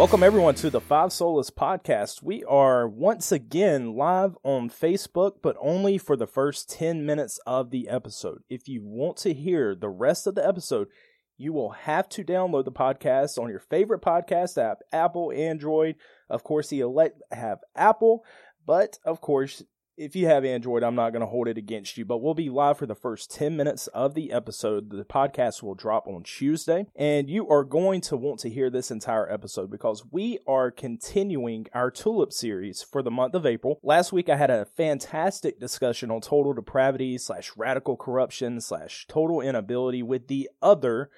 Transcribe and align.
Welcome 0.00 0.22
everyone 0.22 0.54
to 0.54 0.70
the 0.70 0.80
Five 0.80 1.10
Solas 1.10 1.50
podcast. 1.50 2.22
We 2.22 2.42
are 2.44 2.88
once 2.88 3.32
again 3.32 3.92
live 3.92 4.34
on 4.42 4.70
Facebook, 4.70 5.42
but 5.42 5.58
only 5.60 5.98
for 5.98 6.16
the 6.16 6.26
first 6.26 6.70
10 6.70 7.04
minutes 7.04 7.38
of 7.46 7.70
the 7.70 7.86
episode. 7.86 8.38
If 8.48 8.66
you 8.66 8.80
want 8.82 9.18
to 9.18 9.34
hear 9.34 9.74
the 9.74 9.90
rest 9.90 10.26
of 10.26 10.36
the 10.36 10.48
episode, 10.48 10.88
you 11.36 11.52
will 11.52 11.72
have 11.72 12.08
to 12.08 12.24
download 12.24 12.64
the 12.64 12.72
podcast 12.72 13.36
on 13.36 13.50
your 13.50 13.60
favorite 13.60 14.00
podcast 14.00 14.56
app, 14.56 14.78
Apple, 14.90 15.32
Android. 15.32 15.96
Of 16.30 16.44
course, 16.44 16.68
the 16.68 16.80
elect 16.80 17.20
have 17.30 17.58
Apple, 17.76 18.24
but 18.64 18.98
of 19.04 19.20
course, 19.20 19.62
if 20.00 20.16
you 20.16 20.26
have 20.26 20.46
Android, 20.46 20.82
I'm 20.82 20.94
not 20.94 21.10
going 21.10 21.20
to 21.20 21.26
hold 21.26 21.46
it 21.46 21.58
against 21.58 21.98
you, 21.98 22.06
but 22.06 22.22
we'll 22.22 22.32
be 22.32 22.48
live 22.48 22.78
for 22.78 22.86
the 22.86 22.94
first 22.94 23.30
10 23.32 23.54
minutes 23.54 23.86
of 23.88 24.14
the 24.14 24.32
episode. 24.32 24.88
The 24.88 25.04
podcast 25.04 25.62
will 25.62 25.74
drop 25.74 26.08
on 26.08 26.22
Tuesday, 26.22 26.86
and 26.96 27.28
you 27.28 27.46
are 27.50 27.64
going 27.64 28.00
to 28.02 28.16
want 28.16 28.40
to 28.40 28.48
hear 28.48 28.70
this 28.70 28.90
entire 28.90 29.30
episode 29.30 29.70
because 29.70 30.04
we 30.10 30.38
are 30.46 30.70
continuing 30.70 31.66
our 31.74 31.90
Tulip 31.90 32.32
series 32.32 32.82
for 32.82 33.02
the 33.02 33.10
month 33.10 33.34
of 33.34 33.44
April. 33.44 33.78
Last 33.82 34.10
week, 34.10 34.30
I 34.30 34.36
had 34.36 34.50
a 34.50 34.64
fantastic 34.64 35.60
discussion 35.60 36.10
on 36.10 36.22
total 36.22 36.54
depravity 36.54 37.18
slash 37.18 37.52
radical 37.54 37.98
corruption 37.98 38.62
slash 38.62 39.04
total 39.06 39.42
inability 39.42 40.02
with 40.02 40.28
the 40.28 40.48
other 40.62 41.10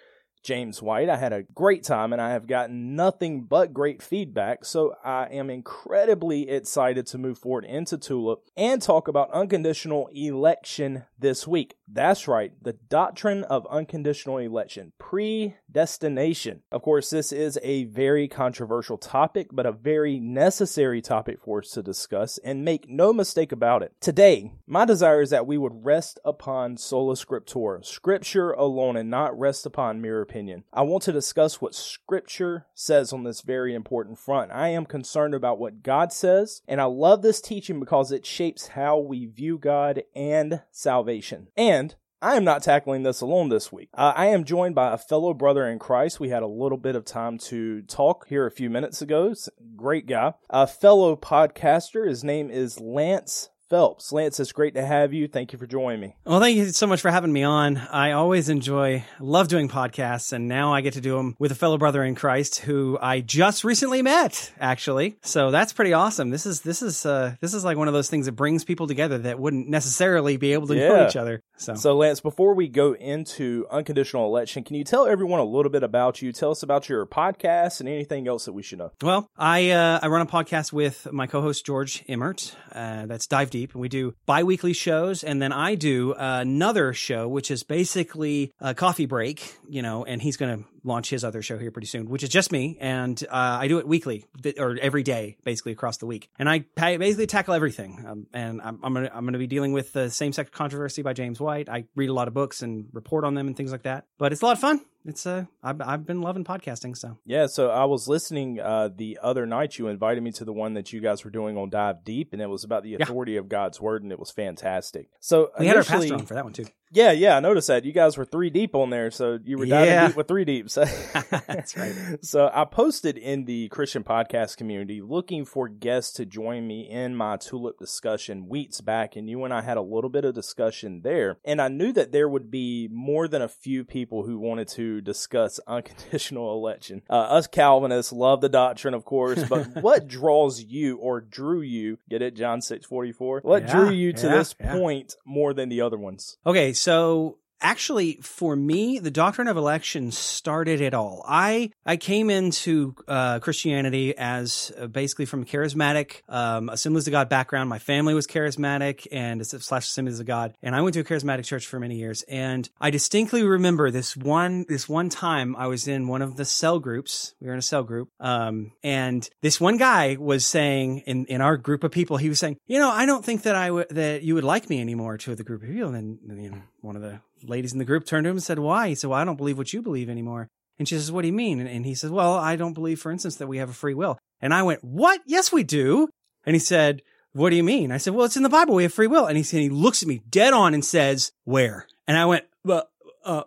James 0.43 0.83
White. 0.83 1.09
I 1.09 1.17
had 1.17 1.33
a 1.33 1.43
great 1.43 1.85
time 1.85 2.13
and 2.13 2.21
I 2.21 2.33
have 2.33 2.47
gotten 2.47 2.97
nothing 2.97 3.43
but 3.43 3.73
great 3.73 4.03
feedback. 4.03 4.65
So 4.65 4.95
I 5.05 5.27
am 5.27 5.51
incredibly 5.51 6.49
excited 6.51 7.07
to 7.09 7.19
move 7.19 7.39
forward 7.39 7.65
into 7.65 7.97
Tulip 7.99 8.45
and 8.57 8.83
talk 8.83 9.09
about 9.09 9.31
unconditional 9.33 10.09
election 10.13 11.05
this 11.19 11.47
week. 11.47 11.75
That's 11.95 12.27
right, 12.27 12.53
the 12.63 12.73
doctrine 12.73 13.45
of 13.45 13.67
unconditional 13.67 14.39
election, 14.39 14.93
predestination. 14.99 16.63
Of 16.73 16.83
course, 16.83 17.11
this 17.11 17.33
is 17.33 17.59
a 17.63 17.85
very 17.85 18.29
controversial 18.29 18.97
topic, 18.97 19.49
but 19.53 19.67
a 19.67 19.73
very 19.73 20.19
necessary 20.19 21.03
topic 21.03 21.39
for 21.45 21.59
us 21.59 21.71
to 21.73 21.83
discuss. 21.83 22.39
And 22.39 22.65
make 22.65 22.89
no 22.89 23.13
mistake 23.13 23.53
about 23.53 23.83
it. 23.83 23.93
Today, 24.01 24.53
my 24.67 24.87
desire 24.87 25.21
is 25.21 25.31
that 25.31 25.47
we 25.47 25.59
would 25.59 25.85
rest 25.85 26.19
upon 26.25 26.79
sola 26.79 27.15
scriptura, 27.15 27.85
scripture 27.85 28.53
alone, 28.53 28.97
and 28.97 29.11
not 29.11 29.39
rest 29.39 29.67
upon 29.67 30.01
mere 30.01 30.23
opinion. 30.33 30.65
I 30.73 30.81
want 30.81 31.03
to 31.05 31.13
discuss 31.13 31.61
what 31.61 31.75
scripture 31.75 32.65
says 32.75 33.13
on 33.13 33.25
this 33.25 33.43
very 33.43 33.75
important 33.75 34.19
front. 34.19 34.51
I 34.51 34.69
am 34.69 34.87
concerned 34.87 35.35
about 35.35 35.59
what 35.59 35.83
God 35.83 36.11
says, 36.11 36.63
and 36.67 36.81
I 36.81 36.85
love 36.85 37.21
this 37.21 37.43
teaching 37.43 37.79
because 37.79 38.11
it 38.11 38.25
shapes 38.25 38.69
how 38.69 38.99
we 38.99 39.27
view 39.27 39.59
God 39.59 40.05
and 40.17 40.63
salvation. 40.71 41.49
And 41.55 41.95
I 42.23 42.37
am 42.37 42.45
not 42.45 42.63
tackling 42.63 43.03
this 43.03 43.21
alone 43.21 43.51
this 43.51 43.71
week. 43.71 43.91
Uh, 43.93 44.15
I 44.17 44.27
am 44.27 44.45
joined 44.45 44.75
by 44.75 44.95
a 44.95 44.99
fellow 44.99 45.35
brother 45.35 45.69
in 45.69 45.79
Christ. 45.79 46.19
We 46.19 46.31
had 46.31 46.43
a 46.43 46.47
little 46.47 46.79
bit 46.79 46.97
of 46.97 47.05
time 47.05 47.37
to 47.39 47.83
talk 47.83 48.29
here 48.29 48.47
a 48.47 48.51
few 48.51 48.71
minutes 48.71 49.03
ago. 49.03 49.35
Great 49.77 50.07
guy. 50.07 50.33
A 50.49 50.67
fellow 50.67 51.15
podcaster. 51.15 52.09
His 52.09 52.25
name 52.25 52.49
is 52.49 52.81
Lance 52.81 53.51
Phelps. 53.73 54.13
Lance, 54.13 54.39
it's 54.39 54.53
great 54.53 54.75
to 54.75 54.85
have 54.85 55.15
you. 55.15 55.27
Thank 55.27 55.55
you 55.55 55.59
for 55.59 55.67
joining 55.67 55.99
me. 55.99 56.15
Well, 56.27 56.41
thank 56.41 56.59
you 56.59 56.67
so 56.73 56.87
much 56.87 57.01
for 57.01 57.11
having 57.11 57.33
me 57.33 57.43
on. 57.43 57.79
I 57.79 58.13
always 58.13 58.51
enjoy, 58.51 59.03
love 59.19 59.49
doing 59.49 59.71
podcasts, 59.71 60.35
and 60.35 60.47
now 60.47 60.75
I 60.75 60.83
get 60.83 60.93
to 60.93 61.01
do 61.01 61.17
them 61.17 61.37
with 61.39 61.53
a 61.53 61.55
fellow 61.55 61.79
brother 61.79 62.05
in 62.05 62.15
Christ 62.15 62.59
who 62.59 62.99
I 63.01 63.23
just 63.23 63.65
recently 63.65 64.03
met, 64.03 64.53
actually. 64.61 65.17
So 65.23 65.51
that's 65.51 65.73
pretty 65.73 65.95
awesome. 65.95 66.29
This 66.29 66.45
is 66.45 66.61
this 66.61 66.83
is 66.83 67.07
uh, 67.07 67.37
this 67.41 67.55
is 67.55 67.65
like 67.65 67.79
one 67.79 67.89
of 67.89 67.95
those 67.95 68.11
things 68.11 68.27
that 68.27 68.33
brings 68.33 68.63
people 68.63 68.87
together 68.87 69.17
that 69.17 69.39
wouldn't 69.39 69.71
necessarily 69.71 70.37
be 70.37 70.53
able 70.53 70.67
to 70.67 70.77
yeah. 70.77 70.89
know 70.89 71.09
each 71.09 71.17
other. 71.17 71.43
So. 71.63 71.75
so, 71.75 71.97
Lance, 71.97 72.21
before 72.21 72.55
we 72.55 72.69
go 72.69 72.95
into 72.95 73.67
unconditional 73.71 74.27
election, 74.27 74.65
can 74.65 74.77
you 74.77 74.85
tell 74.85 75.07
everyone 75.07 75.41
a 75.41 75.45
little 75.45 75.73
bit 75.73 75.83
about 75.83 76.21
you? 76.21 76.33
Tell 76.33 76.51
us 76.51 76.63
about 76.63 76.91
your 76.91 77.07
podcast 77.07 77.81
and 77.81 77.89
anything 77.89 78.29
else 78.29 78.45
that 78.45 78.53
we 78.53 78.63
should 78.63 78.81
know. 78.81 78.93
Well, 79.03 79.31
I 79.39 79.71
uh, 79.71 80.01
I 80.03 80.09
run 80.09 80.21
a 80.21 80.27
podcast 80.27 80.75
with 80.75 81.11
my 81.11 81.27
co-host 81.27 81.65
George 81.65 82.05
Immert. 82.07 82.55
Uh, 82.71 83.07
that's 83.07 83.27
Dive 83.27 83.49
Deep 83.51 83.63
Deep, 83.63 83.75
and 83.75 83.81
we 83.81 83.89
do 83.89 84.13
bi-weekly 84.27 84.73
shows, 84.73 85.23
and 85.23 85.41
then 85.41 85.53
I 85.53 85.77
do 85.77 86.15
another 86.19 86.93
show, 86.93 87.29
which 87.29 87.49
is 87.49 87.63
basically 87.63 88.53
a 88.59 88.75
coffee 88.75 89.07
break, 89.07 89.57
you 89.69 89.83
know, 89.83 90.05
and 90.05 90.21
he's 90.21 90.37
going 90.37 90.59
to 90.59 90.65
launch 90.85 91.11
his 91.11 91.25
other 91.25 91.43
show 91.43 91.59
here 91.59 91.71
pretty 91.71 91.87
soon, 91.87 92.09
which 92.09 92.23
is 92.23 92.29
just 92.29 92.53
me, 92.53 92.77
and 92.81 93.23
uh, 93.31 93.59
I 93.61 93.69
do 93.69 93.79
it 93.79 93.87
weekly 93.87 94.25
or 94.59 94.77
every 94.81 95.03
day, 95.03 95.37
basically 95.45 95.73
across 95.73 95.99
the 95.99 96.07
week, 96.07 96.29
and 96.39 96.49
I 96.49 96.65
basically 96.77 97.27
tackle 97.27 97.55
everything. 97.55 98.05
Um, 98.07 98.27
and 98.33 98.61
I'm, 98.63 98.81
I'm 98.83 98.95
gonna 98.95 99.11
I'm 99.13 99.25
gonna 99.25 99.39
be 99.39 99.47
dealing 99.47 99.73
with 99.73 99.93
the 99.93 100.11
same-sex 100.11 100.51
controversy 100.51 101.03
by 101.03 101.13
James 101.13 101.41
White. 101.41 101.69
I 101.69 101.85
read 101.95 102.11
a 102.11 102.15
lot 102.15 102.29
of 102.29 102.35
books 102.35 102.63
and 102.63 102.87
report 102.93 103.25
on 103.25 103.35
them 103.35 103.47
and 103.47 103.57
things 103.57 103.73
like 103.73 103.83
that, 103.83 104.07
but 104.19 104.33
it's 104.33 104.43
a 104.43 104.45
lot 104.45 104.53
of 104.53 104.61
fun 104.61 104.81
it's 105.05 105.27
uh 105.27 105.45
I've, 105.63 105.81
I've 105.81 106.07
been 106.07 106.21
loving 106.21 106.45
podcasting 106.45 106.97
so 106.97 107.19
yeah 107.25 107.47
so 107.47 107.71
i 107.71 107.85
was 107.85 108.09
listening 108.09 108.61
uh 108.61 108.89
the 108.95 109.19
other 109.23 109.47
night 109.47 109.79
you 109.79 109.89
invited 109.89 110.23
me 110.23 110.33
to 110.33 110.45
the 110.45 110.53
one 110.53 110.75
that 110.75 110.93
you 110.93 111.01
guys 111.01 111.25
were 111.25 111.31
doing 111.31 111.57
on 111.57 111.71
dive 111.71 112.05
deep 112.05 112.33
and 112.33 112.41
it 112.41 112.49
was 112.49 112.65
about 112.65 112.83
the 112.83 112.95
authority 112.95 113.33
yeah. 113.33 113.41
of 113.41 113.49
god's 113.49 113.81
word 113.81 114.03
and 114.03 114.13
it 114.13 114.19
was 114.19 114.31
fantastic 114.31 115.09
so 115.21 115.51
we 115.59 115.67
had 115.67 115.77
our 115.77 115.85
pastor 115.85 116.15
on 116.15 116.27
for 116.27 116.35
that 116.35 116.45
one 116.45 116.53
too 116.53 116.67
yeah, 116.95 117.13
yeah, 117.13 117.39
I 117.39 117.41
noticed 117.41 117.69
that. 117.69 117.87
You 117.87 117.93
guys 117.93 118.19
were 118.19 118.27
three 118.27 118.51
deep 118.51 118.75
on 118.75 118.91
there, 118.91 119.11
so 119.11 119.39
you 119.43 119.57
were 119.57 119.65
diving 119.65 119.89
yeah. 119.89 120.09
deep 120.09 120.17
with 120.17 120.29
three 120.29 120.45
deeps. 120.45 120.75
That's 121.47 121.75
right. 121.75 122.19
So 122.21 122.51
I 122.53 122.67
posted 122.67 123.17
in 123.17 123.47
the 123.47 123.71
Christian 123.71 124.05
podcast 124.05 124.59
community 124.59 125.01
looking 125.01 125.47
for 125.47 125.69
guests 125.69 126.13
to 126.15 126.27
join 126.27 126.67
me 126.67 126.91
in 126.91 127.17
my 127.17 127.39
tulip 127.39 127.79
discussion 127.79 128.47
weeks 128.47 128.83
back, 128.83 129.17
and 129.17 129.29
you 129.29 129.43
and 129.45 129.55
I 129.55 129.63
had 129.63 129.79
a 129.79 129.83
little 129.83 130.11
bit 130.11 130.27
of 130.27 130.35
discussion 130.35 131.01
there. 131.03 131.39
And 131.47 131.63
I 131.63 131.69
knew 131.69 131.95
that 131.95 132.13
there 132.13 132.29
would 132.29 132.51
be 132.51 132.91
more 132.93 133.27
than 133.27 133.41
a 133.41 133.49
few 133.49 133.87
people 133.87 134.25
who 134.25 134.39
wanted 134.39 134.69
to 134.69 134.92
discuss 135.01 135.61
unconditional 135.67 136.55
election. 136.55 137.03
Uh, 137.09 137.15
us 137.15 137.47
Calvinists 137.47 138.13
love 138.13 138.41
the 138.41 138.49
doctrine, 138.49 138.95
of 138.95 139.05
course, 139.05 139.43
but 139.49 139.67
what 139.83 140.09
draws 140.09 140.63
you 140.63 140.97
or 140.97 141.21
drew 141.21 141.61
you, 141.61 141.99
get 142.09 142.23
it, 142.23 142.35
John 142.35 142.61
6 142.61 142.87
44? 142.87 143.41
What 143.43 143.63
yeah, 143.63 143.73
drew 143.73 143.91
you 143.91 144.13
to 144.13 144.27
yeah, 144.27 144.37
this 144.37 144.55
point 144.55 145.15
more 145.25 145.55
than 145.55 145.69
the 145.69 145.81
other 145.81 145.99
ones? 145.99 146.39
Okay, 146.47 146.73
so 146.73 147.39
actually 147.63 148.19
for 148.21 148.55
me 148.57 148.99
the 148.99 149.11
doctrine 149.11 149.49
of 149.49 149.57
election 149.57 150.11
started 150.11 150.81
it 150.81 150.95
all. 150.95 151.25
I 151.27 151.71
i 151.87 151.97
came 151.97 152.31
into 152.31 152.95
uh, 153.09 153.39
christianity 153.39 154.17
as 154.17 154.73
uh, 154.79 154.87
basically 154.87 155.27
from 155.27 155.43
a 155.43 155.45
charismatic 155.45 156.23
um, 156.29 156.69
assemblies 156.69 157.07
of 157.07 157.13
god 157.13 157.29
background. 157.29 157.69
My 157.69 157.79
family 157.79 158.15
was 158.15 158.27
charismatic 158.27 159.07
and 159.13 159.47
slash 159.47 159.87
assemblies 159.87 160.21
of 160.21 160.27
god. 160.27 160.55
And 160.63 160.75
i 160.75 160.81
went 160.81 160.95
to 160.95 161.01
a 161.01 161.05
charismatic 161.05 161.45
church 161.45 161.67
for 161.67 161.79
many 161.79 161.97
years. 161.97 162.23
And 162.29 162.69
i 162.81 162.91
distinctly 162.91 163.45
remember 163.45 163.91
this 163.91 164.17
one 164.17 164.67
this 164.69 164.89
one 164.89 165.09
time 165.09 165.57
i 165.57 165.67
was 165.67 165.89
in 165.89 166.09
one 166.09 166.23
of 166.23 166.37
the 166.37 166.45
cell 166.45 166.79
groups. 166.79 167.35
We 167.41 167.47
were 167.47 167.53
in 167.53 167.59
a 167.59 167.63
cell 167.63 167.85
group. 167.85 168.09
Um, 168.21 168.73
and 168.83 169.29
this 169.41 169.61
one 169.61 169.77
guy 169.77 170.17
was 170.19 170.45
saying 170.45 170.99
in 171.07 171.27
in 171.27 171.41
our 171.41 171.57
group 171.57 171.85
of 171.85 171.91
people 171.91 172.17
he 172.17 172.29
was 172.29 172.39
saying 172.39 172.57
you 172.67 172.79
know 172.79 172.91
i 172.91 173.07
don't 173.07 173.25
think 173.25 173.43
that 173.43 173.55
i 173.55 173.71
would 173.71 173.89
that 173.91 174.23
you 174.23 174.35
would 174.35 174.45
like 174.45 174.69
me 174.69 174.81
anymore 174.81 175.17
to 175.19 175.35
the 175.35 175.45
group 175.45 175.63
of 175.63 175.69
people. 175.69 175.95
And 175.95 176.19
then 176.25 176.39
you 176.39 176.51
know 176.51 176.63
one 176.81 176.97
of 176.97 177.03
the 177.03 177.21
ladies 177.45 177.73
in 177.73 177.79
the 177.79 177.85
group 177.85 178.07
turned 178.07 178.25
to 178.25 178.31
him 178.31 178.37
and 178.37 178.43
said, 178.43 178.59
Why? 178.59 178.89
He 178.89 178.95
said, 178.95 179.11
Well, 179.11 179.19
I 179.19 179.25
don't 179.25 179.37
believe 179.37 179.59
what 179.59 179.73
you 179.73 179.83
believe 179.83 180.09
anymore. 180.09 180.49
And 180.79 180.89
she 180.89 180.97
says, 180.97 181.13
What 181.13 181.23
do 181.23 181.29
you 181.29 181.33
mean? 181.33 181.61
And 181.61 181.85
he 181.85 181.95
says, 181.95 182.11
Well, 182.11 182.35
I 182.35 182.57
don't 182.57 182.75
believe, 182.75 183.01
for 183.01 183.13
instance, 183.13 183.37
that 183.37 183.47
we 183.47 183.59
have 183.59 183.71
a 183.71 183.75
free 183.75 183.95
will. 183.95 184.19
And 184.41 184.53
I 184.55 184.63
went, 184.63 184.83
What? 184.83 185.21
Yes, 185.27 185.53
we 185.53 185.63
do. 185.63 186.09
And 186.45 186.55
he 186.55 186.61
said, 186.61 187.03
What 187.33 187.51
do 187.51 187.57
you 187.57 187.65
mean? 187.65 187.93
I 187.93 187.99
said, 187.99 188.15
Well, 188.15 188.27
it's 188.27 188.37
in 188.37 188.43
the 188.43 188.49
Bible. 188.49 188.75
We 188.75 188.85
have 188.85 188.95
free 188.95 189.07
will. 189.07 189.27
And 189.27 189.37
he 189.37 189.43
said, 189.43 189.61
He 189.61 189.69
looks 189.69 190.03
at 190.03 190.09
me 190.09 190.23
dead 190.29 190.53
on 190.53 190.75
and 190.75 190.85
says, 190.85 191.33
Where? 191.45 191.87
And 192.07 192.17
I 192.17 192.27
went, 192.27 192.45
Well, 192.65 192.89
uh, 193.25 193.43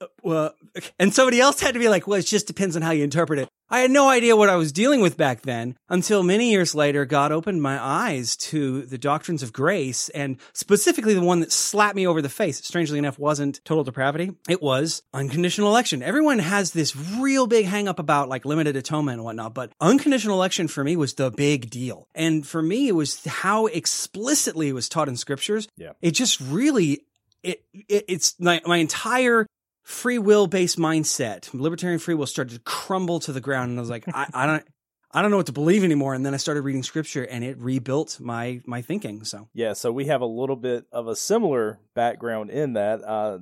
uh, 0.00 0.06
well, 0.22 0.54
and 0.98 1.14
somebody 1.14 1.40
else 1.40 1.60
had 1.60 1.74
to 1.74 1.80
be 1.80 1.88
like, 1.88 2.06
well, 2.06 2.18
it 2.18 2.26
just 2.26 2.46
depends 2.46 2.76
on 2.76 2.82
how 2.82 2.90
you 2.90 3.04
interpret 3.04 3.38
it. 3.38 3.48
I 3.70 3.80
had 3.80 3.90
no 3.90 4.08
idea 4.08 4.36
what 4.36 4.50
I 4.50 4.56
was 4.56 4.72
dealing 4.72 5.00
with 5.00 5.16
back 5.16 5.42
then 5.42 5.76
until 5.88 6.22
many 6.22 6.50
years 6.50 6.74
later, 6.74 7.04
God 7.04 7.32
opened 7.32 7.62
my 7.62 7.82
eyes 7.82 8.36
to 8.36 8.82
the 8.82 8.98
doctrines 8.98 9.42
of 9.42 9.52
grace 9.52 10.10
and 10.10 10.36
specifically 10.52 11.14
the 11.14 11.22
one 11.22 11.40
that 11.40 11.50
slapped 11.50 11.96
me 11.96 12.06
over 12.06 12.20
the 12.20 12.28
face. 12.28 12.58
Strangely 12.58 12.98
enough, 12.98 13.18
wasn't 13.18 13.64
total 13.64 13.82
depravity. 13.82 14.32
It 14.48 14.62
was 14.62 15.02
unconditional 15.14 15.68
election. 15.68 16.02
Everyone 16.02 16.38
has 16.38 16.72
this 16.72 16.94
real 16.94 17.46
big 17.46 17.64
hang 17.64 17.88
up 17.88 17.98
about 17.98 18.28
like 18.28 18.44
limited 18.44 18.76
atonement 18.76 19.16
and 19.16 19.24
whatnot, 19.24 19.54
but 19.54 19.72
unconditional 19.80 20.36
election 20.36 20.68
for 20.68 20.84
me 20.84 20.96
was 20.96 21.14
the 21.14 21.30
big 21.30 21.70
deal. 21.70 22.06
And 22.14 22.46
for 22.46 22.62
me, 22.62 22.88
it 22.88 22.94
was 22.94 23.24
how 23.24 23.66
explicitly 23.66 24.68
it 24.68 24.74
was 24.74 24.88
taught 24.88 25.08
in 25.08 25.16
scriptures. 25.16 25.68
Yeah. 25.76 25.92
It 26.02 26.12
just 26.12 26.40
really 26.40 27.06
it, 27.42 27.62
it, 27.72 28.04
it's 28.08 28.34
my, 28.40 28.60
my 28.66 28.78
entire 28.78 29.46
free 29.84 30.18
will 30.18 30.46
based 30.46 30.78
mindset, 30.78 31.48
libertarian 31.54 32.00
free 32.00 32.14
will 32.14 32.26
started 32.26 32.54
to 32.54 32.60
crumble 32.60 33.20
to 33.20 33.32
the 33.32 33.40
ground. 33.40 33.70
And 33.70 33.78
I 33.78 33.82
was 33.82 33.90
like, 33.90 34.04
I, 34.08 34.26
I 34.34 34.46
don't, 34.46 34.64
I 35.12 35.22
don't 35.22 35.30
know 35.30 35.36
what 35.36 35.46
to 35.46 35.52
believe 35.52 35.84
anymore. 35.84 36.14
And 36.14 36.26
then 36.26 36.34
I 36.34 36.38
started 36.38 36.62
reading 36.62 36.82
scripture 36.82 37.22
and 37.22 37.44
it 37.44 37.56
rebuilt 37.58 38.18
my, 38.18 38.60
my 38.66 38.82
thinking. 38.82 39.24
So, 39.24 39.48
yeah. 39.54 39.74
So 39.74 39.92
we 39.92 40.06
have 40.06 40.22
a 40.22 40.26
little 40.26 40.56
bit 40.56 40.86
of 40.90 41.06
a 41.06 41.14
similar 41.14 41.78
background 41.94 42.50
in 42.50 42.72
that. 42.72 43.04
Uh, 43.04 43.38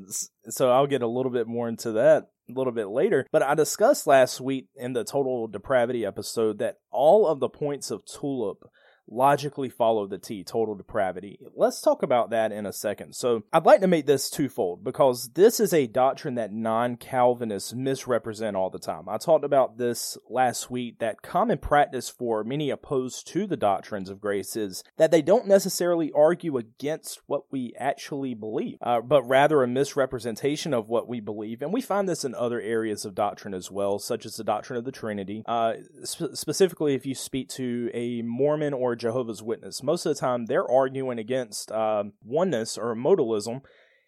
so 0.51 0.71
I'll 0.71 0.87
get 0.87 1.01
a 1.01 1.07
little 1.07 1.33
bit 1.33 1.47
more 1.47 1.69
into 1.69 1.93
that 1.93 2.29
a 2.51 2.53
little 2.53 2.73
bit 2.73 2.89
later. 2.89 3.27
But 3.33 3.43
I 3.43 3.55
discussed 3.55 4.07
last 4.07 4.41
week 4.41 4.67
in 4.75 4.93
the 4.93 5.05
total 5.05 5.49
depravity 5.49 6.05
episode 6.05 6.59
that 6.59 6.77
all 6.91 7.27
of 7.27 7.41
the 7.41 7.49
points 7.49 7.91
of 7.91 8.05
Tulip 8.05 8.69
logically 9.09 9.69
follow 9.69 10.07
the 10.07 10.19
T, 10.19 10.45
total 10.45 10.75
depravity. 10.75 11.39
Let's 11.55 11.81
talk 11.81 12.03
about 12.03 12.31
that 12.31 12.53
in 12.53 12.67
a 12.67 12.73
second. 12.73 13.15
So 13.15 13.43
I'd 13.53 13.67
like 13.67 13.81
to 13.81 13.87
make 13.87 14.07
this 14.07 14.31
twofold 14.31 14.85
because 14.85 15.31
this 15.35 15.61
is 15.61 15.73
a 15.73 15.87
doctrine 15.87 16.37
that 16.37 16.53
non-Calvinists 16.53 17.75
misrepresent 17.75 18.57
all 18.57 18.71
the 18.71 18.79
time. 18.79 19.09
I 19.09 19.19
talked 19.19 19.45
about 19.45 19.79
this 19.79 20.17
last 20.29 20.71
week 20.71 20.99
that 20.99 21.23
common 21.23 21.59
practice 21.59 22.09
for 22.09 22.45
many 22.45 22.71
opposed 22.71 23.27
to 23.29 23.47
the 23.47 23.57
doctrines 23.57 24.09
of 24.09 24.21
grace 24.21 24.57
is 24.57 24.83
that 24.97 25.11
they 25.11 25.23
don't 25.23 25.47
necessarily 25.47 26.11
argue 26.13 26.57
against 26.57 27.21
what 27.27 27.43
we 27.51 27.73
actually 27.79 28.35
believe, 28.35 28.79
uh, 28.83 29.01
but 29.01 29.23
rather 29.29 29.63
a 29.63 29.69
misrepresentation 29.69 30.73
of 30.73 30.89
what 30.89 31.09
we 31.09 31.21
believe. 31.21 31.63
And 31.63 31.73
we 31.73 31.81
find 31.81 32.09
this 32.09 32.25
in 32.25 32.35
other 32.35 32.61
areas 32.61 33.05
of 33.05 33.15
doctrine 33.15 33.55
as 33.55 33.71
well, 33.71 33.99
such 33.99 34.25
as 34.25 34.37
the 34.37 34.45
doctrine 34.45 34.79
of 34.79 34.85
the 34.85 34.93
Trinity. 34.93 35.43
Uh, 35.47 35.75
sp- 36.07 36.35
specifically, 36.35 36.95
if 36.95 37.05
you 37.05 37.15
speak 37.15 37.49
to 37.51 37.91
a 37.93 38.23
Mormon 38.23 38.73
or 38.73 38.92
Jehovah's 38.97 39.43
Witness. 39.43 39.83
Most 39.83 40.07
of 40.07 40.15
the 40.15 40.21
time, 40.21 40.47
they're 40.47 40.69
arguing 40.69 41.19
against 41.19 41.71
uh, 41.71 42.05
oneness 42.25 42.79
or 42.79 42.95
modalism. 42.95 43.63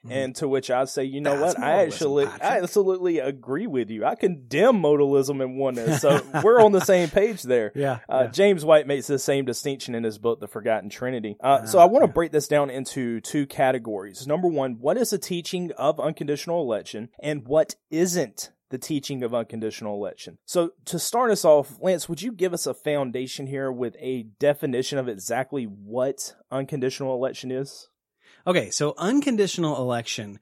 Mm-hmm. 0.05 0.13
And 0.13 0.37
to 0.37 0.49
which 0.49 0.71
I 0.71 0.85
say, 0.85 1.05
you 1.05 1.23
know 1.23 1.39
That's 1.39 1.55
what? 1.55 1.65
I 1.65 1.83
actually. 1.83 2.27
I 2.27 2.59
absolutely 2.59 3.21
agree 3.21 3.67
with 3.67 3.89
you. 3.89 4.05
I 4.05 4.17
condemn 4.17 4.83
modalism 4.83 5.43
and 5.43 5.57
oneness. 5.57 6.03
So 6.03 6.21
we're 6.43 6.61
on 6.61 6.73
the 6.73 6.81
same 6.85 7.09
page 7.09 7.43
there. 7.43 7.73
Yeah, 7.75 8.01
uh, 8.07 8.25
yeah, 8.25 8.27
James 8.27 8.67
White 8.67 8.87
makes 8.87 9.07
the 9.07 9.19
same 9.19 9.47
distinction 9.47 9.95
in 9.95 10.05
his 10.05 10.19
book, 10.19 10.41
The 10.41 10.47
Forgotten 10.47 10.91
Trinity. 10.91 11.39
Uh, 11.41 11.65
so 11.65 11.79
I 11.79 11.87
want 11.87 12.03
to 12.05 12.09
yeah. 12.09 12.13
break 12.13 12.33
this 12.33 12.49
down 12.49 12.69
into 12.69 13.23
two 13.23 13.47
categories. 13.47 14.27
Number 14.27 14.49
one, 14.49 14.77
what 14.79 14.99
is 14.99 15.09
the 15.09 15.17
teaching 15.17 15.73
of 15.79 15.99
unconditional 15.99 16.61
election 16.61 17.09
and 17.23 17.47
what 17.47 17.75
isn't 17.91 18.51
the 18.75 18.79
teaching 18.79 19.23
of 19.23 19.33
unconditional 19.33 19.95
election. 19.95 20.37
So, 20.45 20.73
to 20.87 20.99
start 20.99 21.31
us 21.31 21.45
off, 21.45 21.79
Lance, 21.81 22.09
would 22.09 22.21
you 22.21 22.33
give 22.33 22.53
us 22.53 22.67
a 22.67 22.75
foundation 22.75 23.47
here 23.47 23.71
with 23.71 23.95
a 24.01 24.25
definition 24.41 24.99
of 24.99 25.09
exactly 25.09 25.63
what 25.63 26.35
unconditional 26.51 27.15
election 27.15 27.53
is? 27.53 27.89
Okay, 28.49 28.71
so 28.71 28.95
unconditional 28.99 29.77
election 29.77 30.41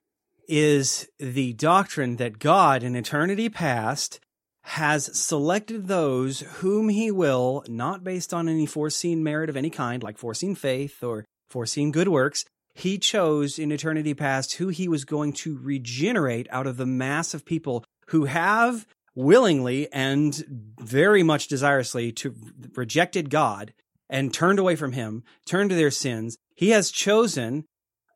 is 0.49 1.11
the 1.19 1.53
doctrine 1.53 2.17
that 2.17 2.39
God 2.39 2.83
in 2.83 2.97
eternity 2.97 3.51
past 3.51 4.19
has 4.63 5.15
selected 5.15 5.89
those 5.89 6.41
whom 6.41 6.89
he 6.89 7.11
will, 7.11 7.65
not 7.69 8.03
based 8.03 8.33
on 8.33 8.49
any 8.49 8.65
foreseen 8.65 9.23
merit 9.23 9.51
of 9.51 9.59
any 9.59 9.69
kind, 9.69 10.03
like 10.03 10.17
foreseen 10.17 10.55
faith 10.55 11.05
or 11.05 11.27
foreseen 11.51 11.93
good 11.93 12.09
works. 12.09 12.47
He 12.75 12.97
chose 12.97 13.59
in 13.59 13.71
eternity 13.71 14.15
past 14.15 14.55
who 14.55 14.69
he 14.69 14.89
was 14.89 15.05
going 15.05 15.35
to 15.35 15.59
regenerate 15.59 16.47
out 16.49 16.67
of 16.67 16.79
the 16.79 16.87
mass 16.87 17.35
of 17.35 17.45
people 17.45 17.85
who 18.13 18.27
have 18.27 18.87
willingly 19.15 19.91
and 19.93 20.45
very 20.79 21.23
much 21.23 21.49
desirously 21.49 22.13
to 22.13 22.35
rejected 22.77 23.31
God 23.31 23.73
and 24.09 24.33
turned 24.33 24.59
away 24.59 24.77
from 24.77 24.93
him, 24.93 25.25
turned 25.47 25.71
to 25.71 25.77
their 25.77 25.91
sins. 25.91 26.37
He 26.55 26.71
has 26.71 26.91
chosen 26.91 27.65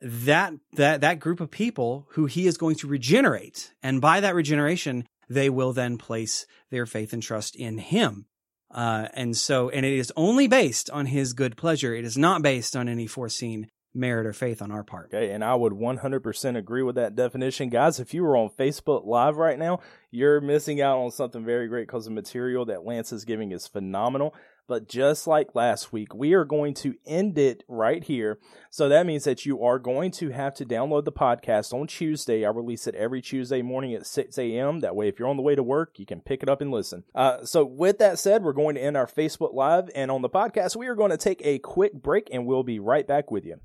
that 0.03 0.53
that 0.75 1.01
that 1.01 1.19
group 1.19 1.41
of 1.41 1.51
people 1.51 2.07
who 2.11 2.27
he 2.27 2.47
is 2.47 2.59
going 2.59 2.77
to 2.77 2.87
regenerate 2.87 3.73
and 3.83 3.99
by 3.99 4.21
that 4.21 4.35
regeneration 4.35 5.07
they 5.31 5.49
will 5.49 5.73
then 5.73 5.97
place 5.97 6.47
their 6.71 6.85
faith 6.85 7.15
and 7.15 7.23
trust 7.23 7.57
in 7.57 7.79
him 7.79 8.27
uh, 8.73 9.09
and 9.15 9.35
so 9.35 9.71
and 9.71 9.87
it 9.87 9.95
is 9.95 10.13
only 10.15 10.47
based 10.47 10.91
on 10.91 11.07
his 11.07 11.33
good 11.33 11.57
pleasure 11.57 11.95
it 11.95 12.05
is 12.05 12.19
not 12.19 12.43
based 12.43 12.77
on 12.77 12.91
any 12.91 13.07
foreseen 13.07 13.67
merit 13.97 14.27
or 14.27 14.33
faith 14.33 14.63
on 14.63 14.71
our 14.71 14.85
part. 14.85 15.07
Okay, 15.07 15.31
and 15.31 15.43
I 15.43 15.55
would 15.55 15.73
100% 15.73 16.57
agree 16.57 16.83
with 16.83 16.95
that 16.97 17.17
definition. 17.17 17.69
Guys, 17.69 17.99
if 17.99 18.15
you 18.15 18.23
were 18.23 18.37
on 18.37 18.51
Facebook 18.51 19.07
Live 19.07 19.37
right 19.37 19.59
now, 19.59 19.81
you're 20.11 20.41
missing 20.41 20.81
out 20.81 20.99
on 20.99 21.11
something 21.11 21.45
very 21.45 21.69
great 21.69 21.87
because 21.87 22.05
the 22.05 22.11
material 22.11 22.65
that 22.67 22.85
Lance 22.85 23.13
is 23.13 23.25
giving 23.25 23.53
is 23.53 23.67
phenomenal. 23.67 24.35
But 24.69 24.89
just 24.89 25.27
like 25.27 25.55
last 25.55 25.93
week, 25.93 26.13
we 26.15 26.35
are 26.35 26.45
going 26.45 26.75
to 26.75 26.97
end 27.07 27.39
it 27.39 27.63
right 27.69 28.03
here. 28.03 28.41
So 28.71 28.89
that 28.89 29.07
means 29.07 29.25
that 29.25 29.47
you 29.47 29.63
are 29.63 29.79
going 29.79 30.11
to 30.13 30.31
have 30.31 30.55
to 30.55 30.65
download 30.65 31.05
the 31.05 31.13
podcast 31.13 31.73
on 31.73 31.87
Tuesday. 31.87 32.45
I 32.45 32.51
release 32.51 32.87
it 32.87 32.97
every 32.97 33.23
Tuesday 33.23 33.63
morning 33.63 33.95
at 33.95 34.07
6 34.07 34.39
a.m. 34.39 34.81
That 34.81 34.97
way, 34.97 35.09
if 35.09 35.19
you're 35.19 35.29
on 35.29 35.37
the 35.37 35.43
way 35.43 35.55
to 35.55 35.63
work, 35.63 35.99
you 35.99 36.07
can 36.07 36.21
pick 36.21 36.43
it 36.43 36.49
up 36.49 36.61
and 36.61 36.73
listen. 36.73 37.05
Uh, 37.15 37.45
so 37.45 37.65
with 37.65 37.99
that 37.99 38.19
said, 38.19 38.43
we're 38.43 38.53
going 38.53 38.75
to 38.75 38.83
end 38.83 38.97
our 38.97 39.07
Facebook 39.07 39.55
Live. 39.55 39.89
And 39.95 40.11
on 40.11 40.23
the 40.23 40.29
podcast, 40.29 40.75
we 40.75 40.89
are 40.89 40.97
going 40.97 41.13
to 41.13 41.17
take 41.17 41.41
a 41.45 41.61
quick 41.61 41.93
break 41.93 42.29
and 42.33 42.45
we'll 42.45 42.65
be 42.65 42.81
right 42.81 43.07
back 43.07 43.31
with 43.31 43.45
you. 43.45 43.61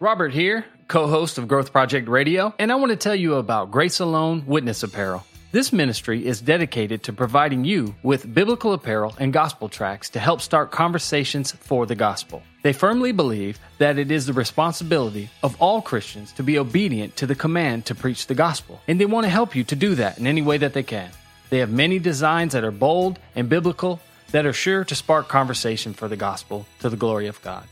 Robert 0.00 0.32
here, 0.32 0.64
co 0.86 1.08
host 1.08 1.38
of 1.38 1.48
Growth 1.48 1.72
Project 1.72 2.08
Radio, 2.08 2.54
and 2.60 2.70
I 2.70 2.76
want 2.76 2.90
to 2.90 2.96
tell 2.96 3.16
you 3.16 3.34
about 3.34 3.72
Grace 3.72 3.98
Alone 3.98 4.44
Witness 4.46 4.84
Apparel. 4.84 5.24
This 5.50 5.72
ministry 5.72 6.24
is 6.24 6.40
dedicated 6.40 7.02
to 7.02 7.12
providing 7.12 7.64
you 7.64 7.96
with 8.04 8.32
biblical 8.32 8.74
apparel 8.74 9.16
and 9.18 9.32
gospel 9.32 9.68
tracts 9.68 10.10
to 10.10 10.20
help 10.20 10.40
start 10.40 10.70
conversations 10.70 11.50
for 11.50 11.84
the 11.84 11.96
gospel. 11.96 12.44
They 12.62 12.72
firmly 12.72 13.10
believe 13.10 13.58
that 13.78 13.98
it 13.98 14.12
is 14.12 14.26
the 14.26 14.32
responsibility 14.32 15.30
of 15.42 15.60
all 15.60 15.82
Christians 15.82 16.30
to 16.34 16.44
be 16.44 16.60
obedient 16.60 17.16
to 17.16 17.26
the 17.26 17.34
command 17.34 17.86
to 17.86 17.96
preach 17.96 18.28
the 18.28 18.36
gospel, 18.36 18.80
and 18.86 19.00
they 19.00 19.06
want 19.06 19.24
to 19.24 19.30
help 19.30 19.56
you 19.56 19.64
to 19.64 19.74
do 19.74 19.96
that 19.96 20.16
in 20.16 20.28
any 20.28 20.42
way 20.42 20.58
that 20.58 20.74
they 20.74 20.84
can. 20.84 21.10
They 21.50 21.58
have 21.58 21.72
many 21.72 21.98
designs 21.98 22.52
that 22.52 22.62
are 22.62 22.70
bold 22.70 23.18
and 23.34 23.48
biblical 23.48 23.98
that 24.30 24.46
are 24.46 24.52
sure 24.52 24.84
to 24.84 24.94
spark 24.94 25.26
conversation 25.26 25.92
for 25.92 26.06
the 26.06 26.16
gospel 26.16 26.66
to 26.78 26.88
the 26.88 26.96
glory 26.96 27.26
of 27.26 27.42
God. 27.42 27.66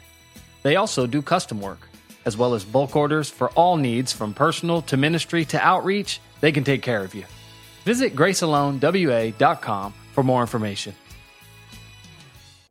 They 0.64 0.74
also 0.74 1.06
do 1.06 1.22
custom 1.22 1.60
work 1.60 1.88
as 2.26 2.36
well 2.36 2.54
as 2.54 2.64
bulk 2.64 2.94
orders 2.96 3.30
for 3.30 3.48
all 3.50 3.76
needs 3.78 4.12
from 4.12 4.34
personal 4.34 4.82
to 4.82 4.96
ministry 4.98 5.44
to 5.46 5.58
outreach, 5.58 6.20
they 6.40 6.52
can 6.52 6.64
take 6.64 6.82
care 6.82 7.02
of 7.02 7.14
you. 7.14 7.24
Visit 7.84 8.14
gracealonewa.com 8.14 9.94
for 10.12 10.22
more 10.22 10.40
information. 10.42 10.94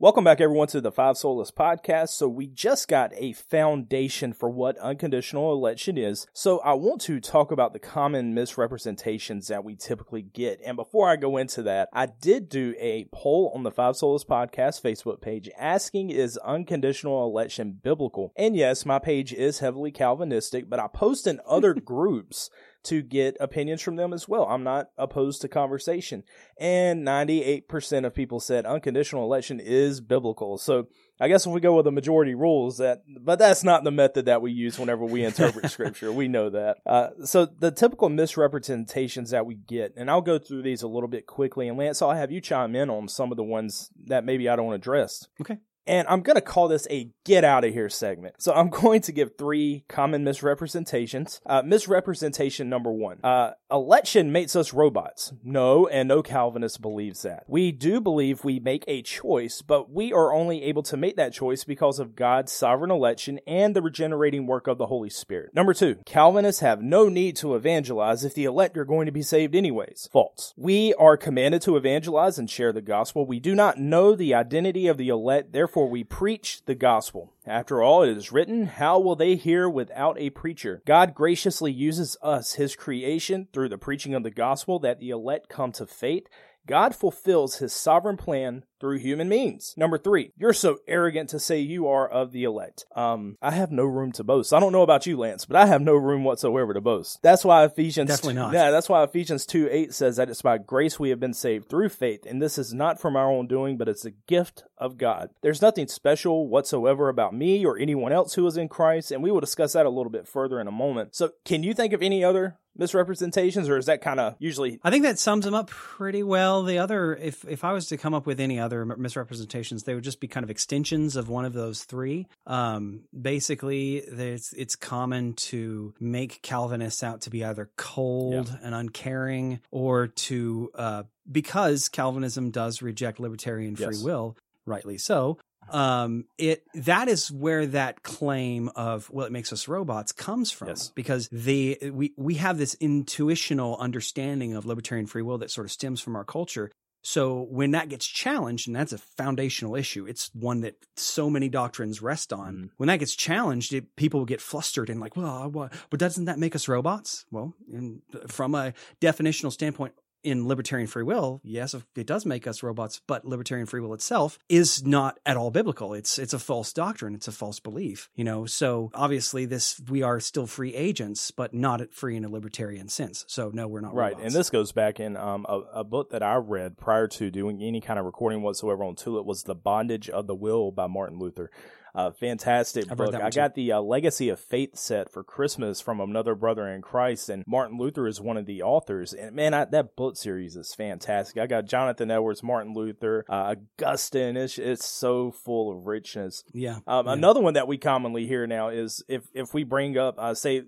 Welcome 0.05 0.23
back, 0.23 0.39
everyone, 0.39 0.67
to 0.67 0.81
the 0.81 0.91
Five 0.91 1.15
Solas 1.15 1.51
podcast. 1.51 2.09
So, 2.09 2.27
we 2.27 2.45
just 2.45 2.87
got 2.87 3.11
a 3.15 3.33
foundation 3.33 4.33
for 4.33 4.51
what 4.51 4.77
unconditional 4.77 5.51
election 5.51 5.97
is. 5.97 6.27
So, 6.31 6.59
I 6.59 6.73
want 6.73 7.01
to 7.01 7.19
talk 7.19 7.51
about 7.51 7.73
the 7.73 7.79
common 7.79 8.35
misrepresentations 8.35 9.47
that 9.47 9.63
we 9.63 9.75
typically 9.75 10.21
get. 10.21 10.61
And 10.63 10.77
before 10.77 11.09
I 11.09 11.15
go 11.15 11.37
into 11.37 11.63
that, 11.63 11.89
I 11.91 12.05
did 12.05 12.49
do 12.49 12.75
a 12.77 13.07
poll 13.11 13.51
on 13.55 13.63
the 13.63 13.71
Five 13.71 13.95
Solas 13.95 14.23
podcast 14.23 14.83
Facebook 14.83 15.21
page 15.21 15.49
asking, 15.57 16.11
Is 16.11 16.37
unconditional 16.37 17.25
election 17.25 17.79
biblical? 17.81 18.31
And 18.35 18.55
yes, 18.55 18.85
my 18.85 18.99
page 18.99 19.33
is 19.33 19.57
heavily 19.57 19.89
Calvinistic, 19.89 20.69
but 20.69 20.79
I 20.79 20.85
post 20.85 21.25
in 21.25 21.39
other 21.47 21.73
groups 21.83 22.51
to 22.85 23.01
get 23.01 23.37
opinions 23.39 23.81
from 23.81 23.95
them 23.95 24.13
as 24.13 24.27
well. 24.27 24.45
I'm 24.45 24.63
not 24.63 24.87
opposed 24.97 25.41
to 25.41 25.47
conversation. 25.47 26.23
And 26.59 27.05
98% 27.05 28.05
of 28.05 28.13
people 28.13 28.39
said 28.39 28.65
unconditional 28.65 29.23
election 29.23 29.59
is 29.59 30.01
biblical. 30.01 30.57
So 30.57 30.87
I 31.19 31.27
guess 31.27 31.45
if 31.45 31.51
we 31.51 31.61
go 31.61 31.75
with 31.75 31.85
the 31.85 31.91
majority 31.91 32.35
rules 32.35 32.77
that, 32.77 33.03
but 33.21 33.39
that's 33.39 33.63
not 33.63 33.83
the 33.83 33.91
method 33.91 34.25
that 34.25 34.41
we 34.41 34.51
use 34.51 34.77
whenever 34.77 35.05
we 35.05 35.23
interpret 35.23 35.69
scripture. 35.71 36.11
We 36.11 36.27
know 36.27 36.49
that. 36.49 36.77
Uh, 36.85 37.09
so 37.23 37.45
the 37.45 37.71
typical 37.71 38.09
misrepresentations 38.09 39.31
that 39.31 39.45
we 39.45 39.55
get, 39.55 39.93
and 39.95 40.09
I'll 40.09 40.21
go 40.21 40.37
through 40.37 40.63
these 40.63 40.81
a 40.81 40.87
little 40.87 41.09
bit 41.09 41.25
quickly. 41.27 41.67
And 41.67 41.77
Lance, 41.77 42.01
I'll 42.01 42.11
have 42.11 42.31
you 42.31 42.41
chime 42.41 42.75
in 42.75 42.89
on 42.89 43.07
some 43.07 43.31
of 43.31 43.37
the 43.37 43.43
ones 43.43 43.89
that 44.05 44.25
maybe 44.25 44.49
I 44.49 44.55
don't 44.55 44.73
address. 44.73 45.27
Okay. 45.41 45.57
And 45.87 46.07
I'm 46.07 46.21
going 46.21 46.35
to 46.35 46.41
call 46.41 46.67
this 46.67 46.87
a 46.89 47.11
get 47.23 47.43
out 47.43 47.63
of 47.63 47.73
here 47.73 47.89
segment. 47.89 48.35
So 48.39 48.53
I'm 48.53 48.69
going 48.85 49.01
to 49.01 49.11
give 49.11 49.37
three 49.37 49.83
common 49.87 50.23
misrepresentations. 50.23 51.41
Uh, 51.45 51.61
misrepresentation 51.63 52.69
number 52.69 52.91
one. 52.91 53.19
Uh, 53.23 53.51
election 53.71 54.31
makes 54.31 54.55
us 54.55 54.73
robots. 54.73 55.33
No, 55.43 55.87
and 55.87 56.07
no 56.07 56.23
Calvinist 56.23 56.81
believes 56.81 57.21
that. 57.23 57.43
We 57.47 57.71
do 57.71 58.01
believe 58.01 58.43
we 58.43 58.59
make 58.59 58.83
a 58.87 59.01
choice, 59.01 59.61
but 59.61 59.91
we 59.91 60.13
are 60.13 60.33
only 60.33 60.63
able 60.63 60.83
to 60.83 60.97
make 60.97 61.17
that 61.17 61.33
choice 61.33 61.63
because 61.63 61.99
of 61.99 62.15
God's 62.15 62.51
sovereign 62.51 62.91
election 62.91 63.39
and 63.47 63.75
the 63.75 63.81
regenerating 63.81 64.47
work 64.47 64.67
of 64.67 64.77
the 64.77 64.87
Holy 64.87 65.09
Spirit. 65.09 65.53
Number 65.53 65.73
two. 65.73 65.97
Calvinists 66.05 66.61
have 66.61 66.81
no 66.81 67.09
need 67.09 67.35
to 67.37 67.55
evangelize 67.55 68.23
if 68.23 68.33
the 68.33 68.45
elect 68.45 68.77
are 68.77 68.85
going 68.85 69.05
to 69.05 69.11
be 69.11 69.21
saved 69.21 69.55
anyways. 69.55 70.09
False. 70.11 70.53
We 70.57 70.93
are 70.95 71.17
commanded 71.17 71.61
to 71.63 71.77
evangelize 71.77 72.39
and 72.39 72.49
share 72.49 72.71
the 72.71 72.81
gospel. 72.81 73.25
We 73.25 73.39
do 73.39 73.55
not 73.55 73.79
know 73.79 74.15
the 74.15 74.33
identity 74.33 74.87
of 74.87 74.97
the 74.97 75.09
elect, 75.09 75.51
therefore 75.51 75.74
Therefore, 75.75 75.89
we 75.89 76.05
preach 76.05 76.63
the 76.63 76.73
gospel. 76.73 77.33
After 77.45 77.83
all, 77.83 78.01
it 78.01 78.15
is 78.15 78.31
written, 78.31 78.65
How 78.65 78.97
will 78.97 79.17
they 79.17 79.35
hear 79.35 79.69
without 79.69 80.17
a 80.17 80.29
preacher? 80.29 80.81
God 80.85 81.13
graciously 81.13 81.69
uses 81.69 82.15
us, 82.21 82.53
his 82.53 82.77
creation, 82.77 83.49
through 83.51 83.67
the 83.67 83.77
preaching 83.77 84.13
of 84.13 84.23
the 84.23 84.31
gospel, 84.31 84.79
that 84.79 85.01
the 85.01 85.09
elect 85.09 85.49
come 85.49 85.73
to 85.73 85.85
faith. 85.85 86.27
God 86.65 86.95
fulfills 86.95 87.57
his 87.57 87.73
sovereign 87.73 88.15
plan 88.15 88.63
through 88.85 88.99
human 88.99 89.27
means. 89.27 89.73
Number 89.75 89.97
three, 89.97 90.31
you're 90.37 90.53
so 90.53 90.77
arrogant 90.87 91.31
to 91.31 91.39
say 91.39 91.59
you 91.59 91.87
are 91.87 92.07
of 92.07 92.31
the 92.31 92.43
elect. 92.43 92.85
Um, 92.95 93.35
I 93.41 93.49
have 93.49 93.71
no 93.71 93.83
room 93.83 94.11
to 94.11 94.23
boast. 94.23 94.53
I 94.53 94.59
don't 94.59 94.71
know 94.71 94.83
about 94.83 95.07
you, 95.07 95.17
Lance, 95.17 95.43
but 95.43 95.55
I 95.55 95.65
have 95.65 95.81
no 95.81 95.95
room 95.95 96.23
whatsoever 96.23 96.71
to 96.71 96.81
boast. 96.81 97.19
That's 97.23 97.43
why 97.43 97.63
Ephesians 97.65 98.09
definitely 98.11 98.35
not. 98.35 98.53
Yeah, 98.53 98.69
that's 98.69 98.87
why 98.87 99.03
Ephesians 99.03 99.47
two 99.47 99.67
eight 99.71 99.95
says 99.95 100.17
that 100.17 100.29
it's 100.29 100.43
by 100.43 100.59
grace 100.59 100.99
we 100.99 101.09
have 101.09 101.19
been 101.19 101.33
saved 101.33 101.67
through 101.67 101.89
faith, 101.89 102.27
and 102.27 102.39
this 102.39 102.59
is 102.59 102.75
not 102.75 103.01
from 103.01 103.15
our 103.15 103.31
own 103.31 103.47
doing, 103.47 103.75
but 103.75 103.89
it's 103.89 104.05
a 104.05 104.11
gift 104.11 104.63
of 104.77 104.99
God. 104.99 105.31
There's 105.41 105.63
nothing 105.63 105.87
special 105.87 106.47
whatsoever 106.47 107.09
about 107.09 107.33
me 107.33 107.65
or 107.65 107.79
anyone 107.79 108.11
else 108.11 108.35
who 108.35 108.45
is 108.45 108.55
in 108.55 108.69
Christ, 108.69 109.11
and 109.11 109.23
we 109.23 109.31
will 109.31 109.39
discuss 109.39 109.73
that 109.73 109.87
a 109.87 109.89
little 109.89 110.11
bit 110.11 110.27
further 110.27 110.59
in 110.59 110.67
a 110.67 110.71
moment. 110.71 111.15
So, 111.15 111.31
can 111.43 111.63
you 111.63 111.73
think 111.73 111.91
of 111.93 112.03
any 112.03 112.23
other 112.23 112.59
misrepresentations, 112.77 113.69
or 113.69 113.77
is 113.77 113.85
that 113.85 114.01
kind 114.01 114.19
of 114.19 114.35
usually? 114.39 114.79
I 114.83 114.91
think 114.91 115.03
that 115.03 115.19
sums 115.19 115.45
them 115.45 115.53
up 115.53 115.69
pretty 115.69 116.23
well. 116.23 116.63
The 116.63 116.77
other, 116.77 117.15
if 117.15 117.45
if 117.45 117.63
I 117.63 117.71
was 117.73 117.87
to 117.87 117.97
come 117.97 118.13
up 118.13 118.25
with 118.25 118.39
any 118.39 118.59
other 118.59 118.74
misrepresentations, 118.83 119.83
they 119.83 119.95
would 119.95 120.03
just 120.03 120.19
be 120.19 120.27
kind 120.27 120.43
of 120.43 120.49
extensions 120.49 121.15
of 121.15 121.29
one 121.29 121.45
of 121.45 121.53
those 121.53 121.83
three. 121.83 122.27
Um, 122.47 123.01
basically, 123.19 123.97
it's 123.97 124.51
it's 124.53 124.75
common 124.75 125.33
to 125.33 125.93
make 125.99 126.41
Calvinists 126.41 127.03
out 127.03 127.21
to 127.21 127.29
be 127.29 127.45
either 127.45 127.69
cold 127.77 128.49
yeah. 128.49 128.57
and 128.63 128.75
uncaring, 128.75 129.61
or 129.71 130.07
to 130.07 130.71
uh, 130.75 131.03
because 131.31 131.87
Calvinism 131.89 132.51
does 132.51 132.81
reject 132.81 133.19
libertarian 133.19 133.75
free 133.75 134.01
will, 134.03 134.35
rightly 134.65 134.97
so, 134.97 135.37
um 135.69 136.25
it 136.37 136.63
that 136.73 137.07
is 137.07 137.31
where 137.31 137.65
that 137.65 138.03
claim 138.03 138.69
of 138.75 139.09
well 139.09 139.25
it 139.25 139.31
makes 139.31 139.51
us 139.51 139.67
robots 139.67 140.11
comes 140.11 140.51
from 140.51 140.69
yes. 140.69 140.89
because 140.89 141.27
the 141.31 141.77
we 141.91 142.13
we 142.17 142.35
have 142.35 142.57
this 142.57 142.75
intuitional 142.75 143.77
understanding 143.77 144.55
of 144.55 144.65
libertarian 144.65 145.07
free 145.07 145.21
will 145.21 145.37
that 145.39 145.49
sort 145.49 145.65
of 145.65 145.71
stems 145.71 145.99
from 145.99 146.15
our 146.15 146.23
culture 146.23 146.71
so 147.05 147.41
when 147.49 147.71
that 147.71 147.89
gets 147.89 148.05
challenged 148.05 148.67
and 148.67 148.75
that's 148.75 148.93
a 148.93 148.97
foundational 148.97 149.75
issue 149.75 150.05
it's 150.05 150.29
one 150.33 150.61
that 150.61 150.75
so 150.95 151.29
many 151.29 151.49
doctrines 151.49 152.01
rest 152.01 152.33
on 152.33 152.55
mm. 152.55 152.69
when 152.77 152.87
that 152.87 152.99
gets 152.99 153.15
challenged 153.15 153.73
it, 153.73 153.95
people 153.95 154.25
get 154.25 154.41
flustered 154.41 154.89
and 154.89 154.99
like 154.99 155.15
well 155.15 155.49
what, 155.49 155.73
but 155.89 155.99
doesn't 155.99 156.25
that 156.25 156.39
make 156.39 156.55
us 156.55 156.67
robots 156.67 157.25
well 157.31 157.53
in, 157.71 158.01
from 158.27 158.55
a 158.55 158.73
definitional 159.01 159.51
standpoint 159.51 159.93
in 160.25 160.47
libertarian 160.47 160.87
free 160.87 161.03
will, 161.03 161.39
yes, 161.43 161.75
it 161.95 162.07
does 162.07 162.25
make 162.25 162.47
us 162.47 162.63
robots, 162.63 162.99
but 163.05 163.25
libertarian 163.25 163.67
free 163.67 163.79
will 163.79 163.93
itself 163.93 164.39
is 164.49 164.83
not 164.83 165.19
at 165.25 165.37
all 165.37 165.51
biblical. 165.51 165.93
It's 165.93 166.17
it's 166.17 166.33
a 166.33 166.39
false 166.39 166.73
doctrine. 166.73 167.13
It's 167.13 167.27
a 167.27 167.31
false 167.31 167.59
belief. 167.59 168.09
You 168.15 168.23
know, 168.23 168.45
so 168.45 168.89
obviously 168.93 169.45
this 169.45 169.79
we 169.87 170.01
are 170.01 170.19
still 170.19 170.47
free 170.47 170.73
agents, 170.73 171.31
but 171.31 171.53
not 171.53 171.93
free 171.93 172.17
in 172.17 172.25
a 172.25 172.29
libertarian 172.29 172.89
sense. 172.89 173.23
So 173.27 173.51
no, 173.53 173.67
we're 173.67 173.81
not 173.81 173.93
right. 173.93 174.13
Robots. 174.13 174.25
And 174.25 174.35
this 174.35 174.49
goes 174.49 174.71
back 174.71 174.99
in 174.99 175.15
um, 175.15 175.45
a, 175.47 175.59
a, 175.75 175.83
book 175.83 176.09
that 176.09 176.23
I 176.23 176.35
read 176.35 176.77
prior 176.77 177.07
to 177.09 177.29
doing 177.29 177.61
any 177.61 177.79
kind 177.79 177.99
of 177.99 178.05
recording 178.05 178.41
whatsoever 178.41 178.83
on 178.83 178.95
Tulip 178.95 179.25
was 179.25 179.43
"The 179.43 179.55
Bondage 179.55 180.09
of 180.09 180.25
the 180.25 180.35
Will" 180.35 180.71
by 180.71 180.87
Martin 180.87 181.19
Luther. 181.19 181.51
Uh, 181.95 182.11
fantastic 182.11 182.91
I've 182.91 182.97
book. 182.97 183.15
I 183.15 183.29
got 183.29 183.55
the 183.55 183.71
uh, 183.71 183.81
Legacy 183.81 184.29
of 184.29 184.39
Faith 184.39 184.77
set 184.77 185.09
for 185.09 185.23
Christmas 185.23 185.79
from 185.79 186.01
another 186.01 186.35
brother 186.35 186.67
in 186.67 186.81
Christ, 186.81 187.29
and 187.29 187.43
Martin 187.47 187.77
Luther 187.77 188.07
is 188.07 188.19
one 188.19 188.35
of 188.35 188.45
the 188.45 188.61
authors. 188.61 189.13
And 189.13 189.35
man, 189.35 189.53
I, 189.53 189.65
that 189.65 189.95
book 189.95 190.17
series 190.17 190.57
is 190.57 190.73
fantastic. 190.73 191.37
I 191.37 191.47
got 191.47 191.65
Jonathan 191.65 192.11
Edwards, 192.11 192.43
Martin 192.43 192.73
Luther, 192.73 193.25
uh, 193.29 193.55
Augustine. 193.79 194.35
It's 194.35 194.57
it's 194.57 194.85
so 194.85 195.31
full 195.31 195.71
of 195.71 195.87
richness. 195.87 196.43
Yeah. 196.51 196.79
Um, 196.85 197.05
yeah. 197.05 197.13
Another 197.13 197.39
one 197.39 197.53
that 197.53 197.67
we 197.67 197.77
commonly 197.77 198.27
hear 198.27 198.45
now 198.45 198.69
is 198.69 199.03
if 199.07 199.23
if 199.33 199.53
we 199.53 199.63
bring 199.63 199.97
up, 199.97 200.15
uh, 200.17 200.33
say, 200.33 200.63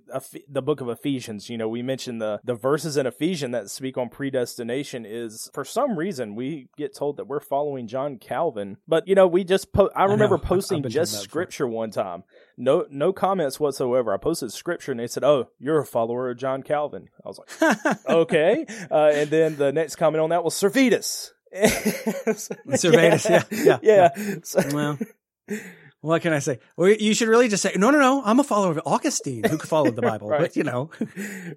the 0.48 0.62
book 0.62 0.80
of 0.80 0.88
Ephesians. 0.88 1.50
You 1.50 1.58
know, 1.58 1.68
we 1.68 1.82
mentioned 1.82 2.22
the 2.22 2.40
the 2.44 2.56
verses 2.56 2.96
in 2.96 3.06
Ephesians 3.06 3.52
that 3.52 3.70
speak 3.70 3.98
on 3.98 4.08
predestination. 4.10 5.06
Is 5.06 5.50
for 5.54 5.66
some 5.66 5.98
reason 5.98 6.36
we 6.36 6.70
get 6.78 6.96
told 6.96 7.18
that 7.18 7.28
we're 7.28 7.42
following 7.42 7.88
John 7.88 8.18
Calvin, 8.18 8.78
but 8.88 9.08
you 9.08 9.16
know, 9.16 9.28
we 9.28 9.44
just 9.44 9.74
po- 9.74 9.92
I 9.94 10.06
remember 10.06 10.38
I 10.44 10.48
posting 10.48 10.84
just 10.88 11.17
scripture 11.18 11.68
one 11.68 11.92
time. 11.92 12.24
No, 12.58 12.86
no 12.90 13.14
comments 13.14 13.60
whatsoever. 13.60 14.14
I 14.14 14.18
posted 14.18 14.52
scripture 14.52 14.92
and 14.92 15.00
they 15.00 15.08
said, 15.08 15.24
"Oh, 15.24 15.50
you're 15.60 15.80
a 15.80 15.86
follower 15.86 16.30
of 16.30 16.38
John 16.38 16.64
Calvin." 16.64 17.10
I 17.24 17.28
was 17.28 17.40
like, 17.40 17.98
"Okay." 18.10 18.66
Uh, 18.90 19.12
and 19.14 19.30
then 19.30 19.56
the 19.58 19.72
next 19.72 19.96
comment 19.96 20.22
on 20.22 20.30
that 20.30 20.44
was 20.44 20.54
Servetus. 20.56 21.32
Servetus, 21.56 23.30
yeah, 23.30 23.44
yeah, 23.52 23.80
yeah. 23.82 24.10
yeah. 24.18 24.36
So, 24.44 24.62
well. 24.74 24.98
What 26.02 26.22
can 26.22 26.32
I 26.32 26.40
say? 26.40 26.60
Well, 26.76 26.90
you 26.90 27.16
should 27.16 27.28
really 27.28 27.48
just 27.48 27.64
say, 27.64 27.74
no, 27.76 27.90
no, 27.90 28.00
no. 28.00 28.22
I'm 28.24 28.40
a 28.40 28.44
follower 28.44 28.72
of 28.72 28.82
Augustine, 28.86 29.44
who 29.44 29.58
followed 29.58 29.96
the 29.96 30.04
Bible. 30.04 30.30
right. 30.30 30.42
But 30.42 30.56
you 30.56 30.64
know, 30.64 30.92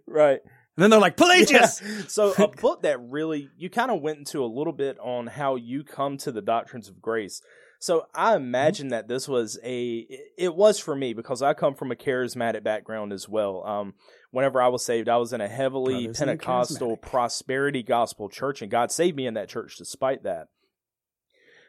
right. 0.06 0.40
And 0.76 0.82
then 0.82 0.90
they're 0.90 1.00
like, 1.00 1.16
Pelagius. 1.16 1.82
Yeah. 1.84 2.02
So 2.08 2.32
a 2.38 2.48
book 2.48 2.82
that 2.82 2.98
really 3.02 3.50
you 3.58 3.68
kind 3.68 3.90
of 3.90 4.00
went 4.00 4.18
into 4.18 4.42
a 4.42 4.46
little 4.46 4.72
bit 4.72 4.98
on 4.98 5.26
how 5.26 5.56
you 5.56 5.84
come 5.84 6.16
to 6.18 6.32
the 6.32 6.40
doctrines 6.40 6.88
of 6.88 7.02
grace. 7.02 7.42
So 7.80 8.06
I 8.14 8.34
mm-hmm. 8.34 8.44
imagine 8.44 8.88
that 8.88 9.08
this 9.08 9.26
was 9.26 9.58
a 9.64 10.06
it 10.36 10.54
was 10.54 10.78
for 10.78 10.94
me 10.94 11.14
because 11.14 11.42
I 11.42 11.54
come 11.54 11.74
from 11.74 11.90
a 11.90 11.96
charismatic 11.96 12.62
background 12.62 13.12
as 13.12 13.28
well. 13.28 13.66
Um, 13.66 13.94
whenever 14.30 14.60
I 14.60 14.68
was 14.68 14.84
saved, 14.84 15.08
I 15.08 15.16
was 15.16 15.32
in 15.32 15.40
a 15.40 15.48
heavily 15.48 16.04
Brothers 16.04 16.18
Pentecostal 16.18 16.96
prosperity 16.98 17.82
gospel 17.82 18.28
church, 18.28 18.60
and 18.62 18.70
God 18.70 18.92
saved 18.92 19.16
me 19.16 19.26
in 19.26 19.34
that 19.34 19.48
church 19.48 19.76
despite 19.76 20.24
that. 20.24 20.48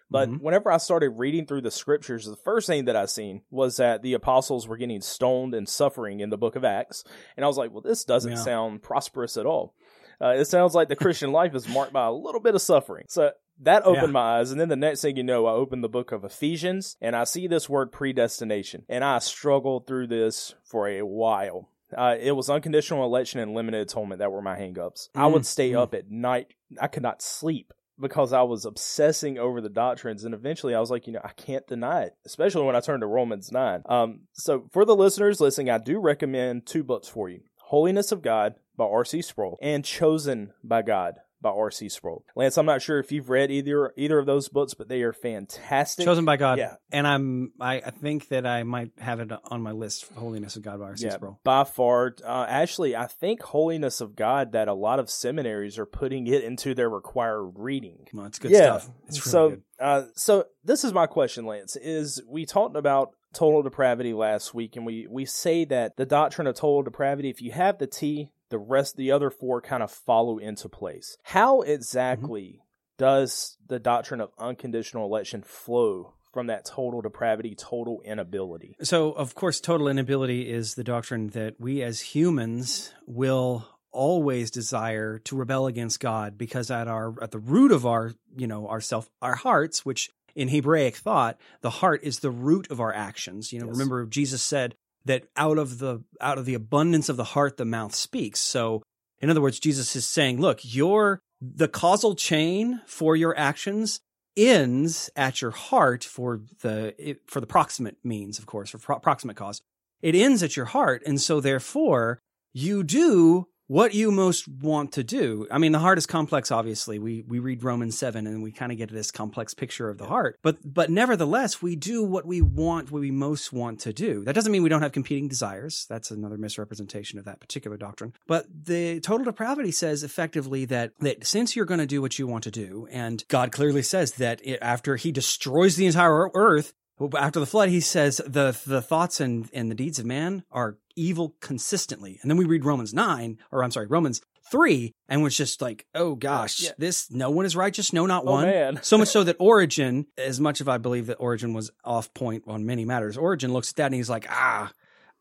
But 0.09 0.27
mm-hmm. 0.27 0.43
whenever 0.43 0.69
I 0.69 0.77
started 0.77 1.11
reading 1.11 1.45
through 1.45 1.61
the 1.61 1.71
scriptures, 1.71 2.25
the 2.25 2.35
first 2.35 2.67
thing 2.67 2.85
that 2.85 2.97
I 2.97 3.05
seen 3.05 3.43
was 3.49 3.77
that 3.77 4.01
the 4.01 4.13
apostles 4.13 4.67
were 4.67 4.75
getting 4.75 4.99
stoned 4.99 5.53
and 5.53 5.67
suffering 5.67 6.19
in 6.19 6.29
the 6.29 6.37
book 6.37 6.57
of 6.57 6.65
Acts. 6.65 7.05
And 7.37 7.45
I 7.45 7.47
was 7.47 7.55
like, 7.55 7.71
well, 7.71 7.79
this 7.79 8.03
doesn't 8.03 8.33
yeah. 8.33 8.37
sound 8.37 8.83
prosperous 8.83 9.37
at 9.37 9.45
all. 9.45 9.73
Uh, 10.21 10.33
it 10.37 10.45
sounds 10.45 10.75
like 10.75 10.89
the 10.89 10.97
Christian 10.97 11.31
life 11.31 11.55
is 11.55 11.69
marked 11.69 11.93
by 11.93 12.05
a 12.05 12.11
little 12.11 12.41
bit 12.41 12.53
of 12.53 12.61
suffering. 12.61 13.05
So 13.07 13.31
that 13.61 13.85
opened 13.85 14.07
yeah. 14.07 14.11
my 14.11 14.39
eyes. 14.39 14.51
And 14.51 14.59
then 14.59 14.69
the 14.69 14.75
next 14.75 15.01
thing 15.01 15.17
you 15.17 15.23
know, 15.23 15.45
I 15.45 15.51
opened 15.51 15.83
the 15.83 15.89
book 15.89 16.11
of 16.11 16.23
Ephesians 16.23 16.97
and 16.99 17.15
I 17.15 17.23
see 17.23 17.47
this 17.47 17.69
word 17.69 17.91
predestination. 17.91 18.83
And 18.89 19.03
I 19.03 19.19
struggled 19.19 19.87
through 19.87 20.07
this 20.07 20.55
for 20.63 20.87
a 20.87 21.03
while. 21.03 21.69
Uh, 21.95 22.15
it 22.19 22.31
was 22.31 22.49
unconditional 22.49 23.03
election 23.03 23.39
and 23.39 23.53
limited 23.53 23.81
atonement 23.81 24.19
that 24.19 24.31
were 24.31 24.41
my 24.41 24.57
hangups. 24.57 25.09
Mm, 25.11 25.21
I 25.21 25.27
would 25.27 25.45
stay 25.45 25.71
mm. 25.71 25.77
up 25.79 25.93
at 25.93 26.09
night. 26.09 26.53
I 26.79 26.87
could 26.87 27.03
not 27.03 27.21
sleep 27.21 27.73
because 27.99 28.33
I 28.33 28.41
was 28.43 28.65
obsessing 28.65 29.37
over 29.37 29.61
the 29.61 29.69
doctrines. 29.69 30.23
And 30.23 30.33
eventually 30.33 30.73
I 30.73 30.79
was 30.79 30.89
like, 30.89 31.05
you 31.05 31.13
know, 31.13 31.21
I 31.23 31.33
can't 31.33 31.67
deny 31.67 32.03
it, 32.03 32.15
especially 32.25 32.65
when 32.65 32.75
I 32.75 32.79
turned 32.79 33.01
to 33.01 33.07
Romans 33.07 33.51
9. 33.51 33.83
Um, 33.85 34.21
so 34.33 34.67
for 34.71 34.85
the 34.85 34.95
listeners 34.95 35.41
listening, 35.41 35.69
I 35.69 35.77
do 35.77 35.99
recommend 35.99 36.65
two 36.65 36.83
books 36.83 37.07
for 37.07 37.29
you 37.29 37.41
Holiness 37.57 38.11
of 38.11 38.21
God 38.21 38.55
by 38.75 38.85
R.C. 38.85 39.21
Sproul 39.21 39.59
and 39.61 39.85
Chosen 39.85 40.53
by 40.63 40.81
God 40.81 41.15
by 41.41 41.49
R.C. 41.49 41.89
Sproul. 41.89 42.25
Lance, 42.35 42.57
I'm 42.57 42.65
not 42.65 42.81
sure 42.81 42.99
if 42.99 43.11
you've 43.11 43.29
read 43.29 43.51
either 43.51 43.93
either 43.97 44.19
of 44.19 44.25
those 44.25 44.49
books, 44.49 44.73
but 44.73 44.87
they 44.87 45.01
are 45.01 45.13
fantastic. 45.13 46.05
Chosen 46.05 46.25
by 46.25 46.37
God. 46.37 46.57
Yeah. 46.57 46.75
And 46.91 47.07
I'm 47.07 47.53
I, 47.59 47.75
I 47.77 47.89
think 47.89 48.27
that 48.29 48.45
I 48.45 48.63
might 48.63 48.91
have 48.99 49.19
it 49.19 49.31
on 49.45 49.61
my 49.61 49.71
list, 49.71 50.11
Holiness 50.15 50.55
of 50.55 50.63
God 50.63 50.79
by 50.79 50.85
R.C. 50.85 51.05
Yeah, 51.05 51.13
Sproul. 51.13 51.39
By 51.43 51.63
far. 51.63 52.15
Uh, 52.23 52.45
actually, 52.47 52.95
I 52.95 53.07
think 53.07 53.41
Holiness 53.41 54.01
of 54.01 54.15
God 54.15 54.53
that 54.53 54.67
a 54.67 54.73
lot 54.73 54.99
of 54.99 55.09
seminaries 55.09 55.77
are 55.77 55.85
putting 55.85 56.27
it 56.27 56.43
into 56.43 56.73
their 56.73 56.89
required 56.89 57.53
reading. 57.55 58.07
Well, 58.13 58.25
it's 58.25 58.39
good 58.39 58.51
yeah. 58.51 58.77
stuff. 58.77 58.89
It's 59.07 59.25
really 59.25 59.31
so, 59.31 59.49
good. 59.49 59.63
Uh, 59.79 60.03
so 60.15 60.45
this 60.63 60.83
is 60.83 60.93
my 60.93 61.07
question, 61.07 61.45
Lance, 61.45 61.75
is 61.75 62.21
we 62.27 62.45
talked 62.45 62.75
about 62.75 63.15
total 63.33 63.63
depravity 63.63 64.13
last 64.13 64.53
week, 64.53 64.75
and 64.75 64.85
we, 64.85 65.07
we 65.09 65.25
say 65.25 65.65
that 65.65 65.97
the 65.97 66.05
doctrine 66.05 66.47
of 66.47 66.55
total 66.55 66.83
depravity, 66.83 67.29
if 67.29 67.41
you 67.41 67.51
have 67.51 67.77
the 67.77 67.87
T, 67.87 68.29
the 68.51 68.59
rest, 68.59 68.95
the 68.95 69.11
other 69.11 69.31
four 69.31 69.61
kind 69.61 69.81
of 69.81 69.89
follow 69.89 70.37
into 70.37 70.69
place. 70.69 71.17
How 71.23 71.61
exactly 71.61 72.43
mm-hmm. 72.43 73.03
does 73.03 73.57
the 73.67 73.79
doctrine 73.79 74.21
of 74.21 74.29
unconditional 74.37 75.05
election 75.05 75.41
flow 75.41 76.13
from 76.31 76.47
that 76.47 76.65
total 76.65 77.01
depravity, 77.01 77.55
total 77.55 78.01
inability? 78.05 78.75
So, 78.83 79.11
of 79.11 79.33
course, 79.33 79.59
total 79.59 79.87
inability 79.87 80.49
is 80.49 80.75
the 80.75 80.83
doctrine 80.83 81.29
that 81.29 81.59
we 81.59 81.81
as 81.81 81.99
humans 81.99 82.93
will 83.07 83.67
always 83.91 84.51
desire 84.51 85.19
to 85.19 85.35
rebel 85.35 85.67
against 85.67 85.99
God 85.99 86.37
because 86.37 86.71
at 86.71 86.87
our 86.87 87.21
at 87.21 87.31
the 87.31 87.39
root 87.39 87.71
of 87.71 87.85
our, 87.85 88.13
you 88.37 88.47
know, 88.47 88.67
our 88.67 88.81
self 88.81 89.09
our 89.21 89.35
hearts, 89.35 89.85
which 89.85 90.09
in 90.35 90.47
Hebraic 90.47 90.95
thought, 90.95 91.37
the 91.61 91.69
heart 91.69 92.01
is 92.03 92.19
the 92.19 92.31
root 92.31 92.69
of 92.71 92.79
our 92.79 92.93
actions. 92.93 93.51
You 93.51 93.59
know, 93.59 93.67
yes. 93.67 93.73
remember 93.73 94.05
Jesus 94.05 94.41
said, 94.41 94.75
that 95.05 95.23
out 95.35 95.57
of 95.57 95.79
the 95.79 96.03
out 96.19 96.37
of 96.37 96.45
the 96.45 96.53
abundance 96.53 97.09
of 97.09 97.17
the 97.17 97.23
heart 97.23 97.57
the 97.57 97.65
mouth 97.65 97.95
speaks. 97.95 98.39
So 98.39 98.83
in 99.19 99.29
other 99.29 99.41
words 99.41 99.59
jesus 99.59 99.95
is 99.95 100.05
saying 100.05 100.41
look 100.41 100.59
your 100.63 101.19
the 101.39 101.67
causal 101.67 102.15
chain 102.15 102.81
for 102.85 103.15
your 103.15 103.37
actions 103.37 103.99
ends 104.37 105.09
at 105.15 105.41
your 105.41 105.51
heart 105.51 106.03
for 106.03 106.41
the 106.61 107.17
for 107.25 107.41
the 107.41 107.47
proximate 107.47 107.97
means 108.03 108.39
of 108.39 108.45
course 108.45 108.69
for 108.69 108.77
pro- 108.77 108.99
proximate 108.99 109.35
cause. 109.35 109.61
It 110.01 110.15
ends 110.15 110.41
at 110.41 110.55
your 110.55 110.65
heart 110.65 111.03
and 111.05 111.19
so 111.19 111.39
therefore 111.39 112.19
you 112.53 112.83
do 112.83 113.47
what 113.71 113.93
you 113.93 114.11
most 114.11 114.49
want 114.49 114.91
to 114.91 115.01
do. 115.01 115.47
I 115.49 115.57
mean, 115.57 115.71
the 115.71 115.79
heart 115.79 115.97
is 115.97 116.05
complex, 116.05 116.51
obviously. 116.51 116.99
We 116.99 117.23
we 117.25 117.39
read 117.39 117.63
Romans 117.63 117.97
7 117.97 118.27
and 118.27 118.43
we 118.43 118.51
kind 118.51 118.69
of 118.69 118.77
get 118.77 118.91
this 118.91 119.11
complex 119.11 119.53
picture 119.53 119.89
of 119.89 119.97
the 119.97 120.07
heart. 120.07 120.37
But 120.41 120.57
but 120.65 120.89
nevertheless, 120.89 121.61
we 121.61 121.77
do 121.77 122.03
what 122.03 122.25
we 122.25 122.41
want, 122.41 122.91
what 122.91 122.99
we 122.99 123.11
most 123.11 123.53
want 123.53 123.79
to 123.81 123.93
do. 123.93 124.25
That 124.25 124.35
doesn't 124.35 124.51
mean 124.51 124.61
we 124.61 124.67
don't 124.67 124.81
have 124.81 124.91
competing 124.91 125.29
desires. 125.29 125.85
That's 125.87 126.11
another 126.11 126.37
misrepresentation 126.37 127.17
of 127.17 127.23
that 127.23 127.39
particular 127.39 127.77
doctrine. 127.77 128.11
But 128.27 128.45
the 128.65 128.99
total 128.99 129.23
depravity 129.23 129.71
says 129.71 130.03
effectively 130.03 130.65
that 130.65 130.91
that 130.99 131.25
since 131.25 131.55
you're 131.55 131.65
going 131.65 131.79
to 131.79 131.85
do 131.85 132.01
what 132.01 132.19
you 132.19 132.27
want 132.27 132.43
to 132.43 132.51
do, 132.51 132.89
and 132.91 133.23
God 133.29 133.53
clearly 133.53 133.83
says 133.83 134.15
that 134.15 134.41
it, 134.43 134.59
after 134.61 134.97
he 134.97 135.13
destroys 135.13 135.77
the 135.77 135.85
entire 135.85 136.29
earth, 136.33 136.73
after 137.17 137.39
the 137.39 137.45
flood, 137.45 137.69
he 137.69 137.79
says 137.79 138.17
the 138.25 138.57
the 138.65 138.81
thoughts 138.81 139.19
and, 139.19 139.49
and 139.53 139.69
the 139.71 139.75
deeds 139.75 139.99
of 139.99 140.05
man 140.05 140.43
are 140.51 140.77
evil 140.95 141.35
consistently. 141.39 142.19
And 142.21 142.29
then 142.29 142.37
we 142.37 142.45
read 142.45 142.65
Romans 142.65 142.93
9, 142.93 143.37
or 143.51 143.63
I'm 143.63 143.71
sorry, 143.71 143.87
Romans 143.87 144.21
3, 144.51 144.93
and 145.07 145.23
was 145.23 145.35
just 145.35 145.61
like, 145.61 145.85
oh 145.95 146.15
gosh, 146.15 146.61
yeah. 146.61 146.71
this, 146.77 147.09
no 147.09 147.29
one 147.29 147.45
is 147.45 147.55
righteous, 147.55 147.93
no, 147.93 148.05
not 148.05 148.23
oh, 148.25 148.31
one. 148.31 148.45
Man. 148.45 148.79
so 148.83 148.97
much 148.97 149.07
so 149.07 149.23
that 149.23 149.37
Origen, 149.39 150.07
as 150.17 150.39
much 150.39 150.61
as 150.61 150.67
I 150.67 150.77
believe 150.77 151.07
that 151.07 151.15
Origen 151.15 151.53
was 151.53 151.71
off 151.83 152.13
point 152.13 152.43
on 152.47 152.65
many 152.65 152.85
matters, 152.85 153.17
Origen 153.17 153.53
looks 153.53 153.69
at 153.69 153.75
that 153.77 153.85
and 153.87 153.95
he's 153.95 154.09
like, 154.09 154.27
ah, 154.29 154.71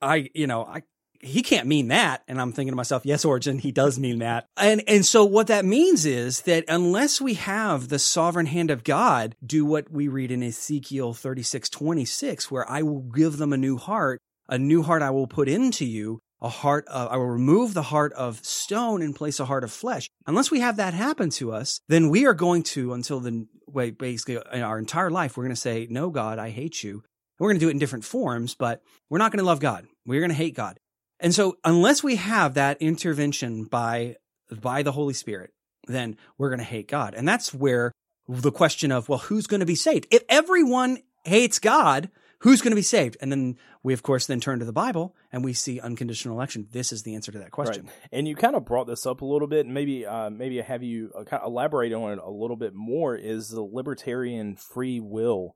I, 0.03 0.31
you 0.35 0.47
know, 0.47 0.65
I, 0.65 0.83
he 1.21 1.43
can't 1.43 1.67
mean 1.67 1.89
that. 1.89 2.23
And 2.29 2.41
I'm 2.41 2.53
thinking 2.53 2.73
to 2.73 2.77
myself, 2.77 3.05
yes, 3.05 3.25
Origen, 3.25 3.59
he 3.59 3.73
does 3.73 3.99
mean 3.99 4.19
that. 4.21 4.47
And, 4.57 4.83
and 4.89 5.05
so 5.05 5.25
what 5.25 5.49
that 5.49 5.65
means 5.65 6.07
is 6.07 6.43
that 6.43 6.65
unless 6.69 7.21
we 7.21 7.35
have 7.35 7.89
the 7.89 7.99
sovereign 7.99 8.47
hand 8.47 8.71
of 8.71 8.85
God 8.85 9.37
do 9.45 9.65
what 9.65 9.91
we 9.91 10.09
read 10.09 10.31
in 10.31 10.43
Ezekiel 10.43 11.15
36, 11.15 11.69
26, 11.69 12.51
where 12.51 12.69
I 12.71 12.83
will 12.83 13.01
give 13.01 13.37
them 13.37 13.53
a 13.53 13.59
new 13.59 13.77
heart, 13.77 14.21
a 14.49 14.59
new 14.59 14.83
heart 14.83 15.03
I 15.03 15.11
will 15.11 15.27
put 15.27 15.49
into 15.49 15.85
you, 15.85 16.21
a 16.43 16.49
heart 16.49 16.87
of, 16.89 17.11
I 17.13 17.17
will 17.17 17.27
remove 17.27 17.75
the 17.75 17.83
heart 17.83 18.13
of 18.15 18.45
stone 18.45 19.03
and 19.03 19.15
place 19.15 19.41
a 19.41 19.45
heart 19.45 19.63
of 19.63 19.71
flesh. 19.71 20.09
Unless 20.27 20.51
we 20.51 20.61
have 20.61 20.77
that 20.77 20.95
happen 20.95 21.29
to 21.31 21.53
us, 21.53 21.81
then 21.89 22.09
we 22.09 22.27
are 22.27 22.35
going 22.35 22.63
to, 22.63 22.95
until 22.95 23.21
the, 23.21 23.47
way, 23.67 23.91
basically 23.91 24.39
in 24.53 24.63
our 24.63 24.79
entire 24.79 25.11
life, 25.11 25.37
we're 25.37 25.45
going 25.45 25.55
to 25.55 25.61
say, 25.61 25.87
no, 25.91 26.11
God, 26.11 26.39
I 26.39 26.51
hate 26.51 26.83
you. 26.83 27.03
We're 27.39 27.49
going 27.49 27.59
to 27.59 27.65
do 27.65 27.69
it 27.69 27.73
in 27.73 27.79
different 27.79 28.05
forms, 28.05 28.55
but 28.55 28.83
we're 29.09 29.19
not 29.19 29.33
going 29.33 29.39
to 29.39 29.47
love 29.47 29.61
God. 29.61 29.87
We're 30.05 30.21
going 30.21 30.31
to 30.31 30.37
hate 30.37 30.55
God. 30.55 30.79
And 31.21 31.35
so 31.35 31.59
unless 31.65 32.03
we 32.03 32.17
have 32.17 32.55
that 32.55 32.81
intervention 32.81 33.65
by 33.65 34.17
by 34.61 34.83
the 34.83 34.93
Holy 34.93 35.15
Spirit, 35.15 35.53
then 35.87 36.17
we're 36.39 36.49
going 36.49 36.59
to 36.59 36.65
hate 36.65 36.89
God. 36.89 37.15
And 37.15 37.29
that's 37.29 37.55
where 37.55 37.93
the 38.29 38.53
question 38.53 38.93
of, 38.93 39.09
well, 39.09 39.19
who's 39.19 39.47
going 39.47 39.61
to 39.61 39.67
be 39.67 39.75
saved? 39.75 40.07
If 40.11 40.23
everyone 40.29 40.99
hates 41.25 41.59
God, 41.59 42.11
who's 42.41 42.63
going 42.63 42.73
to 42.73 42.77
be 42.77 42.83
saved? 42.83 43.17
And 43.21 43.31
then 43.31 43.59
we, 43.83 43.93
of 43.93 44.03
course, 44.03 44.27
then 44.27 44.41
turn 44.41 44.59
to 44.59 44.65
the 44.65 44.73
Bible 44.73 45.15
and 45.33 45.45
we 45.45 45.53
see 45.53 45.81
unconditional 45.81 46.37
election. 46.37 46.67
This 46.73 46.93
is 46.93 47.03
the 47.03 47.15
answer 47.15 47.33
to 47.33 47.39
that 47.39 47.51
question. 47.51 47.87
Right. 47.87 47.95
And 48.13 48.27
you 48.27 48.35
kind 48.35 48.57
of 48.57 48.65
brought 48.65 48.87
this 48.87 49.07
up 49.07 49.21
a 49.21 49.27
little 49.27 49.49
bit, 49.49 49.67
and 49.67 49.75
maybe 49.75 50.07
uh, 50.07 50.31
maybe 50.31 50.61
have 50.61 50.83
you 50.83 51.13
uh, 51.15 51.39
elaborate 51.45 51.93
on 51.93 52.13
it 52.13 52.19
a 52.23 52.31
little 52.31 52.57
bit 52.57 52.75
more. 52.75 53.15
Is 53.15 53.49
the 53.49 53.63
libertarian 53.63 54.57
free 54.57 55.01
will? 55.01 55.55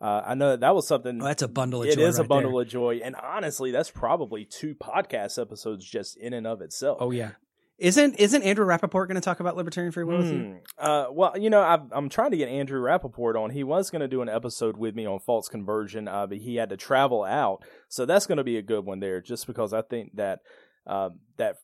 Uh, 0.00 0.22
I 0.26 0.34
know 0.34 0.56
that 0.56 0.74
was 0.74 0.86
something. 0.86 1.22
Oh, 1.22 1.24
that's 1.24 1.42
a 1.42 1.48
bundle 1.48 1.82
of 1.82 1.88
It 1.88 1.96
joy. 1.96 2.02
is 2.04 2.18
a 2.18 2.24
bundle 2.24 2.52
there. 2.52 2.62
of 2.62 2.68
joy, 2.68 3.00
and 3.02 3.14
honestly, 3.16 3.70
that's 3.70 3.90
probably 3.90 4.44
two 4.44 4.74
podcast 4.74 5.40
episodes 5.40 5.84
just 5.88 6.16
in 6.18 6.32
and 6.34 6.46
of 6.46 6.60
itself. 6.60 6.98
Oh 7.00 7.10
yeah. 7.10 7.32
Isn't 7.78 8.14
isn't 8.18 8.42
Andrew 8.42 8.64
Rappaport 8.64 9.06
going 9.06 9.16
to 9.16 9.20
talk 9.20 9.40
about 9.40 9.54
libertarian 9.54 9.92
free 9.92 10.04
will 10.04 10.16
with 10.18 10.32
you? 10.32 10.38
Hmm. 10.38 10.56
Uh, 10.78 11.04
well, 11.12 11.36
you 11.36 11.50
know, 11.50 11.60
I've, 11.60 11.82
I'm 11.92 12.08
trying 12.08 12.30
to 12.30 12.36
get 12.38 12.48
Andrew 12.48 12.80
Rappaport 12.80 13.38
on. 13.38 13.50
He 13.50 13.64
was 13.64 13.90
going 13.90 14.00
to 14.00 14.08
do 14.08 14.22
an 14.22 14.30
episode 14.30 14.78
with 14.78 14.94
me 14.94 15.04
on 15.06 15.18
false 15.20 15.48
conversion, 15.48 16.08
uh, 16.08 16.26
but 16.26 16.38
he 16.38 16.56
had 16.56 16.70
to 16.70 16.78
travel 16.78 17.22
out, 17.24 17.62
so 17.90 18.06
that's 18.06 18.26
going 18.26 18.38
to 18.38 18.44
be 18.44 18.56
a 18.56 18.62
good 18.62 18.86
one 18.86 19.00
there. 19.00 19.20
Just 19.20 19.46
because 19.46 19.74
I 19.74 19.82
think 19.82 20.16
that 20.16 20.40
uh, 20.86 21.10
that 21.36 21.56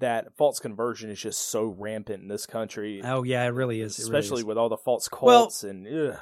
that 0.00 0.36
false 0.36 0.58
conversion 0.58 1.10
is 1.10 1.20
just 1.20 1.50
so 1.50 1.64
rampant 1.66 2.22
in 2.22 2.28
this 2.28 2.46
country, 2.46 3.00
Oh 3.04 3.22
yeah, 3.22 3.44
it 3.44 3.48
really 3.50 3.80
is. 3.80 3.98
It 3.98 4.08
really 4.08 4.18
especially 4.18 4.40
is. 4.40 4.44
with 4.46 4.58
all 4.58 4.68
the 4.68 4.76
false 4.76 5.08
Well- 5.20 5.42
cults 5.42 5.64
and. 5.64 5.86
Ugh. 5.86 6.18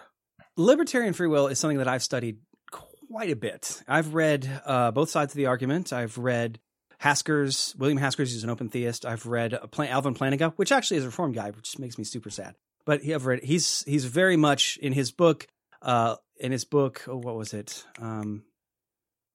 Libertarian 0.56 1.12
free 1.12 1.28
will 1.28 1.46
is 1.48 1.58
something 1.58 1.78
that 1.78 1.88
I've 1.88 2.02
studied 2.02 2.38
quite 2.70 3.30
a 3.30 3.36
bit. 3.36 3.82
I've 3.88 4.14
read 4.14 4.48
uh, 4.64 4.90
both 4.90 5.10
sides 5.10 5.32
of 5.32 5.36
the 5.36 5.46
argument. 5.46 5.92
I've 5.92 6.18
read 6.18 6.60
Hasker's 7.02 7.74
William 7.78 7.98
Hasker's 7.98 8.34
is 8.34 8.44
an 8.44 8.50
open 8.50 8.68
theist. 8.68 9.04
I've 9.04 9.26
read 9.26 9.54
uh, 9.54 9.82
Alvin 9.82 10.14
Plantinga, 10.14 10.54
which 10.56 10.72
actually 10.72 10.98
is 10.98 11.04
a 11.04 11.08
reform 11.08 11.32
guy, 11.32 11.50
which 11.50 11.78
makes 11.78 11.98
me 11.98 12.04
super 12.04 12.30
sad. 12.30 12.54
But 12.84 13.02
he, 13.02 13.14
I've 13.14 13.26
read 13.26 13.42
he's 13.42 13.84
he's 13.86 14.04
very 14.04 14.36
much 14.36 14.78
in 14.78 14.92
his 14.92 15.12
book. 15.12 15.46
Uh, 15.82 16.16
in 16.38 16.50
his 16.50 16.64
book, 16.64 17.04
oh, 17.06 17.16
what 17.16 17.36
was 17.36 17.52
it? 17.52 17.84
Um, 18.00 18.44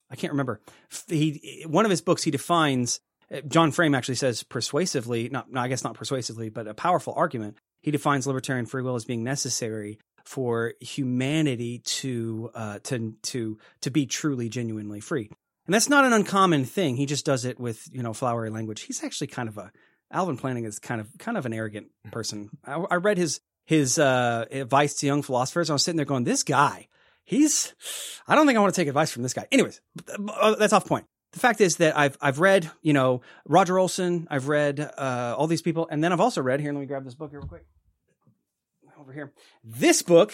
I 0.10 0.16
can't 0.16 0.34
remember. 0.34 0.62
He 1.08 1.64
one 1.68 1.86
of 1.86 1.92
his 1.92 2.02
books 2.02 2.24
he 2.24 2.32
defines. 2.32 3.00
uh, 3.32 3.42
John 3.42 3.72
Frame 3.72 3.94
actually 3.94 4.16
says 4.16 4.44
persuasively, 4.44 5.30
not 5.30 5.52
no, 5.52 5.62
I 5.62 5.68
guess 5.68 5.84
not 5.84 5.94
persuasively, 5.94 6.50
but 6.50 6.68
a 6.68 6.74
powerful 6.74 7.14
argument. 7.16 7.58
He 7.82 7.92
defines 7.92 8.28
libertarian 8.28 8.66
free 8.66 8.82
will 8.82 8.96
as 8.96 9.06
being 9.06 9.24
necessary 9.24 10.00
for 10.30 10.76
humanity 10.80 11.80
to 11.80 12.52
uh, 12.54 12.78
to 12.84 13.16
to 13.24 13.58
to 13.82 13.90
be 13.90 14.06
truly 14.06 14.48
genuinely 14.48 15.00
free. 15.00 15.28
And 15.66 15.74
that's 15.74 15.90
not 15.90 16.06
an 16.06 16.14
uncommon 16.14 16.66
thing. 16.66 16.98
He 16.98 17.08
just 17.08 17.26
does 17.26 17.46
it 17.46 17.60
with 17.60 17.90
you 17.92 18.04
know 18.04 18.14
flowery 18.14 18.52
language. 18.52 18.82
He's 18.82 19.04
actually 19.04 19.26
kind 19.26 19.50
of 19.50 19.58
a 19.58 19.72
Alvin 20.12 20.38
Plantinga 20.38 20.68
is 20.68 20.78
kind 20.78 21.02
of 21.02 21.08
kind 21.18 21.36
of 21.36 21.48
an 21.48 21.54
arrogant 21.54 21.88
person. 22.12 22.52
I, 22.64 22.76
I 22.76 22.96
read 22.98 23.18
his 23.18 23.42
his 23.66 23.98
uh, 23.98 24.46
advice 24.52 24.94
to 25.00 25.08
young 25.08 25.24
philosophers. 25.24 25.70
And 25.70 25.74
I 25.74 25.76
was 25.76 25.84
sitting 25.84 25.98
there 25.98 26.06
going, 26.06 26.26
this 26.26 26.44
guy, 26.44 26.90
he's 27.24 27.74
I 28.28 28.36
don't 28.36 28.46
think 28.46 28.56
I 28.56 28.62
want 28.62 28.72
to 28.72 28.80
take 28.80 28.88
advice 28.88 29.10
from 29.10 29.24
this 29.24 29.34
guy. 29.34 29.48
Anyways, 29.52 29.82
uh, 30.08 30.56
that's 30.56 30.74
off 30.74 30.86
point. 30.86 31.06
The 31.32 31.40
fact 31.40 31.60
is 31.60 31.78
that 31.78 31.98
I've 31.98 32.20
I've 32.22 32.40
read 32.40 32.70
you 32.84 32.94
know 32.94 33.22
Roger 33.48 33.80
Olson. 33.80 34.28
I've 34.30 34.48
read 34.48 34.80
uh, 34.80 35.34
all 35.36 35.48
these 35.48 35.64
people, 35.64 35.88
and 35.90 36.04
then 36.04 36.14
I've 36.14 36.22
also 36.22 36.44
read 36.44 36.60
here. 36.60 36.72
Let 36.72 36.82
me 36.82 36.86
grab 36.86 37.04
this 37.04 37.16
book 37.16 37.32
here 37.32 37.40
real 37.40 37.50
quick 37.50 37.66
over 39.00 39.14
here. 39.14 39.32
This 39.64 40.02
book, 40.02 40.34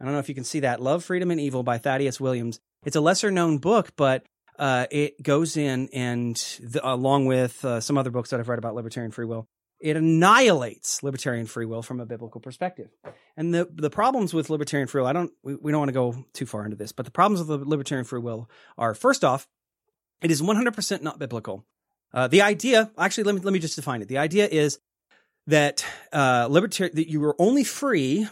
I 0.00 0.04
don't 0.04 0.12
know 0.12 0.18
if 0.18 0.28
you 0.28 0.34
can 0.34 0.44
see 0.44 0.60
that, 0.60 0.82
Love, 0.82 1.04
Freedom, 1.04 1.30
and 1.30 1.40
Evil 1.40 1.62
by 1.62 1.78
Thaddeus 1.78 2.20
Williams. 2.20 2.58
It's 2.84 2.96
a 2.96 3.00
lesser 3.00 3.30
known 3.30 3.58
book, 3.58 3.92
but 3.96 4.24
uh, 4.58 4.86
it 4.90 5.22
goes 5.22 5.56
in 5.56 5.88
and 5.92 6.36
the, 6.60 6.80
along 6.82 7.26
with 7.26 7.64
uh, 7.64 7.80
some 7.80 7.96
other 7.96 8.10
books 8.10 8.30
that 8.30 8.40
I've 8.40 8.48
read 8.48 8.58
about 8.58 8.74
libertarian 8.74 9.12
free 9.12 9.26
will, 9.26 9.46
it 9.80 9.96
annihilates 9.96 11.02
libertarian 11.02 11.46
free 11.46 11.66
will 11.66 11.82
from 11.82 12.00
a 12.00 12.06
biblical 12.06 12.40
perspective. 12.40 12.90
And 13.36 13.54
the 13.54 13.68
the 13.72 13.88
problems 13.88 14.34
with 14.34 14.50
libertarian 14.50 14.88
free 14.88 15.00
will, 15.00 15.08
I 15.08 15.12
don't 15.12 15.32
we, 15.42 15.54
we 15.54 15.70
don't 15.70 15.80
want 15.80 15.88
to 15.88 15.94
go 15.94 16.24
too 16.32 16.46
far 16.46 16.64
into 16.64 16.76
this, 16.76 16.92
but 16.92 17.04
the 17.04 17.12
problems 17.12 17.46
with 17.46 17.66
libertarian 17.66 18.04
free 18.04 18.20
will 18.20 18.50
are 18.76 18.92
first 18.92 19.24
off, 19.24 19.48
it 20.20 20.30
is 20.30 20.42
100% 20.42 21.00
not 21.00 21.18
biblical. 21.18 21.64
Uh, 22.12 22.26
the 22.26 22.42
idea, 22.42 22.90
actually, 22.98 23.24
let 23.24 23.36
me 23.36 23.40
let 23.40 23.52
me 23.52 23.60
just 23.60 23.76
define 23.76 24.02
it. 24.02 24.08
The 24.08 24.18
idea 24.18 24.46
is 24.48 24.80
that 25.50 25.84
uh, 26.12 26.46
libertarian 26.50 26.94
that 26.96 27.08
you 27.08 27.22
are 27.24 27.36
only 27.40 27.64
free 27.64 28.26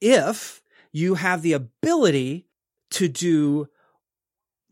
if 0.00 0.62
you 0.92 1.14
have 1.14 1.42
the 1.42 1.52
ability 1.52 2.46
to 2.90 3.08
do 3.08 3.68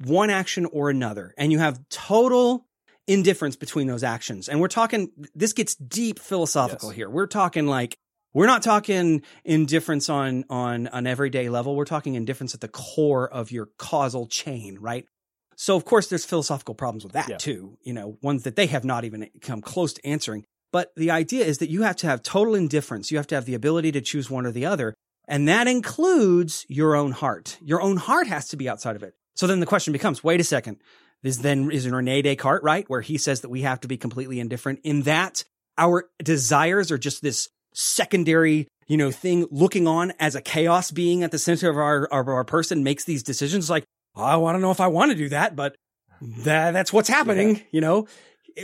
one 0.05 0.31
action 0.31 0.67
or 0.67 0.91
another, 0.91 1.35
and 1.39 1.53
you 1.53 1.59
have 1.59 1.81
total 1.89 2.67
indifference 3.07 3.57
between 3.57 3.87
those 3.87 4.03
actions. 4.03 4.49
And 4.49 4.61
we're 4.61 4.69
talking. 4.69 5.11
This 5.35 5.53
gets 5.53 5.75
deep 5.75 6.19
philosophical 6.19 6.91
Yes. 6.91 6.97
here. 6.97 7.11
We're 7.11 7.27
talking 7.27 7.67
like 7.67 7.97
we're 8.35 8.47
not 8.47 8.63
talking 8.63 9.23
indifference 9.45 10.09
on 10.09 10.45
on 10.51 10.89
an 10.89 11.07
everyday 11.07 11.49
level. 11.49 11.75
We're 11.77 11.85
talking 11.85 12.15
indifference 12.15 12.55
at 12.55 12.61
the 12.61 12.69
core 12.69 13.29
of 13.29 13.51
your 13.51 13.71
causal 13.79 14.27
chain, 14.27 14.79
right? 14.81 15.07
So 15.57 15.75
of 15.77 15.87
course 15.87 16.09
there's 16.09 16.25
philosophical 16.27 16.75
problems 16.75 17.05
with 17.05 17.15
that 17.15 17.29
Yeah. 17.31 17.37
too, 17.39 17.79
you 17.83 17.95
know, 17.95 18.19
ones 18.23 18.43
that 18.43 18.57
they 18.57 18.67
have 18.67 18.85
not 18.85 19.05
even 19.05 19.31
come 19.41 19.63
close 19.63 19.95
to 19.95 20.07
answering. 20.07 20.45
But 20.77 20.95
the 20.95 21.11
idea 21.11 21.43
is 21.43 21.57
that 21.57 21.71
you 21.71 21.85
have 21.85 21.97
to 21.97 22.07
have 22.07 22.23
total 22.23 22.55
indifference. 22.55 23.11
You 23.11 23.17
have 23.17 23.27
to 23.29 23.35
have 23.35 23.47
the 23.47 23.55
ability 23.55 23.93
to 23.93 24.03
choose 24.03 24.29
one 24.29 24.45
or 24.45 24.51
the 24.51 24.67
other. 24.67 24.93
And 25.27 25.49
that 25.49 25.69
includes 25.69 26.67
your 26.69 26.95
own 26.95 27.13
heart. 27.13 27.57
Your 27.63 27.81
own 27.81 27.97
heart 27.97 28.27
has 28.27 28.49
to 28.49 28.59
be 28.59 28.69
outside 28.69 28.95
of 28.95 29.03
it. 29.03 29.15
So 29.37 29.47
then 29.47 29.61
the 29.61 29.65
question 29.65 29.95
becomes, 29.95 30.23
wait 30.23 30.39
a 30.39 30.45
second. 30.45 30.77
This 31.23 31.39
then 31.39 31.71
is 31.71 31.89
Rene 31.89 32.21
Descartes 32.21 32.63
right? 32.63 32.85
Where 32.91 33.01
he 33.01 33.17
says 33.17 33.41
that 33.41 33.49
we 33.49 33.63
have 33.63 33.81
to 33.81 33.89
be 33.89 33.97
completely 33.97 34.39
indifferent 34.39 34.81
in 34.85 35.05
that 35.05 35.45
our 35.79 36.11
desires 36.23 36.93
are 36.93 36.99
just 36.99 37.23
this 37.23 37.49
secondary, 37.73 38.69
you 38.87 38.99
know, 38.99 39.11
thing 39.11 39.47
looking 39.51 39.89
on 39.89 40.13
as 40.21 40.35
a 40.35 40.43
chaos 40.43 40.91
being 40.91 41.23
at 41.23 41.31
the 41.31 41.39
center 41.39 41.71
of 41.71 41.79
our, 41.79 42.05
of 42.05 42.29
our 42.29 42.45
person 42.45 42.85
makes 42.85 43.05
these 43.05 43.23
decisions 43.23 43.71
like, 43.71 43.85
oh, 44.15 44.23
I 44.23 44.37
want 44.37 44.57
to 44.57 44.61
know 44.61 44.73
if 44.73 44.81
I 44.81 44.89
want 44.89 45.11
to 45.11 45.17
do 45.17 45.31
that, 45.31 45.57
but 45.57 45.75
that, 46.21 46.73
that's 46.73 46.93
what's 46.93 47.09
happening, 47.09 47.63
you 47.71 47.81
know? 47.81 48.09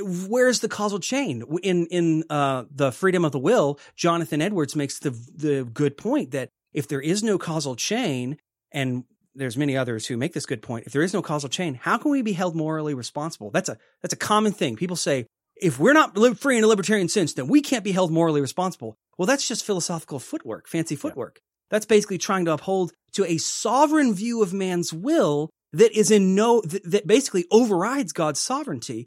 Where's 0.01 0.61
the 0.61 0.69
causal 0.69 0.99
chain? 0.99 1.43
In, 1.63 1.87
in, 1.87 2.25
uh, 2.31 2.65
the 2.71 2.93
freedom 2.93 3.25
of 3.25 3.33
the 3.33 3.39
will, 3.39 3.79
Jonathan 3.97 4.41
Edwards 4.41 4.75
makes 4.75 4.99
the, 4.99 5.11
the 5.11 5.65
good 5.65 5.97
point 5.97 6.31
that 6.31 6.49
if 6.73 6.89
there 6.89 7.01
is 7.01 7.23
no 7.23 7.39
causal 7.39 7.77
chain, 7.77 8.39
and 8.73 9.05
there's 9.35 9.57
many 9.57 9.77
others 9.77 10.07
who 10.07 10.17
make 10.17 10.33
this 10.33 10.47
good 10.47 10.63
point, 10.63 10.87
if 10.87 10.93
there 10.93 11.03
is 11.03 11.13
no 11.13 11.23
causal 11.23 11.49
chain, 11.49 11.75
how 11.75 11.99
can 11.99 12.11
we 12.11 12.23
be 12.23 12.33
held 12.33 12.57
morally 12.57 12.95
responsible? 12.95 13.51
That's 13.51 13.69
a, 13.69 13.77
that's 14.01 14.15
a 14.15 14.19
common 14.19 14.53
thing. 14.53 14.77
People 14.77 14.97
say, 14.97 15.27
if 15.57 15.79
we're 15.79 15.93
not 15.93 16.17
free 16.39 16.59
in 16.59 16.65
a 16.65 16.67
libertarian 16.67 17.09
sense, 17.09 17.35
then 17.35 17.47
we 17.47 17.61
can't 17.61 17.85
be 17.85 17.93
held 17.93 18.11
morally 18.11 18.41
responsible. 18.41 18.97
Well, 19.19 19.27
that's 19.27 19.47
just 19.47 19.65
philosophical 19.65 20.19
footwork, 20.19 20.69
fancy 20.69 20.97
footwork. 20.97 21.39
That's 21.71 21.87
basically 21.87 22.19
trying 22.19 22.47
to 22.47 22.53
uphold 22.53 22.93
to 23.13 23.25
a 23.25 23.39
sovereign 23.39 24.15
view 24.15 24.43
of 24.43 24.53
man's 24.53 24.93
will 24.93 25.51
that 25.73 25.93
is 25.93 26.11
in 26.11 26.35
no, 26.35 26.61
that, 26.63 26.91
that 26.91 27.07
basically 27.07 27.47
overrides 27.51 28.13
God's 28.13 28.41
sovereignty 28.41 29.07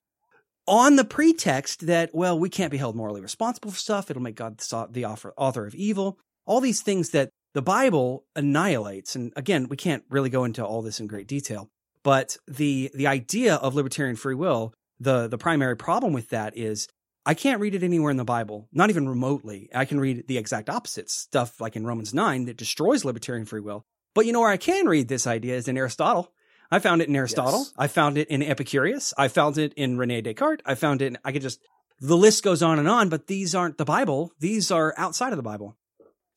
on 0.68 0.96
the 0.96 1.06
pretext 1.06 1.86
that, 1.88 2.10
well, 2.14 2.38
we 2.38 2.50
can't 2.50 2.72
be 2.72 2.78
held 2.78 2.96
morally 2.96 3.22
responsible 3.22 3.72
for 3.72 3.78
stuff. 3.78 4.10
It'll 4.10 4.22
make 4.22 4.36
God 4.36 4.60
the 4.92 5.06
author, 5.06 5.34
of 5.38 5.76
evil. 5.76 6.20
All 6.46 6.62
these 6.62 6.82
things 6.82 7.10
that 7.12 7.30
the 7.54 7.62
Bible 7.62 8.26
annihilates. 8.36 9.16
And 9.16 9.32
again, 9.36 9.68
we 9.70 9.78
can't 9.78 10.04
really 10.10 10.30
go 10.30 10.44
into 10.44 10.66
all 10.66 10.82
this 10.82 11.00
in 11.00 11.08
great 11.08 11.28
detail, 11.28 11.70
but 12.04 12.38
the, 12.48 12.92
the 12.94 13.08
idea 13.08 13.56
of 13.56 13.76
libertarian 13.76 14.16
free 14.16 14.36
will, 14.36 14.74
the, 15.00 15.28
the 15.28 15.38
primary 15.38 15.78
problem 15.78 16.14
with 16.14 16.30
that 16.30 16.58
is 16.58 16.88
I 17.26 17.34
can't 17.34 17.60
read 17.60 17.74
it 17.74 17.82
anywhere 17.82 18.12
in 18.12 18.18
the 18.18 18.24
Bible, 18.24 18.68
not 18.72 18.90
even 18.90 19.10
remotely. 19.10 19.70
I 19.74 19.86
can 19.86 20.00
read 20.00 20.28
the 20.28 20.38
exact 20.38 20.70
opposite 20.70 21.10
stuff 21.10 21.60
like 21.60 21.76
in 21.76 21.86
Romans 21.86 22.14
9 22.14 22.46
that 22.46 22.58
destroys 22.58 23.04
libertarian 23.04 23.46
free 23.46 23.62
will. 23.62 23.84
But 24.14 24.26
you 24.26 24.32
know 24.32 24.42
where 24.42 24.50
I 24.50 24.58
can 24.58 24.86
read 24.86 25.08
this 25.08 25.26
idea 25.26 25.56
is 25.56 25.68
in 25.68 25.78
Aristotle. 25.78 26.32
I 26.72 26.80
found 26.80 27.02
it 27.02 27.10
in 27.10 27.16
Aristotle. 27.16 27.60
Yes. 27.60 27.74
I 27.78 27.88
found 27.88 28.18
it 28.18 28.28
in 28.30 28.42
Epicurus. 28.42 29.14
I 29.18 29.28
found 29.28 29.58
it 29.58 29.74
in 29.76 29.98
Rene 29.98 30.22
Descartes. 30.22 30.62
I 30.66 30.76
found 30.76 31.02
it, 31.02 31.08
in, 31.08 31.18
I 31.24 31.32
could 31.32 31.42
just, 31.42 31.60
the 32.00 32.18
list 32.18 32.44
goes 32.44 32.64
on 32.64 32.80
and 32.80 32.88
on, 32.88 33.10
but 33.10 33.28
these 33.28 33.56
aren't 33.56 33.78
the 33.78 33.86
Bible. 33.86 34.32
These 34.40 34.72
are 34.72 34.94
outside 34.98 35.32
of 35.32 35.38
the 35.38 35.44
Bible. 35.44 35.78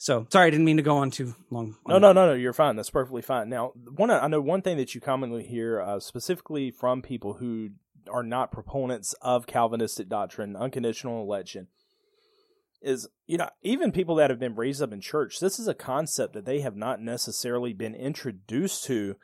So 0.00 0.28
sorry, 0.30 0.46
I 0.46 0.50
didn't 0.50 0.64
mean 0.64 0.76
to 0.76 0.82
go 0.82 0.96
on 0.98 1.10
too 1.10 1.34
long. 1.50 1.76
No, 1.86 1.98
no, 1.98 2.12
no, 2.12 2.26
no. 2.28 2.34
You're 2.34 2.52
fine. 2.52 2.76
That's 2.76 2.88
perfectly 2.90 3.20
fine. 3.20 3.48
Now, 3.48 3.72
one 3.96 4.10
I 4.10 4.28
know 4.28 4.40
one 4.40 4.62
thing 4.62 4.76
that 4.76 4.94
you 4.94 5.00
commonly 5.00 5.42
hear, 5.42 5.80
uh, 5.80 5.98
specifically 5.98 6.70
from 6.70 7.02
people 7.02 7.34
who 7.34 7.70
are 8.08 8.22
not 8.22 8.52
proponents 8.52 9.12
of 9.20 9.48
Calvinistic 9.48 10.08
doctrine, 10.08 10.54
unconditional 10.54 11.20
election, 11.20 11.66
is 12.80 13.08
you 13.26 13.38
know 13.38 13.48
even 13.62 13.90
people 13.90 14.14
that 14.14 14.30
have 14.30 14.38
been 14.38 14.54
raised 14.54 14.80
up 14.80 14.92
in 14.92 15.00
church, 15.00 15.40
this 15.40 15.58
is 15.58 15.66
a 15.66 15.74
concept 15.74 16.32
that 16.34 16.44
they 16.44 16.60
have 16.60 16.76
not 16.76 17.00
necessarily 17.00 17.72
been 17.72 17.96
introduced 17.96 18.84
to. 18.84 19.16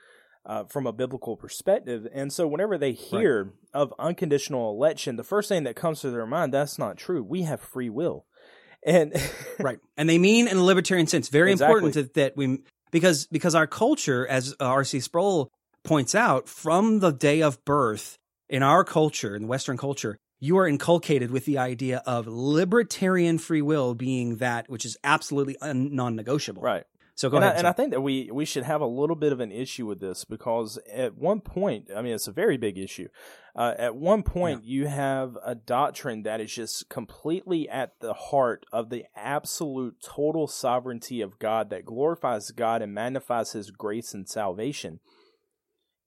Uh, 0.47 0.65
from 0.65 0.87
a 0.87 0.93
biblical 0.93 1.39
perspective. 1.39 2.07
And 2.13 2.31
so, 2.31 2.47
whenever 2.47 2.77
they 2.77 2.93
hear 2.93 3.45
right. 3.45 3.53
of 3.73 3.95
unconditional 3.99 4.71
election, 4.71 5.17
the 5.17 5.25
first 5.25 5.49
thing 5.49 5.65
that 5.65 5.75
comes 5.75 6.03
to 6.03 6.11
their 6.11 6.27
mind, 6.27 6.53
that's 6.53 6.79
not 6.79 6.99
true. 6.99 7.23
We 7.23 7.45
have 7.45 7.63
free 7.63 7.89
will. 7.89 8.27
And 8.85 9.15
right. 9.59 9.79
And 9.97 10.09
they 10.09 10.19
mean 10.19 10.47
in 10.47 10.59
a 10.59 10.63
libertarian 10.63 11.07
sense. 11.07 11.29
Very 11.29 11.53
exactly. 11.53 11.79
important 11.79 11.95
to, 11.95 12.21
that 12.21 12.37
we 12.37 12.59
because 12.91 13.27
because 13.27 13.55
our 13.55 13.67
culture, 13.67 14.27
as 14.27 14.55
R.C. 14.61 15.01
Sproul 15.01 15.51
points 15.83 16.15
out, 16.15 16.49
from 16.49 17.01
the 17.01 17.11
day 17.11 17.43
of 17.43 17.65
birth 17.65 18.19
in 18.49 18.63
our 18.63 18.85
culture, 18.85 19.35
in 19.35 19.43
the 19.43 19.49
Western 19.49 19.77
culture, 19.77 20.19
you 20.41 20.59
are 20.59 20.69
inculcated 20.69 21.31
with 21.31 21.47
the 21.47 21.59
idea 21.59 22.03
of 22.07 22.27
libertarian 22.27 23.39
free 23.39 23.63
will 23.63 23.95
being 23.95 24.37
that 24.37 24.69
which 24.69 24.85
is 24.85 24.97
absolutely 25.03 25.57
un- 25.61 25.95
non-negotiable. 25.95 26.63
Right. 26.63 26.85
So 27.17 27.31
go 27.31 27.37
and 27.37 27.45
ahead. 27.45 27.57
I, 27.57 27.59
and 27.59 27.67
I 27.69 27.73
think 27.73 27.93
that 27.93 28.01
we 28.01 28.29
we 28.33 28.45
should 28.45 28.65
have 28.65 28.81
a 28.81 28.87
little 28.87 29.15
bit 29.15 29.33
of 29.33 29.39
an 29.39 29.53
issue 29.53 29.87
with 29.87 30.01
this 30.01 30.25
because 30.25 30.79
at 30.93 31.17
one 31.17 31.41
point, 31.41 31.89
I 31.95 32.03
mean, 32.03 32.13
it's 32.13 32.27
a 32.27 32.33
very 32.33 32.57
big 32.57 32.77
issue. 32.77 33.09
Uh, 33.55 33.73
at 33.79 33.95
one 33.95 34.25
point, 34.25 34.65
yeah. 34.65 34.71
you 34.71 34.87
have 34.89 35.39
a 35.45 35.55
doctrine 35.55 36.25
that 36.25 36.41
is 36.41 36.53
just 36.53 36.89
completely 36.89 37.69
at 37.69 37.93
the 38.01 38.15
heart 38.15 38.67
of 38.73 38.91
the 38.91 39.05
absolute 39.15 39.95
total 40.05 40.49
sovereignty 40.49 41.21
of 41.21 41.39
God 41.39 41.71
that 41.71 41.85
glorifies 41.85 42.51
God 42.51 42.83
and 42.83 42.93
magnifies 42.93 43.53
His 43.53 43.71
grace 43.71 44.13
and 44.13 44.29
salvation. 44.29 44.99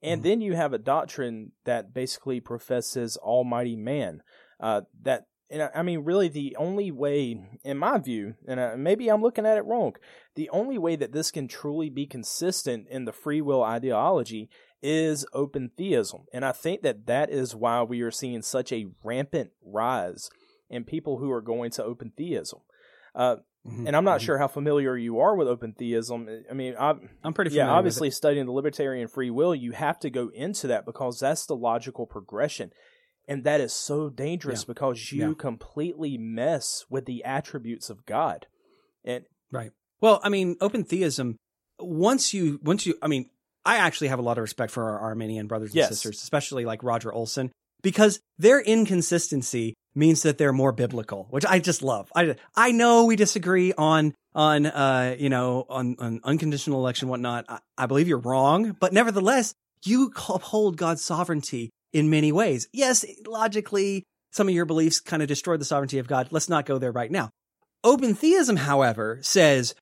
And 0.02 0.20
mm-hmm. 0.22 0.30
then 0.30 0.42
you 0.42 0.56
have 0.56 0.74
a 0.74 0.78
doctrine 0.78 1.54
that 1.64 1.94
basically 1.94 2.42
professes 2.42 3.16
Almighty 3.18 3.78
Man. 3.78 4.22
Uh, 4.60 4.82
that 5.04 5.26
and 5.50 5.70
I 5.74 5.82
mean, 5.82 6.00
really, 6.04 6.28
the 6.28 6.56
only 6.58 6.92
way, 6.92 7.40
in 7.64 7.78
my 7.78 7.98
view, 8.00 8.36
and 8.48 8.60
uh, 8.60 8.74
maybe 8.78 9.10
I'm 9.10 9.22
looking 9.22 9.46
at 9.46 9.58
it 9.58 9.66
wrong, 9.66 9.94
the 10.36 10.50
only 10.50 10.78
way 10.78 10.98
that 10.98 11.14
this 11.14 11.32
can 11.32 11.48
truly 11.48 11.90
be 11.90 12.06
consistent 12.06 12.88
in 12.90 13.06
the 13.06 13.14
free 13.14 13.42
will 13.42 13.64
ideology 13.64 14.50
is 14.82 15.26
open 15.34 15.72
theism. 15.78 16.26
And 16.34 16.44
I 16.44 16.52
think 16.52 16.82
that 16.82 17.06
that 17.08 17.30
is 17.30 17.56
why 17.56 17.82
we 17.84 18.02
are 18.02 18.12
seeing 18.12 18.42
such 18.42 18.74
a 18.74 18.88
rampant 19.04 19.52
rise 19.66 20.30
in 20.70 20.84
people 20.84 21.18
who 21.18 21.32
are 21.32 21.42
going 21.42 21.72
to 21.72 21.84
open 21.84 22.12
theism. 22.16 22.60
Uh, 23.16 23.38
mm-hmm. 23.66 23.88
And 23.88 23.96
I'm 23.96 24.04
not 24.04 24.20
mm-hmm. 24.20 24.26
sure 24.26 24.38
how 24.38 24.50
familiar 24.50 24.98
you 24.98 25.20
are 25.20 25.36
with 25.36 25.48
open 25.48 25.74
theism. 25.74 26.28
I 26.52 26.54
mean, 26.54 26.76
i 26.78 26.94
am 27.24 27.34
pretty 27.34 27.52
familiar. 27.52 27.70
Yeah, 27.70 27.74
obviously, 27.74 28.12
studying 28.12 28.46
the 28.46 28.52
libertarian 28.52 29.08
free 29.08 29.30
will, 29.30 29.56
you 29.56 29.72
have 29.72 29.98
to 30.00 30.10
go 30.10 30.30
into 30.34 30.68
that 30.68 30.86
because 30.86 31.22
that's 31.22 31.46
the 31.46 31.56
logical 31.56 32.06
progression 32.06 32.72
and 33.28 33.44
that 33.44 33.60
is 33.60 33.74
so 33.74 34.10
dangerous 34.10 34.62
yeah. 34.62 34.74
because 34.74 35.12
you 35.12 35.30
yeah. 35.30 35.34
completely 35.38 36.18
mess 36.18 36.86
with 36.90 37.06
the 37.06 37.24
attributes 37.24 37.90
of 37.90 38.06
God. 38.06 38.48
And 39.04 39.26
right. 39.52 39.72
Well, 40.00 40.20
I 40.24 40.30
mean, 40.30 40.56
open 40.62 40.84
theism. 40.84 41.38
Once 41.80 42.34
you, 42.34 42.60
once 42.64 42.86
you, 42.86 42.96
I 43.02 43.08
mean, 43.08 43.30
I 43.66 43.78
actually 43.78 44.08
have 44.08 44.20
a 44.20 44.22
lot 44.22 44.38
of 44.38 44.44
respect 44.44 44.72
for 44.72 44.90
our 44.90 45.00
Arminian 45.00 45.48
brothers 45.48 45.72
and 45.72 45.76
yes. 45.76 45.90
sisters, 45.90 46.22
especially 46.22 46.64
like 46.66 46.84
Roger 46.84 47.14
Olson, 47.14 47.52
because 47.82 48.20
their 48.38 48.62
inconsistency 48.62 49.74
means 49.94 50.24
that 50.24 50.38
they're 50.38 50.54
more 50.54 50.72
biblical, 50.72 51.28
which 51.32 51.46
I 51.46 51.60
just 51.60 51.82
love. 51.82 52.12
I 52.16 52.36
I 52.56 52.72
know 52.72 53.06
we 53.06 53.16
disagree 53.16 53.74
on 53.74 54.14
on 54.34 54.68
uh 54.68 55.16
you 55.18 55.30
know 55.30 55.66
on 55.70 55.96
on 56.00 56.22
unconditional 56.24 56.80
election 56.80 57.10
whatnot. 57.10 57.46
I, 57.50 57.60
I 57.78 57.86
believe 57.88 58.08
you're 58.08 58.20
wrong, 58.20 58.76
but 58.80 58.94
nevertheless, 58.94 59.54
you 59.84 60.14
uphold 60.30 60.78
God's 60.78 61.04
sovereignty 61.04 61.72
in 61.94 62.10
many 62.10 62.32
ways. 62.32 62.68
Yes, 62.72 63.06
logically, 63.26 64.04
some 64.32 64.48
of 64.48 64.54
your 64.54 64.66
beliefs 64.66 65.00
kind 65.00 65.22
of 65.22 65.28
destroy 65.28 65.58
the 65.58 65.66
sovereignty 65.66 66.00
of 66.00 66.08
God. 66.08 66.30
Let's 66.32 66.50
not 66.50 66.66
go 66.66 66.78
there 66.78 66.92
right 66.92 67.12
now. 67.12 67.30
Open 67.84 68.14
theism, 68.14 68.58
however, 68.58 69.20
says 69.22 69.74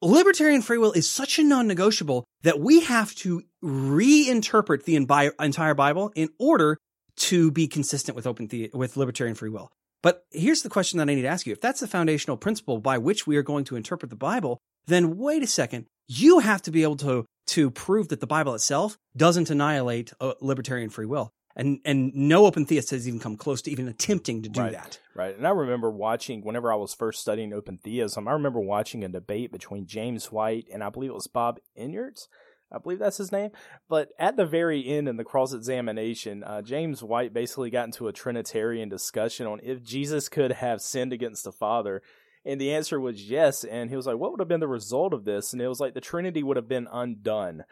libertarian 0.00 0.62
free 0.62 0.78
will 0.78 0.92
is 0.92 1.10
such 1.10 1.38
a 1.38 1.44
non 1.44 1.66
negotiable 1.66 2.24
that 2.42 2.60
we 2.60 2.80
have 2.80 3.14
to 3.16 3.42
reinterpret 3.62 4.84
the 4.84 4.96
entire 4.96 5.74
Bible 5.74 6.12
in 6.14 6.28
order 6.38 6.78
to 7.14 7.50
be 7.50 7.66
consistent 7.66 8.16
with 8.16 8.26
open 8.26 8.46
the- 8.46 8.70
with 8.72 8.96
libertarian 8.96 9.34
free 9.34 9.50
will. 9.50 9.70
But 10.02 10.24
here's 10.32 10.62
the 10.62 10.68
question 10.68 10.98
that 10.98 11.08
I 11.08 11.14
need 11.14 11.22
to 11.22 11.28
ask 11.28 11.46
you. 11.46 11.52
If 11.52 11.60
that's 11.60 11.80
the 11.80 11.86
foundational 11.86 12.36
principle 12.36 12.78
by 12.80 12.98
which 12.98 13.26
we 13.26 13.36
are 13.36 13.42
going 13.42 13.64
to 13.66 13.76
interpret 13.76 14.10
the 14.10 14.16
Bible, 14.16 14.58
then 14.86 15.16
wait 15.16 15.42
a 15.42 15.46
second. 15.46 15.86
You 16.08 16.40
have 16.40 16.62
to 16.62 16.70
be 16.70 16.82
able 16.82 16.96
to 16.96 17.24
to 17.48 17.70
prove 17.70 18.08
that 18.08 18.20
the 18.20 18.26
Bible 18.26 18.54
itself 18.54 18.96
doesn't 19.16 19.50
annihilate 19.50 20.12
uh, 20.20 20.34
libertarian 20.40 20.90
free 20.90 21.06
will 21.06 21.30
and 21.56 21.80
and 21.84 22.14
no 22.14 22.46
open 22.46 22.66
theist 22.66 22.90
has 22.90 23.06
even 23.06 23.20
come 23.20 23.36
close 23.36 23.62
to 23.62 23.70
even 23.70 23.88
attempting 23.88 24.42
to 24.42 24.48
do 24.48 24.60
right, 24.60 24.72
that. 24.72 24.98
Right. 25.14 25.36
And 25.36 25.46
I 25.46 25.50
remember 25.50 25.90
watching 25.90 26.42
whenever 26.42 26.72
I 26.72 26.76
was 26.76 26.94
first 26.94 27.20
studying 27.20 27.52
open 27.52 27.78
theism, 27.78 28.28
I 28.28 28.32
remember 28.32 28.60
watching 28.60 29.04
a 29.04 29.08
debate 29.08 29.52
between 29.52 29.86
James 29.86 30.32
White 30.32 30.66
and 30.72 30.82
I 30.82 30.90
believe 30.90 31.10
it 31.10 31.14
was 31.14 31.26
Bob 31.26 31.58
Enyarts. 31.78 32.28
I 32.72 32.78
believe 32.78 32.98
that's 32.98 33.18
his 33.18 33.32
name. 33.32 33.50
But 33.88 34.08
at 34.18 34.36
the 34.36 34.46
very 34.46 34.86
end 34.86 35.08
in 35.08 35.16
the 35.16 35.24
cross 35.24 35.52
examination, 35.52 36.42
uh, 36.42 36.62
James 36.62 37.02
White 37.02 37.34
basically 37.34 37.70
got 37.70 37.84
into 37.84 38.08
a 38.08 38.12
Trinitarian 38.12 38.88
discussion 38.88 39.46
on 39.46 39.60
if 39.62 39.82
Jesus 39.82 40.28
could 40.28 40.52
have 40.52 40.80
sinned 40.80 41.12
against 41.12 41.44
the 41.44 41.52
Father. 41.52 42.02
And 42.44 42.60
the 42.60 42.72
answer 42.72 42.98
was 42.98 43.30
yes. 43.30 43.62
And 43.62 43.90
he 43.90 43.96
was 43.96 44.06
like, 44.06 44.16
what 44.16 44.32
would 44.32 44.40
have 44.40 44.48
been 44.48 44.60
the 44.60 44.68
result 44.68 45.12
of 45.12 45.24
this? 45.24 45.52
And 45.52 45.62
it 45.62 45.68
was 45.68 45.80
like 45.80 45.94
the 45.94 46.00
Trinity 46.00 46.42
would 46.42 46.56
have 46.56 46.68
been 46.68 46.88
undone. 46.90 47.64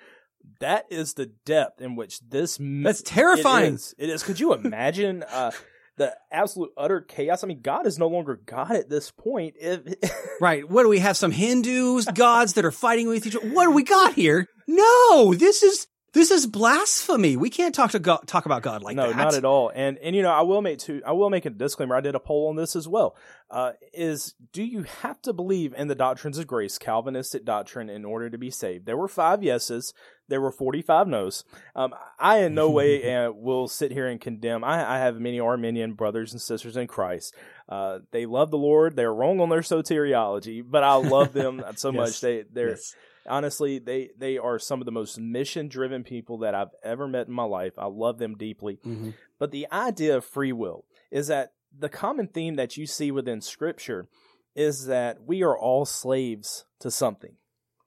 That 0.60 0.86
is 0.90 1.14
the 1.14 1.26
depth 1.26 1.80
in 1.80 1.96
which 1.96 2.20
this. 2.20 2.58
That's 2.60 3.02
terrifying. 3.02 3.72
It 3.72 3.74
is. 3.74 3.94
It 3.98 4.10
is. 4.10 4.22
Could 4.22 4.40
you 4.40 4.52
imagine 4.52 5.22
uh, 5.22 5.52
the 5.96 6.14
absolute 6.30 6.70
utter 6.76 7.00
chaos? 7.00 7.42
I 7.42 7.46
mean, 7.46 7.60
God 7.62 7.86
is 7.86 7.98
no 7.98 8.08
longer 8.08 8.40
God 8.44 8.72
at 8.72 8.88
this 8.88 9.10
point. 9.10 9.54
If, 9.58 9.80
right. 10.40 10.68
What 10.68 10.82
do 10.82 10.88
we 10.88 10.98
have? 10.98 11.16
Some 11.16 11.32
Hindus 11.32 12.06
gods 12.06 12.54
that 12.54 12.64
are 12.64 12.72
fighting 12.72 13.08
with 13.08 13.26
each 13.26 13.36
other. 13.36 13.48
What 13.48 13.64
do 13.64 13.70
we 13.70 13.84
got 13.84 14.14
here? 14.14 14.48
No, 14.66 15.34
this 15.34 15.62
is 15.62 15.86
this 16.12 16.30
is 16.32 16.46
blasphemy. 16.46 17.36
We 17.36 17.50
can't 17.50 17.74
talk 17.74 17.92
to 17.92 18.00
God, 18.00 18.26
talk 18.26 18.44
about 18.44 18.62
God 18.62 18.82
like 18.82 18.96
no, 18.96 19.08
that. 19.08 19.16
No, 19.16 19.22
not 19.24 19.34
at 19.34 19.44
all. 19.44 19.70
And 19.72 19.96
and 19.98 20.16
you 20.16 20.22
know, 20.22 20.32
I 20.32 20.42
will 20.42 20.60
make 20.60 20.78
to 20.80 21.00
I 21.06 21.12
will 21.12 21.30
make 21.30 21.44
a 21.44 21.50
disclaimer. 21.50 21.94
I 21.94 22.00
did 22.00 22.16
a 22.16 22.20
poll 22.20 22.48
on 22.48 22.56
this 22.56 22.74
as 22.74 22.88
well. 22.88 23.16
Uh, 23.48 23.72
is 23.92 24.34
do 24.52 24.62
you 24.62 24.82
have 25.02 25.22
to 25.22 25.32
believe 25.32 25.72
in 25.76 25.86
the 25.86 25.94
doctrines 25.94 26.38
of 26.38 26.48
grace, 26.48 26.78
Calvinistic 26.78 27.44
doctrine, 27.44 27.88
in 27.88 28.04
order 28.04 28.28
to 28.28 28.38
be 28.38 28.50
saved? 28.50 28.86
There 28.86 28.96
were 28.96 29.08
five 29.08 29.44
yeses. 29.44 29.94
There 30.26 30.40
were 30.40 30.50
forty 30.50 30.82
five 30.82 31.06
nos. 31.06 31.44
Um, 31.76 31.94
I 32.18 32.38
in 32.38 32.54
no 32.54 32.70
way 32.70 33.14
uh, 33.24 33.30
will 33.30 33.68
sit 33.68 33.92
here 33.92 34.08
and 34.08 34.20
condemn. 34.20 34.64
I, 34.64 34.96
I 34.96 34.98
have 34.98 35.20
many 35.20 35.38
Arminian 35.38 35.92
brothers 35.92 36.32
and 36.32 36.42
sisters 36.42 36.76
in 36.76 36.88
Christ. 36.88 37.36
Uh, 37.68 38.00
they 38.10 38.26
love 38.26 38.50
the 38.50 38.58
Lord. 38.58 38.96
They're 38.96 39.14
wrong 39.14 39.40
on 39.40 39.48
their 39.48 39.60
soteriology, 39.60 40.64
but 40.66 40.82
I 40.82 40.94
love 40.94 41.32
them 41.32 41.62
so 41.76 41.92
yes. 41.92 41.96
much. 41.96 42.20
They 42.20 42.44
they're 42.50 42.70
yes 42.70 42.96
honestly, 43.30 43.78
they 43.78 44.10
they 44.18 44.36
are 44.36 44.58
some 44.58 44.80
of 44.80 44.86
the 44.86 44.92
most 44.92 45.18
mission 45.18 45.68
driven 45.68 46.04
people 46.04 46.38
that 46.38 46.54
I've 46.54 46.74
ever 46.82 47.08
met 47.08 47.28
in 47.28 47.32
my 47.32 47.44
life. 47.44 47.74
I 47.78 47.86
love 47.86 48.18
them 48.18 48.36
deeply. 48.36 48.78
Mm-hmm. 48.84 49.10
But 49.38 49.50
the 49.50 49.66
idea 49.72 50.16
of 50.16 50.24
free 50.24 50.52
will 50.52 50.84
is 51.10 51.28
that 51.28 51.52
the 51.76 51.88
common 51.88 52.28
theme 52.28 52.56
that 52.56 52.76
you 52.76 52.86
see 52.86 53.10
within 53.10 53.40
Scripture 53.40 54.08
is 54.54 54.86
that 54.86 55.22
we 55.24 55.42
are 55.42 55.56
all 55.56 55.84
slaves 55.84 56.64
to 56.80 56.90
something. 56.90 57.36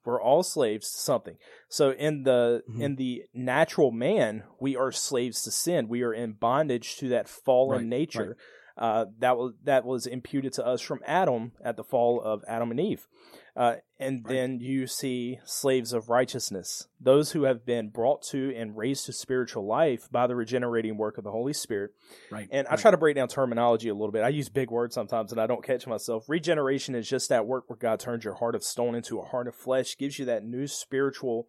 We're 0.06 0.22
all 0.22 0.44
slaves 0.44 0.92
to 0.92 1.00
something. 1.00 1.38
So 1.70 1.92
in 1.92 2.24
the 2.24 2.64
mm-hmm. 2.70 2.82
in 2.82 2.96
the 2.96 3.24
natural 3.34 3.92
man, 3.92 4.44
we 4.60 4.76
are 4.76 4.92
slaves 4.92 5.44
to 5.44 5.52
sin. 5.52 5.88
We 5.88 6.04
are 6.04 6.14
in 6.14 6.34
bondage 6.34 6.98
to 6.98 7.10
that 7.10 7.30
fallen 7.30 7.80
right, 7.80 7.88
nature. 7.88 8.38
Right. 8.78 8.86
Uh, 8.86 9.06
that 9.20 9.38
was 9.38 9.54
that 9.64 9.86
was 9.86 10.08
imputed 10.08 10.54
to 10.54 10.66
us 10.66 10.82
from 10.82 11.00
Adam 11.06 11.52
at 11.64 11.78
the 11.78 11.84
fall 11.84 12.20
of 12.22 12.44
Adam 12.48 12.72
and 12.72 12.80
Eve. 12.80 13.08
Uh, 13.56 13.76
and 14.04 14.26
right. 14.26 14.34
then 14.34 14.60
you 14.60 14.88
see 14.88 15.40
slaves 15.46 15.94
of 15.94 16.10
righteousness, 16.10 16.88
those 17.00 17.32
who 17.32 17.44
have 17.44 17.66
been 17.66 17.90
brought 17.90 18.22
to 18.30 18.54
and 18.56 18.78
raised 18.78 19.06
to 19.06 19.14
spiritual 19.14 19.66
life 19.66 20.08
by 20.12 20.28
the 20.28 20.36
regenerating 20.36 20.98
work 20.98 21.18
of 21.18 21.24
the 21.24 21.32
Holy 21.32 21.54
Spirit. 21.54 21.92
Right. 22.32 22.48
And 22.52 22.68
right. 22.68 22.78
I 22.78 22.82
try 22.82 22.92
to 22.92 22.98
break 22.98 23.16
down 23.16 23.28
terminology 23.28 23.90
a 23.90 23.94
little 23.94 24.12
bit. 24.12 24.24
I 24.24 24.30
use 24.30 24.50
big 24.50 24.70
words 24.72 24.96
sometimes 24.96 25.32
and 25.32 25.40
I 25.40 25.48
don't 25.48 25.64
catch 25.64 25.88
myself. 25.88 26.26
Regeneration 26.28 26.96
is 26.96 27.08
just 27.08 27.30
that 27.30 27.48
work 27.48 27.70
where 27.70 27.78
God 27.78 28.00
turns 28.00 28.24
your 28.24 28.36
heart 28.36 28.56
of 28.56 28.64
stone 28.64 28.96
into 28.96 29.20
a 29.20 29.26
heart 29.26 29.48
of 29.48 29.56
flesh, 29.56 29.98
gives 29.98 30.20
you 30.20 30.26
that 30.26 30.44
new 30.44 30.68
spiritual 30.68 31.48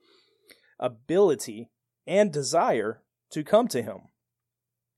ability 0.78 1.70
and 2.06 2.32
desire 2.32 3.02
to 3.30 3.42
come 3.42 3.68
to 3.68 3.82
Him. 3.82 3.98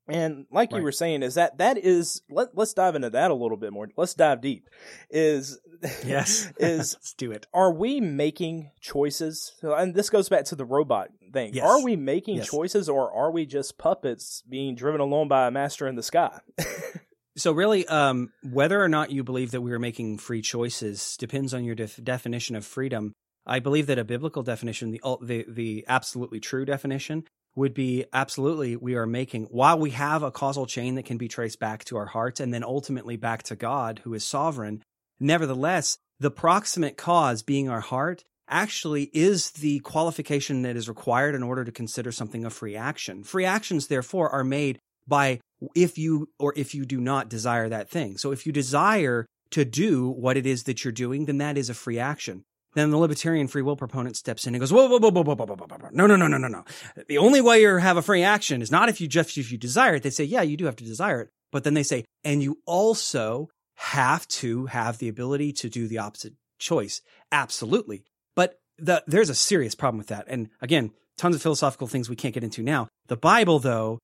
And 0.08 0.46
like 0.52 0.70
right. 0.70 0.78
you 0.78 0.84
were 0.84 0.92
saying, 0.92 1.22
is 1.22 1.34
that 1.34 1.58
that 1.58 1.78
is 1.78 2.22
let 2.30 2.56
let's 2.56 2.74
dive 2.74 2.94
into 2.94 3.10
that 3.10 3.30
a 3.30 3.34
little 3.34 3.56
bit 3.56 3.72
more. 3.72 3.88
Let's 3.96 4.14
dive 4.14 4.40
deep. 4.40 4.68
Is 5.10 5.58
yes, 6.04 6.52
is 6.58 6.94
let's 6.94 7.14
do 7.14 7.32
it. 7.32 7.46
Are 7.52 7.72
we 7.72 8.00
making 8.00 8.70
choices? 8.80 9.52
And 9.62 9.94
this 9.94 10.10
goes 10.10 10.28
back 10.28 10.44
to 10.46 10.54
the 10.56 10.64
robot 10.64 11.08
thing. 11.32 11.54
Yes. 11.54 11.64
Are 11.64 11.82
we 11.82 11.96
making 11.96 12.36
yes. 12.36 12.48
choices, 12.48 12.88
or 12.88 13.12
are 13.12 13.30
we 13.30 13.46
just 13.46 13.78
puppets 13.78 14.42
being 14.48 14.74
driven 14.76 15.00
along 15.00 15.28
by 15.28 15.48
a 15.48 15.50
master 15.50 15.88
in 15.88 15.96
the 15.96 16.02
sky? 16.02 16.38
so 17.36 17.50
really, 17.52 17.86
um, 17.88 18.30
whether 18.42 18.80
or 18.80 18.88
not 18.88 19.10
you 19.10 19.24
believe 19.24 19.50
that 19.50 19.60
we 19.60 19.72
are 19.72 19.78
making 19.78 20.18
free 20.18 20.42
choices 20.42 21.16
depends 21.16 21.52
on 21.52 21.64
your 21.64 21.74
def- 21.74 22.02
definition 22.02 22.54
of 22.54 22.64
freedom. 22.64 23.12
I 23.44 23.60
believe 23.60 23.86
that 23.86 23.98
a 23.98 24.04
biblical 24.04 24.42
definition, 24.42 24.92
the 24.92 25.00
the 25.20 25.44
the 25.48 25.84
absolutely 25.88 26.40
true 26.40 26.64
definition, 26.64 27.24
would 27.56 27.74
be 27.74 28.04
absolutely 28.12 28.76
we 28.76 28.94
are 28.94 29.06
making 29.06 29.44
while 29.44 29.78
we 29.78 29.90
have 29.90 30.22
a 30.22 30.30
causal 30.30 30.66
chain 30.66 30.94
that 30.94 31.04
can 31.04 31.16
be 31.16 31.26
traced 31.26 31.58
back 31.58 31.84
to 31.84 31.96
our 31.96 32.06
hearts 32.06 32.38
and 32.38 32.54
then 32.54 32.62
ultimately 32.62 33.16
back 33.16 33.42
to 33.42 33.56
God 33.56 34.00
who 34.04 34.14
is 34.14 34.24
sovereign 34.24 34.82
nevertheless 35.18 35.98
the 36.20 36.30
proximate 36.30 36.96
cause 36.96 37.42
being 37.42 37.68
our 37.68 37.80
heart 37.80 38.22
actually 38.48 39.10
is 39.12 39.50
the 39.52 39.80
qualification 39.80 40.62
that 40.62 40.76
is 40.76 40.88
required 40.88 41.34
in 41.34 41.42
order 41.42 41.64
to 41.64 41.72
consider 41.72 42.12
something 42.12 42.44
a 42.44 42.50
free 42.50 42.76
action. 42.76 43.24
Free 43.24 43.44
actions 43.44 43.88
therefore 43.88 44.30
are 44.30 44.44
made 44.44 44.78
by 45.06 45.40
if 45.74 45.98
you 45.98 46.28
or 46.38 46.52
if 46.56 46.74
you 46.74 46.84
do 46.84 47.00
not 47.00 47.28
desire 47.28 47.68
that 47.68 47.90
thing. 47.90 48.18
So 48.18 48.32
if 48.32 48.46
you 48.46 48.52
desire 48.52 49.26
to 49.50 49.64
do 49.64 50.08
what 50.08 50.36
it 50.36 50.46
is 50.46 50.64
that 50.64 50.84
you're 50.84 50.92
doing 50.92 51.26
then 51.26 51.38
that 51.38 51.56
is 51.56 51.70
a 51.70 51.74
free 51.74 51.98
action 51.98 52.44
then 52.76 52.90
the 52.90 52.98
libertarian 52.98 53.48
free 53.48 53.62
will 53.62 53.76
proponent 53.76 54.16
steps 54.16 54.46
in 54.46 54.54
and 54.54 54.60
goes, 54.60 54.72
whoa, 54.72 54.86
whoa, 54.86 54.98
whoa, 54.98 55.10
whoa, 55.10 55.22
whoa, 55.22 55.34
whoa, 55.34 55.46
whoa, 55.46 55.66
whoa, 55.66 55.88
no, 55.92 56.06
no, 56.06 56.16
no, 56.16 56.28
no, 56.28 56.36
no, 56.36 56.48
no. 56.48 56.64
The 57.08 57.18
only 57.18 57.40
way 57.40 57.62
you 57.62 57.76
have 57.76 57.96
a 57.96 58.02
free 58.02 58.22
action 58.22 58.62
is 58.62 58.70
not 58.70 58.88
if 58.88 59.00
you 59.00 59.08
just 59.08 59.36
if 59.38 59.50
you 59.50 59.58
desire 59.58 59.94
it. 59.94 60.02
They 60.02 60.10
say, 60.10 60.24
yeah, 60.24 60.42
you 60.42 60.56
do 60.56 60.66
have 60.66 60.76
to 60.76 60.84
desire 60.84 61.20
it, 61.22 61.30
but 61.50 61.64
then 61.64 61.74
they 61.74 61.82
say, 61.82 62.04
and 62.22 62.42
you 62.42 62.58
also 62.66 63.48
have 63.76 64.28
to 64.28 64.66
have 64.66 64.98
the 64.98 65.08
ability 65.08 65.52
to 65.52 65.68
do 65.68 65.88
the 65.88 65.98
opposite 65.98 66.34
choice. 66.58 67.00
Absolutely, 67.32 68.04
but 68.34 68.60
the, 68.78 69.02
there's 69.06 69.30
a 69.30 69.34
serious 69.34 69.74
problem 69.74 69.98
with 69.98 70.08
that. 70.08 70.26
And 70.28 70.50
again, 70.60 70.92
tons 71.16 71.34
of 71.34 71.42
philosophical 71.42 71.86
things 71.86 72.08
we 72.08 72.16
can't 72.16 72.34
get 72.34 72.44
into 72.44 72.62
now. 72.62 72.88
The 73.06 73.16
Bible, 73.16 73.58
though, 73.58 73.98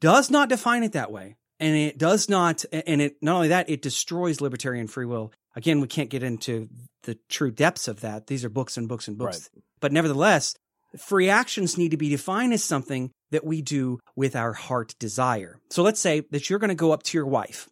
does 0.00 0.30
not 0.30 0.48
define 0.48 0.82
it 0.82 0.92
that 0.92 1.12
way. 1.12 1.36
And 1.58 1.74
it 1.74 1.96
does 1.96 2.28
not, 2.28 2.64
and 2.70 3.00
it, 3.00 3.16
not 3.22 3.36
only 3.36 3.48
that, 3.48 3.70
it 3.70 3.80
destroys 3.80 4.40
libertarian 4.40 4.88
free 4.88 5.06
will 5.06 5.32
Again, 5.56 5.80
we 5.80 5.88
can't 5.88 6.10
get 6.10 6.22
into 6.22 6.68
the 7.04 7.18
true 7.30 7.50
depths 7.50 7.88
of 7.88 8.02
that. 8.02 8.26
These 8.26 8.44
are 8.44 8.50
books 8.50 8.76
and 8.76 8.86
books 8.86 9.08
and 9.08 9.16
books. 9.16 9.48
Right. 9.54 9.64
But 9.80 9.90
nevertheless, 9.90 10.54
free 10.98 11.30
actions 11.30 11.78
need 11.78 11.92
to 11.92 11.96
be 11.96 12.10
defined 12.10 12.52
as 12.52 12.62
something 12.62 13.10
that 13.30 13.44
we 13.44 13.62
do 13.62 13.98
with 14.14 14.36
our 14.36 14.52
heart 14.52 14.94
desire. 14.98 15.58
So 15.70 15.82
let's 15.82 15.98
say 15.98 16.24
that 16.30 16.48
you're 16.50 16.58
going 16.58 16.68
to 16.68 16.74
go 16.74 16.92
up 16.92 17.02
to 17.04 17.16
your 17.16 17.26
wife. 17.26 17.68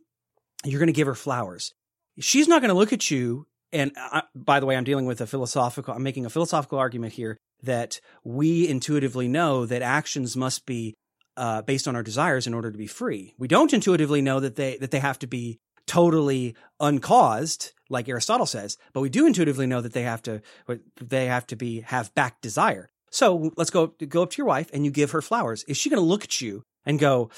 You're 0.65 0.81
going 0.81 0.87
to 0.87 0.95
give 0.95 1.07
her 1.07 1.15
flowers. 1.15 1.73
She's 2.19 2.49
not 2.49 2.63
going 2.63 2.71
to 2.71 2.75
look 2.75 2.95
at 2.95 3.11
you. 3.11 3.47
And 3.71 3.93
I, 3.97 4.23
by 4.35 4.61
the 4.61 4.67
way, 4.67 4.77
I'm 4.77 4.85
dealing 4.85 5.05
with 5.05 5.21
a 5.21 5.27
philosophical, 5.27 5.93
I'm 5.93 6.03
making 6.03 6.25
a 6.25 6.31
philosophical 6.31 6.79
argument 6.79 7.13
here 7.13 7.37
that 7.63 8.01
we 8.25 8.67
intuitively 8.67 9.29
know 9.29 9.67
that 9.67 9.83
actions 9.83 10.37
must 10.37 10.65
be 10.65 10.95
uh, 11.37 11.63
based 11.63 11.89
on 11.89 11.97
our 11.97 12.03
desires 12.03 12.47
in 12.47 12.55
order 12.55 12.71
to 12.71 12.79
be 12.79 12.87
free. 12.87 13.35
We 13.39 13.49
don't 13.49 13.73
intuitively 13.73 14.23
know 14.23 14.41
that 14.41 14.57
they 14.57 14.77
that 14.79 14.91
they 14.91 15.01
have 15.01 15.19
to 15.21 15.27
be 15.27 15.61
totally 15.87 16.55
uncaused, 16.81 17.73
like 17.89 18.09
Aristotle 18.09 18.47
says, 18.47 18.79
but 18.93 19.01
we 19.01 19.09
do 19.09 19.27
intuitively 19.27 19.67
know 19.67 19.81
that 19.81 19.93
they 19.93 20.03
have 20.03 20.23
to 20.23 20.43
they 21.01 21.27
have 21.27 21.47
to 21.49 21.57
be 21.57 21.81
have 21.81 22.15
back 22.15 22.41
desire. 22.41 22.91
So 23.11 23.53
let's 23.57 23.71
go 23.71 23.89
go 24.09 24.23
up 24.23 24.31
to 24.31 24.39
your 24.39 24.47
wife 24.47 24.71
and 24.73 24.85
you 24.85 24.91
give 24.91 25.13
her 25.13 25.23
flowers. 25.23 25.65
Is 25.65 25.77
she 25.77 25.91
going 25.91 26.03
to 26.03 26.07
look 26.07 26.25
at 26.25 26.41
you 26.41 26.65
and 26.85 26.99
go, 26.99 27.31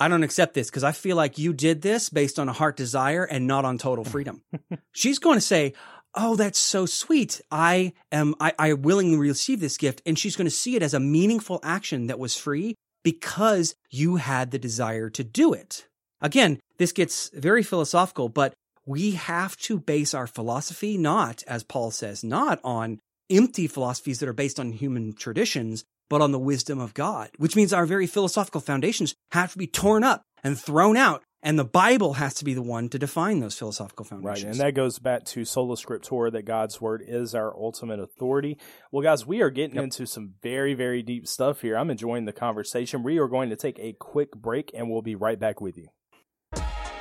"I 0.00 0.08
don't 0.08 0.24
accept 0.24 0.54
this 0.54 0.68
because 0.68 0.84
I 0.84 0.92
feel 0.92 1.16
like 1.16 1.38
you 1.38 1.52
did 1.52 1.82
this 1.82 2.10
based 2.10 2.38
on 2.38 2.48
a 2.48 2.52
heart 2.52 2.76
desire 2.76 3.24
and 3.24 3.46
not 3.46 3.64
on 3.64 3.78
total 3.78 4.04
freedom"? 4.04 4.42
She's 4.92 5.18
going 5.20 5.36
to 5.36 5.40
say, 5.40 5.74
"Oh, 6.14 6.34
that's 6.34 6.58
so 6.58 6.86
sweet. 6.86 7.40
I 7.50 7.92
am 8.10 8.34
I, 8.40 8.52
I 8.58 8.72
willingly 8.72 9.16
receive 9.18 9.60
this 9.60 9.76
gift," 9.76 10.02
and 10.04 10.18
she's 10.18 10.34
going 10.34 10.46
to 10.46 10.50
see 10.50 10.74
it 10.74 10.82
as 10.82 10.94
a 10.94 11.00
meaningful 11.00 11.60
action 11.62 12.08
that 12.08 12.18
was 12.18 12.36
free 12.36 12.74
because 13.02 13.74
you 13.90 14.16
had 14.16 14.50
the 14.50 14.58
desire 14.58 15.10
to 15.10 15.24
do 15.24 15.52
it. 15.52 15.86
Again, 16.20 16.60
this 16.78 16.92
gets 16.92 17.30
very 17.34 17.62
philosophical, 17.62 18.28
but 18.28 18.54
we 18.86 19.12
have 19.12 19.56
to 19.58 19.78
base 19.78 20.14
our 20.14 20.26
philosophy 20.26 20.96
not, 20.96 21.42
as 21.46 21.62
Paul 21.62 21.90
says, 21.90 22.24
not 22.24 22.60
on 22.64 22.98
empty 23.30 23.66
philosophies 23.66 24.20
that 24.20 24.28
are 24.28 24.34
based 24.34 24.60
on 24.60 24.72
human 24.72 25.12
traditions, 25.14 25.84
but 26.08 26.20
on 26.20 26.32
the 26.32 26.38
wisdom 26.38 26.78
of 26.78 26.94
God, 26.94 27.30
which 27.38 27.56
means 27.56 27.72
our 27.72 27.86
very 27.86 28.06
philosophical 28.06 28.60
foundations 28.60 29.14
have 29.30 29.52
to 29.52 29.58
be 29.58 29.66
torn 29.66 30.04
up 30.04 30.22
and 30.44 30.58
thrown 30.58 30.96
out. 30.96 31.22
And 31.44 31.58
the 31.58 31.64
Bible 31.64 32.14
has 32.14 32.34
to 32.34 32.44
be 32.44 32.54
the 32.54 32.62
one 32.62 32.88
to 32.90 32.98
define 33.00 33.40
those 33.40 33.58
philosophical 33.58 34.04
foundations. 34.04 34.44
Right. 34.44 34.50
And 34.52 34.60
that 34.60 34.74
goes 34.74 35.00
back 35.00 35.24
to 35.26 35.44
sola 35.44 35.74
scriptura, 35.74 36.30
that 36.32 36.44
God's 36.44 36.80
word 36.80 37.02
is 37.04 37.34
our 37.34 37.52
ultimate 37.56 37.98
authority. 37.98 38.58
Well, 38.92 39.02
guys, 39.02 39.26
we 39.26 39.42
are 39.42 39.50
getting 39.50 39.74
yep. 39.74 39.84
into 39.84 40.06
some 40.06 40.34
very, 40.40 40.74
very 40.74 41.02
deep 41.02 41.26
stuff 41.26 41.62
here. 41.62 41.76
I'm 41.76 41.90
enjoying 41.90 42.26
the 42.26 42.32
conversation. 42.32 43.02
We 43.02 43.18
are 43.18 43.26
going 43.26 43.50
to 43.50 43.56
take 43.56 43.80
a 43.80 43.92
quick 43.94 44.36
break 44.36 44.70
and 44.72 44.88
we'll 44.88 45.02
be 45.02 45.16
right 45.16 45.38
back 45.38 45.60
with 45.60 45.76
you. 45.76 45.88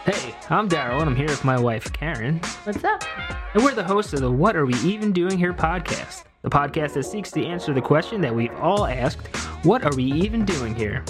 Hey, 0.06 0.34
I'm 0.50 0.68
Daryl, 0.68 1.00
and 1.00 1.12
I'm 1.12 1.16
here 1.16 1.28
with 1.28 1.46
my 1.46 1.60
wife, 1.60 1.94
Karen. 1.94 2.40
What's 2.64 2.84
up? 2.84 3.04
And 3.54 3.64
we're 3.64 3.76
the 3.76 3.84
hosts 3.84 4.14
of 4.14 4.22
the 4.22 4.32
What 4.32 4.56
Are 4.56 4.66
We 4.66 4.74
Even 4.78 5.12
Doing 5.12 5.38
Here 5.38 5.54
podcast, 5.54 6.24
the 6.42 6.50
podcast 6.50 6.94
that 6.94 7.04
seeks 7.04 7.30
to 7.34 7.46
answer 7.46 7.76
the 7.76 7.82
question 7.82 8.22
that 8.22 8.34
we've 8.34 8.56
all 8.56 8.88
asked 8.88 9.28
What 9.64 9.84
are 9.84 9.96
we 9.96 10.06
even 10.06 10.46
doing 10.46 10.74
here? 10.74 11.06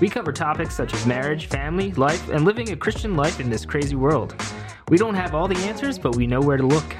We 0.00 0.08
cover 0.08 0.32
topics 0.32 0.74
such 0.74 0.92
as 0.92 1.06
marriage, 1.06 1.46
family, 1.46 1.92
life, 1.92 2.28
and 2.28 2.44
living 2.44 2.70
a 2.72 2.76
Christian 2.76 3.16
life 3.16 3.40
in 3.40 3.48
this 3.48 3.64
crazy 3.64 3.94
world. 3.94 4.34
We 4.88 4.98
don't 4.98 5.14
have 5.14 5.34
all 5.34 5.48
the 5.48 5.58
answers, 5.58 5.98
but 5.98 6.16
we 6.16 6.26
know 6.26 6.40
where 6.40 6.56
to 6.56 6.66
look. 6.66 6.96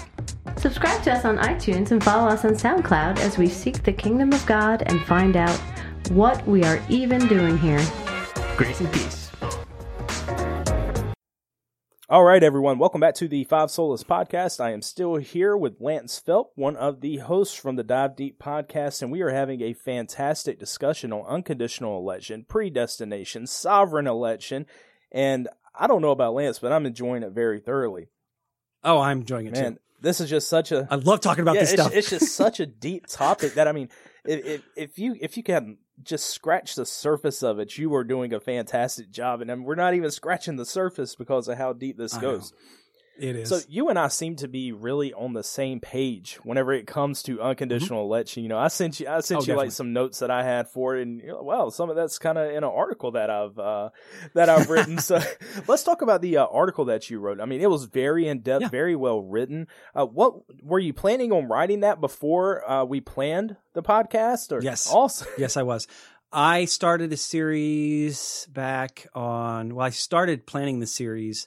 Subscribe 0.57 1.03
to 1.03 1.13
us 1.13 1.25
on 1.25 1.37
iTunes 1.39 1.91
and 1.91 2.03
follow 2.03 2.29
us 2.29 2.45
on 2.45 2.53
SoundCloud 2.53 3.19
as 3.19 3.37
we 3.37 3.49
seek 3.49 3.83
the 3.83 3.93
kingdom 3.93 4.33
of 4.33 4.45
God 4.47 4.85
and 4.87 5.05
find 5.05 5.37
out 5.37 5.59
what 6.11 6.47
we 6.47 6.63
are 6.63 6.81
even 6.89 7.27
doing 7.27 7.59
here. 7.59 7.85
Grace 8.57 8.81
and 8.81 8.93
peace. 8.93 9.24
All 12.11 12.23
right, 12.23 12.43
everyone. 12.43 12.79
Welcome 12.79 13.01
back 13.01 13.15
to 13.15 13.29
the 13.29 13.45
Five 13.45 13.71
Solas 13.71 14.05
podcast. 14.05 14.61
I 14.61 14.73
am 14.73 14.83
still 14.83 15.17
here 15.17 15.57
with 15.57 15.81
Lance 15.81 16.19
Phelps, 16.19 16.53
one 16.55 16.77
of 16.77 17.01
the 17.01 17.17
hosts 17.17 17.55
from 17.55 17.77
the 17.77 17.83
Dive 17.83 18.15
Deep 18.15 18.39
podcast, 18.39 19.01
and 19.01 19.11
we 19.11 19.23
are 19.23 19.31
having 19.31 19.63
a 19.63 19.73
fantastic 19.73 20.59
discussion 20.59 21.15
on 21.15 21.25
unconditional 21.25 21.97
election, 21.97 22.45
predestination, 22.47 23.47
sovereign 23.47 24.07
election, 24.07 24.67
and 25.13 25.49
I 25.75 25.87
don't 25.87 26.03
know 26.03 26.11
about 26.11 26.35
Lance, 26.35 26.59
but 26.59 26.73
I'm 26.73 26.85
enjoying 26.85 27.23
it 27.23 27.33
very 27.33 27.59
thoroughly. 27.59 28.09
Oh, 28.83 28.99
I'm 28.99 29.21
enjoying 29.21 29.47
it 29.47 29.55
Man, 29.55 29.73
too. 29.73 29.81
This 30.03 30.21
is 30.21 30.29
just 30.29 30.51
such 30.51 30.73
a. 30.73 30.87
I 30.91 30.97
love 30.97 31.23
talking 31.23 31.41
about 31.41 31.55
yeah, 31.55 31.63
this 31.63 31.73
it's, 31.73 31.83
stuff. 31.83 31.95
it's 31.95 32.11
just 32.11 32.35
such 32.35 32.61
a 32.61 32.67
deep 32.67 33.07
topic 33.09 33.55
that 33.55 33.67
I 33.67 33.73
mean, 33.73 33.89
if, 34.27 34.45
if, 34.45 34.63
if 34.77 34.99
you 34.99 35.17
if 35.19 35.39
you 35.39 35.43
can 35.43 35.79
just 36.03 36.27
scratch 36.31 36.75
the 36.75 36.85
surface 36.87 37.43
of 37.43 37.59
it, 37.59 37.79
you 37.79 37.95
are 37.95 38.05
doing 38.05 38.33
a 38.33 38.41
fantastic 38.41 39.11
job. 39.11 39.41
And 39.41 39.65
we're 39.65 39.75
not 39.75 39.95
even 39.95 40.11
scratching 40.11 40.57
the 40.57 40.67
surface 40.67 41.15
because 41.15 41.49
of 41.49 41.57
how 41.59 41.73
deep 41.73 41.97
this 41.97 42.17
goes. 42.17 42.53
It 43.17 43.37
is. 43.37 43.49
So 43.49 43.61
you 43.69 43.91
and 43.91 43.99
I 43.99 44.09
seem 44.09 44.37
to 44.37 44.49
be 44.49 44.73
really 44.73 45.13
on 45.13 45.35
the 45.35 45.45
same 45.45 45.79
page 45.79 46.39
whenever 46.43 46.73
it 46.73 46.87
comes 46.87 47.23
to 47.25 47.41
unconditional 47.41 48.01
mm-hmm. 48.01 48.13
election. 48.13 48.43
You 48.43 48.49
know, 48.49 48.59
I 48.59 48.69
sent 48.69 48.99
you, 48.99 49.09
I 49.09 49.21
sent 49.21 49.39
oh, 49.39 49.41
you 49.43 49.47
definitely. 49.47 49.67
like 49.67 49.73
some 49.73 49.93
notes 49.93 50.19
that 50.19 50.31
I 50.31 50.43
had 50.43 50.69
for 50.69 50.97
it, 50.97 51.03
and 51.03 51.21
you 51.21 51.29
know, 51.29 51.43
well, 51.43 51.71
some 51.71 51.91
of 51.91 51.97
that's 51.97 52.19
kind 52.19 52.39
of 52.39 52.51
in 52.51 52.57
an 52.57 52.65
article 52.65 53.13
that 53.13 53.31
I've 53.31 53.59
uh, 53.59 53.91
that 54.35 54.49
I've 54.49 54.69
written. 54.69 54.99
so 54.99 55.21
let's 55.69 55.85
talk 55.85 56.03
about 56.03 56.23
the 56.23 56.39
uh, 56.39 56.47
article 56.47 56.87
that 56.87 57.09
you 57.09 57.21
wrote. 57.21 57.41
I 57.41 57.45
mean, 57.45 57.61
it 57.61 57.71
was 57.71 57.85
very 57.85 58.27
in 58.27 58.41
depth, 58.41 58.63
yeah. 58.63 58.69
very 58.69 58.97
well 58.97 59.21
written. 59.21 59.69
Uh, 59.95 60.07
what 60.07 60.35
were 60.63 60.81
you 60.81 60.93
planning 60.93 61.33
on 61.33 61.47
writing 61.47 61.81
that 61.81 62.01
before 62.01 62.69
uh, 62.69 62.85
we 62.85 63.01
planned 63.01 63.57
the 63.75 63.83
podcast? 63.83 64.51
Or 64.51 64.61
yes, 64.61 64.89
also 64.91 65.27
yes, 65.39 65.57
I 65.57 65.63
was. 65.63 65.87
I 66.33 66.65
started 66.65 67.13
a 67.13 67.17
series 67.17 68.49
back 68.51 69.07
on. 69.15 69.77
Well, 69.77 69.87
I 69.87 69.91
started 69.91 70.47
planning 70.47 70.81
the 70.81 70.87
series 70.87 71.47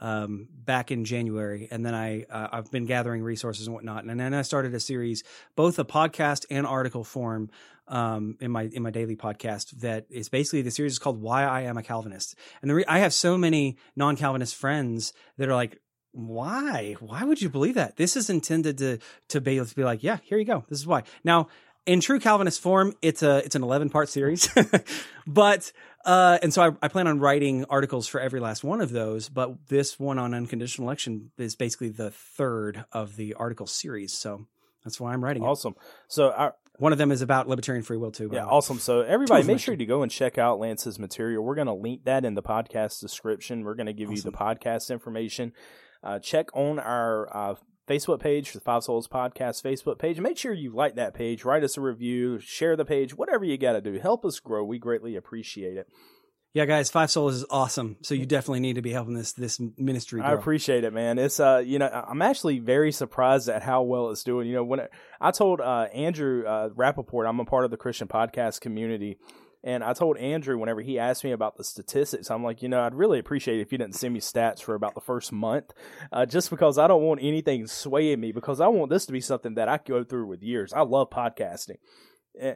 um, 0.00 0.48
back 0.52 0.90
in 0.90 1.04
January, 1.04 1.68
and 1.70 1.84
then 1.84 1.94
I 1.94 2.24
uh, 2.24 2.48
I've 2.52 2.70
been 2.70 2.86
gathering 2.86 3.22
resources 3.22 3.66
and 3.66 3.74
whatnot, 3.74 4.04
and 4.04 4.18
then 4.18 4.34
I 4.34 4.42
started 4.42 4.74
a 4.74 4.80
series, 4.80 5.22
both 5.56 5.78
a 5.78 5.84
podcast 5.84 6.46
and 6.50 6.66
article 6.66 7.04
form. 7.04 7.50
Um, 7.86 8.36
in 8.40 8.52
my 8.52 8.70
in 8.72 8.84
my 8.84 8.90
daily 8.90 9.16
podcast, 9.16 9.80
that 9.80 10.06
is 10.10 10.28
basically 10.28 10.62
the 10.62 10.70
series 10.70 10.92
is 10.92 10.98
called 11.00 11.20
"Why 11.20 11.44
I 11.44 11.62
Am 11.62 11.76
a 11.76 11.82
Calvinist," 11.82 12.36
and 12.62 12.70
the 12.70 12.76
re- 12.76 12.84
I 12.86 13.00
have 13.00 13.12
so 13.12 13.36
many 13.36 13.78
non-Calvinist 13.96 14.54
friends 14.54 15.12
that 15.38 15.48
are 15.48 15.56
like, 15.56 15.80
"Why? 16.12 16.94
Why 17.00 17.24
would 17.24 17.42
you 17.42 17.48
believe 17.48 17.74
that?" 17.74 17.96
This 17.96 18.16
is 18.16 18.30
intended 18.30 18.78
to 18.78 18.98
to 19.30 19.40
be 19.40 19.58
to 19.58 19.74
be 19.74 19.82
like, 19.82 20.04
"Yeah, 20.04 20.18
here 20.22 20.38
you 20.38 20.44
go. 20.44 20.64
This 20.68 20.78
is 20.78 20.86
why." 20.86 21.02
Now, 21.24 21.48
in 21.90 22.00
true 22.00 22.20
Calvinist 22.20 22.60
form, 22.60 22.94
it's 23.02 23.20
a 23.24 23.38
it's 23.38 23.56
an 23.56 23.64
eleven 23.64 23.90
part 23.90 24.08
series, 24.08 24.48
but 25.26 25.72
uh, 26.04 26.38
and 26.40 26.54
so 26.54 26.62
I, 26.62 26.70
I, 26.80 26.86
plan 26.86 27.08
on 27.08 27.18
writing 27.18 27.64
articles 27.68 28.06
for 28.06 28.20
every 28.20 28.38
last 28.38 28.62
one 28.62 28.80
of 28.80 28.90
those. 28.90 29.28
But 29.28 29.66
this 29.66 29.98
one 29.98 30.16
on 30.16 30.32
unconditional 30.32 30.86
election 30.86 31.32
is 31.36 31.56
basically 31.56 31.88
the 31.88 32.12
third 32.12 32.84
of 32.92 33.16
the 33.16 33.34
article 33.34 33.66
series, 33.66 34.12
so 34.12 34.46
that's 34.84 35.00
why 35.00 35.12
I'm 35.12 35.22
writing. 35.22 35.42
Awesome. 35.42 35.74
It. 35.76 35.82
So 36.06 36.30
our, 36.30 36.54
one 36.78 36.92
of 36.92 36.98
them 36.98 37.10
is 37.10 37.22
about 37.22 37.48
libertarian 37.48 37.82
free 37.82 37.96
will 37.96 38.12
too. 38.12 38.30
Yeah, 38.32 38.44
awesome. 38.44 38.78
So 38.78 39.00
everybody, 39.00 39.42
make 39.42 39.58
sure 39.58 39.74
to 39.74 39.84
go 39.84 40.02
and 40.02 40.12
check 40.12 40.38
out 40.38 40.60
Lance's 40.60 40.96
material. 40.96 41.42
We're 41.42 41.56
going 41.56 41.66
to 41.66 41.74
link 41.74 42.04
that 42.04 42.24
in 42.24 42.34
the 42.34 42.42
podcast 42.42 43.00
description. 43.00 43.64
We're 43.64 43.74
going 43.74 43.86
to 43.86 43.92
give 43.92 44.10
awesome. 44.10 44.16
you 44.16 44.30
the 44.30 44.36
podcast 44.36 44.92
information. 44.92 45.54
Uh, 46.04 46.20
check 46.20 46.46
on 46.54 46.78
our 46.78 47.36
uh, 47.36 47.54
Facebook 47.90 48.20
page, 48.20 48.52
the 48.52 48.60
Five 48.60 48.82
Solas 48.82 49.08
Podcast 49.08 49.62
Facebook 49.62 49.98
page. 49.98 50.20
Make 50.20 50.38
sure 50.38 50.52
you 50.52 50.70
like 50.70 50.94
that 50.94 51.12
page, 51.12 51.44
write 51.44 51.64
us 51.64 51.76
a 51.76 51.80
review, 51.80 52.38
share 52.38 52.76
the 52.76 52.84
page, 52.84 53.16
whatever 53.16 53.44
you 53.44 53.58
got 53.58 53.72
to 53.72 53.80
do. 53.80 53.98
Help 53.98 54.24
us 54.24 54.38
grow. 54.38 54.62
We 54.62 54.78
greatly 54.78 55.16
appreciate 55.16 55.76
it. 55.76 55.88
Yeah, 56.52 56.66
guys, 56.66 56.90
Five 56.90 57.08
Solas 57.08 57.32
is 57.32 57.44
awesome. 57.50 57.96
So 58.02 58.14
you 58.14 58.26
definitely 58.26 58.60
need 58.60 58.74
to 58.74 58.82
be 58.82 58.92
helping 58.92 59.14
this 59.14 59.32
this 59.32 59.60
ministry. 59.76 60.20
Grow. 60.20 60.30
I 60.30 60.34
appreciate 60.34 60.84
it, 60.84 60.92
man. 60.92 61.18
It's 61.18 61.40
uh, 61.40 61.62
you 61.64 61.78
know, 61.78 61.86
I'm 61.86 62.22
actually 62.22 62.60
very 62.60 62.92
surprised 62.92 63.48
at 63.48 63.62
how 63.62 63.82
well 63.82 64.10
it's 64.10 64.24
doing. 64.24 64.48
You 64.48 64.54
know, 64.54 64.64
when 64.64 64.80
it, 64.80 64.90
I 65.20 65.30
told 65.32 65.60
uh 65.60 65.88
Andrew 65.92 66.44
uh 66.46 66.68
Rappaport, 66.70 67.28
I'm 67.28 67.40
a 67.40 67.44
part 67.44 67.64
of 67.64 67.70
the 67.70 67.76
Christian 67.76 68.08
podcast 68.08 68.60
community, 68.60 69.18
and 69.62 69.84
I 69.84 69.92
told 69.92 70.16
Andrew 70.18 70.58
whenever 70.58 70.80
he 70.80 70.98
asked 70.98 71.22
me 71.24 71.32
about 71.32 71.56
the 71.56 71.64
statistics, 71.64 72.30
I'm 72.30 72.42
like, 72.42 72.62
you 72.62 72.68
know, 72.68 72.80
I'd 72.82 72.94
really 72.94 73.18
appreciate 73.18 73.58
it 73.58 73.62
if 73.62 73.72
you 73.72 73.78
didn't 73.78 73.94
send 73.96 74.14
me 74.14 74.20
stats 74.20 74.62
for 74.62 74.74
about 74.74 74.94
the 74.94 75.00
first 75.00 75.32
month, 75.32 75.72
uh, 76.12 76.26
just 76.26 76.50
because 76.50 76.78
I 76.78 76.86
don't 76.88 77.02
want 77.02 77.20
anything 77.22 77.66
swaying 77.66 78.20
me 78.20 78.32
because 78.32 78.60
I 78.60 78.68
want 78.68 78.90
this 78.90 79.06
to 79.06 79.12
be 79.12 79.20
something 79.20 79.54
that 79.54 79.68
I 79.68 79.78
go 79.84 80.02
through 80.04 80.26
with 80.26 80.42
years. 80.42 80.72
I 80.72 80.80
love 80.82 81.10
podcasting. 81.10 81.76
Yeah. 82.34 82.54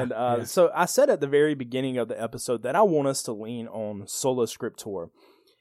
And 0.00 0.12
uh, 0.12 0.36
yeah. 0.38 0.44
so 0.44 0.70
I 0.74 0.86
said 0.86 1.10
at 1.10 1.20
the 1.20 1.26
very 1.28 1.54
beginning 1.54 1.98
of 1.98 2.08
the 2.08 2.20
episode 2.20 2.62
that 2.62 2.74
I 2.74 2.82
want 2.82 3.06
us 3.06 3.22
to 3.24 3.32
lean 3.32 3.68
on 3.68 4.06
sola 4.08 4.46
scriptura. 4.46 5.10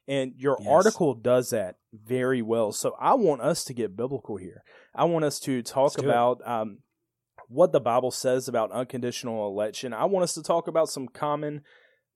And 0.08 0.34
your 0.38 0.58
Yes. 0.60 0.67
article 0.71 1.13
does 1.13 1.52
that 1.52 1.75
very 1.93 2.41
well. 2.41 2.71
So 2.71 2.95
I 2.99 3.13
want 3.13 3.41
us 3.41 3.63
to 3.65 3.73
get 3.75 3.95
biblical 3.95 4.38
here. 4.38 4.63
I 4.95 5.04
want 5.04 5.23
us 5.25 5.39
to 5.41 5.62
talk 5.62 5.91
Let's 5.91 5.95
do 5.97 6.02
it. 6.02 6.06
about 6.10 6.47
um, 6.47 6.80
what 7.50 7.72
the 7.72 7.82
Bible 7.82 8.12
says 8.12 8.48
about 8.48 8.72
unconditional 8.72 9.48
election. 9.48 9.94
I 9.94 10.06
want 10.06 10.24
us 10.24 10.34
to 10.36 10.44
talk 10.44 10.68
about 10.68 10.88
some 10.88 11.08
common 11.08 11.64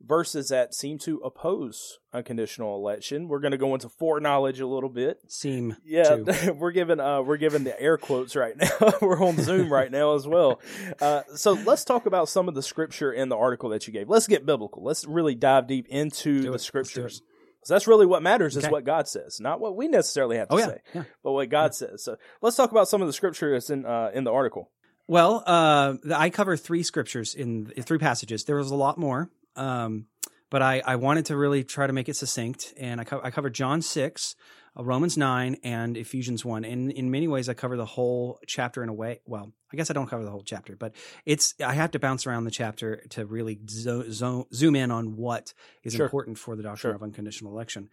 verses 0.06 0.50
that 0.50 0.74
seem 0.76 1.00
to 1.00 1.18
oppose 1.20 1.98
unconditional 2.14 2.76
election. 2.76 3.28
We're 3.28 3.40
going 3.40 3.52
to 3.52 3.58
go 3.58 3.74
into 3.74 3.90
foreknowledge 3.90 4.60
a 4.60 4.68
little 4.68 4.90
bit. 4.90 5.20
Seem 5.28 5.76
Yeah, 5.84 6.18
we're 6.56 6.72
giving 6.72 7.00
uh 7.00 7.22
we're 7.22 7.38
giving 7.38 7.64
the 7.64 7.80
air 7.82 7.98
quotes 7.98 8.36
right 8.36 8.56
now. 8.56 8.94
we're 9.02 9.24
on 9.24 9.38
Zoom 9.38 9.72
right 9.72 9.92
now 9.92 10.16
as 10.16 10.28
well. 10.28 10.62
Uh, 11.02 11.24
so 11.36 11.54
let's 11.54 11.84
talk 11.84 12.06
about 12.06 12.30
some 12.30 12.48
of 12.48 12.54
the 12.56 12.64
scripture 12.64 13.12
in 13.12 13.30
the 13.30 13.38
article 13.38 13.70
that 13.70 13.88
you 13.88 13.94
gave. 13.94 14.10
Let's 14.10 14.28
get 14.28 14.46
biblical. 14.46 14.84
Let's 14.84 15.06
really 15.06 15.36
dive 15.36 15.68
deep 15.68 15.88
into 15.90 16.52
the. 16.52 16.60
Scriptures. 16.60 17.22
So 17.66 17.74
that's 17.74 17.88
really 17.88 18.06
what 18.06 18.22
matters 18.22 18.58
is 18.58 18.68
what 18.68 18.84
God 18.84 19.08
says, 19.08 19.40
not 19.40 19.60
what 19.60 19.76
we 19.76 19.88
necessarily 19.88 20.38
have 20.38 20.50
to 20.50 20.56
Oh 20.56 20.58
yeah, 20.58 20.66
say, 20.66 20.78
yeah. 20.94 21.04
but 21.24 21.32
what 21.32 21.50
God 21.50 21.74
says. 21.74 22.04
So 22.04 22.18
let's 22.42 22.58
talk 22.58 22.72
about 22.72 22.90
some 22.90 23.02
of 23.02 23.08
the 23.08 23.14
scripture 23.14 23.52
that's 23.54 23.70
in 23.70 23.86
uh, 23.86 24.12
in 24.14 24.26
the 24.26 24.32
article. 24.32 24.70
Well, 25.08 25.44
uh, 25.46 25.96
I 26.16 26.30
cover 26.30 26.56
three 26.56 26.84
scriptures 26.84 27.36
in 27.36 27.72
in 27.76 27.84
three 27.84 27.98
passages. 27.98 28.46
There 28.46 28.56
was 28.56 28.72
a 28.72 28.76
lot 28.76 28.98
more, 28.98 29.30
um, 29.56 30.06
but 30.50 30.62
I, 30.62 30.82
I 30.86 30.96
wanted 30.96 31.26
to 31.26 31.36
really 31.38 31.64
try 31.64 31.88
to 31.88 31.94
make 31.94 32.08
it 32.10 32.16
succinct, 32.16 32.74
and 32.78 33.02
I, 33.02 33.04
co- 33.04 33.22
I 33.24 33.30
covered 33.30 33.54
John 33.54 33.82
six, 33.82 34.36
uh, 34.80 34.84
Romans 34.84 35.18
nine, 35.18 35.58
and 35.64 35.98
Ephesians 35.98 36.46
one. 36.46 36.64
And 36.64 36.90
in 36.92 37.12
many 37.12 37.28
ways, 37.28 37.50
I 37.50 37.54
cover 37.54 37.76
the 37.76 37.86
whole 37.86 38.40
chapter 38.48 38.82
in 38.82 38.88
a 38.88 38.94
way. 38.94 39.20
Well, 39.26 39.52
I 39.74 39.76
guess 39.76 39.90
I 39.90 39.94
don't 39.94 40.08
cover 40.10 40.24
the 40.24 40.32
whole 40.32 40.44
chapter, 40.44 40.78
but 40.78 40.96
it's 41.26 41.54
I 41.64 41.74
have 41.74 41.92
to 41.92 42.00
bounce 42.00 42.26
around 42.26 42.46
the 42.46 42.52
chapter 42.52 43.04
to 43.10 43.26
really 43.26 43.60
zo- 43.70 44.10
zo- 44.10 44.48
zoom 44.54 44.76
in 44.76 44.90
on 44.90 45.18
what 45.18 45.54
is 45.84 45.96
Sure. 45.96 46.06
important 46.06 46.38
for 46.38 46.56
the 46.56 46.64
doctrine 46.64 46.92
Sure. 46.92 46.96
of 46.96 47.04
unconditional 47.04 47.52
election. 47.52 47.90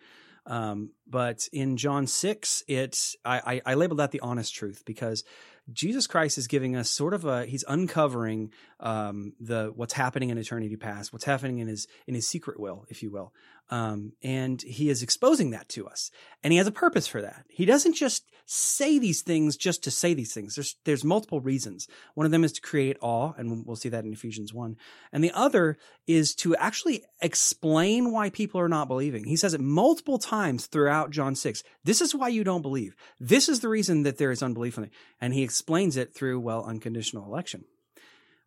Um, 0.47 0.93
but 1.07 1.49
in 1.53 1.77
John 1.77 2.07
six, 2.07 2.63
it's 2.69 3.15
I, 3.25 3.61
I, 3.67 3.73
I 3.73 3.75
labeled 3.75 3.99
that 3.99 4.11
the 4.11 4.21
honest 4.21 4.55
truth 4.55 4.85
because 4.87 5.23
Jesus 5.73 6.07
Christ 6.07 6.39
is 6.39 6.47
giving 6.47 6.77
us 6.77 6.91
sort 6.91 7.15
of 7.15 7.25
a 7.25 7.47
he's 7.47 7.65
uncovering 7.69 8.53
um, 8.81 9.35
the 9.41 9.73
what's 9.75 9.95
happening 9.95 10.31
in 10.31 10.39
eternity 10.39 10.77
past, 10.77 11.13
what's 11.13 11.25
happening 11.25 11.59
in 11.59 11.69
his 11.69 11.87
in 12.07 12.15
his 12.15 12.27
secret 12.27 12.59
will, 12.59 12.87
if 12.89 13.03
you 13.03 13.11
will, 13.11 13.33
um, 13.71 14.13
and 14.23 14.63
he 14.63 14.89
is 14.89 15.03
exposing 15.03 15.51
that 15.51 15.69
to 15.71 15.87
us, 15.87 16.11
and 16.43 16.53
he 16.53 16.59
has 16.59 16.67
a 16.67 16.73
purpose 16.73 17.07
for 17.07 17.23
that. 17.23 17.45
He 17.49 17.65
doesn't 17.65 17.95
just 17.95 18.25
say 18.47 18.99
these 18.99 19.23
things 19.23 19.57
just 19.57 19.85
to 19.85 19.93
say 19.93 20.13
these 20.13 20.35
things. 20.35 20.57
There's 20.57 20.77
there's 20.85 21.05
multiple 21.05 21.41
reasons. 21.41 21.87
One 22.15 22.27
of 22.27 22.33
them 22.33 22.43
is 22.43 22.53
to 22.53 22.61
create 22.61 22.97
awe, 23.01 23.33
and 23.37 23.65
we'll 23.65 23.77
see 23.77 23.91
that 23.91 24.05
in 24.05 24.13
Ephesians 24.13 24.53
one, 24.53 24.77
and 25.13 25.23
the 25.23 25.33
other 25.33 25.79
is 26.07 26.35
to 26.37 26.57
actually 26.57 27.05
explain 27.23 28.11
why 28.11 28.31
people 28.31 28.61
are 28.61 28.69
not 28.69 28.89
believing. 28.89 29.25
He 29.25 29.37
says 29.37 29.55
it 29.55 29.61
multiple 29.61 30.19
times 30.19 30.67
throughout 30.67 31.11
John 31.11 31.37
six. 31.37 31.63
This 31.85 32.01
is 32.01 32.15
why 32.15 32.29
you 32.29 32.43
don't 32.43 32.63
believe. 32.63 32.97
This 33.21 33.49
is 33.49 33.61
the 33.61 33.69
reason 33.69 34.03
that 34.03 34.19
there 34.19 34.33
is 34.33 34.43
unbelief 34.43 34.79
in 34.79 34.85
it, 34.85 34.91
and 35.21 35.33
he 35.33 35.45
explains 35.45 35.60
it 35.97 36.15
through 36.15 36.41
well 36.41 36.65
unconditional 36.65 37.25
election. 37.27 37.65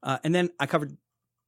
Uh, 0.02 0.18
and 0.24 0.34
then 0.34 0.50
I 0.60 0.66
covered. 0.66 0.98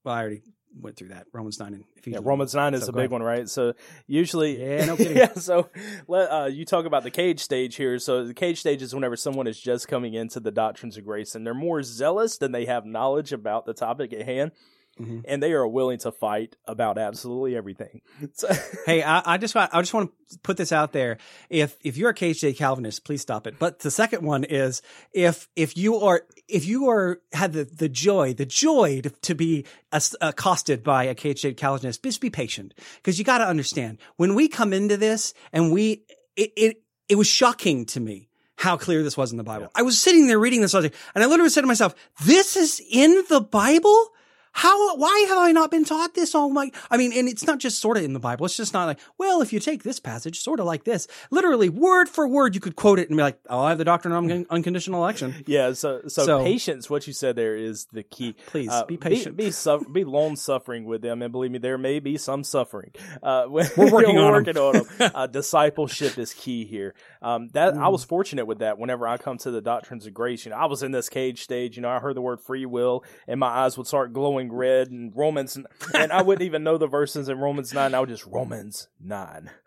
Well, 0.03 0.13
I 0.15 0.19
already 0.21 0.41
went 0.77 0.97
through 0.97 1.07
that 1.09 1.25
Romans 1.33 1.57
nine 1.59 1.73
and 1.73 1.83
Ephesians. 1.95 2.21
Yeah. 2.23 2.29
Romans 2.29 2.53
nine 2.53 2.73
is 2.73 2.83
So 2.83 2.89
a 2.89 2.91
big 2.91 2.99
ahead. 2.99 3.11
one, 3.11 3.23
right? 3.23 3.49
So 3.49 3.73
usually, 4.07 4.61
Yeah, 4.61 4.85
no 4.85 4.97
kidding. 4.97 5.17
yeah. 5.17 5.33
So 5.33 5.69
let 6.07 6.29
uh, 6.31 6.45
you 6.45 6.65
talk 6.65 6.85
about 6.85 7.03
the 7.03 7.11
cage 7.11 7.39
stage 7.39 7.75
here. 7.75 7.97
So 7.97 8.25
the 8.25 8.33
cage 8.33 8.59
stage 8.59 8.81
is 8.81 8.93
whenever 8.93 9.15
someone 9.15 9.47
is 9.47 9.59
just 9.59 9.87
coming 9.87 10.13
into 10.13 10.39
the 10.39 10.51
doctrines 10.51 10.97
of 10.97 11.05
grace 11.05 11.33
and 11.33 11.45
they're 11.47 11.53
more 11.53 11.81
zealous 11.81 12.37
than 12.37 12.51
they 12.51 12.65
have 12.65 12.85
knowledge 12.85 13.31
about 13.33 13.65
the 13.65 13.73
topic 13.73 14.11
at 14.13 14.23
hand, 14.25 14.51
Mhm. 14.99 15.25
and 15.27 15.43
they 15.43 15.51
are 15.51 15.67
willing 15.67 15.97
to 15.99 16.11
fight 16.11 16.55
about 16.65 16.97
absolutely 16.97 17.55
everything. 17.57 18.01
So, 18.33 18.47
Hey, 18.85 19.03
I, 19.03 19.33
I 19.33 19.37
just 19.37 19.53
want 19.53 19.69
I 19.73 19.81
just 19.81 19.93
want 19.93 20.11
to 20.31 20.39
put 20.39 20.55
this 20.55 20.71
out 20.71 20.93
there. 20.93 21.17
If 21.49 21.77
if 21.83 21.97
you're 21.97 22.11
a 22.11 22.13
KJ 22.13 22.55
Calvinist, 22.55 23.03
please 23.03 23.21
stop 23.21 23.45
it. 23.45 23.59
But 23.59 23.79
the 23.79 23.91
second 23.91 24.23
one 24.23 24.43
is 24.45 24.81
if 25.11 25.49
if 25.55 25.75
you 25.75 25.97
are 25.97 26.23
if 26.47 26.65
you 26.65 26.89
are 26.89 27.19
had 27.33 27.51
the, 27.53 27.65
the 27.65 27.89
joy 27.89 28.33
the 28.33 28.45
joy 28.45 29.01
to, 29.01 29.09
to 29.09 29.35
be 29.35 29.65
accosted 29.91 30.83
by 30.83 31.03
a 31.05 31.15
KJ 31.15 31.57
Calvinist, 31.57 32.01
just 32.03 32.21
be 32.21 32.29
patient 32.29 32.73
because 32.97 33.19
you 33.19 33.25
got 33.25 33.39
to 33.39 33.47
understand 33.47 33.97
when 34.15 34.33
we 34.35 34.47
come 34.47 34.71
into 34.73 34.95
this 34.97 35.33
and 35.51 35.71
we 35.73 36.03
it 36.35 36.53
it, 36.55 36.81
it 37.09 37.15
was 37.15 37.27
shocking 37.27 37.85
to 37.87 37.99
me. 37.99 38.29
How 38.57 38.77
clear 38.77 39.03
this 39.03 39.17
was 39.17 39.31
in 39.31 39.37
the 39.37 39.43
Bible. 39.43 39.69
I 39.75 39.81
was 39.81 39.99
sitting 39.99 40.27
there 40.27 40.39
reading 40.39 40.61
this, 40.61 40.73
and 40.73 40.89
I 41.13 41.25
literally 41.25 41.49
said 41.49 41.61
to 41.61 41.67
myself, 41.67 41.93
"This 42.23 42.55
is 42.55 42.81
in 42.89 43.25
the 43.27 43.41
Bible." 43.41 44.11
How, 44.57 44.95
why 44.95 45.25
have 45.27 45.37
I 45.37 45.51
not 45.51 45.69
been 45.69 45.83
taught 45.83 46.13
this 46.15 46.33
all 46.33 46.49
my, 46.49 46.71
I 46.89 46.95
mean, 46.95 47.11
and 47.13 47.27
it's 47.27 47.45
not 47.45 47.59
just 47.59 47.79
sort 47.79 47.97
of 47.97 48.03
in 48.03 48.13
the 48.13 48.19
Bible. 48.21 48.45
It's 48.45 48.55
just 48.55 48.73
not 48.73 48.85
like, 48.85 48.99
well, 49.17 49.41
if 49.41 49.51
you 49.51 49.59
take 49.59 49.83
this 49.83 49.99
passage 49.99 50.39
sort 50.39 50.61
of 50.61 50.65
like 50.65 50.85
this, 50.85 51.07
literally 51.29 51.67
word 51.67 52.07
for 52.07 52.25
word, 52.25 52.55
you 52.55 52.61
could 52.61 52.77
quote 52.77 52.97
it 52.97 53.09
and 53.09 53.17
be 53.17 53.21
like, 53.23 53.37
oh, 53.49 53.59
I 53.63 53.69
have 53.69 53.77
the 53.77 53.83
doctrine 53.83 54.13
of 54.13 54.23
un- 54.23 54.45
unconditional 54.49 55.03
election. 55.03 55.43
yeah. 55.45 55.73
So, 55.73 56.03
so 56.07 56.25
So- 56.25 56.43
patience. 56.43 56.89
What 56.89 57.05
you 57.05 57.11
said 57.13 57.35
there 57.35 57.55
is 57.57 57.85
the 57.91 58.03
key. 58.03 58.33
Please 58.47 58.69
Uh, 58.71 58.85
be 58.85 58.95
patient. 58.95 59.35
Be, 59.35 59.45
be, 59.45 59.51
suf- 59.51 59.91
be 59.91 60.05
long 60.05 60.37
suffering 60.37 60.85
with 60.85 61.01
them, 61.01 61.21
and 61.21 61.31
believe 61.33 61.51
me, 61.51 61.57
there 61.59 61.77
may 61.77 61.99
be 61.99 62.17
some 62.17 62.43
suffering. 62.45 62.91
Uh, 63.21 63.45
when- 63.47 63.69
We're 63.75 63.91
working 63.91 64.17
on 64.17 64.31
working 64.31 64.57
on 64.57 64.75
'em. 64.77 64.85
Uh, 65.15 65.27
discipleship 65.27 66.17
is 66.17 66.33
key 66.33 66.63
here. 66.65 66.93
Um, 67.21 67.49
that 67.53 67.73
I 67.73 67.87
Mm. 67.87 67.91
was 67.91 68.03
fortunate 68.05 68.45
with 68.45 68.59
that. 68.59 68.77
Whenever 68.77 69.07
I 69.07 69.17
come 69.17 69.37
to 69.39 69.51
the 69.51 69.61
doctrines 69.61 70.05
of 70.05 70.13
grace, 70.13 70.45
you 70.45 70.51
know, 70.51 70.57
I 70.57 70.65
was 70.65 70.81
in 70.83 70.91
this 70.91 71.09
cage 71.09 71.43
stage. 71.43 71.75
You 71.75 71.81
know, 71.81 71.89
I 71.89 71.99
heard 71.99 72.15
the 72.15 72.21
word 72.21 72.39
free 72.39 72.65
will, 72.65 73.03
and 73.27 73.39
my 73.39 73.47
eyes 73.47 73.77
would 73.77 73.87
start 73.87 74.13
glowing 74.13 74.44
red. 74.51 74.89
And 74.91 75.11
Romans, 75.15 75.57
and 75.93 76.11
I 76.11 76.21
wouldn't 76.21 76.45
even 76.45 76.63
know 76.63 76.77
the 76.77 76.87
verses 76.87 77.29
in 77.29 77.37
Romans 77.39 77.73
nine. 77.73 77.93
I 77.93 77.99
would 77.99 78.09
just 78.09 78.25
Romans 78.25 78.87
nine. 78.99 79.49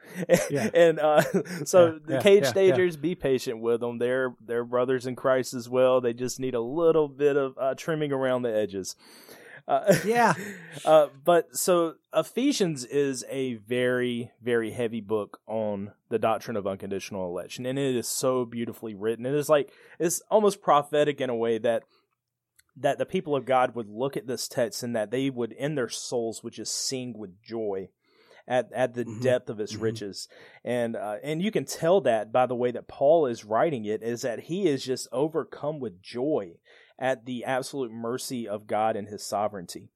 Yeah. 0.51 0.71
and 0.73 0.99
uh, 0.99 1.21
so 1.67 1.87
Yeah, 2.09 2.17
the 2.17 2.23
cage 2.23 2.45
yeah. 2.45 2.49
stagers, 2.51 2.97
be 2.97 3.14
patient 3.14 3.61
with 3.61 3.81
them. 3.81 3.99
They're 3.99 4.35
they're 4.45 4.64
brothers 4.64 5.07
in 5.07 5.17
Christ 5.17 5.53
as 5.55 5.69
well. 5.69 6.01
They 6.01 6.14
just 6.14 6.41
need 6.41 6.55
a 6.55 6.61
little 6.61 7.09
bit 7.09 7.37
of 7.37 7.55
uh, 7.59 7.75
trimming 7.75 8.11
around 8.12 8.43
the 8.43 8.55
edges. 8.55 8.97
Uh, 9.67 9.95
Yeah. 10.07 10.33
uh, 10.87 11.09
but 11.27 11.55
so 11.55 11.97
Ephesians 12.14 12.87
is 12.87 13.23
a 13.29 13.57
very, 13.57 14.31
very 14.43 14.71
heavy 14.71 15.03
book 15.03 15.41
on 15.47 15.93
the 16.09 16.19
doctrine 16.19 16.57
of 16.57 16.67
unconditional 16.67 17.27
election, 17.29 17.67
and 17.67 17.79
it 17.79 17.95
is 17.95 18.09
so 18.09 18.47
beautifully 18.47 18.95
written. 18.95 19.27
It 19.27 19.35
is 19.35 19.51
like 19.51 19.71
it's 19.99 20.23
almost 20.31 20.62
prophetic 20.62 21.21
in 21.21 21.29
a 21.29 21.37
way 21.37 21.59
that 21.59 21.83
that 22.81 22.99
the 22.99 23.07
people 23.07 23.35
of 23.35 23.45
God 23.45 23.75
would 23.75 23.88
look 23.88 24.17
at 24.17 24.27
this 24.27 24.49
text 24.49 24.83
and 24.83 24.95
that 24.95 25.11
they 25.11 25.31
would, 25.31 25.53
in 25.53 25.75
their 25.75 25.88
souls, 25.88 26.43
would 26.43 26.53
just 26.53 26.75
sing 26.75 27.17
with 27.17 27.43
joy 27.43 27.88
at 28.47 28.73
at 28.73 28.95
the 28.95 29.05
Mhm. 29.05 29.23
depth 29.23 29.51
of 29.51 29.61
its 29.61 29.75
Mhm. 29.75 29.83
riches, 29.83 30.29
and 30.64 30.97
uh, 30.97 31.17
and 31.23 31.43
you 31.43 31.51
can 31.51 31.64
tell 31.67 32.01
that 32.01 32.33
by 32.33 32.47
the 32.47 32.55
way 32.55 32.71
that 32.71 32.88
Paul 32.88 33.27
is 33.27 33.45
writing 33.45 33.85
it 33.85 34.03
is 34.03 34.23
that 34.23 34.45
he 34.45 34.67
is 34.67 34.85
just 34.85 35.07
overcome 35.12 35.81
with 35.81 36.01
joy 36.01 36.57
at 36.99 37.27
the 37.27 37.45
absolute 37.45 37.93
mercy 37.93 38.49
of 38.49 38.67
God 38.67 38.97
and 38.97 39.09
His 39.09 39.23
sovereignty. 39.23 39.91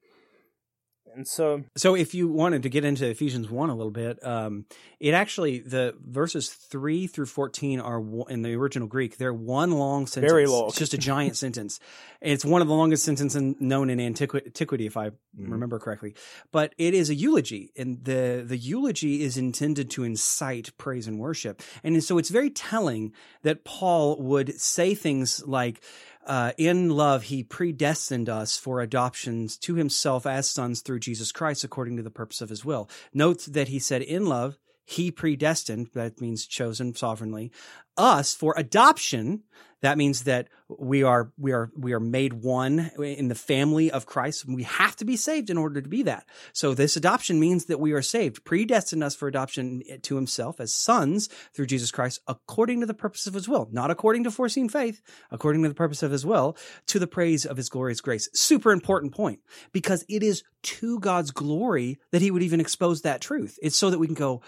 And 1.15 1.27
so, 1.29 1.65
So 1.77 1.95
if 1.95 2.15
you 2.15 2.29
wanted 2.29 2.63
to 2.63 2.69
get 2.69 2.85
into 2.85 3.09
Ephesians 3.09 3.51
1 3.51 3.71
a 3.71 3.75
little 3.75 3.91
bit, 3.91 4.25
um, 4.27 4.67
it 4.99 5.15
actually, 5.15 5.59
the 5.59 5.95
verses 6.01 6.49
3 6.49 7.07
through 7.07 7.27
14 7.27 7.81
are 7.81 8.03
in 8.29 8.43
the 8.43 8.55
original 8.55 8.89
Greek. 8.89 9.19
They're 9.19 9.35
one 9.35 9.73
long 9.73 10.07
sentence. 10.07 10.31
Very 10.31 10.47
long. 10.47 10.69
It's 10.69 10.79
just 10.79 10.95
a 10.95 10.99
giant 10.99 11.37
sentence. 11.37 11.81
It's 12.21 12.45
one 12.45 12.63
of 12.63 12.69
the 12.69 12.75
longest 12.75 13.05
sentences 13.05 13.57
known 13.61 13.91
in 13.91 13.99
antiqui- 13.99 14.47
antiquity, 14.47 14.87
if 14.87 14.97
I 14.97 15.11
remember 15.37 15.79
correctly. 15.79 16.15
But 16.51 16.75
it 16.79 16.95
is 16.95 17.11
a 17.11 17.15
eulogy, 17.15 17.73
and 17.77 18.05
the, 18.05 18.45
the 18.47 18.57
eulogy 18.57 19.23
is 19.23 19.37
intended 19.37 19.91
to 19.91 20.05
incite 20.05 20.77
praise 20.79 21.07
and 21.07 21.19
worship. 21.19 21.63
And 21.83 22.03
so 22.03 22.19
it's 22.19 22.31
very 22.31 22.51
telling 22.51 23.13
that 23.43 23.65
Paul 23.65 24.21
would 24.21 24.61
say 24.61 24.95
things 24.95 25.43
like, 25.47 25.83
uh, 26.27 26.53
in 26.57 26.91
love, 26.91 27.25
he 27.25 27.43
predestined 27.43 28.29
us 28.29 28.57
for 28.57 28.81
adoptions 28.81 29.57
to 29.59 29.75
himself 29.75 30.27
as 30.27 30.49
sons 30.49 30.81
through 30.81 31.01
Jesus 31.01 31.33
Christ 31.33 31.65
according 31.65 31.97
to 31.97 32.03
the 32.03 32.11
purpose 32.11 32.41
of 32.41 32.49
his 32.49 32.65
will. 32.65 32.89
Note 33.13 33.45
that 33.47 33.69
he 33.69 33.79
said 33.79 34.03
in 34.03 34.27
love, 34.27 34.59
he 34.85 35.11
predestined, 35.11 35.89
that 35.95 36.21
means 36.21 36.47
chosen 36.47 36.95
sovereignly, 36.95 37.51
us 37.97 38.35
for 38.35 38.55
adoption, 38.57 39.43
That 39.83 39.99
means 39.99 40.25
that 40.25 40.49
we 40.69 41.03
are 41.03 41.33
we 41.37 41.53
are 41.53 41.71
we 41.77 41.93
are 41.93 42.01
made 42.01 42.33
one 42.33 42.91
in 42.99 43.27
the 43.29 43.35
family 43.35 43.91
of 43.91 44.07
Christ. 44.07 44.47
We 44.47 44.63
have 44.63 44.95
to 44.97 45.05
be 45.05 45.17
saved 45.17 45.51
in 45.51 45.59
order 45.59 45.83
to 45.83 45.89
be 45.89 46.05
that. 46.05 46.25
So 46.53 46.73
this 46.73 46.97
adoption 46.97 47.41
means 47.41 47.67
that 47.67 47.81
we 47.81 47.93
are 47.93 48.01
saved, 48.01 48.45
predestined 48.45 49.03
us 49.03 49.17
for 49.17 49.27
adoption 49.27 49.83
to 50.03 50.17
Himself 50.17 50.61
as 50.61 50.73
sons 50.73 51.29
through 51.53 51.67
Jesus 51.67 51.91
Christ, 51.91 52.21
according 52.29 52.81
to 52.81 52.87
the 52.87 52.95
purpose 52.95 53.27
of 53.27 53.35
His 53.35 53.49
will, 53.49 53.69
not 53.73 53.91
according 53.91 54.23
to 54.25 54.31
foreseen 54.31 54.69
faith, 54.69 55.03
according 55.33 55.65
to 55.65 55.69
the 55.69 55.75
purpose 55.75 56.03
of 56.05 56.13
His 56.13 56.25
will, 56.25 56.57
to 56.87 57.01
the 57.01 57.09
praise 57.09 57.45
of 57.45 57.57
His 57.57 57.69
glorious 57.69 58.01
grace. 58.01 58.29
Super 58.35 58.71
important 58.71 59.13
point 59.13 59.41
because 59.73 60.05
it 60.09 60.23
is 60.23 60.45
to 60.63 61.01
God's 61.01 61.33
glory 61.33 61.99
that 62.13 62.23
He 62.23 62.31
would 62.31 62.43
even 62.43 62.61
expose 62.61 63.03
that 63.03 63.21
truth. 63.21 63.59
It's 63.61 63.77
so 63.77 63.91
that 63.91 63.99
we 63.99 64.07
can 64.07 64.15
go. 64.15 64.43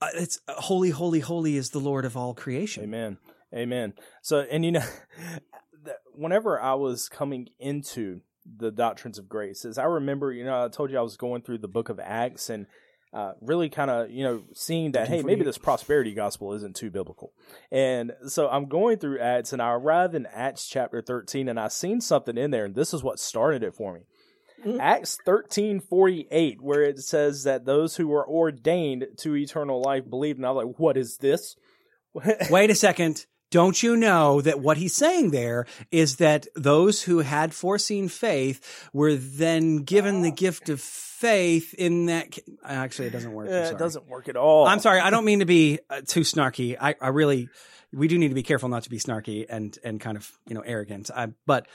Uh, 0.00 0.08
it's 0.14 0.40
holy, 0.48 0.90
holy, 0.90 1.20
holy 1.20 1.56
is 1.56 1.70
the 1.70 1.78
Lord 1.78 2.06
of 2.06 2.16
all 2.16 2.34
creation. 2.34 2.84
Amen. 2.84 3.18
Amen. 3.56 3.94
So, 4.22 4.40
and 4.40 4.64
you 4.64 4.72
know, 4.72 4.84
whenever 6.14 6.60
I 6.60 6.74
was 6.74 7.08
coming 7.08 7.48
into 7.58 8.20
the 8.44 8.70
doctrines 8.70 9.18
of 9.18 9.28
grace, 9.28 9.64
as 9.64 9.78
I 9.78 9.84
remember, 9.84 10.32
you 10.32 10.44
know, 10.44 10.64
I 10.64 10.68
told 10.68 10.90
you 10.90 10.98
I 10.98 11.02
was 11.02 11.16
going 11.16 11.42
through 11.42 11.58
the 11.58 11.68
book 11.68 11.88
of 11.88 11.98
Acts 11.98 12.50
and 12.50 12.66
uh, 13.12 13.32
really 13.40 13.70
kind 13.70 13.90
of, 13.90 14.10
you 14.10 14.24
know, 14.24 14.42
seeing 14.52 14.92
that, 14.92 15.08
hey, 15.08 15.22
maybe 15.22 15.42
this 15.42 15.58
prosperity 15.58 16.12
gospel 16.12 16.52
isn't 16.52 16.76
too 16.76 16.90
biblical. 16.90 17.32
And 17.72 18.12
so 18.26 18.48
I'm 18.48 18.66
going 18.66 18.98
through 18.98 19.20
Acts 19.20 19.52
and 19.52 19.62
I 19.62 19.72
arrive 19.72 20.14
in 20.14 20.26
Acts 20.26 20.68
chapter 20.68 21.00
13 21.00 21.48
and 21.48 21.58
I 21.58 21.68
seen 21.68 22.00
something 22.00 22.36
in 22.36 22.50
there 22.50 22.66
and 22.66 22.74
this 22.74 22.92
is 22.92 23.02
what 23.02 23.18
started 23.18 23.62
it 23.62 23.74
for 23.74 23.94
me. 23.94 24.00
Mm-hmm. 24.64 24.80
Acts 24.80 25.18
13:48 25.26 26.60
where 26.60 26.82
it 26.82 26.98
says 26.98 27.44
that 27.44 27.66
those 27.66 27.96
who 27.96 28.08
were 28.08 28.26
ordained 28.26 29.06
to 29.18 29.36
eternal 29.36 29.82
life 29.82 30.08
believed 30.08 30.38
and 30.38 30.46
I 30.46 30.50
was 30.50 30.64
like 30.64 30.78
what 30.78 30.96
is 30.96 31.18
this? 31.18 31.56
Wait 32.50 32.70
a 32.70 32.74
second. 32.74 33.26
Don't 33.50 33.82
you 33.82 33.96
know 33.96 34.40
that 34.40 34.60
what 34.60 34.76
he's 34.76 34.94
saying 34.94 35.30
there 35.30 35.66
is 35.90 36.16
that 36.16 36.46
those 36.54 37.02
who 37.02 37.20
had 37.20 37.54
foreseen 37.54 38.08
faith 38.08 38.88
were 38.92 39.14
then 39.14 39.78
given 39.78 40.22
the 40.22 40.30
gift 40.30 40.68
of 40.68 40.80
faith 40.80 41.72
in 41.74 42.06
that 42.06 42.38
actually 42.64 43.08
it 43.08 43.12
doesn't 43.12 43.32
work. 43.32 43.48
Yeah, 43.48 43.70
it 43.70 43.78
doesn't 43.78 44.06
work 44.08 44.28
at 44.28 44.36
all. 44.36 44.66
I'm 44.66 44.80
sorry. 44.80 45.00
I 45.00 45.10
don't 45.10 45.24
mean 45.24 45.38
to 45.38 45.46
be 45.46 45.78
uh, 45.88 46.02
too 46.06 46.20
snarky. 46.20 46.76
I, 46.80 46.94
I 47.00 47.08
really 47.08 47.48
we 47.92 48.08
do 48.08 48.18
need 48.18 48.28
to 48.28 48.34
be 48.34 48.42
careful 48.42 48.68
not 48.68 48.82
to 48.82 48.90
be 48.90 48.98
snarky 48.98 49.46
and 49.48 49.78
and 49.82 50.00
kind 50.00 50.16
of, 50.16 50.30
you 50.46 50.54
know, 50.54 50.62
arrogant. 50.62 51.10
I, 51.14 51.28
but 51.46 51.66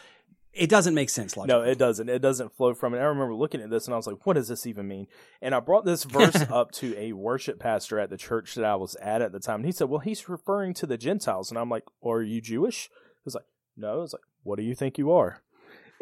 it 0.54 0.70
doesn't 0.70 0.93
make 0.93 1.10
sense 1.10 1.38
logically. 1.38 1.62
No, 1.62 1.70
it 1.70 1.78
doesn't. 1.78 2.10
It 2.10 2.20
doesn't 2.20 2.56
flow 2.56 2.74
from 2.74 2.93
it. 2.93 2.99
I 2.99 3.04
remember 3.04 3.34
looking 3.34 3.62
at 3.62 3.70
this 3.70 3.86
and 3.86 3.93
I 3.93 3.97
was 3.97 4.08
like, 4.08 4.26
what 4.26 4.34
does 4.34 4.49
this 4.49 4.66
even 4.66 4.88
mean? 4.88 5.08
And 5.41 5.56
I 5.56 5.60
brought 5.62 5.86
this 5.86 6.04
verse 6.04 6.36
up 6.49 6.72
to 6.74 6.97
a 6.97 7.14
worship 7.14 7.60
pastor 7.60 7.99
at 7.99 8.10
the 8.10 8.18
church 8.18 8.56
that 8.56 8.66
I 8.66 8.76
was 8.76 8.95
at 8.95 9.22
at 9.22 9.32
the 9.32 9.39
time. 9.39 9.58
And 9.58 9.66
he 9.66 9.72
said, 9.72 9.89
well, 9.89 9.99
he's 9.99 10.28
referring 10.28 10.74
to 10.76 10.86
the 10.86 10.97
Gentiles. 10.97 11.49
And 11.49 11.58
I'm 11.58 11.70
like, 11.70 11.86
are 12.04 12.22
you 12.22 12.41
Jewish? 12.41 12.89
He 12.89 13.26
was 13.26 13.36
like, 13.36 13.45
no. 13.78 13.93
I 13.93 14.02
was 14.02 14.14
like, 14.14 14.24
what 14.43 14.58
do 14.58 14.64
you 14.64 14.76
think 14.76 14.97
you 14.97 15.12
are? 15.12 15.41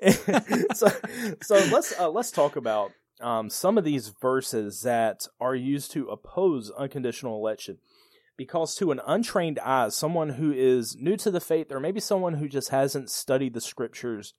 so, 0.74 0.88
so 1.42 1.56
let's, 1.72 2.00
uh, 2.00 2.10
let's 2.10 2.32
talk 2.32 2.56
about, 2.56 2.92
um, 3.22 3.50
some 3.50 3.78
of 3.78 3.84
these 3.84 4.14
verses 4.22 4.82
that 4.84 5.28
are 5.42 5.56
used 5.56 5.92
to 5.92 6.08
oppose 6.08 6.72
unconditional 6.72 7.36
election 7.36 7.78
because 8.40 8.74
to 8.74 8.90
an 8.90 9.02
untrained 9.06 9.60
eye, 9.60 9.90
someone 9.90 10.30
who 10.30 10.54
is 10.54 10.96
new 10.98 11.18
to 11.18 11.30
the 11.30 11.42
faith, 11.42 11.74
or 11.74 11.82
maybe 11.82 12.00
someone 12.00 12.36
who 12.36 12.48
just 12.48 12.70
hasn't 12.70 13.10
studied 13.10 13.54
the 13.54 13.60
scriptures 13.60 14.34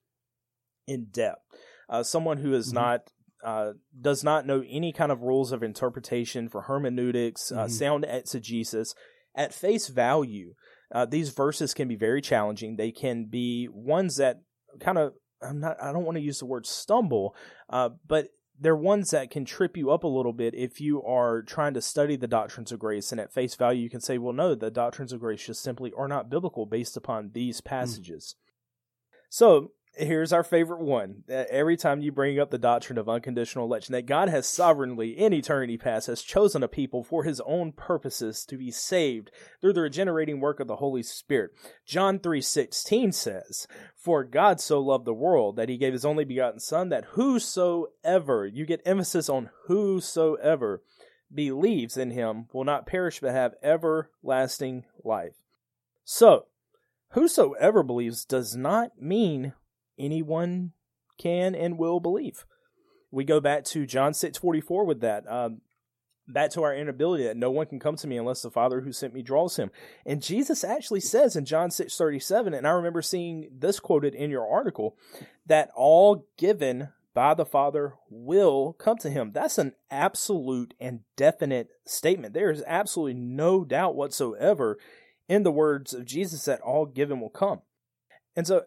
in 0.88 1.08
depth, 1.12 1.42
uh, 1.90 2.02
someone 2.02 2.38
who 2.38 2.54
is 2.54 2.68
mm-hmm. 2.68 2.76
not 2.76 3.12
uh, 3.44 3.72
does 4.00 4.24
not 4.24 4.46
know 4.46 4.64
any 4.66 4.90
kind 4.90 5.12
of 5.12 5.20
rules 5.20 5.52
of 5.52 5.62
interpretation 5.62 6.48
for 6.48 6.62
hermeneutics, 6.62 7.52
uh, 7.52 7.56
mm-hmm. 7.56 7.64
uh, 7.64 7.68
sound 7.68 8.06
exegesis, 8.08 8.94
at 9.34 9.52
face 9.52 9.88
value, 9.88 10.54
uh, 10.94 11.04
these 11.04 11.28
verses 11.28 11.74
can 11.74 11.86
be 11.86 11.94
very 11.94 12.22
challenging. 12.22 12.76
They 12.76 12.92
can 12.92 13.26
be 13.26 13.68
ones 13.70 14.16
that 14.16 14.40
kind 14.80 14.96
of 14.96 15.12
I'm 15.42 15.60
not 15.60 15.76
I 15.82 15.92
don't 15.92 16.06
want 16.06 16.16
to 16.16 16.24
use 16.24 16.38
the 16.38 16.46
word 16.46 16.64
stumble, 16.64 17.34
uh, 17.68 17.90
but 18.08 18.28
they're 18.60 18.76
ones 18.76 19.10
that 19.10 19.30
can 19.30 19.44
trip 19.44 19.76
you 19.76 19.90
up 19.90 20.04
a 20.04 20.08
little 20.08 20.34
bit 20.34 20.54
if 20.54 20.80
you 20.80 21.02
are 21.02 21.42
trying 21.42 21.74
to 21.74 21.80
study 21.80 22.14
the 22.14 22.28
doctrines 22.28 22.70
of 22.70 22.78
grace 22.78 23.10
and 23.10 23.20
at 23.20 23.32
face 23.32 23.54
value 23.54 23.82
you 23.82 23.90
can 23.90 24.00
say 24.00 24.18
well 24.18 24.32
no 24.32 24.54
the 24.54 24.70
doctrines 24.70 25.12
of 25.12 25.20
grace 25.20 25.46
just 25.46 25.62
simply 25.62 25.92
are 25.96 26.08
not 26.08 26.30
biblical 26.30 26.66
based 26.66 26.96
upon 26.96 27.30
these 27.32 27.60
passages 27.60 28.36
mm. 28.36 29.16
so 29.30 29.72
here's 29.94 30.32
our 30.32 30.44
favorite 30.44 30.80
one. 30.80 31.24
Uh, 31.28 31.44
every 31.50 31.76
time 31.76 32.00
you 32.00 32.12
bring 32.12 32.38
up 32.38 32.50
the 32.50 32.58
doctrine 32.58 32.98
of 32.98 33.08
unconditional 33.08 33.64
election, 33.64 33.92
that 33.92 34.06
God 34.06 34.28
has 34.28 34.46
sovereignly, 34.46 35.10
in 35.10 35.32
eternity 35.32 35.76
past, 35.76 36.06
has 36.06 36.22
chosen 36.22 36.62
a 36.62 36.68
people 36.68 37.02
for 37.02 37.24
his 37.24 37.40
own 37.40 37.72
purposes 37.72 38.44
to 38.46 38.56
be 38.56 38.70
saved 38.70 39.30
through 39.60 39.72
the 39.72 39.82
regenerating 39.82 40.40
work 40.40 40.60
of 40.60 40.68
the 40.68 40.76
Holy 40.76 41.02
Spirit. 41.02 41.52
John 41.86 42.18
3.16 42.18 43.14
says, 43.14 43.66
For 43.96 44.24
God 44.24 44.60
so 44.60 44.80
loved 44.80 45.04
the 45.04 45.14
world 45.14 45.56
that 45.56 45.68
he 45.68 45.76
gave 45.76 45.92
his 45.92 46.04
only 46.04 46.24
begotten 46.24 46.60
Son, 46.60 46.88
that 46.90 47.04
whosoever, 47.12 48.46
you 48.46 48.66
get 48.66 48.82
emphasis 48.84 49.28
on 49.28 49.50
whosoever, 49.66 50.82
believes 51.32 51.96
in 51.96 52.10
him 52.10 52.46
will 52.52 52.64
not 52.64 52.86
perish 52.86 53.20
but 53.20 53.32
have 53.32 53.54
everlasting 53.62 54.84
life. 55.04 55.36
So, 56.04 56.46
whosoever 57.10 57.82
believes 57.82 58.24
does 58.24 58.56
not 58.56 59.00
mean 59.00 59.52
anyone 59.98 60.72
can 61.18 61.54
and 61.54 61.78
will 61.78 62.00
believe. 62.00 62.44
We 63.10 63.24
go 63.24 63.40
back 63.40 63.64
to 63.64 63.86
John 63.86 64.14
six 64.14 64.38
forty 64.38 64.60
four 64.60 64.84
with 64.84 65.00
that. 65.00 65.30
Um, 65.30 65.60
back 66.28 66.50
to 66.52 66.62
our 66.62 66.74
inability 66.74 67.24
that 67.24 67.36
no 67.36 67.50
one 67.50 67.66
can 67.66 67.80
come 67.80 67.96
to 67.96 68.06
me 68.06 68.16
unless 68.16 68.42
the 68.42 68.50
Father 68.52 68.82
who 68.82 68.92
sent 68.92 69.12
me 69.12 69.20
draws 69.20 69.56
him. 69.56 69.72
And 70.06 70.22
Jesus 70.22 70.62
actually 70.62 71.00
says 71.00 71.34
in 71.34 71.44
John 71.44 71.70
six 71.70 71.96
thirty 71.96 72.20
seven, 72.20 72.54
and 72.54 72.66
I 72.66 72.70
remember 72.70 73.02
seeing 73.02 73.50
this 73.52 73.80
quoted 73.80 74.14
in 74.14 74.30
your 74.30 74.46
article, 74.48 74.96
that 75.46 75.70
all 75.74 76.28
given 76.38 76.90
by 77.12 77.34
the 77.34 77.44
Father 77.44 77.94
will 78.08 78.74
come 78.74 78.96
to 78.98 79.10
him. 79.10 79.32
That's 79.34 79.58
an 79.58 79.72
absolute 79.90 80.74
and 80.78 81.00
definite 81.16 81.70
statement. 81.84 82.32
There 82.32 82.52
is 82.52 82.62
absolutely 82.64 83.14
no 83.14 83.64
doubt 83.64 83.96
whatsoever 83.96 84.78
in 85.28 85.42
the 85.42 85.50
words 85.50 85.92
of 85.92 86.04
Jesus 86.04 86.44
that 86.44 86.60
all 86.60 86.86
given 86.86 87.18
will 87.20 87.28
come. 87.28 87.62
And 88.36 88.46
so 88.46 88.62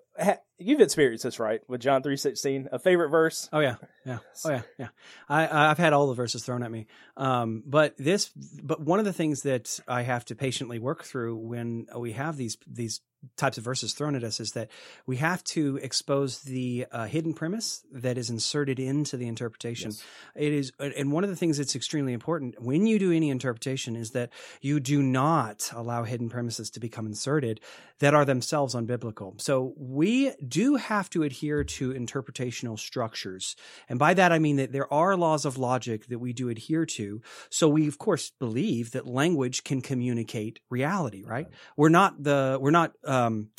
you've 0.60 0.82
experienced 0.82 1.24
this, 1.24 1.40
right, 1.40 1.62
with 1.68 1.82
John 1.82 2.04
three 2.04 2.18
sixteen, 2.18 2.70
a 2.72 2.80
favorite 2.80 3.10
verse. 3.10 3.50
Oh 3.52 3.60
yeah, 3.60 3.76
yeah, 4.06 4.20
oh 4.46 4.50
yeah, 4.50 4.62
yeah. 4.78 4.88
I 5.28 5.70
I've 5.70 5.78
had 5.78 5.94
all 5.94 6.08
the 6.08 6.14
verses 6.14 6.44
thrown 6.44 6.64
at 6.64 6.72
me, 6.72 6.88
um, 7.18 7.64
but 7.66 7.98
this, 7.98 8.32
but 8.62 8.82
one 8.82 9.00
of 9.00 9.06
the 9.06 9.14
things 9.14 9.42
that 9.44 9.80
I 9.88 10.04
have 10.04 10.26
to 10.26 10.36
patiently 10.36 10.80
work 10.80 11.04
through 11.04 11.38
when 11.38 11.88
we 11.98 12.14
have 12.14 12.38
these 12.38 12.58
these 12.68 13.02
types 13.38 13.58
of 13.58 13.64
verses 13.64 13.94
thrown 13.94 14.16
at 14.16 14.24
us 14.26 14.42
is 14.42 14.52
that 14.52 14.70
we 15.06 15.16
have 15.16 15.42
to 15.46 15.78
expose 15.82 16.42
the 16.42 16.86
uh, 16.92 17.06
hidden 17.06 17.34
premise 17.34 17.82
that 17.90 18.18
is 18.18 18.30
inserted 18.30 18.82
into 18.82 19.16
the 19.16 19.30
interpretation. 19.30 19.92
Yes. 19.92 20.04
It 20.36 20.52
is, 20.52 20.74
and 20.78 21.10
one 21.10 21.24
of 21.24 21.30
the 21.30 21.38
things 21.38 21.58
that's 21.58 21.74
extremely 21.74 22.12
important 22.12 22.62
when 22.62 22.86
you 22.86 23.00
do 23.00 23.14
any 23.14 23.30
interpretation 23.30 23.96
is 23.96 24.12
that 24.12 24.30
you 24.60 24.82
do 24.82 25.02
not 25.02 25.72
allow 25.74 26.04
hidden 26.04 26.28
premises 26.28 26.70
to 26.72 26.82
become 26.82 27.06
inserted 27.06 27.62
that 28.00 28.14
are 28.14 28.26
themselves 28.26 28.76
unbiblical. 28.76 29.40
So 29.40 29.74
we 29.78 30.03
do 30.48 30.76
have 30.76 31.10
to 31.12 31.24
adhere 31.24 31.64
to 31.64 31.94
interpretational 31.94 32.78
structures. 32.80 33.56
And 33.90 34.00
by 34.00 34.14
that, 34.14 34.32
I 34.32 34.40
mean 34.40 34.58
that 34.58 34.72
there 34.72 34.92
are 34.94 35.16
laws 35.16 35.46
of 35.46 35.58
logic 35.58 36.08
that 36.08 36.20
we 36.20 36.34
do 36.34 36.50
adhere 36.50 36.86
to. 36.86 37.22
So 37.50 37.68
we, 37.68 37.88
of 37.88 37.98
course, 37.98 38.32
believe 38.40 38.92
that 38.92 39.06
language 39.08 39.64
can 39.64 39.82
communicate 39.82 40.60
reality, 40.70 41.24
right? 41.24 41.46
right. 41.46 41.48
We're 41.78 41.90
not 41.90 42.24
the, 42.24 42.58
we're 42.60 42.72
not, 42.72 42.94
um, 43.06 43.50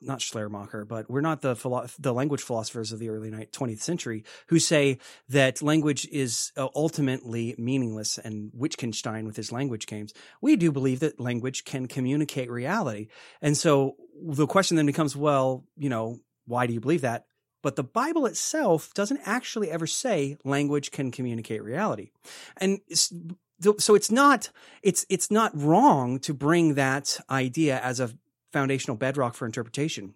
not 0.00 0.20
Schleiermacher, 0.20 0.84
but 0.84 1.10
we're 1.10 1.20
not 1.20 1.40
the 1.42 1.56
philo- 1.56 1.86
the 1.98 2.12
language 2.12 2.42
philosophers 2.42 2.92
of 2.92 2.98
the 2.98 3.08
early 3.08 3.30
20th 3.30 3.80
century 3.80 4.24
who 4.48 4.58
say 4.58 4.98
that 5.28 5.62
language 5.62 6.06
is 6.10 6.52
uh, 6.56 6.68
ultimately 6.74 7.54
meaningless 7.58 8.18
and 8.18 8.50
Wittgenstein 8.54 9.26
with 9.26 9.36
his 9.36 9.52
language 9.52 9.86
games. 9.86 10.12
We 10.40 10.56
do 10.56 10.72
believe 10.72 11.00
that 11.00 11.20
language 11.20 11.64
can 11.64 11.86
communicate 11.86 12.50
reality. 12.50 13.08
And 13.40 13.56
so 13.56 13.96
the 14.22 14.46
question 14.46 14.76
then 14.76 14.86
becomes, 14.86 15.16
well, 15.16 15.64
you 15.76 15.88
know, 15.88 16.20
why 16.46 16.66
do 16.66 16.72
you 16.72 16.80
believe 16.80 17.02
that? 17.02 17.26
But 17.62 17.76
the 17.76 17.84
Bible 17.84 18.26
itself 18.26 18.92
doesn't 18.92 19.20
actually 19.24 19.70
ever 19.70 19.86
say 19.86 20.36
language 20.44 20.90
can 20.90 21.10
communicate 21.10 21.62
reality. 21.62 22.10
And 22.58 22.80
so 23.78 23.94
it's 23.94 24.10
not 24.10 24.50
it's 24.82 25.06
it's 25.08 25.30
not 25.30 25.52
wrong 25.54 26.18
to 26.20 26.34
bring 26.34 26.74
that 26.74 27.18
idea 27.30 27.80
as 27.80 28.00
a 28.00 28.10
foundational 28.54 28.96
bedrock 28.96 29.34
for 29.34 29.46
interpretation. 29.46 30.14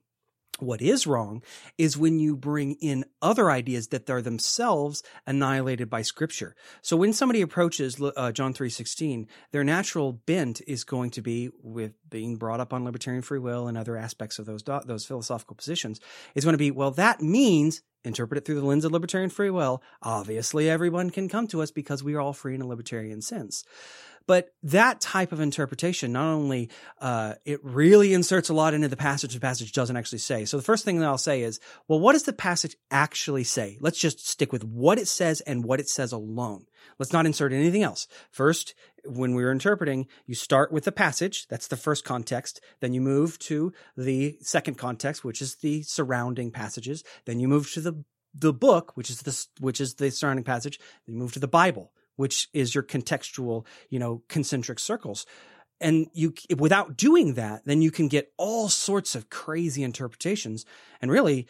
What 0.60 0.82
is 0.82 1.06
wrong 1.06 1.42
is 1.76 1.96
when 1.96 2.18
you 2.18 2.36
bring 2.36 2.72
in 2.80 3.04
other 3.22 3.48
ideas 3.48 3.88
that 3.88 4.10
are 4.10 4.22
themselves 4.22 5.04
annihilated 5.24 5.88
by 5.88 6.02
Scripture. 6.02 6.56
So 6.82 6.96
when 6.96 7.12
somebody 7.12 7.42
approaches 7.42 8.02
uh, 8.02 8.32
John 8.32 8.52
three 8.54 8.70
sixteen, 8.70 9.28
their 9.52 9.62
natural 9.62 10.10
bent 10.12 10.60
is 10.66 10.82
going 10.82 11.10
to 11.10 11.22
be 11.22 11.50
with 11.62 11.92
being 12.10 12.38
brought 12.38 12.58
up 12.58 12.72
on 12.72 12.84
libertarian 12.84 13.22
free 13.22 13.38
will 13.38 13.68
and 13.68 13.78
other 13.78 13.96
aspects 13.96 14.40
of 14.40 14.46
those 14.46 14.64
those 14.84 15.06
philosophical 15.06 15.54
positions. 15.54 16.00
Is 16.34 16.44
going 16.44 16.58
to 16.58 16.66
be 16.66 16.72
well. 16.72 16.90
That 16.90 17.20
means 17.20 17.82
interpret 18.02 18.38
it 18.38 18.44
through 18.44 18.60
the 18.60 18.66
lens 18.66 18.84
of 18.84 18.90
libertarian 18.92 19.30
free 19.30 19.50
will. 19.50 19.80
Obviously, 20.02 20.68
everyone 20.68 21.10
can 21.10 21.28
come 21.28 21.46
to 21.48 21.62
us 21.62 21.70
because 21.70 22.02
we 22.02 22.14
are 22.14 22.20
all 22.20 22.32
free 22.32 22.56
in 22.56 22.62
a 22.62 22.66
libertarian 22.66 23.22
sense. 23.22 23.64
But 24.28 24.50
that 24.62 25.00
type 25.00 25.32
of 25.32 25.40
interpretation, 25.40 26.12
not 26.12 26.34
only 26.34 26.68
uh, 27.00 27.36
it 27.46 27.64
really 27.64 28.12
inserts 28.12 28.50
a 28.50 28.54
lot 28.54 28.74
into 28.74 28.86
the 28.86 28.96
passage, 28.96 29.32
the 29.32 29.40
passage 29.40 29.72
doesn't 29.72 29.96
actually 29.96 30.18
say. 30.18 30.44
So 30.44 30.58
the 30.58 30.62
first 30.62 30.84
thing 30.84 31.00
that 31.00 31.06
I'll 31.06 31.16
say 31.16 31.40
is, 31.40 31.60
well, 31.88 31.98
what 31.98 32.12
does 32.12 32.24
the 32.24 32.34
passage 32.34 32.76
actually 32.90 33.44
say? 33.44 33.78
Let's 33.80 33.98
just 33.98 34.28
stick 34.28 34.52
with 34.52 34.64
what 34.64 34.98
it 34.98 35.08
says 35.08 35.40
and 35.40 35.64
what 35.64 35.80
it 35.80 35.88
says 35.88 36.12
alone. 36.12 36.66
Let's 36.98 37.14
not 37.14 37.24
insert 37.24 37.54
anything 37.54 37.82
else. 37.82 38.06
First, 38.30 38.74
when 39.06 39.34
we're 39.34 39.50
interpreting, 39.50 40.06
you 40.26 40.34
start 40.34 40.70
with 40.72 40.84
the 40.84 40.92
passage. 40.92 41.48
That's 41.48 41.68
the 41.68 41.78
first 41.78 42.04
context. 42.04 42.60
Then 42.80 42.92
you 42.92 43.00
move 43.00 43.38
to 43.40 43.72
the 43.96 44.36
second 44.42 44.74
context, 44.74 45.24
which 45.24 45.40
is 45.40 45.54
the 45.56 45.82
surrounding 45.84 46.50
passages. 46.50 47.02
Then 47.24 47.40
you 47.40 47.48
move 47.48 47.72
to 47.72 47.80
the 47.80 48.04
the 48.34 48.52
book, 48.52 48.94
which 48.94 49.08
is 49.08 49.22
the 49.22 49.46
which 49.58 49.80
is 49.80 49.94
the 49.94 50.10
surrounding 50.10 50.44
passage. 50.44 50.78
Then 51.06 51.14
you 51.14 51.18
move 51.18 51.32
to 51.32 51.40
the 51.40 51.48
Bible, 51.48 51.92
which 52.18 52.48
is 52.52 52.74
your 52.74 52.82
contextual, 52.82 53.64
you 53.88 53.98
know, 53.98 54.22
concentric 54.28 54.80
circles. 54.80 55.24
And 55.80 56.08
you, 56.12 56.34
without 56.56 56.96
doing 56.96 57.34
that, 57.34 57.62
then 57.64 57.80
you 57.80 57.92
can 57.92 58.08
get 58.08 58.32
all 58.36 58.68
sorts 58.68 59.14
of 59.14 59.30
crazy 59.30 59.84
interpretations. 59.84 60.66
And 61.00 61.10
really, 61.10 61.46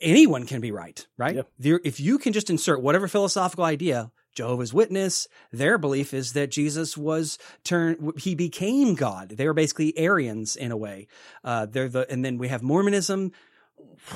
anyone 0.00 0.46
can 0.46 0.62
be 0.62 0.72
right, 0.72 1.06
right? 1.18 1.36
Yep. 1.36 1.48
There, 1.58 1.80
if 1.84 2.00
you 2.00 2.18
can 2.18 2.32
just 2.32 2.48
insert 2.48 2.82
whatever 2.82 3.06
philosophical 3.06 3.64
idea, 3.64 4.10
Jehovah's 4.34 4.72
Witness, 4.72 5.28
their 5.52 5.76
belief 5.76 6.14
is 6.14 6.32
that 6.32 6.50
Jesus 6.50 6.96
was 6.96 7.38
turned, 7.62 8.14
he 8.16 8.34
became 8.34 8.94
God. 8.94 9.30
They 9.30 9.46
were 9.46 9.52
basically 9.52 9.96
Arians 9.98 10.56
in 10.56 10.72
a 10.72 10.76
way. 10.76 11.08
Uh, 11.44 11.66
they're 11.66 11.90
the, 11.90 12.10
and 12.10 12.24
then 12.24 12.38
we 12.38 12.48
have 12.48 12.62
Mormonism. 12.62 13.32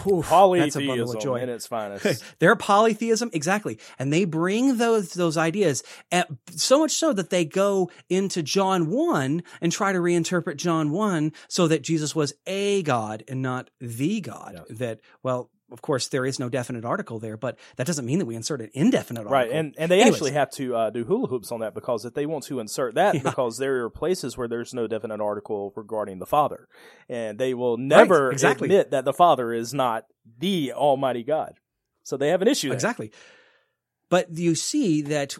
Oof, 0.06 0.28
that's 0.28 0.76
a 0.76 0.86
bundle 0.86 1.10
of 1.10 1.18
Polytheism 1.18 1.20
joy. 1.20 1.36
in 1.40 1.48
its 1.48 1.66
finest. 1.66 2.24
Their 2.38 2.56
polytheism, 2.56 3.30
exactly, 3.32 3.78
and 3.98 4.12
they 4.12 4.24
bring 4.24 4.78
those 4.78 5.12
those 5.12 5.36
ideas, 5.36 5.82
and 6.10 6.38
so 6.50 6.80
much 6.80 6.92
so 6.92 7.12
that 7.12 7.30
they 7.30 7.44
go 7.44 7.90
into 8.08 8.42
John 8.42 8.90
one 8.90 9.42
and 9.60 9.70
try 9.70 9.92
to 9.92 9.98
reinterpret 9.98 10.56
John 10.56 10.90
one 10.90 11.32
so 11.48 11.68
that 11.68 11.82
Jesus 11.82 12.14
was 12.14 12.32
a 12.46 12.82
God 12.82 13.24
and 13.28 13.42
not 13.42 13.70
the 13.80 14.20
God. 14.20 14.64
That 14.70 15.00
well, 15.22 15.50
of 15.72 15.82
course, 15.82 16.08
there 16.08 16.24
is 16.26 16.38
no 16.38 16.48
definite 16.48 16.84
article 16.84 17.18
there, 17.18 17.36
but 17.36 17.58
that 17.76 17.86
doesn't 17.86 18.04
mean 18.04 18.18
that 18.18 18.26
we 18.26 18.36
insert 18.36 18.60
an 18.60 18.70
indefinite 18.74 19.20
article. 19.20 19.34
Right, 19.34 19.50
and 19.50 19.74
and 19.78 19.90
they 19.90 20.00
Anyways. 20.00 20.14
actually 20.14 20.32
have 20.32 20.50
to 20.52 20.76
uh, 20.76 20.90
do 20.90 21.04
hula 21.04 21.28
hoops 21.28 21.50
on 21.50 21.60
that 21.60 21.74
because 21.74 22.04
if 22.04 22.14
they 22.14 22.26
want 22.26 22.44
to 22.44 22.60
insert 22.60 22.94
that, 22.94 23.14
Yeah. 23.14 23.22
because 23.22 23.58
there 23.58 23.84
are 23.84 23.90
places 23.90 24.36
where 24.36 24.48
there's 24.48 24.74
no 24.74 24.86
definite 24.86 25.20
article 25.20 25.72
regarding 25.74 26.18
the 26.18 26.26
Father, 26.26 26.68
and 27.08 27.38
they 27.38 27.54
will 27.54 27.76
never 27.78 28.30
exactly. 28.30 28.66
admit 28.66 28.90
that 28.90 29.04
the 29.04 29.12
Father 29.12 29.52
is 29.52 29.72
not 29.72 30.04
the 30.38 30.72
Almighty 30.72 31.22
God. 31.24 31.54
So 32.02 32.16
they 32.16 32.28
have 32.28 32.42
an 32.42 32.48
issue. 32.48 32.68
There. 32.68 32.74
Exactly. 32.74 33.12
But 34.08 34.36
you 34.36 34.54
see 34.54 35.00
that 35.02 35.38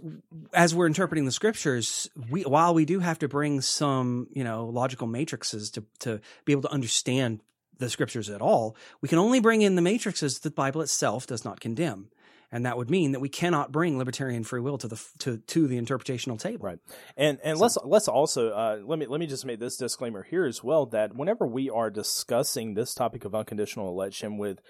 as 0.55 0.75
we're 0.75 0.87
interpreting 0.87 1.27
the 1.27 1.33
scriptures, 1.33 2.09
we 2.31 2.43
while 2.45 2.73
we 2.73 2.87
do 2.87 3.01
have 3.01 3.19
to 3.19 3.29
bring 3.29 3.61
some, 3.61 4.29
you 4.33 4.45
know, 4.45 4.65
logical 4.67 5.07
matrices 5.07 5.71
to 5.73 5.85
to 6.01 6.21
be 6.47 6.53
able 6.53 6.63
to 6.63 6.71
understand 6.73 7.43
the 7.83 7.91
scriptures 7.91 8.31
at 8.31 8.41
all, 8.41 8.77
we 9.01 9.09
can 9.09 9.19
only 9.19 9.41
bring 9.41 9.63
in 9.63 9.75
the 9.75 9.83
matrices 9.83 10.39
that 10.39 10.49
the 10.49 10.55
Bible 10.55 10.81
itself 10.81 11.27
does 11.27 11.45
not 11.45 11.61
condemn. 11.61 12.09
And 12.55 12.67
that 12.67 12.77
would 12.77 12.91
mean 12.91 13.13
that 13.13 13.21
we 13.21 13.31
cannot 13.31 13.73
bring 13.73 13.97
libertarian 13.97 14.45
free 14.45 14.61
will 14.61 14.77
to 14.77 14.87
the 14.87 15.03
to 15.21 15.39
to 15.39 15.67
the 15.67 15.81
interpretational 15.81 16.39
table. 16.39 16.67
Right. 16.67 16.79
And 17.17 17.39
and 17.43 17.59
let's 17.59 17.79
let's 17.83 18.09
also 18.09 18.51
uh, 18.51 18.79
let 18.85 18.99
me 18.99 19.07
let 19.07 19.21
me 19.21 19.27
just 19.27 19.47
make 19.47 19.59
this 19.59 19.79
disclaimer 19.79 20.23
here 20.23 20.45
as 20.45 20.63
well 20.63 20.85
that 20.87 21.17
whenever 21.17 21.47
we 21.47 21.71
are 21.71 21.91
discussing 21.91 22.75
this 22.75 22.95
topic 22.95 23.25
of 23.25 23.35
unconditional 23.35 23.89
election 23.89 24.37
with 24.37 24.61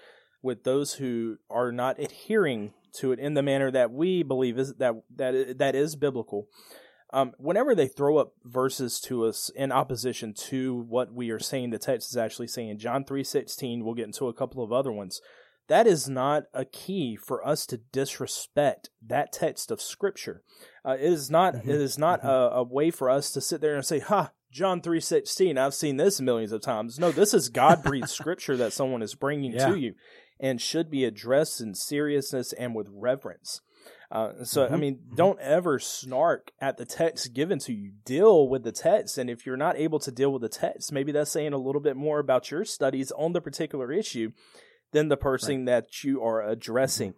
with 0.41 0.63
those 0.63 0.93
who 0.93 1.37
are 1.49 1.73
not 1.73 1.99
adhering 1.99 2.73
to 2.99 3.11
it 3.11 3.19
in 3.19 3.33
the 3.33 3.41
manner 3.41 3.69
that 3.69 3.91
we 3.91 4.23
believe 4.23 4.57
is 4.57 4.75
that 4.75 4.95
that 5.17 5.57
that 5.57 5.75
is 5.75 5.97
biblical, 5.97 6.47
um, 7.13 7.31
whenever 7.37 7.73
they 7.75 7.87
throw 7.87 8.17
up 8.17 8.33
verses 8.43 8.99
to 9.01 9.25
us 9.25 9.49
in 9.55 9.71
opposition 9.71 10.33
to 10.49 10.73
what 10.89 11.13
we 11.13 11.29
are 11.29 11.39
saying, 11.39 11.69
the 11.69 11.77
text 11.79 12.09
is 12.11 12.17
actually 12.17 12.47
saying. 12.47 12.79
John 12.79 13.05
three 13.05 13.23
sixteen. 13.23 13.85
We'll 13.85 13.93
get 13.95 14.05
into 14.07 14.27
a 14.27 14.33
couple 14.33 14.63
of 14.63 14.71
other 14.73 14.91
ones. 14.91 15.21
That 15.69 15.87
is 15.87 16.09
not 16.09 16.43
a 16.53 16.65
key 16.65 17.15
for 17.15 17.45
us 17.47 17.65
to 17.67 17.77
disrespect 17.77 18.89
that 19.05 19.31
text 19.31 19.71
of 19.71 19.81
Scripture. 19.81 20.41
Uh, 20.85 20.97
it 20.99 21.01
is 21.13 21.29
not. 21.31 21.53
Mhm. 21.55 21.61
It 21.67 21.81
is 21.81 21.97
not 21.97 22.23
a, 22.23 22.55
a 22.55 22.63
way 22.63 22.91
for 22.91 23.09
us 23.09 23.31
to 23.31 23.41
sit 23.41 23.61
there 23.61 23.75
and 23.75 23.85
say, 23.85 23.99
"Ha, 23.99 24.31
John 24.51 24.81
three 24.81 24.99
sixteen. 24.99 25.57
I've 25.57 25.73
seen 25.73 25.97
this 25.97 26.19
millions 26.19 26.51
of 26.51 26.61
times." 26.61 26.99
No, 26.99 27.11
this 27.11 27.33
is 27.33 27.49
God 27.49 27.81
breathed 27.83 28.09
Scripture 28.19 28.57
that 28.57 28.73
someone 28.73 29.01
is 29.01 29.15
bringing 29.15 29.53
Yeah. 29.53 29.69
to 29.69 29.75
you, 29.79 29.93
and 30.39 30.61
should 30.61 30.89
be 30.89 31.05
addressed 31.05 31.61
in 31.61 31.73
seriousness 31.75 32.53
and 32.53 32.75
with 32.75 32.87
reverence. 32.91 33.61
Uh, 34.11 34.43
so, 34.43 34.65
I 34.65 34.69
Mhm. 34.69 34.79
mean, 34.79 34.99
don't 35.15 35.39
ever 35.39 35.79
snark 35.79 36.51
at 36.59 36.77
the 36.77 36.85
text 36.85 37.33
given 37.33 37.57
to 37.59 37.73
you. 37.73 37.93
Deal 38.05 38.47
with 38.47 38.63
the 38.63 38.71
text, 38.71 39.17
and 39.17 39.29
if 39.29 39.45
you're 39.45 39.57
not 39.57 39.77
able 39.77 39.99
to 39.99 40.11
deal 40.11 40.31
with 40.31 40.43
the 40.43 40.49
text, 40.49 40.91
maybe 40.91 41.11
that's 41.11 41.31
saying 41.31 41.53
a 41.53 41.57
little 41.57 41.81
bit 41.81 41.95
more 41.95 42.19
about 42.19 42.51
your 42.51 42.63
studies 42.63 43.11
on 43.13 43.33
the 43.33 43.41
particular 43.41 43.91
issue 43.91 44.31
than 44.91 45.09
the 45.09 45.17
person 45.17 45.65
that 45.65 46.03
you 46.03 46.21
are 46.21 46.47
addressing. 46.47 47.15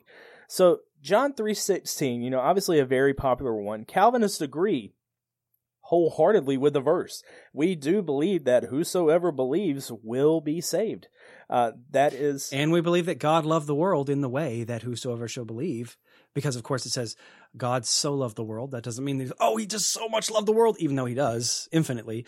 So 0.48 0.82
John 1.02 1.34
3:16, 1.34 2.22
you 2.22 2.30
know, 2.30 2.40
obviously 2.40 2.80
a 2.80 2.86
very 2.86 3.14
popular 3.14 3.54
one. 3.54 3.84
Calvinists 3.84 4.42
agree 4.42 4.94
wholeheartedly 5.82 6.58
with 6.58 6.74
the 6.74 6.82
verse. 6.82 7.22
We 7.54 7.76
do 7.76 8.02
believe 8.02 8.44
that 8.46 8.66
whosoever 8.66 9.32
believes 9.32 9.92
will 9.92 10.42
be 10.42 10.62
saved. 10.62 11.10
Uh, 11.50 11.72
that 11.92 12.14
is 12.14 12.52
And 12.52 12.72
we 12.72 12.82
believe 12.82 13.06
that 13.06 13.20
God 13.20 13.46
loved 13.46 13.68
the 13.68 13.76
world 13.76 14.10
in 14.10 14.22
the 14.22 14.30
way 14.30 14.64
that 14.64 14.82
whosoever 14.82 15.28
shall 15.28 15.46
believe, 15.46 15.98
because 16.34 16.56
of 16.56 16.64
course 16.64 16.86
it 16.86 16.92
says 16.92 17.16
God 17.56 17.86
so 17.86 18.14
loved 18.14 18.36
the 18.36 18.44
world. 18.44 18.72
That 18.72 18.84
doesn't 18.84 19.06
mean 19.06 19.32
oh, 19.40 19.58
he 19.58 19.66
just 19.66 19.92
so 19.92 20.10
much 20.10 20.32
loved 20.32 20.48
the 20.48 20.54
world, 20.54 20.78
even 20.80 20.96
though 20.96 21.06
he 21.06 21.14
does 21.14 21.70
infinitely. 21.72 22.26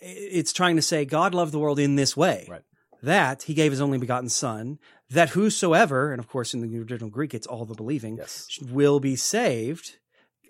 It's 0.00 0.52
trying 0.52 0.76
to 0.76 0.82
say 0.82 1.04
God 1.04 1.34
loved 1.34 1.52
the 1.52 1.58
world 1.58 1.78
in 1.78 1.96
this 1.96 2.16
way. 2.16 2.46
Right. 2.48 2.62
That 3.02 3.44
he 3.44 3.54
gave 3.54 3.72
his 3.72 3.80
only 3.80 3.96
begotten 3.96 4.28
son, 4.28 4.78
that 5.08 5.30
whosoever, 5.30 6.12
and 6.12 6.20
of 6.20 6.28
course 6.28 6.52
in 6.52 6.60
the 6.60 6.78
original 6.78 7.08
Greek 7.08 7.32
it's 7.32 7.46
all 7.46 7.64
the 7.64 7.74
believing, 7.74 8.18
yes. 8.18 8.58
will 8.60 9.00
be 9.00 9.16
saved. 9.16 9.96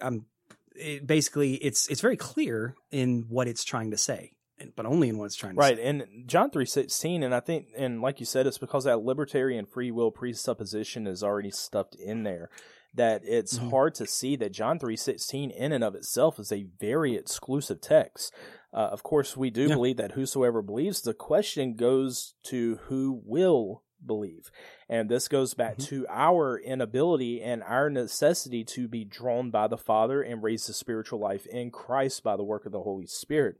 Um, 0.00 0.26
it, 0.74 1.06
basically, 1.06 1.54
it's 1.54 1.88
it's 1.88 2.00
very 2.00 2.16
clear 2.16 2.74
in 2.90 3.26
what 3.28 3.46
it's 3.46 3.62
trying 3.62 3.92
to 3.92 3.96
say, 3.96 4.32
but 4.76 4.86
only 4.86 5.08
in 5.08 5.18
what 5.18 5.26
it's 5.26 5.34
trying 5.36 5.54
to 5.54 5.58
Right, 5.58 5.76
say. 5.76 5.84
and 5.84 6.04
John 6.26 6.50
three 6.50 6.66
sixteen, 6.66 7.22
and 7.22 7.34
I 7.34 7.40
think, 7.40 7.68
and 7.76 8.00
like 8.00 8.20
you 8.20 8.26
said, 8.26 8.46
it's 8.46 8.58
because 8.58 8.84
that 8.84 9.02
libertarian 9.02 9.66
free 9.66 9.90
will 9.90 10.10
presupposition 10.10 11.06
is 11.06 11.22
already 11.22 11.50
stuffed 11.50 11.94
in 11.96 12.22
there. 12.22 12.50
That 12.92 13.22
it's 13.24 13.58
Mhm. 13.58 13.70
hard 13.70 13.94
to 13.96 14.06
see 14.06 14.34
that 14.36 14.50
John 14.52 14.78
three 14.78 14.96
sixteen 14.96 15.50
in 15.50 15.70
and 15.72 15.84
of 15.84 15.94
itself 15.94 16.38
is 16.40 16.50
a 16.50 16.64
very 16.80 17.14
exclusive 17.14 17.80
text. 17.80 18.32
Uh, 18.72 18.88
of 18.92 19.02
course, 19.02 19.36
we 19.36 19.50
do 19.50 19.68
Yeah. 19.68 19.74
believe 19.74 19.96
that 19.98 20.12
whosoever 20.12 20.60
believes. 20.62 21.02
The 21.02 21.14
question 21.14 21.74
goes 21.74 22.34
to 22.44 22.76
who 22.88 23.20
will 23.24 23.82
believe, 24.04 24.50
and 24.88 25.08
this 25.10 25.28
goes 25.28 25.52
back 25.54 25.76
Mhm. 25.76 25.86
to 25.88 26.06
our 26.08 26.58
inability 26.58 27.42
and 27.42 27.62
our 27.62 27.90
necessity 27.90 28.64
to 28.64 28.88
be 28.88 29.04
drawn 29.04 29.50
by 29.50 29.68
the 29.68 29.76
Father 29.76 30.22
and 30.22 30.42
raise 30.42 30.64
to 30.66 30.72
spiritual 30.72 31.18
life 31.18 31.46
in 31.46 31.70
Christ 31.70 32.22
by 32.22 32.34
the 32.36 32.42
work 32.44 32.64
of 32.64 32.72
the 32.72 32.82
Holy 32.82 33.06
Spirit. 33.06 33.56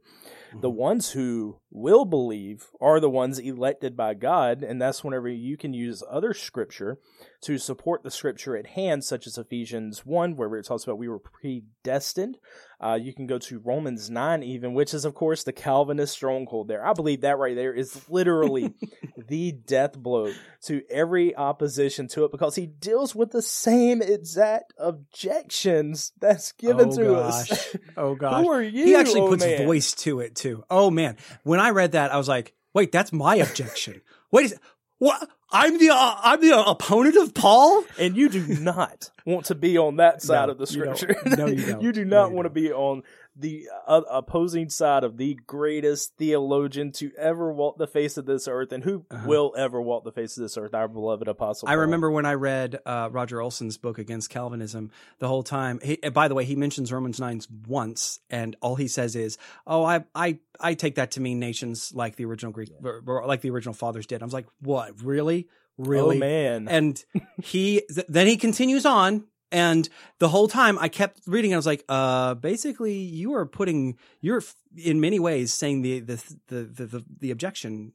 The 0.53 0.69
Mhm. 0.69 0.75
ones 0.75 1.11
who 1.11 1.57
will 1.69 2.03
believe 2.03 2.67
are 2.81 2.99
the 2.99 3.09
ones 3.09 3.39
elected 3.39 3.95
by 3.95 4.13
God, 4.13 4.63
and 4.63 4.81
that's 4.81 5.03
whenever 5.03 5.29
you 5.29 5.55
can 5.55 5.73
use 5.73 6.03
other 6.09 6.33
scripture 6.33 6.97
to 7.41 7.57
support 7.57 8.03
the 8.03 8.11
scripture 8.11 8.57
at 8.57 8.67
hand, 8.67 9.03
such 9.03 9.25
as 9.25 9.37
Ephesians 9.37 10.05
1, 10.05 10.35
where 10.35 10.53
it 10.57 10.65
talks 10.65 10.83
about 10.83 10.97
we 10.97 11.07
were 11.07 11.19
predestined. 11.19 12.37
Uh, 12.79 12.99
you 13.01 13.13
can 13.13 13.25
go 13.27 13.37
to 13.37 13.59
Romans 13.59 14.09
9, 14.09 14.43
even, 14.43 14.73
which 14.73 14.93
is, 14.93 15.05
of 15.05 15.13
course, 15.15 15.43
the 15.43 15.53
Calvinist 15.53 16.13
stronghold 16.13 16.67
there. 16.67 16.85
I 16.85 16.93
believe 16.93 17.21
that 17.21 17.37
right 17.37 17.55
there 17.55 17.73
is 17.73 18.09
literally 18.09 18.73
the 19.27 19.51
death 19.53 19.97
blow 19.97 20.31
to 20.63 20.81
every 20.89 21.35
opposition 21.35 22.07
to 22.09 22.25
it 22.25 22.31
because 22.31 22.55
he 22.55 22.65
deals 22.65 23.15
with 23.15 23.31
the 23.31 23.41
same 23.41 24.01
exact 24.01 24.73
objections 24.77 26.11
that's 26.19 26.51
given 26.53 26.89
oh, 26.89 26.95
to 26.97 27.03
gosh. 27.05 27.51
us. 27.51 27.75
Oh 27.97 28.15
gosh. 28.19 28.43
Who 28.43 28.51
are 28.51 28.61
you? 28.61 28.85
he 28.85 28.95
actually 28.95 29.27
puts 29.29 29.45
man? 29.45 29.65
voice 29.65 29.93
to 29.93 30.19
it 30.19 30.35
too. 30.41 30.63
Oh 30.69 30.89
man, 30.91 31.17
when 31.43 31.59
I 31.59 31.69
read 31.69 31.93
that, 31.93 32.11
I 32.13 32.17
was 32.17 32.27
like, 32.27 32.53
"Wait, 32.73 32.91
that's 32.91 33.13
my 33.13 33.35
objection." 33.37 34.01
Wait, 34.31 34.49
sec- 34.49 34.59
what? 34.99 35.29
I'm 35.53 35.77
the 35.77 35.89
uh, 35.89 36.15
I'm 36.23 36.39
the 36.41 36.53
uh, 36.57 36.63
opponent 36.71 37.17
of 37.17 37.33
Paul. 37.33 37.83
And 37.99 38.15
you 38.15 38.29
do 38.29 38.45
not 38.59 39.11
want 39.25 39.47
to 39.47 39.55
be 39.55 39.77
on 39.77 39.97
that 39.97 40.21
side 40.29 40.45
No, 40.45 40.51
of 40.53 40.57
the 40.57 40.61
you 40.73 40.95
scripture. 40.95 41.15
No, 41.25 41.47
you 41.47 41.65
don't. 41.71 41.81
you 41.81 41.91
do 41.91 42.05
No, 42.05 42.21
not 42.21 42.29
you 42.29 42.35
want 42.35 42.45
to 42.45 42.49
don't. 42.49 42.63
be 42.69 42.71
on 42.71 43.03
the 43.41 43.67
uh, 43.87 44.01
opposing 44.09 44.69
side 44.69 45.03
of 45.03 45.17
the 45.17 45.37
greatest 45.47 46.13
theologian 46.17 46.91
to 46.93 47.11
ever 47.17 47.51
walk 47.51 47.77
the 47.77 47.87
face 47.87 48.15
of 48.17 48.25
this 48.25 48.47
earth 48.47 48.71
and 48.71 48.83
who 48.83 49.05
Uh-huh. 49.11 49.27
will 49.27 49.53
ever 49.57 49.81
walk 49.81 50.03
the 50.03 50.11
face 50.11 50.37
of 50.37 50.43
this 50.43 50.57
earth, 50.57 50.73
our 50.73 50.87
beloved 50.87 51.27
apostle. 51.27 51.67
I 51.67 51.71
Paul. 51.73 51.81
remember 51.81 52.09
when 52.11 52.25
I 52.25 52.35
read 52.35 52.79
uh, 52.85 53.09
Roger 53.11 53.41
Olson's 53.41 53.77
book 53.77 53.97
against 53.99 54.29
Calvinism 54.29 54.91
the 55.19 55.27
whole 55.27 55.43
time. 55.43 55.79
He, 55.83 55.97
by 56.13 56.27
the 56.27 56.35
way, 56.35 56.45
he 56.45 56.55
mentions 56.55 56.91
Romans 56.93 57.19
9 57.19 57.41
once, 57.67 58.19
and 58.29 58.55
all 58.61 58.75
he 58.75 58.87
says 58.87 59.15
is, 59.15 59.37
"Oh, 59.67 59.83
I, 59.83 60.05
I, 60.15 60.39
I 60.59 60.73
take 60.75 60.95
that 60.95 61.11
to 61.11 61.21
mean 61.21 61.39
nations 61.39 61.91
like 61.93 62.15
the 62.15 62.25
original 62.25 62.51
Greek, 62.51 62.69
or- 62.83 63.01
or 63.05 63.25
like 63.25 63.41
the 63.41 63.49
original 63.49 63.73
fathers 63.73 64.05
did." 64.05 64.21
I 64.21 64.25
was 64.25 64.33
like, 64.33 64.47
"What? 64.61 65.01
Really? 65.01 65.47
Really?" 65.77 66.17
Oh 66.17 66.19
man. 66.19 66.67
and 66.67 67.03
he 67.41 67.81
th- 67.93 68.05
then 68.07 68.27
he 68.27 68.37
continues 68.37 68.85
on 68.85 69.25
And 69.51 69.89
the 70.19 70.29
whole 70.29 70.47
time 70.47 70.79
I 70.79 70.87
kept 70.87 71.21
reading, 71.27 71.53
I 71.53 71.57
was 71.57 71.65
like, 71.65 71.83
uh, 71.89 72.35
basically 72.35 72.95
you 72.95 73.33
are 73.33 73.45
putting, 73.45 73.97
you're 74.21 74.41
in 74.77 75.01
many 75.01 75.19
ways 75.19 75.53
saying 75.53 75.81
the, 75.81 75.99
the, 75.99 76.35
the, 76.47 76.63
the, 76.63 76.85
the, 76.85 77.05
the 77.19 77.31
objection. 77.31 77.93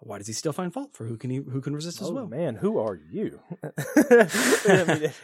Why 0.00 0.18
does 0.18 0.26
he 0.26 0.32
still 0.32 0.52
find 0.52 0.72
fault 0.72 0.92
for 0.92 1.06
who 1.06 1.16
can 1.16 1.30
he, 1.30 1.36
who 1.36 1.60
can 1.60 1.74
resist 1.74 2.02
as 2.02 2.08
oh 2.08 2.12
well? 2.12 2.26
man, 2.26 2.56
who 2.56 2.78
are 2.78 2.98
you? 3.10 3.40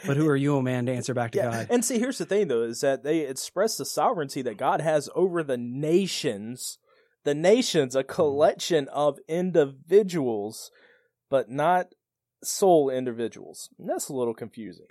But 0.07 0.17
who 0.17 0.29
are 0.29 0.37
you, 0.37 0.55
O 0.55 0.63
man, 0.63 0.87
to 0.87 0.93
answer 0.93 1.13
back 1.13 1.33
to 1.33 1.39
yeah. 1.39 1.51
God? 1.51 1.67
And 1.71 1.85
see, 1.85 1.99
here's 1.99 2.19
the 2.19 2.25
thing 2.25 2.49
though, 2.49 2.63
is 2.63 2.81
that 2.81 3.03
they 3.03 3.21
express 3.21 3.77
the 3.77 3.85
sovereignty 3.85 4.43
that 4.43 4.57
God 4.57 4.81
has 4.81 5.11
over 5.15 5.43
the 5.43 5.57
nations. 5.57 6.79
The 7.25 7.35
nations, 7.35 7.97
a 7.97 8.05
collection 8.05 8.87
of 8.89 9.19
individuals, 9.29 10.71
but 11.31 11.51
not 11.51 11.95
sole 12.43 12.91
individuals. 12.91 13.71
And 13.79 13.89
that's 13.89 14.09
a 14.09 14.15
little 14.15 14.35
confusing. 14.35 14.87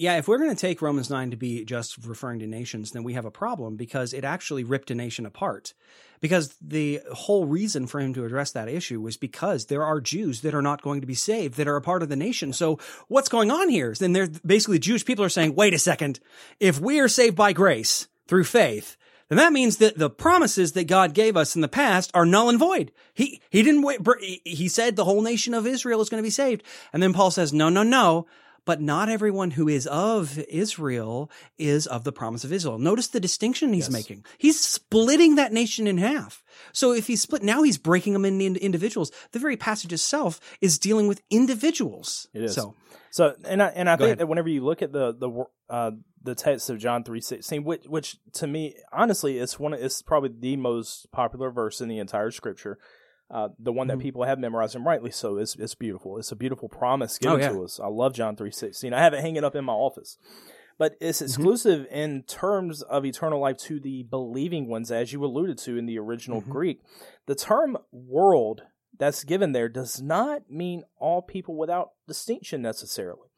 Yeah, 0.00 0.16
if 0.16 0.28
we're 0.28 0.38
going 0.38 0.48
to 0.48 0.56
take 0.56 0.80
Romans 0.80 1.10
9 1.10 1.32
to 1.32 1.36
be 1.36 1.62
just 1.62 2.06
referring 2.06 2.38
to 2.38 2.46
nations, 2.46 2.92
then 2.92 3.04
we 3.04 3.12
have 3.12 3.26
a 3.26 3.30
problem 3.30 3.76
because 3.76 4.14
it 4.14 4.24
actually 4.24 4.64
ripped 4.64 4.90
a 4.90 4.94
nation 4.94 5.26
apart. 5.26 5.74
Because 6.20 6.54
the 6.58 7.02
whole 7.12 7.44
reason 7.44 7.86
for 7.86 8.00
him 8.00 8.14
to 8.14 8.24
address 8.24 8.50
that 8.52 8.66
issue 8.66 8.98
was 8.98 9.18
because 9.18 9.66
there 9.66 9.84
are 9.84 10.00
Jews 10.00 10.40
that 10.40 10.54
are 10.54 10.62
not 10.62 10.80
going 10.80 11.02
to 11.02 11.06
be 11.06 11.12
saved 11.12 11.58
that 11.58 11.68
are 11.68 11.76
a 11.76 11.82
part 11.82 12.02
of 12.02 12.08
the 12.08 12.16
nation. 12.16 12.54
So 12.54 12.78
what's 13.08 13.28
going 13.28 13.50
on 13.50 13.68
here? 13.68 13.92
Then 13.92 14.14
they're 14.14 14.30
basically 14.44 14.78
Jewish 14.78 15.04
people 15.04 15.22
are 15.22 15.28
saying, 15.28 15.54
wait 15.54 15.74
a 15.74 15.78
second, 15.78 16.18
if 16.60 16.80
we 16.80 16.98
are 16.98 17.06
saved 17.06 17.36
by 17.36 17.52
grace 17.52 18.08
through 18.26 18.44
faith, 18.44 18.96
then 19.28 19.36
that 19.36 19.52
means 19.52 19.76
that 19.76 19.98
the 19.98 20.08
promises 20.08 20.72
that 20.72 20.86
God 20.86 21.12
gave 21.12 21.36
us 21.36 21.54
in 21.54 21.60
the 21.60 21.68
past 21.68 22.10
are 22.14 22.24
null 22.24 22.48
and 22.48 22.58
void. 22.58 22.90
He, 23.12 23.42
he 23.50 23.62
didn't 23.62 23.82
wait, 23.82 24.00
he- 24.20 24.40
he 24.46 24.68
said 24.68 24.96
the 24.96 25.04
whole 25.04 25.20
nation 25.20 25.52
of 25.52 25.66
Israel 25.66 26.00
is 26.00 26.08
going 26.08 26.22
to 26.22 26.26
be 26.26 26.30
saved. 26.30 26.62
And 26.94 27.02
then 27.02 27.12
Paul 27.12 27.30
says, 27.30 27.52
no, 27.52 27.68
no, 27.68 27.82
no. 27.82 28.26
But 28.70 28.80
not 28.80 29.08
everyone 29.08 29.50
who 29.50 29.66
is 29.68 29.88
of 29.88 30.38
Israel 30.48 31.28
is 31.58 31.88
of 31.88 32.04
the 32.04 32.12
promise 32.12 32.44
of 32.44 32.52
Israel. 32.52 32.78
Notice 32.78 33.08
the 33.08 33.18
distinction 33.18 33.72
he's 33.72 33.86
Yes. 33.86 33.92
making. 33.92 34.24
He's 34.38 34.60
splitting 34.64 35.34
that 35.34 35.52
nation 35.52 35.88
in 35.88 35.98
half. 35.98 36.44
So 36.72 36.92
if 36.92 37.08
he's 37.08 37.20
split, 37.20 37.42
now 37.42 37.64
he's 37.64 37.78
breaking 37.78 38.12
them 38.12 38.24
into 38.24 38.62
individuals. 38.64 39.10
The 39.32 39.40
very 39.40 39.56
passage 39.56 39.92
itself 39.92 40.38
is 40.60 40.78
dealing 40.78 41.08
with 41.08 41.20
individuals. 41.30 42.28
It 42.32 42.42
is. 42.44 42.54
So 42.54 42.76
So, 43.10 43.34
and 43.44 43.60
I 43.60 43.68
and 43.74 43.90
I 43.90 43.96
think 43.96 44.04
ahead. 44.06 44.18
that 44.18 44.28
whenever 44.28 44.48
you 44.48 44.62
look 44.64 44.82
at 44.82 44.92
the 44.92 45.12
the 45.12 45.30
uh, 45.68 45.90
the 46.22 46.36
text 46.36 46.70
of 46.70 46.78
John 46.78 47.02
three 47.02 47.20
sixteen, 47.20 47.64
which 47.64 47.84
which 47.86 48.18
to 48.34 48.46
me 48.46 48.76
honestly 48.92 49.38
it's 49.38 49.58
one 49.58 49.72
of- 49.74 49.82
it's 49.82 50.00
probably 50.00 50.30
the 50.38 50.54
most 50.56 51.10
popular 51.10 51.50
verse 51.50 51.80
in 51.80 51.88
the 51.88 51.98
entire 51.98 52.30
Scripture. 52.30 52.78
Uh, 53.30 53.48
the 53.58 53.72
one 53.72 53.86
that 53.86 53.94
Mm-hmm. 53.94 54.02
people 54.02 54.24
have 54.24 54.38
memorized 54.40 54.74
and 54.74 54.84
rightly 54.84 55.10
so. 55.12 55.36
It's 55.36 55.54
it's 55.56 55.74
beautiful. 55.76 56.18
It's 56.18 56.32
a 56.32 56.36
beautiful 56.36 56.68
promise 56.68 57.16
given 57.18 57.36
Oh, 57.36 57.40
yeah. 57.42 57.48
to 57.50 57.62
us. 57.64 57.78
I 57.78 57.86
love 57.86 58.12
John 58.12 58.34
three 58.36 58.50
sixteen. 58.50 58.92
I 58.92 59.00
have 59.02 59.14
it 59.14 59.20
hanging 59.20 59.44
up 59.44 59.54
in 59.54 59.64
my 59.64 59.72
office. 59.72 60.18
But 60.78 60.94
Mm-hmm. 60.94 61.04
it's 61.08 61.22
exclusive 61.22 61.86
in 61.90 62.24
terms 62.24 62.82
of 62.82 63.04
eternal 63.04 63.38
life 63.40 63.56
to 63.58 63.78
the 63.78 64.02
believing 64.02 64.66
ones, 64.68 64.90
as 64.90 65.12
you 65.12 65.24
alluded 65.24 65.58
to 65.58 65.76
in 65.78 65.86
the 65.86 65.98
original 65.98 66.40
Mm-hmm. 66.40 66.50
Greek. 66.50 66.80
The 67.26 67.34
term 67.36 67.76
world 67.92 68.62
that's 68.98 69.24
given 69.24 69.52
there 69.52 69.68
does 69.68 70.02
not 70.02 70.50
mean 70.50 70.82
all 70.98 71.22
people 71.22 71.56
without 71.56 71.92
distinction 72.08 72.60
necessarily. 72.62 73.28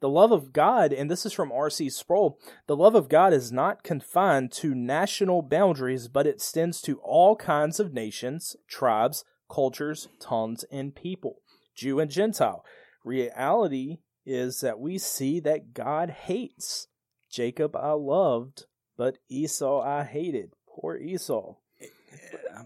The 0.00 0.08
love 0.08 0.32
of 0.32 0.52
God, 0.52 0.92
and 0.92 1.10
this 1.10 1.24
is 1.24 1.32
from 1.32 1.52
R.C. 1.52 1.88
Sproul, 1.90 2.38
the 2.66 2.76
love 2.76 2.94
of 2.94 3.08
God 3.08 3.32
is 3.32 3.52
not 3.52 3.82
confined 3.84 4.50
to 4.52 4.74
national 4.74 5.42
boundaries, 5.42 6.08
but 6.08 6.26
it 6.26 6.36
extends 6.36 6.82
to 6.82 6.98
all 6.98 7.36
kinds 7.36 7.78
of 7.80 7.92
nations, 7.94 8.56
tribes, 8.66 9.24
cultures, 9.52 10.08
tongues, 10.18 10.64
and 10.70 10.94
people, 10.94 11.42
Jew 11.74 12.00
and 12.00 12.10
Gentile. 12.10 12.64
Reality 13.04 13.98
is 14.24 14.60
that 14.60 14.78
we 14.78 14.98
see 14.98 15.40
that 15.40 15.74
God 15.74 16.10
hates. 16.10 16.88
Jacob 17.30 17.76
I 17.76 17.92
loved, 17.92 18.66
but 18.96 19.18
Esau 19.28 19.82
I 19.82 20.04
hated. 20.04 20.52
Poor 20.68 20.96
Esau. 20.96 21.56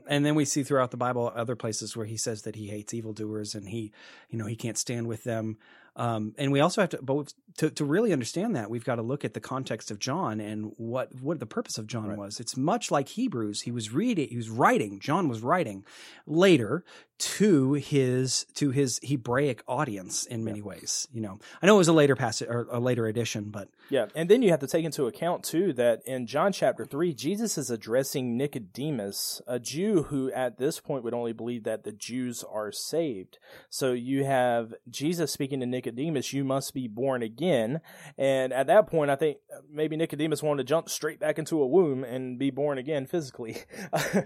and 0.09 0.25
then 0.25 0.35
we 0.35 0.45
see 0.45 0.63
throughout 0.63 0.91
the 0.91 0.97
Bible 0.97 1.33
other 1.35 1.57
places 1.57 1.97
where 1.97 2.07
he 2.07 2.17
says 2.17 2.43
that 2.43 2.57
he 2.57 2.69
hates 2.69 2.95
evildoers 2.95 3.55
and 3.55 3.69
he, 3.69 3.93
you 4.29 4.39
know, 4.39 4.47
he 4.47 4.57
can't 4.57 4.79
stand 4.79 5.07
with 5.07 5.25
them. 5.25 5.57
Um, 5.97 6.35
and 6.37 6.53
we 6.53 6.61
also 6.61 6.83
have 6.83 6.91
to, 6.91 6.99
but 7.03 7.33
to 7.57 7.71
to 7.71 7.85
really 7.85 8.13
understand 8.13 8.55
that, 8.55 8.69
we've 8.69 8.85
got 8.85 8.97
to 8.97 9.03
look 9.03 9.25
at 9.25 9.33
the 9.33 9.41
context 9.41 9.91
of 9.91 9.99
John 9.99 10.41
and 10.41 10.73
what 10.77 11.15
what 11.23 11.41
the 11.41 11.47
purpose 11.47 11.79
of 11.79 11.87
John 11.87 12.09
Right. 12.09 12.19
was. 12.19 12.39
It's 12.39 12.57
much 12.57 12.91
like 12.91 13.09
Hebrews. 13.09 13.63
He 13.63 13.71
was 13.71 13.93
reading, 13.93 14.29
he 14.29 14.37
was 14.37 14.51
writing. 14.51 15.01
John 15.01 15.27
was 15.29 15.41
writing 15.41 15.85
later 16.27 16.85
to 17.19 17.75
his 17.75 18.45
to 18.55 18.71
his 18.71 19.01
Hebraic 19.03 19.63
audience 19.67 20.27
in 20.27 20.45
many 20.45 20.61
ways. 20.61 21.09
You 21.13 21.23
know, 21.23 21.39
I 21.63 21.67
know 21.67 21.77
it 21.77 21.79
was 21.79 21.89
a 21.89 21.93
later 21.93 22.17
passage 22.17 22.49
or 22.49 22.67
a 22.71 22.79
later 22.79 23.07
edition, 23.07 23.51
but 23.51 23.69
Yeah, 23.89 24.07
and 24.15 24.29
then 24.29 24.43
you 24.43 24.51
have 24.51 24.61
to 24.61 24.67
take 24.67 24.85
into 24.85 25.07
account 25.07 25.45
too 25.45 25.73
that 25.75 26.03
in 26.07 26.27
John 26.27 26.53
chapter 26.53 26.85
3, 26.85 27.15
Jesus 27.15 27.57
is 27.57 27.71
addressing 27.71 28.37
Nicodemus, 28.37 29.41
a 29.47 29.59
Jew 29.59 30.05
who 30.05 30.31
at 30.33 30.59
this 30.59 30.81
point 30.81 31.05
would 31.05 31.15
only 31.15 31.33
believe 31.33 31.65
that 31.65 31.85
the 31.85 31.93
Jews 31.93 32.45
are 32.45 32.73
saved. 32.73 33.39
So 33.71 33.93
you 33.93 34.25
have 34.25 34.75
Jesus 34.91 35.33
speaking 35.33 35.61
to 35.61 35.67
Nicodemus, 35.67 36.33
you 36.33 36.45
must 36.45 36.75
be 36.75 36.89
born 36.89 37.23
again. 37.23 37.81
And 38.19 38.53
at 38.53 38.67
that 38.67 38.89
point, 38.89 39.11
I 39.11 39.17
think 39.17 39.39
uh, 39.55 39.61
maybe 39.71 39.97
Nicodemus 39.97 40.43
wanted 40.43 40.63
to 40.63 40.69
jump 40.69 40.89
straight 40.89 41.21
back 41.21 41.39
into 41.39 41.63
a 41.63 41.67
womb 41.67 42.05
and 42.05 42.39
be 42.39 42.51
born 42.51 42.79
again 42.79 43.07
physically. 43.07 43.57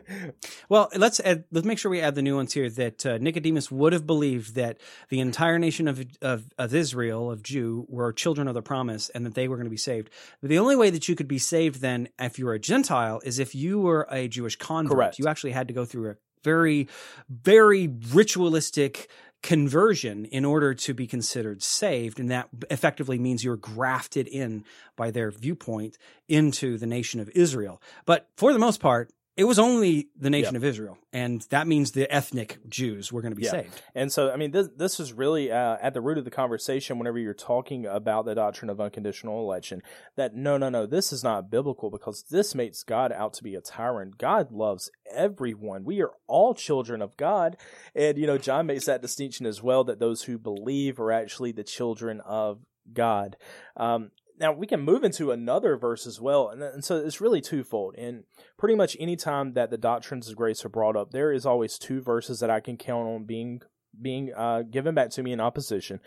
Well, 0.68 0.88
let's 0.94 1.20
add, 1.20 1.44
let's 1.50 1.66
make 1.66 1.78
sure 1.78 1.90
we 1.90 2.00
add 2.00 2.14
the 2.14 2.22
nuance 2.22 2.52
here 2.52 2.64
that 2.80 3.06
uh, 3.06 3.18
Nicodemus 3.18 3.70
would 3.70 3.92
have 3.92 4.06
believed 4.06 4.54
that 4.54 4.78
the 5.10 5.20
entire 5.20 5.58
nation 5.58 5.86
of, 5.86 6.04
of 6.20 6.44
of 6.58 6.74
Israel 6.74 7.30
of 7.30 7.42
Jew 7.42 7.86
were 7.88 8.12
children 8.12 8.48
of 8.48 8.54
the 8.54 8.62
promise 8.62 9.10
and 9.10 9.24
that 9.26 9.34
they 9.34 9.48
were 9.48 9.56
going 9.56 9.66
to 9.66 9.70
be 9.70 9.76
saved. 9.76 10.10
But 10.40 10.50
the 10.50 10.58
only 10.58 10.76
way 10.76 10.90
that 10.90 11.08
you 11.08 11.14
could 11.14 11.28
be 11.28 11.38
saved 11.38 11.80
then, 11.80 12.08
if 12.18 12.38
you 12.38 12.46
were 12.46 12.54
a 12.54 12.58
Gentile, 12.58 13.20
is 13.24 13.38
if 13.38 13.54
you 13.54 13.78
were 13.78 14.08
a 14.10 14.28
Jewish 14.28 14.56
convert. 14.56 14.96
Correct. 14.96 15.18
You 15.18 15.28
actually 15.28 15.52
had 15.52 15.68
to 15.68 15.74
go 15.74 15.84
through 15.84 16.10
a 16.10 16.16
very, 16.42 16.88
very 17.28 17.88
ritualistic 18.12 19.10
conversion 19.42 20.24
in 20.26 20.44
order 20.44 20.74
to 20.74 20.92
be 20.92 21.06
considered 21.06 21.62
saved 21.62 22.20
and 22.20 22.30
that 22.30 22.46
effectively 22.70 23.18
means 23.18 23.42
you're 23.42 23.56
grafted 23.56 24.28
in 24.28 24.62
by 24.96 25.10
their 25.10 25.30
viewpoint 25.30 25.96
into 26.28 26.76
the 26.76 26.86
nation 26.86 27.20
of 27.20 27.30
Israel 27.30 27.80
but 28.04 28.28
for 28.36 28.52
the 28.52 28.58
most 28.58 28.80
part 28.80 29.10
it 29.40 29.44
was 29.44 29.58
only 29.58 30.10
the 30.18 30.28
nation 30.28 30.54
Yeah. 30.54 30.58
of 30.58 30.64
Israel, 30.64 30.98
and 31.14 31.40
that 31.48 31.66
means 31.66 31.92
the 31.92 32.12
ethnic 32.14 32.58
Jews 32.68 33.10
were 33.10 33.22
going 33.22 33.32
to 33.32 33.36
be 33.36 33.44
Yeah. 33.44 33.52
saved. 33.62 33.82
And 33.94 34.12
so, 34.12 34.30
I 34.30 34.36
mean, 34.36 34.50
this 34.50 34.68
this 34.76 35.00
is 35.00 35.14
really 35.14 35.50
uh, 35.50 35.78
at 35.80 35.94
the 35.94 36.02
root 36.02 36.18
of 36.18 36.26
the 36.26 36.30
conversation. 36.30 36.98
Whenever 36.98 37.18
you're 37.18 37.32
talking 37.32 37.86
about 37.86 38.26
the 38.26 38.34
doctrine 38.34 38.68
of 38.68 38.80
unconditional 38.82 39.40
election, 39.40 39.82
that 40.16 40.34
no, 40.34 40.58
no, 40.58 40.68
no, 40.68 40.84
this 40.84 41.10
is 41.10 41.24
not 41.24 41.50
biblical 41.50 41.88
because 41.90 42.24
this 42.30 42.54
makes 42.54 42.82
God 42.82 43.12
out 43.12 43.32
to 43.34 43.42
be 43.42 43.54
a 43.54 43.62
tyrant. 43.62 44.18
God 44.18 44.52
loves 44.52 44.90
everyone. 45.10 45.84
We 45.84 46.02
are 46.02 46.12
all 46.26 46.52
children 46.54 47.00
of 47.00 47.16
God, 47.16 47.56
and 47.94 48.18
you 48.18 48.26
know, 48.26 48.36
John 48.36 48.66
makes 48.66 48.84
that 48.84 49.00
distinction 49.00 49.46
as 49.46 49.62
well 49.62 49.84
that 49.84 50.00
those 50.00 50.24
who 50.24 50.36
believe 50.36 51.00
are 51.00 51.12
actually 51.12 51.52
the 51.52 51.64
children 51.64 52.20
of 52.26 52.60
God. 52.92 53.36
Um, 53.76 54.10
now 54.40 54.52
we 54.52 54.66
can 54.66 54.80
move 54.80 55.04
into 55.04 55.30
another 55.30 55.76
verse 55.76 56.06
as 56.06 56.20
well, 56.20 56.48
and, 56.48 56.62
and 56.62 56.84
so 56.84 56.96
it's 56.96 57.20
really 57.20 57.40
twofold. 57.40 57.94
And 57.96 58.24
pretty 58.58 58.74
much 58.74 58.96
any 58.98 59.14
time 59.14 59.52
that 59.52 59.70
the 59.70 59.78
doctrines 59.78 60.28
of 60.28 60.36
grace 60.36 60.64
are 60.64 60.70
brought 60.70 60.96
up, 60.96 61.10
there 61.10 61.30
is 61.30 61.46
always 61.46 61.78
two 61.78 62.00
verses 62.00 62.40
that 62.40 62.50
I 62.50 62.60
can 62.60 62.76
count 62.76 63.06
on 63.06 63.24
being 63.24 63.60
being 64.00 64.32
uh, 64.34 64.62
given 64.62 64.94
back 64.94 65.10
to 65.10 65.22
me 65.22 65.32
in 65.32 65.40
opposition. 65.40 66.00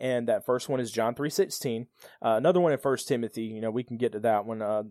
And 0.00 0.28
that 0.28 0.46
first 0.46 0.68
one 0.68 0.80
is 0.80 0.90
John 0.90 1.14
three 1.14 1.30
sixteen. 1.30 1.86
Uh, 2.24 2.36
another 2.36 2.60
one 2.60 2.72
in 2.72 2.78
First 2.78 3.08
Timothy. 3.08 3.44
You 3.44 3.60
know, 3.60 3.70
we 3.70 3.84
can 3.84 3.96
get 3.96 4.12
to 4.12 4.20
that 4.20 4.46
one. 4.46 4.62
Uh, 4.62 4.84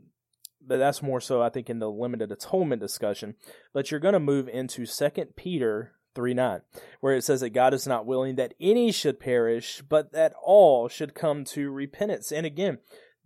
but 0.62 0.78
that's 0.78 1.02
more 1.02 1.22
so, 1.22 1.42
I 1.42 1.50
think, 1.50 1.70
in 1.70 1.80
the 1.80 1.90
limited 1.90 2.32
atonement 2.32 2.82
discussion. 2.82 3.36
But 3.74 3.90
you're 3.90 4.00
going 4.00 4.14
to 4.14 4.20
move 4.20 4.48
into 4.48 4.86
Second 4.86 5.36
Peter 5.36 5.94
three 6.16 6.34
nine, 6.34 6.62
where 7.00 7.16
it 7.16 7.24
says 7.24 7.42
that 7.42 7.52
God 7.52 7.74
is 7.74 7.88
not 7.88 8.06
willing 8.06 8.36
that 8.36 8.54
any 8.60 8.92
should 8.92 9.20
perish, 9.20 9.82
but 9.88 10.12
that 10.14 10.34
all 10.44 10.88
should 10.88 11.14
come 11.14 11.44
to 11.46 11.72
repentance. 11.72 12.32
And 12.32 12.46
again, 12.46 12.80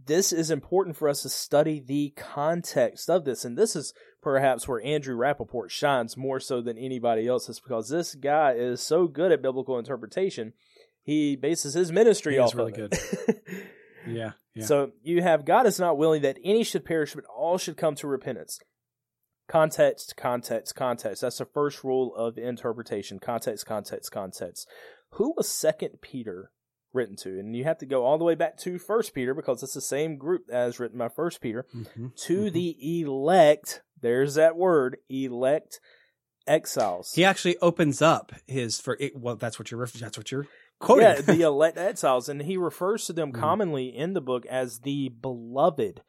this 0.05 0.33
is 0.33 0.51
important 0.51 0.97
for 0.97 1.07
us 1.07 1.21
to 1.21 1.29
study 1.29 1.79
the 1.79 2.13
context 2.15 3.09
of 3.09 3.25
this. 3.25 3.45
And 3.45 3.57
this 3.57 3.75
is 3.75 3.93
perhaps 4.21 4.67
where 4.67 4.83
Andrew 4.83 5.17
Rappaport 5.17 5.69
shines 5.69 6.17
more 6.17 6.39
so 6.39 6.61
than 6.61 6.77
anybody 6.77 7.27
else, 7.27 7.49
is 7.49 7.59
because 7.59 7.89
this 7.89 8.15
guy 8.15 8.53
is 8.53 8.81
so 8.81 9.07
good 9.07 9.31
at 9.31 9.41
biblical 9.41 9.79
interpretation. 9.79 10.53
He 11.03 11.35
bases 11.35 11.73
his 11.73 11.91
ministry 11.91 12.33
He 12.33 12.39
off 12.39 12.55
really 12.55 12.73
of 12.73 12.91
it. 12.93 13.43
Yeah, 14.07 14.31
yeah. 14.53 14.65
So 14.65 14.91
you 15.01 15.21
have 15.21 15.45
God 15.45 15.65
is 15.65 15.79
not 15.79 15.97
willing 15.97 16.23
that 16.23 16.37
any 16.43 16.63
should 16.63 16.85
perish, 16.85 17.13
but 17.13 17.23
all 17.25 17.57
should 17.57 17.77
come 17.77 17.95
to 17.95 18.07
repentance. 18.07 18.59
Context, 19.47 20.15
context, 20.17 20.75
context. 20.75 21.21
That's 21.21 21.37
the 21.37 21.45
first 21.45 21.83
rule 21.83 22.15
of 22.15 22.37
interpretation. 22.37 23.19
Context, 23.19 23.65
context, 23.65 24.11
context. 24.11 24.67
Who 25.13 25.33
was 25.35 25.49
Second 25.49 25.99
Peter 26.01 26.51
written 26.93 27.15
to? 27.17 27.39
And 27.39 27.55
you 27.55 27.63
have 27.65 27.77
to 27.79 27.85
go 27.85 28.05
all 28.05 28.17
the 28.17 28.23
way 28.23 28.35
back 28.35 28.57
to 28.59 28.79
First 28.79 29.13
Peter 29.13 29.33
because 29.33 29.61
it's 29.61 29.73
the 29.73 29.81
same 29.81 30.17
group 30.17 30.43
as 30.51 30.79
written 30.79 30.97
by 30.97 31.09
First 31.09 31.41
Peter. 31.41 31.65
Mhm, 31.75 32.15
To 32.25 32.37
mhm. 32.45 32.53
the 32.53 33.01
elect. 33.01 33.81
There's 34.01 34.35
that 34.35 34.55
word, 34.55 34.97
elect 35.09 35.79
exiles. 36.47 37.11
he 37.15 37.23
actually 37.23 37.57
opens 37.59 38.01
up 38.01 38.31
his 38.47 38.79
for 38.79 38.97
it, 38.99 39.15
well. 39.15 39.35
That's 39.35 39.57
what 39.59 39.71
you're 39.71 39.85
that's 39.85 40.17
what 40.17 40.31
you're 40.31 40.47
quoted. 40.79 41.01
Yeah, 41.03 41.21
the 41.21 41.41
elect 41.43 41.77
exiles, 41.77 42.27
and 42.27 42.41
he 42.41 42.57
refers 42.57 43.05
to 43.05 43.13
them 43.13 43.31
Mhm. 43.33 43.39
commonly 43.39 43.95
in 43.95 44.13
the 44.13 44.21
book 44.21 44.45
as 44.47 44.79
the 44.79 45.09
beloved. 45.09 46.01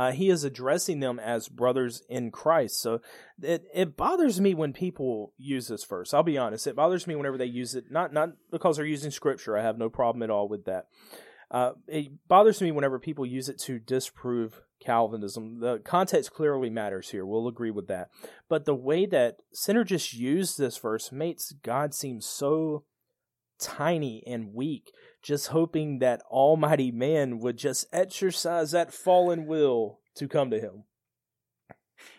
Uh, 0.00 0.12
he 0.12 0.30
is 0.30 0.44
addressing 0.44 1.00
them 1.00 1.18
as 1.18 1.48
brothers 1.48 2.02
in 2.08 2.30
Christ. 2.30 2.80
So 2.80 3.02
it 3.42 3.66
it 3.74 3.98
bothers 3.98 4.40
me 4.40 4.54
when 4.54 4.72
people 4.72 5.34
use 5.36 5.68
this 5.68 5.84
verse. 5.84 6.14
I'll 6.14 6.22
be 6.22 6.38
honest. 6.38 6.66
It 6.66 6.74
bothers 6.74 7.06
me 7.06 7.16
whenever 7.16 7.36
they 7.36 7.44
use 7.44 7.74
it. 7.74 7.90
Not 7.90 8.10
not 8.10 8.30
because 8.50 8.78
they're 8.78 8.86
using 8.86 9.10
scripture. 9.10 9.58
I 9.58 9.62
have 9.62 9.76
no 9.76 9.90
problem 9.90 10.22
at 10.22 10.30
all 10.30 10.48
with 10.48 10.64
that. 10.64 10.86
Uh, 11.50 11.72
it 11.86 12.12
bothers 12.28 12.62
me 12.62 12.72
whenever 12.72 12.98
people 12.98 13.26
use 13.26 13.50
it 13.50 13.58
to 13.58 13.78
disprove 13.78 14.62
Calvinism. 14.82 15.60
The 15.60 15.80
context 15.80 16.32
clearly 16.32 16.70
matters 16.70 17.10
here. 17.10 17.26
We'll 17.26 17.46
agree 17.46 17.70
with 17.70 17.88
that. 17.88 18.08
But 18.48 18.64
the 18.64 18.74
way 18.74 19.04
that 19.04 19.36
synergists 19.54 20.14
use 20.14 20.56
this 20.56 20.78
verse 20.78 21.12
makes 21.12 21.52
God 21.62 21.92
seem 21.92 22.22
so 22.22 22.84
tiny 23.58 24.24
and 24.26 24.54
weak, 24.54 24.92
just 25.22 25.48
hoping 25.48 25.98
that 25.98 26.22
Almighty 26.30 26.90
Man 26.90 27.38
would 27.40 27.56
just 27.56 27.86
exercise 27.92 28.70
that 28.72 28.92
fallen 28.92 29.46
will 29.46 30.00
to 30.16 30.28
come 30.28 30.50
to 30.50 30.60
him. 30.60 30.84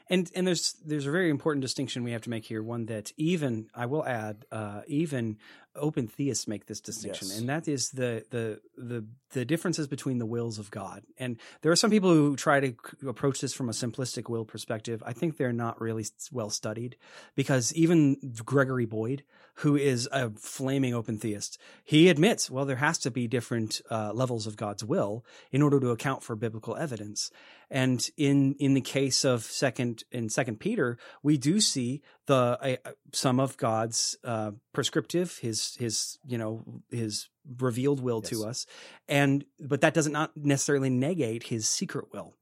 And 0.10 0.30
and 0.36 0.46
there's 0.46 0.74
there's 0.86 1.08
a 1.08 1.12
very 1.12 1.30
important 1.30 1.62
distinction 1.62 2.04
we 2.04 2.12
have 2.12 2.22
to 2.24 2.30
make 2.30 2.46
here. 2.46 2.62
One 2.62 2.86
that 2.88 3.14
even 3.16 3.68
I 3.74 3.86
will 3.86 4.06
add, 4.06 4.46
uh, 4.52 4.82
even 4.86 5.38
open 5.74 6.08
theists 6.08 6.50
make 6.50 6.66
this 6.66 6.82
distinction, 6.82 7.30
Yes. 7.30 7.40
and 7.40 7.48
that 7.48 7.68
is 7.68 7.92
the 7.92 8.26
the 8.30 8.60
the 8.78 9.06
the 9.32 9.46
differences 9.46 9.88
between 9.88 10.18
the 10.18 10.26
wills 10.26 10.60
of 10.60 10.70
God. 10.70 11.04
And 11.18 11.40
there 11.62 11.72
are 11.72 11.78
some 11.78 11.90
people 11.90 12.14
who 12.14 12.36
try 12.36 12.60
to 12.60 12.76
approach 13.08 13.40
this 13.40 13.54
from 13.54 13.70
a 13.70 13.72
simplistic 13.72 14.30
will 14.30 14.44
perspective. 14.44 15.02
I 15.06 15.14
think 15.14 15.38
they're 15.38 15.54
not 15.54 15.80
really 15.80 16.06
well 16.32 16.50
studied 16.50 16.98
because 17.36 17.74
even 17.74 18.18
Gregory 18.44 18.86
Boyd, 18.86 19.24
who 19.62 19.76
is 19.76 20.10
a 20.12 20.30
flaming 20.32 20.94
open 20.94 21.18
theist, 21.18 21.60
he 21.84 22.10
admits, 22.10 22.50
well, 22.50 22.66
there 22.66 22.78
has 22.78 22.98
to 23.00 23.12
be 23.12 23.28
different 23.28 23.82
uh, 23.92 24.12
levels 24.12 24.48
of 24.48 24.58
God's 24.58 24.84
will 24.84 25.24
in 25.52 25.62
order 25.62 25.80
to 25.80 25.92
account 25.92 26.24
for 26.24 26.36
biblical 26.36 26.76
evidence. 26.76 27.32
And 27.70 28.06
in 28.18 28.56
in 28.60 28.74
the 28.74 28.82
case 28.82 29.24
of 29.24 29.44
second 29.44 30.04
in 30.12 30.30
Second 30.30 30.60
Peter, 30.60 30.98
we 31.24 31.38
do 31.38 31.60
see 31.60 32.02
the 32.26 32.80
uh, 32.86 32.92
some 33.14 33.40
of 33.40 33.56
God's 33.58 34.18
uh, 34.24 34.52
prescriptive, 34.74 35.38
his 35.38 35.76
his 35.76 36.18
you 36.26 36.38
know 36.38 36.64
his 36.90 37.30
revealed 37.60 38.02
will 38.02 38.22
to 38.24 38.44
us, 38.44 38.66
and 39.08 39.46
but 39.60 39.82
that 39.82 39.94
does 39.94 40.10
not 40.10 40.36
necessarily 40.36 40.90
negate 40.90 41.44
his 41.44 41.70
secret 41.70 42.12
will. 42.12 42.34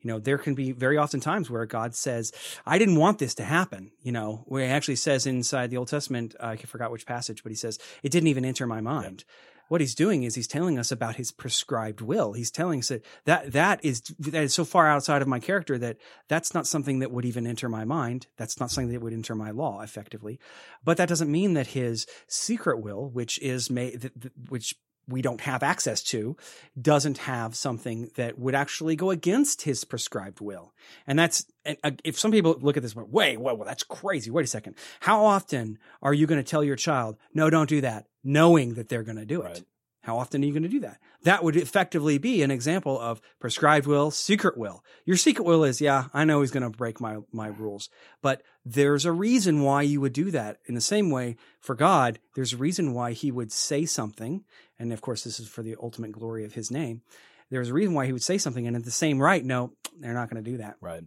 You 0.00 0.08
know, 0.08 0.18
there 0.18 0.38
can 0.38 0.54
be 0.54 0.72
very 0.72 0.96
often 0.96 1.20
times 1.20 1.50
where 1.50 1.66
God 1.66 1.94
says, 1.94 2.32
"I 2.64 2.78
didn't 2.78 2.96
want 2.96 3.18
this 3.18 3.34
to 3.36 3.44
happen." 3.44 3.90
You 4.02 4.12
know, 4.12 4.44
where 4.46 4.64
he 4.64 4.70
actually 4.70 4.96
says 4.96 5.26
inside 5.26 5.70
the 5.70 5.76
Old 5.76 5.88
Testament, 5.88 6.34
I 6.40 6.56
forgot 6.56 6.92
which 6.92 7.06
passage, 7.06 7.42
but 7.42 7.50
he 7.50 7.56
says, 7.56 7.78
"It 8.02 8.12
didn't 8.12 8.28
even 8.28 8.44
enter 8.44 8.66
my 8.66 8.80
mind." 8.80 9.24
What 9.68 9.82
he's 9.82 9.94
doing 9.94 10.22
is 10.22 10.34
he's 10.34 10.48
telling 10.48 10.78
us 10.78 10.90
about 10.90 11.16
his 11.16 11.30
prescribed 11.30 12.00
will. 12.00 12.32
He's 12.32 12.50
telling 12.50 12.78
us 12.78 12.88
that 12.88 13.04
that 13.26 13.52
that 13.52 13.84
is 13.84 14.00
that 14.18 14.44
is 14.44 14.54
so 14.54 14.64
far 14.64 14.88
outside 14.88 15.20
of 15.20 15.28
my 15.28 15.40
character 15.40 15.76
that 15.78 15.98
that's 16.26 16.54
not 16.54 16.66
something 16.66 17.00
that 17.00 17.10
would 17.10 17.26
even 17.26 17.46
enter 17.46 17.68
my 17.68 17.84
mind. 17.84 18.28
That's 18.38 18.58
not 18.58 18.70
something 18.70 18.92
that 18.92 19.02
would 19.02 19.12
enter 19.12 19.34
my 19.34 19.50
law 19.50 19.82
effectively. 19.82 20.40
But 20.82 20.96
that 20.96 21.08
doesn't 21.08 21.30
mean 21.30 21.52
that 21.52 21.68
his 21.68 22.06
secret 22.26 22.80
will, 22.80 23.10
which 23.10 23.38
is 23.40 23.68
made, 23.68 24.10
which 24.48 24.74
we 25.08 25.22
don't 25.22 25.40
have 25.40 25.62
access 25.62 26.02
to, 26.02 26.36
doesn't 26.80 27.18
have 27.18 27.56
something 27.56 28.10
that 28.16 28.38
would 28.38 28.54
actually 28.54 28.94
go 28.94 29.10
against 29.10 29.62
his 29.62 29.84
prescribed 29.84 30.40
will. 30.40 30.72
And 31.06 31.18
that's, 31.18 31.46
and, 31.64 31.78
uh, 31.82 31.92
if 32.04 32.18
some 32.18 32.30
people 32.30 32.58
look 32.60 32.76
at 32.76 32.82
this, 32.82 32.94
wait, 32.94 33.08
wait, 33.08 33.40
well, 33.40 33.64
that's 33.64 33.82
crazy. 33.84 34.30
Wait 34.30 34.44
a 34.44 34.48
second. 34.48 34.74
How 35.00 35.24
often 35.24 35.78
are 36.02 36.14
you 36.14 36.26
going 36.26 36.42
to 36.42 36.48
tell 36.48 36.62
your 36.62 36.76
child, 36.76 37.16
no, 37.32 37.48
don't 37.48 37.68
do 37.68 37.80
that, 37.80 38.06
knowing 38.22 38.74
that 38.74 38.88
they're 38.88 39.02
going 39.02 39.16
to 39.16 39.26
do 39.26 39.42
it? 39.42 39.46
Right. 39.46 39.64
How 40.02 40.16
often 40.16 40.42
are 40.42 40.46
you 40.46 40.52
going 40.52 40.62
to 40.62 40.70
do 40.70 40.80
that? 40.80 41.00
That 41.24 41.44
would 41.44 41.54
effectively 41.54 42.16
be 42.16 42.42
an 42.42 42.50
example 42.50 42.98
of 42.98 43.20
prescribed 43.40 43.86
will, 43.86 44.10
secret 44.10 44.56
will. 44.56 44.82
Your 45.04 45.18
secret 45.18 45.44
will 45.44 45.64
is, 45.64 45.82
yeah, 45.82 46.06
I 46.14 46.24
know 46.24 46.40
he's 46.40 46.50
going 46.50 46.62
to 46.62 46.70
break 46.70 46.98
my, 46.98 47.18
my 47.30 47.48
rules, 47.48 47.90
but 48.22 48.42
there's 48.64 49.04
a 49.04 49.12
reason 49.12 49.60
why 49.60 49.82
you 49.82 50.00
would 50.00 50.14
do 50.14 50.30
that. 50.30 50.60
In 50.64 50.74
the 50.74 50.80
same 50.80 51.10
way, 51.10 51.36
for 51.60 51.74
God, 51.74 52.20
there's 52.34 52.54
a 52.54 52.58
reason 52.58 52.94
why 52.94 53.12
he 53.12 53.30
would 53.30 53.52
say 53.52 53.84
something. 53.84 54.44
And 54.78 54.92
of 54.92 55.00
course, 55.00 55.24
this 55.24 55.40
is 55.40 55.48
for 55.48 55.62
the 55.62 55.76
ultimate 55.82 56.12
glory 56.12 56.44
of 56.44 56.54
his 56.54 56.70
name. 56.70 57.02
There's 57.50 57.70
a 57.70 57.74
reason 57.74 57.94
why 57.94 58.06
he 58.06 58.12
would 58.12 58.22
say 58.22 58.38
something. 58.38 58.66
And 58.66 58.76
at 58.76 58.84
the 58.84 58.90
same 58.90 59.18
right, 59.20 59.44
no, 59.44 59.72
they're 59.98 60.14
not 60.14 60.30
going 60.30 60.42
to 60.44 60.50
do 60.50 60.58
that. 60.58 60.76
Right. 60.80 61.02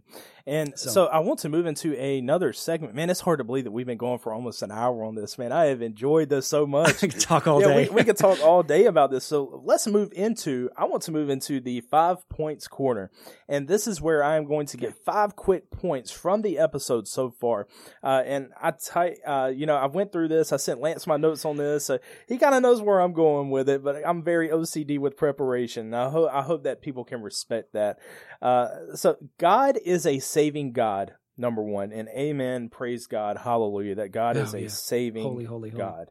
And 0.46 0.76
So- 0.76 0.90
so, 0.90 1.06
I 1.06 1.20
want 1.20 1.38
to 1.40 1.48
move 1.48 1.66
into 1.66 1.94
another 1.96 2.52
segment. 2.52 2.94
Man, 2.96 3.10
it's 3.10 3.20
hard 3.20 3.38
to 3.38 3.44
believe 3.44 3.62
that 3.64 3.70
we've 3.70 3.86
been 3.86 3.96
going 3.96 4.18
for 4.18 4.32
almost 4.34 4.60
an 4.62 4.72
hour 4.72 5.04
on 5.04 5.14
this, 5.14 5.38
man. 5.38 5.52
I 5.52 5.66
have 5.66 5.82
enjoyed 5.82 6.28
this 6.30 6.48
so 6.48 6.66
much. 6.78 7.04
I 7.04 7.06
could 7.06 7.20
talk 7.20 7.46
all 7.46 7.60
yeah, 7.60 7.68
day. 7.68 7.88
We, 7.88 7.96
we 7.96 8.04
could 8.04 8.16
talk 8.16 8.42
all 8.42 8.62
day 8.64 8.86
about 8.86 9.10
this. 9.12 9.24
So 9.24 9.62
let's 9.64 9.86
move 9.86 10.12
into, 10.14 10.68
I 10.76 10.86
want 10.86 11.04
to 11.04 11.12
move 11.12 11.30
into 11.30 11.60
the 11.60 11.80
five 11.82 12.28
points 12.28 12.66
corner. 12.66 13.10
And 13.48 13.68
this 13.68 13.86
is 13.86 14.00
where 14.00 14.24
I 14.24 14.36
am 14.36 14.46
going 14.46 14.66
to 14.66 14.76
get 14.76 14.94
five 15.04 15.36
quick 15.36 15.70
points 15.70 16.10
from 16.10 16.42
the 16.42 16.58
episode 16.58 17.06
so 17.06 17.30
far. 17.30 17.68
Uh, 18.02 18.22
and 18.26 18.48
I, 18.60 18.72
ty- 18.72 19.16
uh, 19.24 19.52
you 19.54 19.66
know, 19.66 19.76
I 19.76 19.86
went 19.86 20.10
through 20.10 20.28
this. 20.28 20.52
I 20.52 20.56
sent 20.56 20.80
Lance 20.80 21.06
my 21.06 21.18
notes 21.18 21.44
on 21.44 21.56
this. 21.56 21.84
So 21.84 21.98
he 22.26 22.36
kind 22.38 22.54
of 22.56 22.62
knows 22.62 22.82
where 22.82 23.00
I'm 23.00 23.12
going 23.12 23.50
with 23.50 23.68
it, 23.68 23.84
but 23.84 24.02
I'm 24.04 24.24
very 24.24 24.48
OCD 24.48 24.98
with 24.98 25.16
preparation. 25.16 25.94
I, 25.94 26.10
ho- 26.10 26.28
I 26.32 26.42
hope 26.42 26.64
that 26.64 26.80
people 26.82 27.04
can 27.04 27.22
respect 27.22 27.72
that. 27.74 27.98
Uh, 28.40 28.68
so 28.94 29.16
God 29.38 29.78
is 29.84 30.06
a 30.06 30.18
saving 30.18 30.72
God. 30.72 31.14
Number 31.36 31.62
one, 31.62 31.92
and 31.92 32.08
amen. 32.10 32.68
Praise 32.68 33.06
God. 33.06 33.38
Hallelujah. 33.38 33.94
That 33.96 34.10
God 34.10 34.36
is 34.36 34.54
Oh, 34.54 34.58
a 34.58 34.62
yeah. 34.62 34.68
saving 34.68 35.22
Holy, 35.22 35.44
holy, 35.44 35.70
holy. 35.70 35.78
God. 35.80 36.08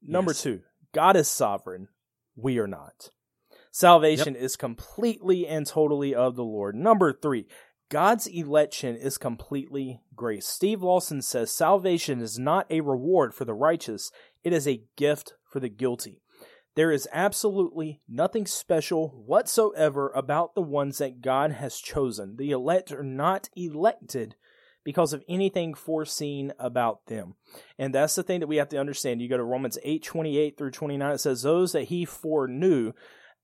Number 0.00 0.30
Yes. 0.30 0.42
two, 0.42 0.60
God 0.92 1.16
is 1.16 1.28
sovereign. 1.28 1.88
We 2.36 2.58
are 2.58 2.68
not. 2.68 3.10
Salvation 3.72 4.36
is 4.36 4.56
completely 4.56 5.46
and 5.46 5.66
totally 5.66 6.14
of 6.14 6.36
the 6.36 6.44
Lord. 6.44 6.74
Number 6.76 7.12
three, 7.12 7.46
God's 7.90 8.26
election 8.26 8.96
is 8.96 9.18
completely 9.18 10.00
grace. 10.14 10.46
Steve 10.46 10.82
Lawson 10.82 11.20
says 11.22 11.50
salvation 11.50 12.20
is 12.20 12.38
not 12.38 12.66
a 12.70 12.80
reward 12.80 13.34
for 13.34 13.44
the 13.44 13.54
righteous, 13.54 14.10
it 14.44 14.52
is 14.52 14.68
a 14.68 14.84
gift 14.96 15.34
for 15.50 15.58
the 15.58 15.68
guilty. 15.68 16.22
There 16.78 16.92
is 16.92 17.08
absolutely 17.12 18.02
nothing 18.08 18.46
special 18.46 19.08
whatsoever 19.26 20.12
about 20.14 20.54
the 20.54 20.62
ones 20.62 20.98
that 20.98 21.20
God 21.20 21.50
has 21.50 21.80
chosen. 21.80 22.36
The 22.36 22.52
elect 22.52 22.92
are 22.92 23.02
not 23.02 23.48
elected 23.56 24.36
because 24.84 25.12
of 25.12 25.24
anything 25.28 25.74
foreseen 25.74 26.52
about 26.56 27.06
them. 27.06 27.34
And 27.80 27.92
that's 27.92 28.14
the 28.14 28.22
thing 28.22 28.38
that 28.38 28.46
we 28.46 28.58
have 28.58 28.68
to 28.68 28.78
understand. 28.78 29.20
You 29.20 29.28
go 29.28 29.36
to 29.36 29.42
Romans 29.42 29.76
8 29.82 30.04
28 30.04 30.56
through 30.56 30.70
29, 30.70 31.10
it 31.10 31.18
says, 31.18 31.42
Those 31.42 31.72
that 31.72 31.88
he 31.88 32.04
foreknew. 32.04 32.92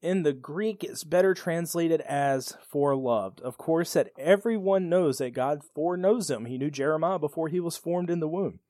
In 0.01 0.23
the 0.23 0.33
Greek, 0.33 0.85
it's 0.85 1.03
better 1.03 1.35
translated 1.35 2.03
as 2.03 2.57
foreloved. 2.73 3.41
Of 3.41 3.59
course, 3.59 3.95
that 3.95 4.11
everyone 4.17 4.89
knows 4.89 5.19
that 5.19 5.35
God 5.35 5.63
foreknows 5.75 6.29
them. 6.29 6.45
He 6.45 6.57
knew 6.57 6.71
Jeremiah 6.71 7.19
before 7.19 7.49
he 7.49 7.59
was 7.59 7.77
formed 7.77 8.11
in 8.11 8.21
the 8.21 8.29
womb. 8.29 8.61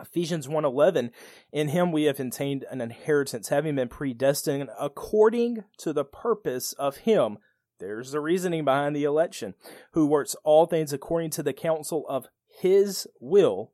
Ephesians 0.00 0.46
1:11 0.46 1.10
in 1.52 1.68
him 1.68 1.92
we 1.92 2.04
have 2.04 2.20
obtained 2.20 2.64
an 2.70 2.80
inheritance 2.80 3.48
having 3.48 3.76
been 3.76 3.88
predestined 3.88 4.70
according 4.78 5.64
to 5.78 5.92
the 5.92 6.04
purpose 6.04 6.72
of 6.74 6.98
him 6.98 7.38
there's 7.78 8.10
the 8.10 8.20
reasoning 8.20 8.64
behind 8.64 8.94
the 8.94 9.04
election 9.04 9.54
who 9.92 10.06
works 10.06 10.34
all 10.42 10.66
things 10.66 10.92
according 10.92 11.30
to 11.30 11.42
the 11.42 11.52
counsel 11.52 12.04
of 12.08 12.26
his 12.60 13.06
will. 13.20 13.72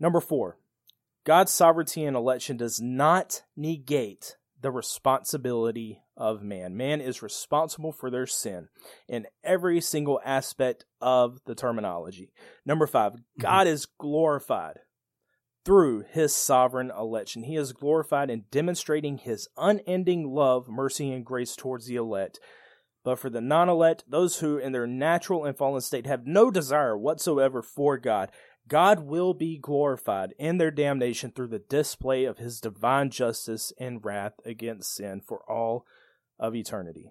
Number 0.00 0.20
4 0.20 0.58
God's 1.24 1.52
sovereignty 1.52 2.04
and 2.04 2.16
election 2.16 2.56
does 2.56 2.80
not 2.80 3.42
negate 3.56 4.36
the 4.60 4.70
responsibility 4.70 6.00
of 6.16 6.42
man. 6.42 6.76
Man 6.76 7.00
is 7.00 7.22
responsible 7.22 7.92
for 7.92 8.10
their 8.10 8.26
sin 8.26 8.68
in 9.08 9.26
every 9.44 9.80
single 9.80 10.20
aspect 10.24 10.84
of 11.00 11.38
the 11.46 11.54
terminology. 11.54 12.32
Number 12.66 12.86
5 12.86 13.12
mm-hmm. 13.12 13.40
God 13.40 13.66
is 13.66 13.86
glorified 13.86 14.80
through 15.64 16.04
his 16.10 16.34
sovereign 16.34 16.90
election. 16.90 17.42
He 17.42 17.56
is 17.56 17.72
glorified 17.72 18.30
in 18.30 18.44
demonstrating 18.50 19.18
his 19.18 19.48
unending 19.56 20.32
love, 20.34 20.66
mercy, 20.68 21.12
and 21.12 21.24
grace 21.24 21.54
towards 21.54 21.86
the 21.86 21.96
elect. 21.96 22.40
But 23.04 23.18
for 23.18 23.30
the 23.30 23.40
non 23.40 23.68
elect, 23.68 24.04
those 24.08 24.40
who 24.40 24.58
in 24.58 24.72
their 24.72 24.86
natural 24.86 25.44
and 25.44 25.56
fallen 25.56 25.80
state 25.80 26.06
have 26.06 26.26
no 26.26 26.50
desire 26.50 26.96
whatsoever 26.96 27.62
for 27.62 27.96
God, 27.96 28.30
God 28.68 29.00
will 29.00 29.34
be 29.34 29.56
glorified 29.58 30.34
in 30.38 30.58
their 30.58 30.70
damnation 30.70 31.30
through 31.30 31.48
the 31.48 31.58
display 31.58 32.24
of 32.24 32.38
his 32.38 32.60
divine 32.60 33.10
justice 33.10 33.72
and 33.78 34.04
wrath 34.04 34.34
against 34.44 34.94
sin 34.94 35.20
for 35.20 35.38
all 35.50 35.86
of 36.38 36.54
eternity. 36.54 37.10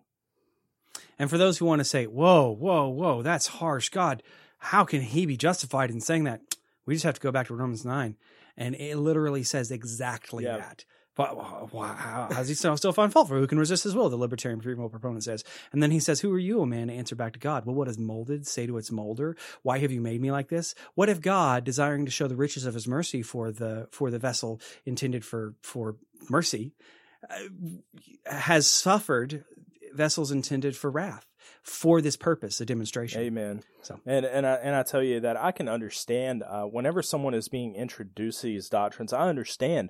And 1.20 1.30
for 1.30 1.38
those 1.38 1.58
who 1.58 1.66
want 1.66 1.80
to 1.80 1.86
say, 1.86 2.06
whoa, 2.06 2.50
whoa, 2.52 2.88
whoa, 2.88 3.22
that's 3.24 3.48
harsh. 3.48 3.90
God, 3.90 4.22
how 4.60 4.84
can 4.86 5.02
he 5.02 5.26
be 5.26 5.38
justified 5.38 5.90
in 5.90 6.00
saying 6.00 6.26
that? 6.26 6.42
We 6.86 6.96
just 6.96 7.06
have 7.06 7.16
to 7.16 7.22
go 7.22 7.32
back 7.32 7.48
to 7.48 7.56
Romans 7.56 7.84
9. 7.84 8.16
And 8.56 8.76
it 8.76 8.98
literally 8.98 9.44
says 9.44 9.72
exactly 9.72 10.44
Yeah. 10.46 10.58
that. 10.58 10.86
How, 11.18 12.30
how's 12.32 12.48
he 12.48 12.54
still, 12.54 12.78
still 12.78 12.94
find 12.94 13.12
fault 13.12 13.28
for 13.28 13.38
who 13.38 13.48
can 13.48 13.58
resist 13.58 13.84
his 13.84 13.96
will? 13.96 14.10
The 14.10 14.18
libertarian 14.18 14.62
free 14.62 14.76
will 14.76 14.90
proponent 14.90 15.24
says. 15.24 15.44
And 15.72 15.82
then 15.82 15.92
he 15.92 16.00
says, 16.00 16.22
Who 16.22 16.32
are 16.32 16.40
you, 16.40 16.62
a 16.62 16.66
man, 16.68 16.88
to 16.88 16.94
answer 16.94 17.16
back 17.16 17.34
to 17.34 17.40
God? 17.40 17.66
Well, 17.66 17.76
what 17.76 17.88
does 17.88 17.98
molded 17.98 18.46
say 18.46 18.68
to 18.68 18.78
its 18.78 18.92
molder? 18.92 19.36
Why 19.64 19.80
have 19.80 19.92
you 19.92 20.02
made 20.02 20.22
me 20.22 20.32
like 20.32 20.50
this? 20.50 20.76
What 20.96 21.10
if 21.10 21.20
God, 21.22 21.64
desiring 21.64 22.06
to 22.06 22.12
show 22.12 22.28
the 22.28 22.36
riches 22.36 22.66
of 22.66 22.74
his 22.74 22.88
mercy 22.88 23.22
for 23.24 23.52
the 23.52 23.88
for 23.92 24.12
the 24.12 24.20
vessel 24.20 24.62
intended 24.86 25.26
for 25.26 25.56
for 25.62 25.96
mercy, 26.30 26.74
uh, 27.30 27.36
has 28.26 28.70
suffered 28.70 29.44
vessels 29.94 30.32
intended 30.32 30.76
for 30.78 30.92
wrath 30.92 31.26
for 31.64 32.02
this 32.02 32.16
purpose, 32.16 32.62
a 32.62 32.66
demonstration. 32.66 33.22
Amen. 33.22 33.64
So- 33.82 34.00
and 34.06 34.26
and 34.26 34.46
I 34.46 34.54
and 34.56 34.76
I 34.76 34.84
tell 34.84 35.04
you 35.04 35.20
that 35.22 35.38
I 35.38 35.52
can 35.52 35.68
understand 35.68 36.44
uh, 36.44 36.64
whenever 36.64 37.02
someone 37.02 37.34
is 37.34 37.48
being 37.48 37.76
introduced 37.76 38.42
to 38.42 38.48
these 38.48 38.70
doctrines, 38.70 39.14
I 39.14 39.28
understand. 39.28 39.90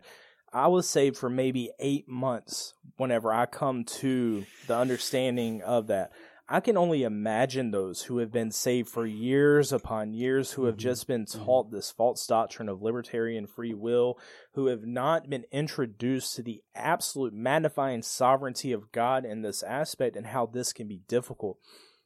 I 0.54 0.68
was 0.68 0.90
saved 0.90 1.18
for 1.18 1.30
maybe 1.30 1.72
eight 1.80 2.08
months 2.08 2.74
whenever 2.98 3.34
I 3.34 3.46
come 3.46 3.84
to 3.84 4.46
the 4.68 4.78
understanding 4.78 5.62
of 5.62 5.88
that. 5.88 6.12
I 6.50 6.62
can 6.62 6.78
only 6.78 7.04
imagine 7.04 7.72
those 7.72 8.04
who 8.04 8.20
have 8.20 8.32
been 8.32 8.52
saved 8.52 8.88
for 8.88 9.06
years 9.06 9.74
upon 9.74 10.14
years, 10.14 10.54
who 10.54 10.64
have 10.64 10.76
mm-hmm. 10.76 10.82
just 10.82 11.06
been 11.06 11.26
mm-hmm. 11.26 11.44
taught 11.44 11.72
this 11.72 11.92
false 11.92 12.26
doctrine 12.26 12.70
of 12.70 12.82
libertarian 12.82 13.48
free 13.48 13.74
will, 13.74 14.18
who 14.54 14.68
have 14.68 14.86
not 14.86 15.30
been 15.30 15.44
introduced 15.52 16.36
to 16.36 16.42
the 16.42 16.64
absolute 16.74 17.34
magnifying 17.34 18.02
sovereignty 18.02 18.72
of 18.72 18.94
God 18.94 19.26
in 19.26 19.42
this 19.42 19.62
aspect 19.62 20.16
and 20.16 20.28
how 20.28 20.46
this 20.46 20.72
can 20.72 20.88
be 20.88 21.02
difficult. 21.10 21.58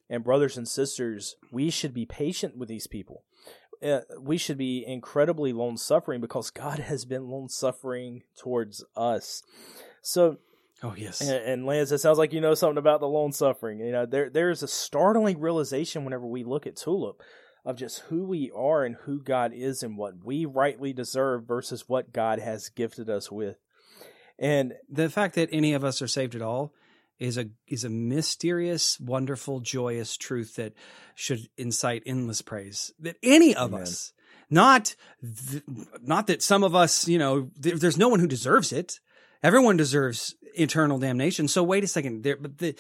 And, 0.10 0.24
brothers 0.24 0.58
and 0.58 0.68
sisters, 0.68 1.36
we 1.52 1.70
should 1.70 1.94
be 1.94 2.08
patient 2.08 2.58
with 2.58 2.68
these 2.68 2.88
people. 2.88 3.24
Uh, 3.84 4.02
we 4.20 4.38
should 4.38 4.58
be 4.58 4.86
incredibly 4.86 5.54
long 5.54 5.78
suffering 5.78 6.22
because 6.22 6.50
God 6.52 6.80
has 6.80 7.06
been 7.06 7.30
long 7.30 7.50
suffering 7.50 8.24
towards 8.38 8.84
us. 8.96 9.44
So, 10.02 10.38
Oh 10.84 10.96
yes. 10.98 11.22
and, 11.22 11.32
and 11.46 11.66
Lance, 11.66 11.92
it 11.92 12.00
sounds 12.00 12.18
like 12.18 12.34
you 12.34 12.42
know 12.42 12.56
something 12.56 12.78
about 12.78 13.00
the 13.02 13.08
long 13.08 13.32
suffering. 13.32 13.80
You 13.80 13.92
know, 13.92 14.06
there 14.06 14.30
there 14.30 14.50
is 14.50 14.64
a 14.64 14.68
startling 14.68 15.40
realization 15.40 16.04
whenever 16.04 16.26
we 16.26 16.44
look 16.44 16.66
at 16.66 16.76
Tulip 16.76 17.22
of 17.64 17.76
just 17.76 18.00
who 18.02 18.24
we 18.26 18.52
are 18.56 18.84
and 18.84 18.96
who 19.04 19.22
God 19.22 19.54
is 19.54 19.84
and 19.84 19.96
what 19.96 20.26
we 20.26 20.46
rightly 20.46 20.94
deserve 20.94 21.46
versus 21.46 21.88
what 21.88 22.12
God 22.12 22.40
has 22.40 22.70
gifted 22.70 23.10
us 23.10 23.32
with. 23.32 23.58
And 24.40 24.74
the 24.90 25.10
fact 25.10 25.36
that 25.36 25.50
any 25.52 25.74
of 25.74 25.84
us 25.84 26.02
are 26.02 26.08
saved 26.08 26.34
at 26.34 26.42
all 26.42 26.74
is 27.22 27.38
a 27.38 27.46
is 27.68 27.84
a 27.84 27.90
mysterious, 27.90 29.00
wonderful, 29.00 29.60
joyous 29.60 30.18
truth 30.18 30.56
that 30.56 30.74
should 31.14 31.48
incite 31.56 32.02
endless 32.06 32.42
praise. 32.42 32.92
That 33.00 33.18
any 33.22 33.56
of 33.56 33.74
Amen. 33.74 33.84
us, 33.84 34.12
not 34.50 34.96
th- 35.22 35.64
not 36.02 36.28
that 36.28 36.42
some 36.42 36.64
of 36.64 36.76
us, 36.76 37.08
you 37.08 37.20
know, 37.20 37.52
th- 37.62 37.76
there's 37.76 37.98
no 37.98 38.10
one 38.10 38.20
who 38.20 38.28
deserves 38.28 38.74
it. 38.74 39.00
Everyone 39.44 39.78
deserves 39.78 40.36
eternal 40.56 41.00
damnation. 41.00 41.48
So 41.48 41.64
wait 41.64 41.84
a 41.84 41.88
second. 41.88 42.24
There, 42.24 42.38
but 42.38 42.58
the, 42.58 42.76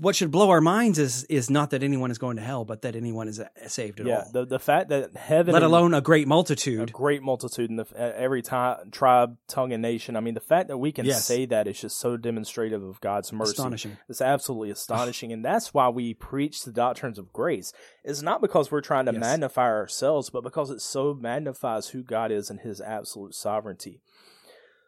what 0.00 0.16
should 0.16 0.30
blow 0.30 0.50
our 0.50 0.60
minds 0.60 0.98
is 0.98 1.24
is 1.24 1.50
not 1.50 1.70
that 1.70 1.82
anyone 1.82 2.10
is 2.10 2.18
going 2.18 2.36
to 2.36 2.42
hell, 2.42 2.64
but 2.64 2.82
that 2.82 2.96
anyone 2.96 3.28
is 3.28 3.40
uh, 3.40 3.48
saved 3.66 4.00
at 4.00 4.06
yeah, 4.06 4.24
all. 4.26 4.30
the 4.32 4.46
the 4.46 4.58
fact 4.58 4.88
that 4.90 5.16
heaven, 5.16 5.52
Let 5.52 5.62
alone 5.62 5.94
a 5.94 6.00
great 6.00 6.26
multitude, 6.28 6.90
a 6.90 6.92
great 6.92 7.22
multitude 7.22 7.70
in 7.70 7.76
the, 7.76 7.86
uh, 7.94 8.12
every 8.16 8.42
time 8.42 8.90
tribe, 8.90 9.36
tongue, 9.48 9.72
and 9.72 9.82
nation. 9.82 10.16
I 10.16 10.20
mean, 10.20 10.34
the 10.34 10.40
fact 10.40 10.68
that 10.68 10.78
we 10.78 10.92
can 10.92 11.06
Yes. 11.06 11.24
say 11.24 11.46
that 11.46 11.66
is 11.66 11.80
just 11.80 11.98
so 11.98 12.16
demonstrative 12.16 12.82
of 12.82 13.00
God's 13.00 13.32
mercy. 13.32 13.50
Astonishing. 13.52 13.96
It's 14.08 14.20
absolutely 14.20 14.70
astonishing, 14.78 15.32
and 15.32 15.44
that's 15.44 15.72
why 15.74 15.88
we 15.88 16.14
preach 16.14 16.64
the 16.64 16.72
doctrines 16.72 17.18
of 17.18 17.32
grace. 17.32 17.72
It's 18.04 18.22
not 18.22 18.40
because 18.40 18.70
we're 18.70 18.80
trying 18.80 19.06
to 19.06 19.12
Yes. 19.12 19.20
magnify 19.20 19.66
ourselves, 19.66 20.30
but 20.30 20.42
because 20.42 20.70
it 20.70 20.80
so 20.80 21.14
magnifies 21.14 21.88
who 21.88 22.02
God 22.02 22.30
is 22.32 22.50
and 22.50 22.60
His 22.60 22.80
absolute 22.80 23.34
sovereignty. 23.34 24.00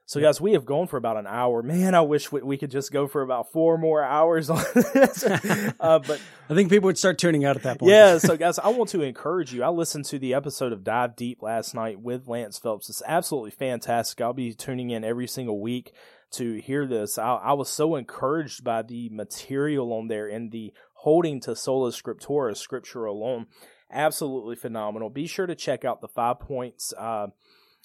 So, 0.04 0.20
guys, 0.20 0.40
we 0.40 0.52
have 0.52 0.66
gone 0.66 0.88
for 0.88 0.96
about 0.96 1.16
an 1.16 1.26
hour. 1.26 1.62
Man, 1.62 1.94
I 1.94 2.00
wish 2.02 2.30
we, 2.30 2.42
we 2.42 2.58
could 2.58 2.70
just 2.70 2.92
go 2.92 3.06
for 3.06 3.22
about 3.22 3.50
four 3.52 3.78
more 3.78 4.02
hours 4.02 4.50
on 4.50 4.62
this. 4.74 5.24
uh, 5.24 5.72
but 5.78 6.20
I 6.50 6.54
think 6.54 6.70
people 6.70 6.86
would 6.86 6.98
start 6.98 7.18
tuning 7.18 7.44
out 7.44 7.56
at 7.56 7.62
that 7.62 7.78
point. 7.78 7.92
yeah, 7.92 8.18
so 8.18 8.36
guys, 8.38 8.58
I 8.58 8.68
want 8.68 8.90
to 8.90 9.02
encourage 9.02 9.54
you. 9.54 9.62
I 9.62 9.68
listened 9.68 10.04
to 10.06 10.18
the 10.18 10.34
episode 10.34 10.72
of 10.72 10.84
Dive 10.84 11.16
Deep 11.16 11.40
last 11.40 11.74
night 11.74 12.00
with 12.00 12.26
Lance 12.26 12.58
Phelps. 12.58 12.90
It's 12.90 13.02
absolutely 13.06 13.52
fantastic. 13.52 14.20
I'll 14.20 14.32
be 14.32 14.52
tuning 14.52 14.90
in 14.90 15.04
every 15.04 15.28
single 15.28 15.60
week 15.60 15.92
to 16.32 16.54
hear 16.60 16.86
this. 16.86 17.16
I, 17.16 17.34
I 17.36 17.52
was 17.52 17.70
so 17.70 17.94
encouraged 17.94 18.64
by 18.64 18.82
the 18.82 19.08
material 19.10 19.92
on 19.92 20.08
there 20.08 20.26
and 20.26 20.50
the 20.50 20.72
holding 20.94 21.40
to 21.42 21.54
sola 21.56 21.90
scriptura, 21.90 22.56
scripture 22.56 23.04
alone. 23.04 23.46
Absolutely 23.90 24.56
phenomenal. 24.56 25.10
Be 25.10 25.26
sure 25.26 25.46
to 25.46 25.54
check 25.54 25.84
out 25.84 26.00
the 26.00 26.08
five 26.08 26.40
points. 26.40 26.92
Uh, 26.98 27.28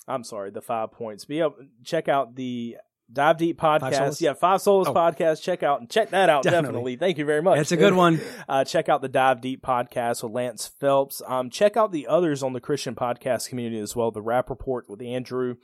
I'm 0.08 0.24
sorry, 0.24 0.52
the 0.52 0.62
five 0.62 0.92
points. 0.92 1.26
Be 1.26 1.42
up, 1.42 1.58
check 1.84 2.08
out 2.08 2.36
the 2.36 2.78
Dive 3.12 3.38
Deep 3.38 3.58
podcast. 3.58 3.94
Solas? 3.94 4.22
yeah, 4.22 4.34
Five 4.34 4.60
Solas 4.60 4.88
Oh. 4.88 4.94
podcast. 4.94 5.42
Check 5.42 5.64
out 5.64 5.80
and 5.80 5.90
check 5.90 6.10
that 6.10 6.30
out. 6.30 6.44
Definitely. 6.44 6.68
Definitely. 6.68 6.96
Thank 6.98 7.18
you 7.18 7.26
very 7.26 7.42
much. 7.42 7.60
It's 7.60 7.72
a 7.72 7.78
good 7.78 7.94
one. 7.94 8.20
Uh, 8.50 8.64
check 8.64 8.88
out 8.90 9.02
the 9.02 9.10
Dive 9.10 9.42
Deep 9.42 9.62
podcast 9.62 10.24
with 10.24 10.32
Lance 10.32 10.68
Phelps. 10.80 11.22
Um, 11.28 11.50
check 11.50 11.76
out 11.76 11.92
the 11.92 12.08
others 12.08 12.44
on 12.44 12.54
the 12.54 12.62
Christian 12.62 12.96
podcast 12.96 13.50
community 13.50 13.80
as 13.80 13.94
well. 13.96 14.10
The 14.12 14.22
Rap 14.22 14.50
Report 14.50 14.90
with 14.90 15.02
Andrew, 15.02 15.56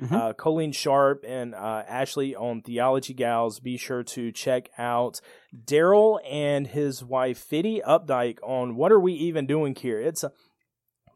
Mm-hmm. 0.00 0.14
uh, 0.14 0.32
Coleen 0.32 0.74
Sharp, 0.74 1.24
and 1.28 1.54
uh, 1.54 1.82
Ashley 1.86 2.34
on 2.34 2.62
Theology 2.62 3.12
Gals. 3.12 3.60
Be 3.60 3.76
sure 3.76 4.02
to 4.04 4.32
check 4.32 4.70
out 4.78 5.20
Daryl 5.66 6.18
and 6.26 6.66
his 6.66 7.04
wife 7.04 7.36
Fiddy 7.36 7.82
Updike 7.86 8.38
on 8.42 8.76
What 8.76 8.92
Are 8.92 9.00
We 9.00 9.12
Even 9.12 9.46
Doing 9.46 9.74
Here? 9.74 10.00
It's 10.00 10.24
a 10.24 10.32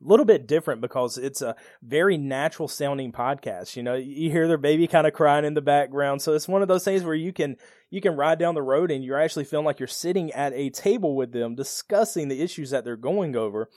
little 0.05 0.27
bit 0.27 0.47
different 0.47 0.81
because 0.81 1.19
it's 1.19 1.43
a 1.43 1.57
very 1.83 2.17
natural 2.17 2.69
sounding 2.69 3.13
podcast. 3.13 3.77
You 3.77 3.83
know, 3.83 3.95
you 3.95 4.31
hear 4.31 4.47
their 4.47 4.59
baby 4.59 4.87
kind 4.87 5.07
of 5.07 5.13
crying 5.13 5.45
in 5.45 5.55
the 5.55 5.63
background. 5.63 6.23
So 6.23 6.35
it's 6.35 6.49
one 6.49 6.63
of 6.63 6.69
those 6.69 6.85
things 6.85 7.03
where 7.03 7.15
you 7.15 7.33
can 7.33 7.57
you 7.91 8.01
can 8.01 8.17
ride 8.17 8.39
down 8.39 8.55
the 8.55 8.63
road 8.63 8.91
and 8.91 9.05
you're 9.05 9.21
actually 9.21 9.45
feeling 9.45 9.67
like 9.67 9.79
you're 9.79 9.87
sitting 9.87 10.33
at 10.33 10.53
a 10.53 10.71
table 10.71 11.15
with 11.15 11.33
them 11.33 11.55
discussing 11.55 12.29
the 12.29 12.41
issues 12.41 12.71
that 12.71 12.85
they're 12.85 12.97
going 12.97 13.37
over. 13.37 13.69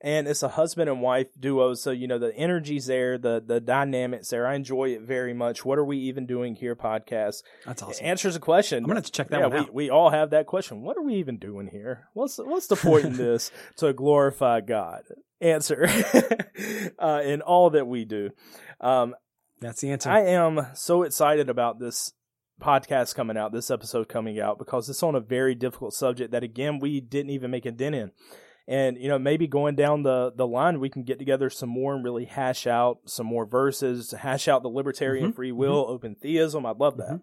And 0.00 0.28
it's 0.28 0.42
a 0.42 0.48
husband 0.48 0.90
and 0.90 1.00
wife 1.00 1.28
duo, 1.40 1.72
so 1.72 1.90
you 1.90 2.06
know 2.06 2.18
the 2.18 2.36
energy's 2.36 2.84
there, 2.84 3.16
the 3.16 3.42
the 3.44 3.58
dynamics 3.58 4.28
there. 4.28 4.46
I 4.46 4.54
enjoy 4.54 4.90
it 4.90 5.00
very 5.00 5.32
much. 5.32 5.64
What 5.64 5.78
are 5.78 5.84
we 5.84 5.96
even 5.96 6.26
doing 6.26 6.56
here? 6.56 6.76
Podcast 6.76 7.42
That's 7.64 7.82
awesome. 7.82 8.04
answers 8.04 8.36
a 8.36 8.40
question. 8.40 8.84
I'm 8.84 8.88
gonna 8.88 8.98
have 8.98 9.06
to 9.06 9.12
check 9.12 9.28
that 9.30 9.40
yeah, 9.40 9.46
one 9.46 9.52
we, 9.52 9.60
out. 9.60 9.74
we 9.74 9.90
all 9.90 10.10
have 10.10 10.30
that 10.30 10.44
question. 10.44 10.82
What 10.82 10.98
are 10.98 11.02
we 11.02 11.14
even 11.14 11.38
doing 11.38 11.68
here? 11.68 12.08
What's 12.12 12.36
what's 12.36 12.66
the 12.66 12.76
point 12.76 13.06
in 13.06 13.16
this 13.16 13.50
to 13.76 13.94
glorify 13.94 14.60
God? 14.60 15.04
Answer 15.44 15.86
uh, 16.98 17.20
in 17.24 17.42
all 17.42 17.70
that 17.70 17.86
we 17.86 18.04
do. 18.04 18.30
Um, 18.80 19.14
That's 19.60 19.80
the 19.80 19.90
answer. 19.90 20.10
I 20.10 20.20
am 20.20 20.66
so 20.74 21.02
excited 21.02 21.48
about 21.50 21.78
this 21.78 22.12
podcast 22.60 23.14
coming 23.14 23.36
out, 23.36 23.52
this 23.52 23.70
episode 23.70 24.08
coming 24.08 24.40
out, 24.40 24.58
because 24.58 24.88
it's 24.88 25.02
on 25.02 25.14
a 25.14 25.20
very 25.20 25.54
difficult 25.54 25.92
subject 25.92 26.32
that 26.32 26.42
again 26.42 26.78
we 26.78 27.00
didn't 27.00 27.30
even 27.30 27.50
make 27.50 27.66
a 27.66 27.70
dent 27.72 27.94
in. 27.94 28.10
And 28.66 28.96
you 28.96 29.08
know, 29.08 29.18
maybe 29.18 29.46
going 29.46 29.74
down 29.74 30.02
the 30.02 30.32
the 30.34 30.46
line, 30.46 30.80
we 30.80 30.88
can 30.88 31.02
get 31.02 31.18
together 31.18 31.50
some 31.50 31.68
more 31.68 31.94
and 31.94 32.02
really 32.02 32.24
hash 32.24 32.66
out 32.66 33.00
some 33.04 33.26
more 33.26 33.44
verses, 33.44 34.12
hash 34.18 34.48
out 34.48 34.62
the 34.62 34.70
libertarian 34.70 35.32
Mhm, 35.32 35.36
free 35.36 35.52
will, 35.52 35.84
open 35.88 36.14
theism. 36.14 36.64
I'd 36.64 36.78
love 36.80 36.96
that. 36.96 37.10
Mhm. 37.10 37.22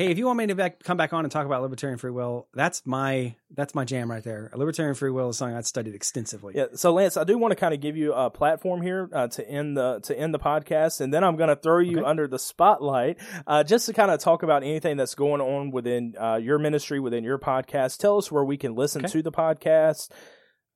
Hey, 0.00 0.10
if 0.10 0.16
you 0.16 0.24
want 0.24 0.38
me 0.38 0.46
to 0.46 0.54
back, 0.54 0.82
come 0.82 0.96
back 0.96 1.12
on 1.12 1.26
and 1.26 1.30
talk 1.30 1.44
about 1.44 1.60
libertarian 1.60 1.98
free 1.98 2.10
will, 2.10 2.48
that's 2.54 2.86
my 2.86 3.34
that's 3.54 3.74
my 3.74 3.84
jam 3.84 4.10
right 4.10 4.24
there. 4.24 4.50
Libertarian 4.54 4.94
free 4.94 5.10
will 5.10 5.28
is 5.28 5.36
something 5.36 5.54
I've 5.54 5.66
studied 5.66 5.94
extensively. 5.94 6.54
Yeah. 6.56 6.68
So 6.74 6.94
Lance, 6.94 7.18
I 7.18 7.24
do 7.24 7.36
want 7.36 7.52
to 7.52 7.56
kind 7.56 7.74
of 7.74 7.82
give 7.82 7.98
you 7.98 8.14
a 8.14 8.30
platform 8.30 8.80
here 8.80 9.10
uh, 9.12 9.28
to 9.28 9.46
end 9.46 9.76
the 9.76 10.00
to 10.04 10.18
end 10.18 10.32
the 10.32 10.38
podcast, 10.38 11.02
and 11.02 11.12
then 11.12 11.22
I'm 11.22 11.36
going 11.36 11.50
to 11.50 11.56
throw 11.56 11.80
you 11.80 11.98
Okay. 11.98 12.06
under 12.08 12.26
the 12.26 12.38
spotlight 12.38 13.18
uh, 13.46 13.62
just 13.62 13.84
to 13.86 13.92
kind 13.92 14.10
of 14.10 14.20
talk 14.20 14.42
about 14.42 14.62
anything 14.62 14.96
that's 14.96 15.14
going 15.14 15.42
on 15.42 15.70
within 15.70 16.14
uh, 16.18 16.36
your 16.36 16.58
ministry, 16.58 16.98
within 16.98 17.22
your 17.22 17.38
podcast. 17.38 17.98
Tell 17.98 18.16
us 18.16 18.32
where 18.32 18.42
we 18.42 18.56
can 18.56 18.74
listen 18.74 19.04
Okay. 19.04 19.12
to 19.12 19.22
the 19.22 19.32
podcast. 19.32 20.08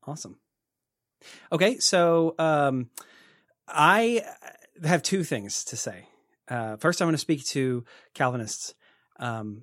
Awesome. 0.07 0.37
Okay, 1.51 1.79
so 1.79 2.35
um, 2.39 2.91
I 3.67 4.23
have 4.85 5.03
two 5.03 5.25
things 5.25 5.65
to 5.65 5.79
say. 5.79 6.09
Uh, 6.47 6.77
first, 6.77 7.01
I'm 7.01 7.07
going 7.07 7.15
to 7.15 7.19
speak 7.19 7.47
to 7.47 7.87
Calvinists, 8.13 8.75
um, 9.17 9.63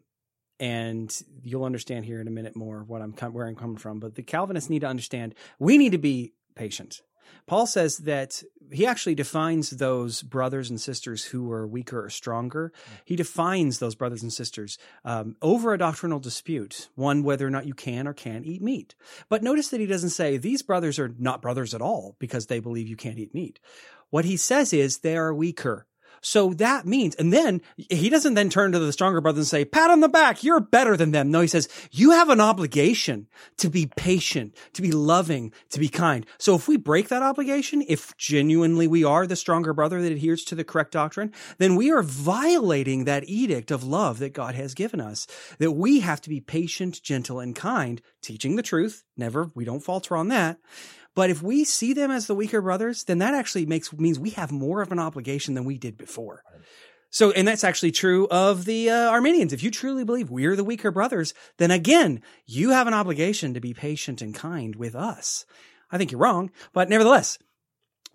and 0.59 1.23
you'll 1.43 1.63
understand 1.63 2.05
here 2.05 2.21
in 2.21 2.27
a 2.27 2.31
minute 2.31 2.55
more 2.55 2.83
what 2.83 3.01
I'm 3.01 3.13
com- 3.13 3.33
where 3.33 3.47
I'm 3.47 3.55
coming 3.55 3.77
from. 3.77 3.99
But 3.99 4.15
the 4.15 4.23
Calvinists 4.23 4.69
need 4.69 4.81
to 4.81 4.87
understand 4.87 5.35
we 5.59 5.77
need 5.77 5.91
to 5.91 5.97
be 5.97 6.33
patient. 6.55 7.01
Paul 7.47 7.65
says 7.65 7.99
that 7.99 8.43
he 8.71 8.85
actually 8.85 9.15
defines 9.15 9.71
those 9.71 10.21
brothers 10.21 10.69
and 10.69 10.79
sisters 10.79 11.25
who 11.25 11.51
are 11.51 11.67
weaker 11.67 12.05
or 12.05 12.09
stronger. 12.09 12.71
He 13.05 13.15
defines 13.15 13.79
those 13.79 13.95
brothers 13.95 14.21
and 14.21 14.31
sisters 14.31 14.77
um, 15.03 15.35
over 15.41 15.73
a 15.73 15.77
doctrinal 15.77 16.19
dispute, 16.19 16.89
one 16.95 17.23
whether 17.23 17.45
or 17.45 17.49
not 17.49 17.65
you 17.65 17.73
can 17.73 18.07
or 18.07 18.13
can't 18.13 18.45
eat 18.45 18.61
meat. 18.61 18.95
But 19.29 19.43
notice 19.43 19.69
that 19.69 19.79
he 19.79 19.85
doesn't 19.85 20.09
say 20.11 20.37
these 20.37 20.61
brothers 20.61 20.99
are 20.99 21.13
not 21.17 21.41
brothers 21.41 21.73
at 21.73 21.81
all 21.81 22.15
because 22.19 22.47
they 22.47 22.59
believe 22.59 22.87
you 22.87 22.97
can't 22.97 23.19
eat 23.19 23.33
meat. 23.33 23.59
What 24.09 24.25
he 24.25 24.37
says 24.37 24.73
is 24.73 24.99
they 24.99 25.17
are 25.17 25.33
weaker. 25.33 25.87
So 26.21 26.53
that 26.53 26.85
means, 26.85 27.15
and 27.15 27.33
then 27.33 27.61
he 27.75 28.09
doesn't 28.09 28.35
then 28.35 28.49
turn 28.49 28.71
to 28.71 28.79
the 28.79 28.93
stronger 28.93 29.21
brother 29.21 29.39
and 29.39 29.47
say, 29.47 29.65
pat 29.65 29.89
on 29.89 29.99
the 29.99 30.07
back, 30.07 30.43
you're 30.43 30.59
better 30.59 30.95
than 30.95 31.11
them. 31.11 31.31
No, 31.31 31.41
he 31.41 31.47
says, 31.47 31.67
you 31.91 32.11
have 32.11 32.29
an 32.29 32.39
obligation 32.39 33.27
to 33.57 33.69
be 33.69 33.87
patient, 33.95 34.55
to 34.73 34.81
be 34.81 34.91
loving, 34.91 35.51
to 35.69 35.79
be 35.79 35.89
kind. 35.89 36.25
So 36.37 36.55
if 36.55 36.67
we 36.67 36.77
break 36.77 37.07
that 37.09 37.23
obligation, 37.23 37.83
if 37.87 38.15
genuinely 38.17 38.87
we 38.87 39.03
are 39.03 39.25
the 39.25 39.35
stronger 39.35 39.73
brother 39.73 40.01
that 40.01 40.11
adheres 40.11 40.43
to 40.45 40.55
the 40.55 40.63
correct 40.63 40.91
doctrine, 40.91 41.33
then 41.57 41.75
we 41.75 41.91
are 41.91 42.03
violating 42.03 43.05
that 43.05 43.27
edict 43.27 43.71
of 43.71 43.83
love 43.83 44.19
that 44.19 44.33
God 44.33 44.53
has 44.55 44.73
given 44.73 45.01
us, 45.01 45.25
that 45.57 45.71
we 45.71 46.01
have 46.01 46.21
to 46.21 46.29
be 46.29 46.39
patient, 46.39 47.01
gentle, 47.01 47.39
and 47.39 47.55
kind, 47.55 48.01
teaching 48.21 48.55
the 48.55 48.63
truth. 48.63 49.03
Never, 49.17 49.51
we 49.55 49.65
don't 49.65 49.83
falter 49.83 50.15
on 50.15 50.27
that. 50.27 50.59
But 51.13 51.29
if 51.29 51.41
we 51.43 51.63
see 51.63 51.93
them 51.93 52.11
as 52.11 52.27
the 52.27 52.35
weaker 52.35 52.61
brothers, 52.61 53.03
then 53.03 53.17
that 53.19 53.33
actually 53.33 53.65
makes 53.65 53.91
means 53.93 54.19
we 54.19 54.31
have 54.31 54.51
more 54.51 54.81
of 54.81 54.91
an 54.91 54.99
obligation 54.99 55.55
than 55.55 55.65
we 55.65 55.77
did 55.77 55.97
before. 55.97 56.43
So, 57.09 57.31
and 57.31 57.45
that's 57.45 57.65
actually 57.65 57.91
true 57.91 58.27
of 58.29 58.63
the 58.63 58.89
uh, 58.89 59.09
Arminians. 59.09 59.51
If 59.51 59.63
you 59.63 59.69
truly 59.69 60.05
believe 60.05 60.29
we're 60.29 60.55
the 60.55 60.63
weaker 60.63 60.91
brothers, 60.91 61.33
then 61.57 61.69
again, 61.69 62.21
you 62.45 62.69
have 62.69 62.87
an 62.87 62.93
obligation 62.93 63.53
to 63.53 63.59
be 63.59 63.73
patient 63.73 64.21
and 64.21 64.33
kind 64.33 64.77
with 64.77 64.95
us. 64.95 65.45
I 65.91 65.97
think 65.97 66.11
you're 66.11 66.21
wrong, 66.21 66.51
but 66.71 66.87
nevertheless. 66.87 67.37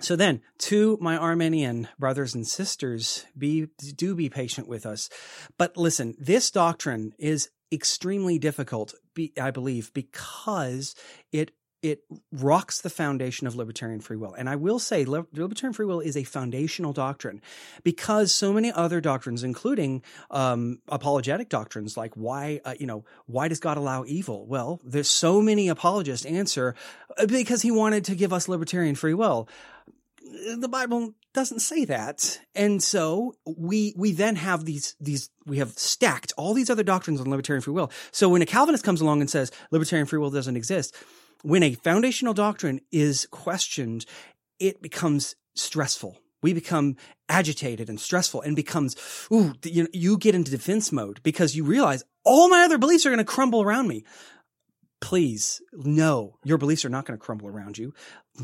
So 0.01 0.17
then, 0.17 0.41
to 0.59 0.99
my 1.01 1.17
Arminian 1.17 1.89
brothers 1.99 2.35
and 2.35 2.47
sisters, 2.47 3.27
be 3.37 3.69
do 3.95 4.15
be 4.15 4.29
patient 4.29 4.69
with 4.69 4.87
us. 4.87 5.11
But 5.59 5.77
listen, 5.77 6.15
this 6.19 6.51
doctrine 6.51 7.13
is 7.19 7.51
extremely 7.73 8.39
difficult, 8.39 8.95
I 9.41 9.51
believe, 9.51 9.93
because 9.93 10.95
it 11.33 11.53
it 11.91 12.05
rocks 12.33 12.81
the 12.81 12.91
foundation 12.91 13.47
of 13.47 13.55
libertarian 13.55 14.01
free 14.01 14.17
will. 14.17 14.35
And 14.35 14.49
I 14.49 14.57
will 14.57 14.79
say 14.79 15.05
libertarian 15.05 15.73
free 15.73 15.87
will 15.87 16.01
is 16.01 16.17
a 16.17 16.25
foundational 16.25 16.93
doctrine 16.93 17.41
because 17.83 18.33
so 18.33 18.53
many 18.53 18.73
other 18.73 19.01
doctrines, 19.01 19.43
including 19.45 20.03
um, 20.31 20.81
apologetic 20.89 21.49
doctrines 21.49 21.97
like 21.97 22.15
why, 22.15 22.61
uh, 22.65 22.75
you 22.79 22.87
know, 22.87 23.05
why 23.27 23.49
does 23.49 23.61
God 23.61 23.77
allow 23.77 24.05
evil? 24.07 24.47
Well, 24.47 24.81
there's 24.85 25.11
so 25.11 25.41
many 25.41 25.69
apologists 25.69 26.27
answer 26.27 26.75
uh, 27.19 27.27
because 27.27 27.63
he 27.63 27.71
wanted 27.71 28.05
to 28.07 28.15
give 28.15 28.33
us 28.33 28.49
libertarian 28.49 28.95
free 28.95 29.15
will. 29.15 29.49
The 30.57 30.69
Bible 30.69 31.15
doesn't 31.37 31.61
say 31.61 31.85
that. 31.85 32.41
And 32.55 32.83
so 32.83 33.35
we, 33.45 33.95
we 33.97 34.13
then 34.13 34.37
have 34.37 34.65
these, 34.65 34.97
these, 34.99 35.31
we 35.45 35.59
have 35.59 35.71
stacked 35.71 36.33
all 36.37 36.55
these 36.55 36.71
other 36.71 36.83
doctrines 36.83 37.21
on 37.21 37.31
libertarian 37.31 37.63
free 37.63 37.75
will. 37.75 37.93
So 38.11 38.29
when 38.31 38.43
a 38.43 38.47
Calvinist 38.47 38.83
comes 38.83 39.01
along 39.03 39.21
and 39.21 39.31
says 39.31 39.53
libertarian 39.71 40.07
free 40.07 40.19
will 40.19 40.31
doesn't 40.31 40.57
exist, 40.57 40.97
when 41.47 41.63
a 41.63 41.75
foundational 41.75 42.35
doctrine 42.35 42.81
is 42.91 43.29
questioned, 43.31 44.05
it 44.59 44.83
becomes 44.83 45.37
stressful. 45.55 46.19
We 46.43 46.53
become 46.53 46.97
agitated 47.29 47.89
and 47.89 48.01
stressful 48.01 48.43
and 48.43 48.57
becomes, 48.57 48.97
ooh, 49.33 49.55
you, 49.65 49.85
know, 49.85 49.89
you 49.93 50.19
get 50.19 50.35
into 50.35 50.51
defense 50.51 50.91
mode 50.91 51.21
because 51.23 51.55
you 51.55 51.63
realize 51.63 52.03
all 52.25 52.49
my 52.49 52.65
other 52.65 52.79
beliefs 52.79 53.07
are 53.07 53.11
going 53.11 53.19
to 53.19 53.25
crumble 53.25 53.63
around 53.63 53.87
me. 53.87 54.05
Please, 55.01 55.61
no, 55.73 56.39
your 56.43 56.57
beliefs 56.57 56.85
are 56.85 56.89
not 56.91 57.05
going 57.05 57.19
to 57.19 57.23
crumble 57.23 57.49
around 57.49 57.77
you. 57.77 57.93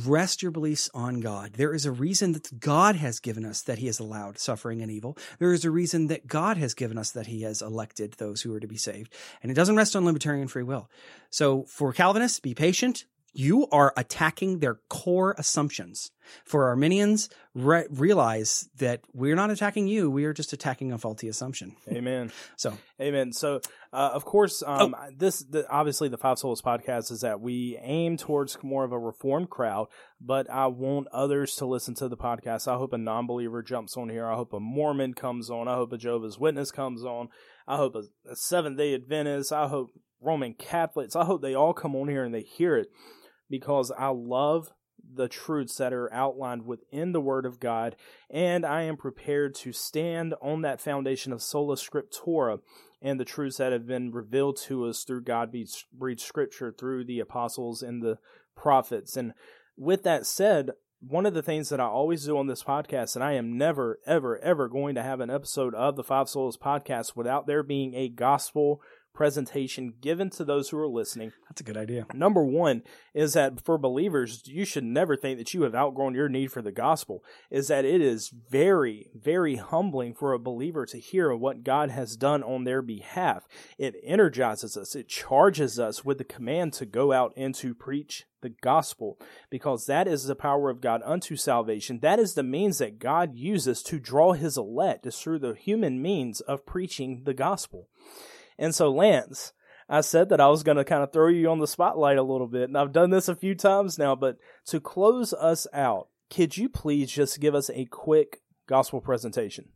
Rest 0.07 0.43
your 0.43 0.51
beliefs 0.51 0.91
on 0.93 1.21
God. 1.21 1.55
There 1.55 1.75
is 1.75 1.87
a 1.87 1.93
reason 1.93 2.33
that 2.33 2.61
God 2.61 2.97
has 2.97 3.21
given 3.21 3.45
us 3.45 3.63
that 3.63 3.79
He 3.79 3.87
has 3.87 3.99
allowed 3.99 4.39
suffering 4.39 4.83
and 4.83 4.91
evil. 4.91 5.17
There 5.39 5.53
is 5.53 5.65
a 5.65 5.71
reason 5.71 6.09
that 6.09 6.27
God 6.27 6.59
has 6.59 6.75
given 6.75 6.99
us 6.99 7.11
that 7.13 7.27
He 7.27 7.43
has 7.43 7.63
elected 7.63 8.15
those 8.15 8.43
who 8.43 8.55
are 8.55 8.61
to 8.61 8.67
be 8.67 8.77
saved. 8.77 9.15
And 9.43 9.51
it 9.51 9.55
doesn't 9.55 9.77
rest 9.77 9.97
on 9.97 10.05
libertarian 10.05 10.47
free 10.47 10.63
will. 10.63 10.91
So 11.31 11.65
for 11.65 11.93
Calvinists, 11.93 12.41
be 12.41 12.55
patient, 12.55 13.07
you 13.33 13.67
are 13.69 13.93
attacking 13.97 14.59
their 14.59 14.81
core 14.89 15.35
assumptions. 15.39 16.11
For 16.45 16.69
Arminians, 16.69 17.29
re- 17.55 17.87
realize 17.91 18.69
that 18.77 19.01
we're 19.13 19.35
not 19.35 19.51
attacking 19.51 19.89
you; 19.89 20.09
we 20.11 20.25
are 20.25 20.33
just 20.33 20.53
attacking 20.53 20.93
a 20.93 20.99
faulty 20.99 21.29
assumption. 21.29 21.77
Amen. 21.91 22.31
so, 22.57 22.79
amen. 23.01 23.33
So, 23.33 23.61
uh, 23.93 24.11
of 24.15 24.25
course, 24.25 24.63
um, 24.65 24.95
oh. 24.97 25.11
this 25.17 25.41
the, 25.41 25.69
obviously 25.69 26.09
the 26.09 26.19
Five 26.19 26.39
Solas 26.39 26.63
podcast 26.63 27.11
is 27.11 27.23
that 27.23 27.41
we 27.41 27.77
aim 27.83 28.17
towards 28.17 28.57
more 28.63 28.85
of 28.85 28.93
a 28.93 28.99
reformed 28.99 29.51
crowd, 29.51 29.89
but 30.21 30.49
I 30.49 30.69
want 30.69 31.09
others 31.13 31.57
to 31.57 31.67
listen 31.67 31.95
to 31.97 32.09
the 32.09 32.17
podcast. 32.17 32.69
I 32.69 32.77
hope 32.77 32.93
a 32.93 32.99
non-believer 32.99 33.63
jumps 33.63 33.97
on 33.97 34.09
here. 34.09 34.27
I 34.27 34.37
hope 34.37 34.53
a 34.53 34.61
Mormon 34.61 35.15
comes 35.15 35.51
on. 35.51 35.67
I 35.67 35.75
hope 35.75 35.93
a 35.93 35.99
Jehovah's 35.99 36.39
Witness 36.39 36.71
comes 36.71 37.05
on. 37.05 37.29
I 37.67 37.77
hope 37.77 37.97
a, 37.97 38.05
a 38.31 38.37
Seventh 38.37 38.79
Day 38.79 38.95
Adventist. 38.95 39.53
I 39.53 39.67
hope 39.67 39.91
Roman 40.21 40.55
Catholics. 40.55 41.17
I 41.17 41.25
hope 41.25 41.43
they 41.43 41.55
all 41.55 41.75
come 41.75 41.97
on 41.97 42.09
here 42.09 42.25
and 42.25 42.35
they 42.35 42.43
hear 42.43 42.77
it 42.77 42.89
because 43.53 43.93
I 43.93 44.09
love 44.09 44.73
the 45.15 45.29
truths 45.29 45.77
that 45.77 45.93
are 45.93 46.11
outlined 46.11 46.65
within 46.65 47.13
the 47.13 47.21
Word 47.21 47.45
of 47.45 47.61
God, 47.61 47.97
and 48.31 48.65
I 48.65 48.83
am 48.85 48.97
prepared 48.97 49.55
to 49.57 49.73
stand 49.73 50.35
on 50.41 50.63
that 50.63 50.81
foundation 50.81 51.35
of 51.35 51.43
sola 51.43 51.77
scriptura 51.77 52.61
and 53.03 53.21
the 53.21 53.27
truths 53.27 53.59
that 53.59 53.73
have 53.73 53.87
been 53.87 54.11
revealed 54.11 54.57
to 54.63 54.87
us 54.87 55.05
through 55.05 55.25
God 55.25 55.55
breathed 55.93 56.21
Scripture, 56.21 56.73
through 56.73 57.05
the 57.05 57.21
apostles 57.21 57.83
and 57.83 58.03
the 58.03 58.19
prophets. 58.57 59.19
And 59.19 59.35
with 59.77 60.03
that 60.05 60.25
said, 60.25 60.71
one 61.07 61.27
of 61.27 61.35
the 61.35 61.43
things 61.43 61.69
that 61.69 61.81
I 61.81 61.85
always 61.85 62.25
do 62.25 62.39
on 62.39 62.47
this 62.47 62.63
podcast, 62.63 63.15
and 63.15 63.23
I 63.23 63.33
am 63.33 63.59
never, 63.59 63.99
ever, 64.07 64.39
ever 64.39 64.67
going 64.67 64.95
to 64.95 65.03
have 65.03 65.21
an 65.21 65.31
episode 65.31 65.75
of 65.75 65.97
the 65.97 66.05
Five 66.05 66.29
Solas 66.29 66.57
podcast 66.57 67.17
without 67.17 67.47
there 67.47 67.63
being 67.63 67.93
a 67.95 68.09
gospel 68.09 68.81
presentation 69.15 69.95
given 70.01 70.31
to 70.31 70.45
those 70.45 70.69
who 70.69 70.79
are 70.79 70.89
listening. 70.89 71.33
That's 71.49 71.61
a 71.61 71.65
good 71.65 71.77
idea. 71.77 72.07
Number 72.15 72.45
one 72.45 72.83
is 73.15 73.35
that 73.35 73.65
for 73.65 73.79
believers, 73.79 74.43
you 74.47 74.65
should 74.65 74.85
never 74.85 75.17
think 75.17 75.39
that 75.39 75.53
you 75.55 75.63
have 75.63 75.75
outgrown 75.75 76.15
your 76.15 76.29
need 76.29 76.51
for 76.51 76.63
the 76.63 76.73
gospel, 76.73 77.23
is 77.51 77.69
that 77.69 77.85
it 77.85 78.01
is 78.01 78.33
very, 78.51 79.09
very 79.15 79.57
humbling 79.57 80.15
for 80.15 80.33
a 80.33 80.39
believer 80.39 80.87
to 80.87 80.99
hear 80.99 81.35
what 81.35 81.65
God 81.65 81.91
has 81.91 82.17
done 82.17 82.43
on 82.43 82.65
their 82.65 82.83
behalf. 82.83 83.47
It 83.79 83.97
energizes 84.03 84.77
us, 84.77 84.95
it 84.95 85.09
charges 85.09 85.79
us 85.79 86.05
with 86.05 86.19
the 86.19 86.25
command 86.25 86.73
to 86.75 86.87
go 86.87 87.13
out 87.13 87.33
and 87.37 87.55
to 87.57 87.75
preach 87.75 88.25
the 88.43 88.51
gospel 88.51 89.19
because 89.51 89.87
that 89.87 90.07
is 90.07 90.25
the 90.25 90.35
power 90.35 90.69
of 90.69 90.81
God 90.81 91.01
unto 91.05 91.37
salvation. 91.37 92.01
That 92.01 92.19
is 92.19 92.35
the 92.35 92.43
means 92.43 92.79
that 92.79 92.99
God 92.99 93.35
uses 93.35 93.83
to 93.85 93.99
draw 93.99 94.33
his 94.33 94.59
elect 94.59 95.07
is 95.07 95.19
through 95.19 95.39
the 95.39 95.55
human 95.55 96.03
means 96.03 96.41
of 96.41 96.67
preaching 96.67 97.23
the 97.25 97.35
gospel. 97.35 97.89
And 98.59 98.75
so, 98.75 98.91
Lance, 98.91 99.53
I 99.89 100.01
said 100.01 100.29
that 100.31 100.41
I 100.41 100.49
was 100.49 100.63
going 100.63 100.77
to 100.77 100.85
kind 100.85 101.03
of 101.03 101.13
throw 101.13 101.29
you 101.29 101.51
on 101.51 101.59
the 101.59 101.67
spotlight 101.67 102.19
a 102.19 102.23
little 102.23 102.47
bit, 102.47 102.69
and 102.69 102.79
I've 102.79 102.93
done 102.93 103.11
this 103.11 103.29
a 103.29 103.37
few 103.37 103.55
times 103.55 103.99
now, 103.99 104.15
but 104.15 104.39
to 104.67 104.81
close 104.81 105.33
us 105.33 105.67
out, 105.73 106.09
could 106.31 106.57
you 106.57 106.69
please 106.69 107.11
just 107.11 107.41
give 107.41 107.55
us 107.55 107.71
a 107.75 107.85
quick 107.87 108.41
gospel 108.67 109.01
presentation? 109.01 109.69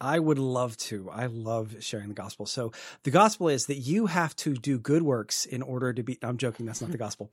I 0.00 0.18
would 0.18 0.38
love 0.38 0.76
to. 0.76 1.08
I 1.10 1.26
love 1.26 1.76
sharing 1.80 2.08
the 2.08 2.14
gospel. 2.14 2.46
So 2.46 2.72
the 3.04 3.10
gospel 3.10 3.48
is 3.48 3.66
that 3.66 3.76
you 3.78 4.06
have 4.06 4.36
to 4.36 4.54
do 4.54 4.78
good 4.78 5.02
works 5.02 5.46
in 5.46 5.62
order 5.62 5.92
to 5.92 6.02
be. 6.02 6.18
I'm 6.22 6.36
joking. 6.36 6.66
That's 6.66 6.80
not 6.80 6.90
the 6.90 6.98
gospel. 6.98 7.30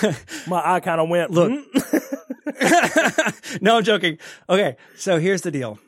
My 0.46 0.62
eye 0.64 0.80
kind 0.80 1.00
of 1.00 1.08
went. 1.08 1.30
Look. 1.32 1.52
Hmm? 1.52 1.98
no, 3.60 3.78
I'm 3.78 3.84
joking. 3.84 4.18
Okay. 4.48 4.76
So 4.96 5.18
here's 5.18 5.42
the 5.42 5.50
deal. 5.50 5.78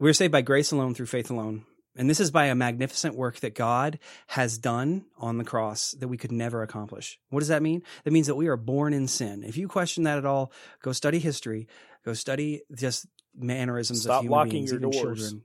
We're 0.00 0.14
saved 0.14 0.32
by 0.32 0.42
grace 0.42 0.72
alone 0.72 0.94
through 0.94 1.06
faith 1.06 1.30
alone. 1.30 1.64
And 1.96 2.08
this 2.08 2.20
is 2.20 2.30
by 2.30 2.46
a 2.46 2.54
magnificent 2.54 3.14
work 3.14 3.40
that 3.40 3.54
God 3.54 3.98
has 4.28 4.56
done 4.56 5.04
on 5.18 5.38
the 5.38 5.44
cross 5.44 5.92
that 5.98 6.08
we 6.08 6.16
could 6.16 6.32
never 6.32 6.62
accomplish. 6.62 7.18
What 7.28 7.40
does 7.40 7.48
that 7.48 7.62
mean? 7.62 7.82
That 8.04 8.12
means 8.12 8.28
that 8.28 8.34
we 8.34 8.48
are 8.48 8.56
born 8.56 8.94
in 8.94 9.08
sin. 9.08 9.44
If 9.44 9.56
you 9.56 9.68
question 9.68 10.04
that 10.04 10.18
at 10.18 10.24
all, 10.24 10.52
go 10.82 10.92
study 10.92 11.18
history, 11.18 11.68
go 12.04 12.14
study 12.14 12.62
just 12.74 13.06
mannerisms 13.36 14.02
stop 14.02 14.18
of 14.18 14.24
human 14.24 14.38
locking 14.38 14.52
beings, 14.52 14.70
your 14.70 14.80
even 14.80 14.90
doors. 14.90 15.02
children. 15.02 15.44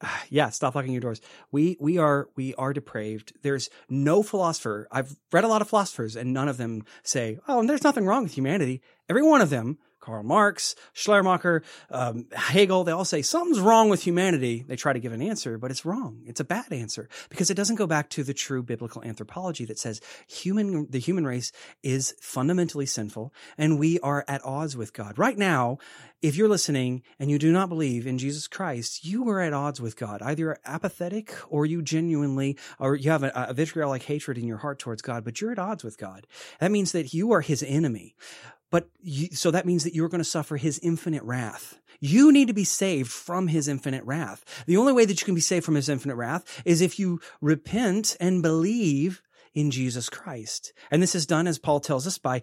Yeah, 0.28 0.50
stop 0.50 0.74
locking 0.74 0.92
your 0.92 1.00
doors. 1.00 1.20
We 1.50 1.76
we 1.80 1.98
are 1.98 2.28
we 2.36 2.54
are 2.56 2.72
depraved. 2.72 3.32
There's 3.42 3.70
no 3.88 4.22
philosopher. 4.22 4.86
I've 4.90 5.16
read 5.32 5.44
a 5.44 5.48
lot 5.48 5.62
of 5.62 5.68
philosophers, 5.68 6.14
and 6.14 6.34
none 6.34 6.48
of 6.48 6.56
them 6.56 6.84
say, 7.02 7.38
"Oh, 7.48 7.60
and 7.60 7.70
there's 7.70 7.84
nothing 7.84 8.04
wrong 8.04 8.24
with 8.24 8.32
humanity." 8.32 8.82
Every 9.08 9.22
one 9.22 9.40
of 9.40 9.50
them 9.50 9.78
Karl 10.04 10.22
Marx, 10.22 10.74
Schleiermacher, 10.92 11.62
um, 11.90 12.26
Hegel, 12.32 12.84
they 12.84 12.92
all 12.92 13.06
say 13.06 13.22
something's 13.22 13.58
wrong 13.58 13.88
with 13.88 14.02
humanity. 14.02 14.62
They 14.68 14.76
try 14.76 14.92
to 14.92 15.00
give 15.00 15.12
an 15.12 15.22
answer, 15.22 15.56
but 15.56 15.70
it's 15.70 15.86
wrong. 15.86 16.20
It's 16.26 16.40
a 16.40 16.44
bad 16.44 16.70
answer 16.70 17.08
because 17.30 17.50
it 17.50 17.54
doesn't 17.54 17.76
go 17.76 17.86
back 17.86 18.10
to 18.10 18.22
the 18.22 18.34
true 18.34 18.62
biblical 18.62 19.02
anthropology 19.02 19.64
that 19.64 19.78
says 19.78 20.02
human, 20.28 20.90
the 20.90 20.98
human 20.98 21.26
race 21.26 21.52
is 21.82 22.14
fundamentally 22.20 22.84
sinful 22.84 23.32
and 23.56 23.78
we 23.78 23.98
are 24.00 24.26
at 24.28 24.44
odds 24.44 24.76
with 24.76 24.92
God. 24.92 25.18
Right 25.18 25.38
now, 25.38 25.78
if 26.24 26.36
you're 26.36 26.48
listening 26.48 27.02
and 27.18 27.30
you 27.30 27.38
do 27.38 27.52
not 27.52 27.68
believe 27.68 28.06
in 28.06 28.16
Jesus 28.16 28.48
Christ, 28.48 29.04
you 29.04 29.28
are 29.28 29.40
at 29.40 29.52
odds 29.52 29.78
with 29.78 29.94
God. 29.94 30.22
Either 30.22 30.40
you're 30.40 30.58
apathetic 30.64 31.34
or 31.50 31.66
you 31.66 31.82
genuinely, 31.82 32.56
or 32.78 32.96
you 32.96 33.10
have 33.10 33.22
a, 33.22 33.30
a 33.34 33.52
vitriolic 33.52 34.04
hatred 34.04 34.38
in 34.38 34.46
your 34.46 34.56
heart 34.56 34.78
towards 34.78 35.02
God, 35.02 35.22
but 35.22 35.42
you're 35.42 35.52
at 35.52 35.58
odds 35.58 35.84
with 35.84 35.98
God. 35.98 36.26
That 36.60 36.70
means 36.70 36.92
that 36.92 37.12
you 37.12 37.32
are 37.32 37.42
his 37.42 37.62
enemy. 37.62 38.16
But 38.70 38.88
you, 39.02 39.28
so 39.32 39.50
that 39.50 39.66
means 39.66 39.84
that 39.84 39.94
you're 39.94 40.08
going 40.08 40.22
to 40.22 40.24
suffer 40.24 40.56
his 40.56 40.78
infinite 40.78 41.22
wrath. 41.24 41.78
You 42.00 42.32
need 42.32 42.48
to 42.48 42.54
be 42.54 42.64
saved 42.64 43.10
from 43.10 43.48
his 43.48 43.68
infinite 43.68 44.02
wrath. 44.04 44.64
The 44.66 44.78
only 44.78 44.94
way 44.94 45.04
that 45.04 45.20
you 45.20 45.26
can 45.26 45.34
be 45.34 45.42
saved 45.42 45.66
from 45.66 45.74
his 45.74 45.90
infinite 45.90 46.16
wrath 46.16 46.62
is 46.64 46.80
if 46.80 46.98
you 46.98 47.20
repent 47.42 48.16
and 48.18 48.40
believe 48.40 49.20
in 49.54 49.70
Jesus 49.70 50.08
Christ. 50.10 50.72
And 50.90 51.02
this 51.02 51.14
is 51.14 51.26
done, 51.26 51.46
as 51.46 51.58
Paul 51.58 51.80
tells 51.80 52.06
us, 52.06 52.18
by 52.18 52.42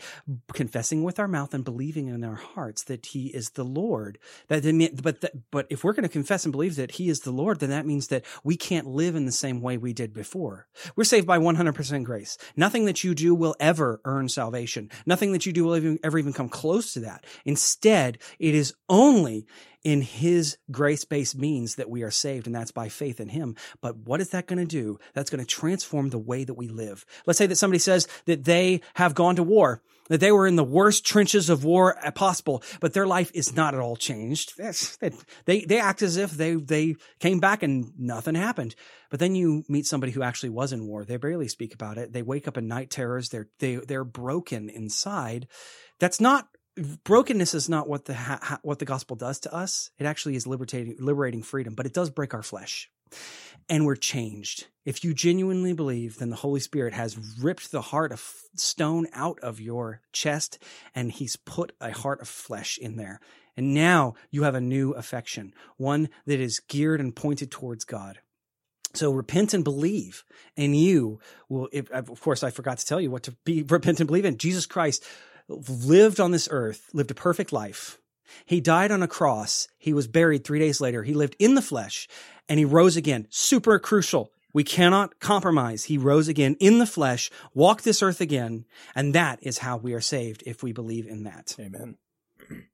confessing 0.53 1.03
with 1.03 1.19
our 1.19 1.27
mouth 1.27 1.53
and 1.53 1.63
believing 1.63 2.07
in 2.07 2.23
our 2.23 2.35
hearts 2.35 2.83
that 2.85 3.07
he 3.07 3.27
is 3.27 3.51
the 3.51 3.65
Lord. 3.65 4.17
That, 4.47 4.63
but, 5.01 5.31
but 5.51 5.67
if 5.69 5.83
we're 5.83 5.93
going 5.93 6.03
to 6.03 6.09
confess 6.09 6.45
and 6.45 6.51
believe 6.51 6.75
that 6.77 6.91
he 6.91 7.09
is 7.09 7.21
the 7.21 7.31
Lord, 7.31 7.59
then 7.59 7.69
that 7.69 7.85
means 7.85 8.07
that 8.07 8.25
we 8.43 8.55
can't 8.55 8.87
live 8.87 9.15
in 9.15 9.25
the 9.25 9.31
same 9.31 9.61
way 9.61 9.77
we 9.77 9.93
did 9.93 10.13
before. 10.13 10.67
We're 10.95 11.03
saved 11.03 11.27
by 11.27 11.37
100% 11.37 12.03
grace. 12.03 12.37
Nothing 12.55 12.85
that 12.85 13.03
you 13.03 13.13
do 13.13 13.35
will 13.35 13.55
ever 13.59 14.01
earn 14.05 14.29
salvation. 14.29 14.89
Nothing 15.05 15.33
that 15.33 15.45
you 15.45 15.53
do 15.53 15.65
will 15.65 15.75
even, 15.75 15.99
ever 16.03 16.17
even 16.17 16.33
come 16.33 16.49
close 16.49 16.93
to 16.93 17.01
that. 17.01 17.25
Instead, 17.45 18.19
it 18.39 18.55
is 18.55 18.73
only 18.89 19.45
in 19.83 20.01
his 20.01 20.57
grace 20.69 21.05
based 21.05 21.37
means 21.37 21.75
that 21.75 21.89
we 21.89 22.03
are 22.03 22.11
saved, 22.11 22.45
and 22.45 22.55
that's 22.55 22.71
by 22.71 22.89
faith 22.89 23.19
in 23.19 23.29
him. 23.29 23.55
But 23.81 23.97
what 23.97 24.21
is 24.21 24.29
that 24.29 24.47
going 24.47 24.59
to 24.59 24.65
do? 24.65 24.99
That's 25.13 25.29
going 25.29 25.43
to 25.43 25.45
transform 25.45 26.09
the 26.09 26.19
way 26.19 26.43
that 26.43 26.53
we 26.53 26.67
live. 26.67 27.05
Let's 27.25 27.37
say 27.37 27.47
that 27.47 27.55
somebody 27.55 27.79
says 27.79 28.07
that 28.25 28.45
they 28.45 28.81
have 28.95 29.15
gone 29.15 29.35
to 29.37 29.43
war, 29.43 29.81
that 30.09 30.19
they 30.19 30.31
were 30.31 30.45
in 30.45 30.55
the 30.55 30.63
worst 30.63 31.05
trenches 31.05 31.49
of 31.49 31.63
war 31.63 31.97
possible, 32.15 32.61
but 32.79 32.93
their 32.93 33.07
life 33.07 33.31
is 33.33 33.55
not 33.55 33.73
at 33.73 33.79
all 33.79 33.95
changed. 33.95 34.53
They, 35.45 35.61
they 35.61 35.79
act 35.79 36.01
as 36.01 36.17
if 36.17 36.31
they, 36.31 36.55
they 36.55 36.95
came 37.19 37.39
back 37.39 37.63
and 37.63 37.91
nothing 37.97 38.35
happened. 38.35 38.75
But 39.09 39.19
then 39.19 39.35
you 39.35 39.63
meet 39.67 39.85
somebody 39.85 40.11
who 40.11 40.21
actually 40.21 40.49
was 40.49 40.73
in 40.73 40.85
war. 40.85 41.05
They 41.05 41.17
barely 41.17 41.47
speak 41.47 41.73
about 41.73 41.97
it. 41.97 42.13
They 42.13 42.21
wake 42.21 42.47
up 42.47 42.57
in 42.57 42.67
night 42.67 42.89
terrors. 42.89 43.29
They're, 43.29 43.47
they, 43.59 43.75
they're 43.77 44.03
broken 44.03 44.69
inside. 44.69 45.47
That's 45.99 46.21
not 46.21 46.47
brokenness 46.77 47.53
is 47.53 47.69
not 47.69 47.87
what 47.87 48.05
the 48.05 48.13
ha- 48.13 48.59
what 48.63 48.79
the 48.79 48.85
gospel 48.85 49.15
does 49.15 49.39
to 49.41 49.53
us. 49.53 49.91
It 49.97 50.05
actually 50.05 50.35
is 50.35 50.47
liberating 50.47 50.95
liberating 50.99 51.43
freedom, 51.43 51.75
but 51.75 51.85
it 51.85 51.93
does 51.93 52.09
break 52.09 52.33
our 52.33 52.43
flesh. 52.43 52.89
And 53.69 53.85
we're 53.85 53.97
changed. 53.97 54.67
If 54.85 55.03
you 55.03 55.13
genuinely 55.13 55.73
believe, 55.73 56.17
then 56.17 56.29
the 56.29 56.37
Holy 56.37 56.59
Spirit 56.59 56.93
has 56.93 57.17
ripped 57.39 57.71
the 57.71 57.81
heart 57.81 58.11
of 58.11 58.23
stone 58.55 59.07
out 59.13 59.39
of 59.41 59.59
your 59.59 60.01
chest 60.13 60.59
and 60.95 61.11
he's 61.11 61.35
put 61.35 61.73
a 61.79 61.91
heart 61.91 62.21
of 62.21 62.27
flesh 62.27 62.77
in 62.77 62.95
there. 62.95 63.19
And 63.55 63.73
now 63.73 64.15
you 64.29 64.43
have 64.43 64.55
a 64.55 64.61
new 64.61 64.91
affection, 64.93 65.53
one 65.77 66.09
that 66.25 66.39
is 66.39 66.61
geared 66.61 67.01
and 67.01 67.15
pointed 67.15 67.51
towards 67.51 67.83
God. 67.83 68.19
So 68.93 69.11
repent 69.11 69.53
and 69.53 69.63
believe, 69.63 70.23
and 70.57 70.75
you 70.75 71.19
will. 71.47 71.69
If, 71.71 71.89
of 71.91 72.19
course, 72.19 72.43
I 72.43 72.49
forgot 72.49 72.77
to 72.79 72.85
tell 72.85 72.99
you 72.99 73.09
what 73.09 73.23
to 73.23 73.35
be 73.45 73.63
repent 73.69 73.99
and 73.99 74.07
believe 74.07 74.25
in. 74.25 74.37
Jesus 74.37 74.65
Christ 74.65 75.05
lived 75.51 76.19
on 76.19 76.31
this 76.31 76.47
earth, 76.51 76.89
lived 76.93 77.11
a 77.11 77.15
perfect 77.15 77.51
life. 77.51 77.97
He 78.45 78.61
died 78.61 78.91
on 78.91 79.03
a 79.03 79.07
cross. 79.07 79.67
He 79.77 79.93
was 79.93 80.07
buried 80.07 80.43
three 80.43 80.59
days 80.59 80.79
later. 80.79 81.03
He 81.03 81.13
lived 81.13 81.35
in 81.39 81.55
the 81.55 81.61
flesh 81.61 82.07
and 82.47 82.59
he 82.59 82.65
rose 82.65 82.95
again. 82.95 83.27
Super 83.29 83.77
crucial. 83.79 84.31
We 84.53 84.63
cannot 84.63 85.19
compromise. 85.19 85.85
He 85.85 85.97
rose 85.97 86.27
again 86.27 86.57
in 86.59 86.79
the 86.79 86.85
flesh, 86.85 87.29
walked 87.53 87.85
this 87.85 88.03
earth 88.03 88.19
again, 88.19 88.65
and 88.93 89.15
that 89.15 89.39
is 89.41 89.59
how 89.59 89.77
we 89.77 89.93
are 89.93 90.01
saved 90.01 90.43
if 90.45 90.61
we 90.61 90.73
believe 90.73 91.07
in 91.07 91.23
that. 91.23 91.55
Amen. 91.59 91.97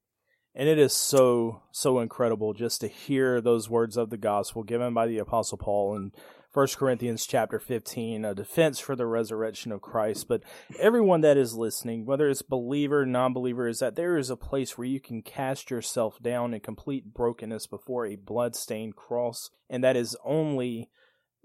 And 0.59 0.67
it 0.67 0.79
is 0.79 0.91
so, 0.91 1.61
so 1.71 1.99
incredible 1.99 2.55
just 2.55 2.81
to 2.81 2.87
hear 2.87 3.39
those 3.41 3.69
words 3.69 3.95
of 3.95 4.09
the 4.09 4.17
gospel 4.17 4.63
given 4.63 4.91
by 4.91 5.05
the 5.05 5.19
Apostle 5.19 5.59
Paul 5.59 5.95
and 5.95 6.11
1 6.57 6.69
Corinthians 6.75 7.27
chapter 7.27 7.59
15, 7.59 8.25
a 8.25 8.33
defense 8.33 8.79
for 8.79 8.95
the 8.95 9.05
resurrection 9.05 9.71
of 9.71 9.79
Christ. 9.79 10.27
But 10.27 10.41
everyone 10.79 11.21
that 11.21 11.37
is 11.37 11.53
listening, 11.53 12.03
whether 12.03 12.27
it's 12.27 12.41
believer, 12.41 13.05
non 13.05 13.31
believer, 13.31 13.67
is 13.67 13.77
that 13.77 13.95
there 13.95 14.17
is 14.17 14.31
a 14.31 14.35
place 14.35 14.75
where 14.75 14.87
you 14.87 14.99
can 14.99 15.21
cast 15.21 15.69
yourself 15.69 16.19
down 16.19 16.55
in 16.55 16.59
complete 16.61 17.13
brokenness 17.13 17.67
before 17.67 18.07
a 18.07 18.15
blood-stained 18.15 18.95
cross. 18.95 19.51
And 19.69 19.83
that 19.83 19.95
is 19.95 20.17
only 20.25 20.89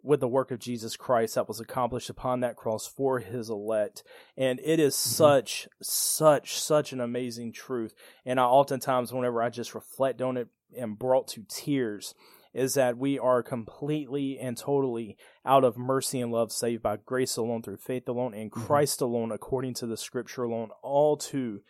with 0.03 0.21
the 0.21 0.29
work 0.29 0.51
of 0.51 0.59
Jesus 0.59 0.97
Christ 0.97 1.35
that 1.35 1.47
was 1.47 1.61
accomplished 1.61 2.09
upon 2.09 2.41
that 2.41 2.57
cross 2.57 2.87
for 2.87 3.19
his 3.19 3.51
elect. 3.51 4.03
And 4.39 4.61
it 4.65 4.81
is 4.81 4.95
mm-hmm. 4.95 5.11
such, 5.11 5.69
such, 5.83 6.59
such 6.59 6.95
an 6.95 7.03
amazing 7.03 7.53
truth. 7.53 7.93
And 8.25 8.41
I 8.41 8.45
oftentimes, 8.45 9.13
whenever 9.13 9.43
I 9.43 9.51
just 9.51 9.75
reflect 9.75 10.23
on 10.23 10.39
it, 10.39 10.49
am 10.75 10.95
brought 10.95 11.29
to 11.29 11.45
tears 11.51 12.15
is 12.55 12.75
that 12.75 12.99
we 12.99 13.19
are 13.19 13.43
completely 13.43 14.39
and 14.39 14.57
totally 14.57 15.17
out 15.45 15.65
of 15.65 15.77
mercy 15.77 16.21
and 16.21 16.33
love, 16.33 16.53
saved 16.53 16.83
by 16.83 16.97
grace 16.97 17.37
alone, 17.37 17.63
through 17.63 17.79
faith 17.79 18.09
alone, 18.09 18.35
in 18.35 18.51
mm-hmm. 18.51 18.65
Christ 18.65 19.01
alone, 19.01 19.33
according 19.33 19.75
to 19.75 19.87
the 19.87 19.97
Scripture 19.97 20.45
alone, 20.45 20.71
all 20.83 21.17
to 21.17 21.61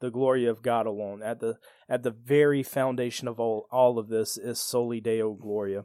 the 0.00 0.10
glory 0.10 0.46
of 0.46 0.62
God 0.62 0.86
alone. 0.86 1.22
At 1.22 1.40
the 1.40 1.58
at 1.88 2.02
the 2.02 2.10
very 2.10 2.62
foundation 2.62 3.28
of 3.28 3.40
all 3.40 3.66
all 3.70 3.98
of 3.98 4.08
this 4.08 4.36
is 4.36 4.60
soli 4.60 5.00
Deo 5.00 5.32
Gloria. 5.32 5.84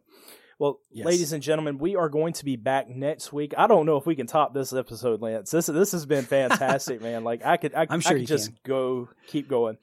Well, 0.60 0.80
yes. 0.92 1.06
ladies 1.06 1.34
and 1.34 1.44
gentlemen, 1.44 1.78
we 1.78 1.96
are 1.96 2.10
going 2.10 2.34
to 2.34 2.46
be 2.46 2.56
back 2.56 2.90
next 2.90 3.32
week. 3.32 3.54
I 3.56 3.68
don't 3.68 3.86
know 3.86 3.98
if 3.98 4.08
we 4.08 4.16
can 4.16 4.26
top 4.26 4.56
this 4.56 4.74
episode, 4.74 5.22
Lance. 5.22 5.52
This 5.52 5.68
this 5.68 5.92
has 5.92 6.06
been 6.08 6.26
fantastic, 6.26 7.00
man. 7.00 7.24
Like 7.24 7.46
I 7.46 7.58
could, 7.58 7.76
I, 7.76 7.86
am 7.90 8.00
sure 8.00 8.18
I 8.18 8.20
could 8.22 8.28
just 8.28 8.48
can. 8.48 8.58
go, 8.66 9.10
keep 9.28 9.48
going. 9.48 9.78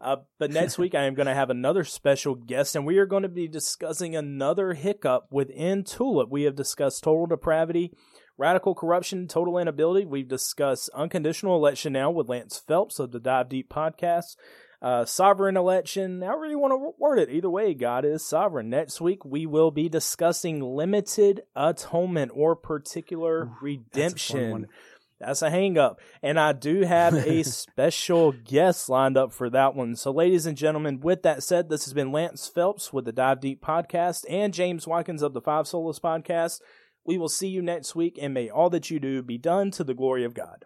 Uh, 0.00 0.16
but 0.38 0.50
next 0.50 0.78
week, 0.78 0.94
I 0.94 1.04
am 1.04 1.14
going 1.14 1.26
to 1.26 1.34
have 1.34 1.50
another 1.50 1.84
special 1.84 2.34
guest, 2.34 2.76
and 2.76 2.86
we 2.86 2.98
are 2.98 3.06
going 3.06 3.22
to 3.22 3.28
be 3.28 3.48
discussing 3.48 4.16
another 4.16 4.74
hiccup 4.74 5.26
within 5.30 5.84
Tulip. 5.84 6.30
We 6.30 6.44
have 6.44 6.56
discussed 6.56 7.04
total 7.04 7.26
depravity, 7.26 7.92
radical 8.38 8.74
corruption, 8.74 9.28
total 9.28 9.58
inability. 9.58 10.06
We've 10.06 10.28
discussed 10.28 10.90
unconditional 10.94 11.56
election 11.56 11.92
now 11.92 12.10
with 12.10 12.28
Lance 12.28 12.58
Phelps 12.58 12.98
of 12.98 13.12
the 13.12 13.20
Dive 13.20 13.48
Deep 13.48 13.70
podcast. 13.70 14.36
Uh, 14.82 15.06
sovereign 15.06 15.56
election, 15.56 16.20
however 16.20 16.42
really 16.42 16.54
want 16.54 16.72
to 16.72 16.92
word 16.98 17.18
it. 17.18 17.30
Either 17.30 17.48
way, 17.48 17.72
God 17.72 18.04
is 18.04 18.28
sovereign. 18.28 18.68
Next 18.68 19.00
week, 19.00 19.24
we 19.24 19.46
will 19.46 19.70
be 19.70 19.88
discussing 19.88 20.60
limited 20.60 21.40
atonement 21.56 22.30
or 22.34 22.54
particular 22.54 23.50
redemption. 23.62 24.68
That's 25.18 25.42
a 25.42 25.50
hang 25.50 25.78
up. 25.78 26.00
And 26.22 26.38
I 26.38 26.52
do 26.52 26.82
have 26.82 27.14
a 27.14 27.42
special 27.44 28.32
guest 28.32 28.88
lined 28.88 29.16
up 29.16 29.32
for 29.32 29.48
that 29.50 29.74
one. 29.74 29.96
So, 29.96 30.10
ladies 30.10 30.46
and 30.46 30.56
gentlemen, 30.56 31.00
with 31.00 31.22
that 31.22 31.42
said, 31.42 31.68
this 31.68 31.84
has 31.84 31.94
been 31.94 32.12
Lance 32.12 32.48
Phelps 32.48 32.92
with 32.92 33.06
the 33.06 33.12
Dive 33.12 33.40
Deep 33.40 33.62
podcast 33.62 34.24
and 34.28 34.52
James 34.52 34.86
Watkins 34.86 35.22
of 35.22 35.32
the 35.32 35.40
Five 35.40 35.64
Solas 35.64 36.00
podcast. 36.00 36.60
We 37.04 37.18
will 37.18 37.28
see 37.28 37.48
you 37.48 37.62
next 37.62 37.94
week, 37.94 38.18
and 38.20 38.34
may 38.34 38.50
all 38.50 38.68
that 38.70 38.90
you 38.90 38.98
do 38.98 39.22
be 39.22 39.38
done 39.38 39.70
to 39.72 39.84
the 39.84 39.94
glory 39.94 40.24
of 40.24 40.34
God. 40.34 40.64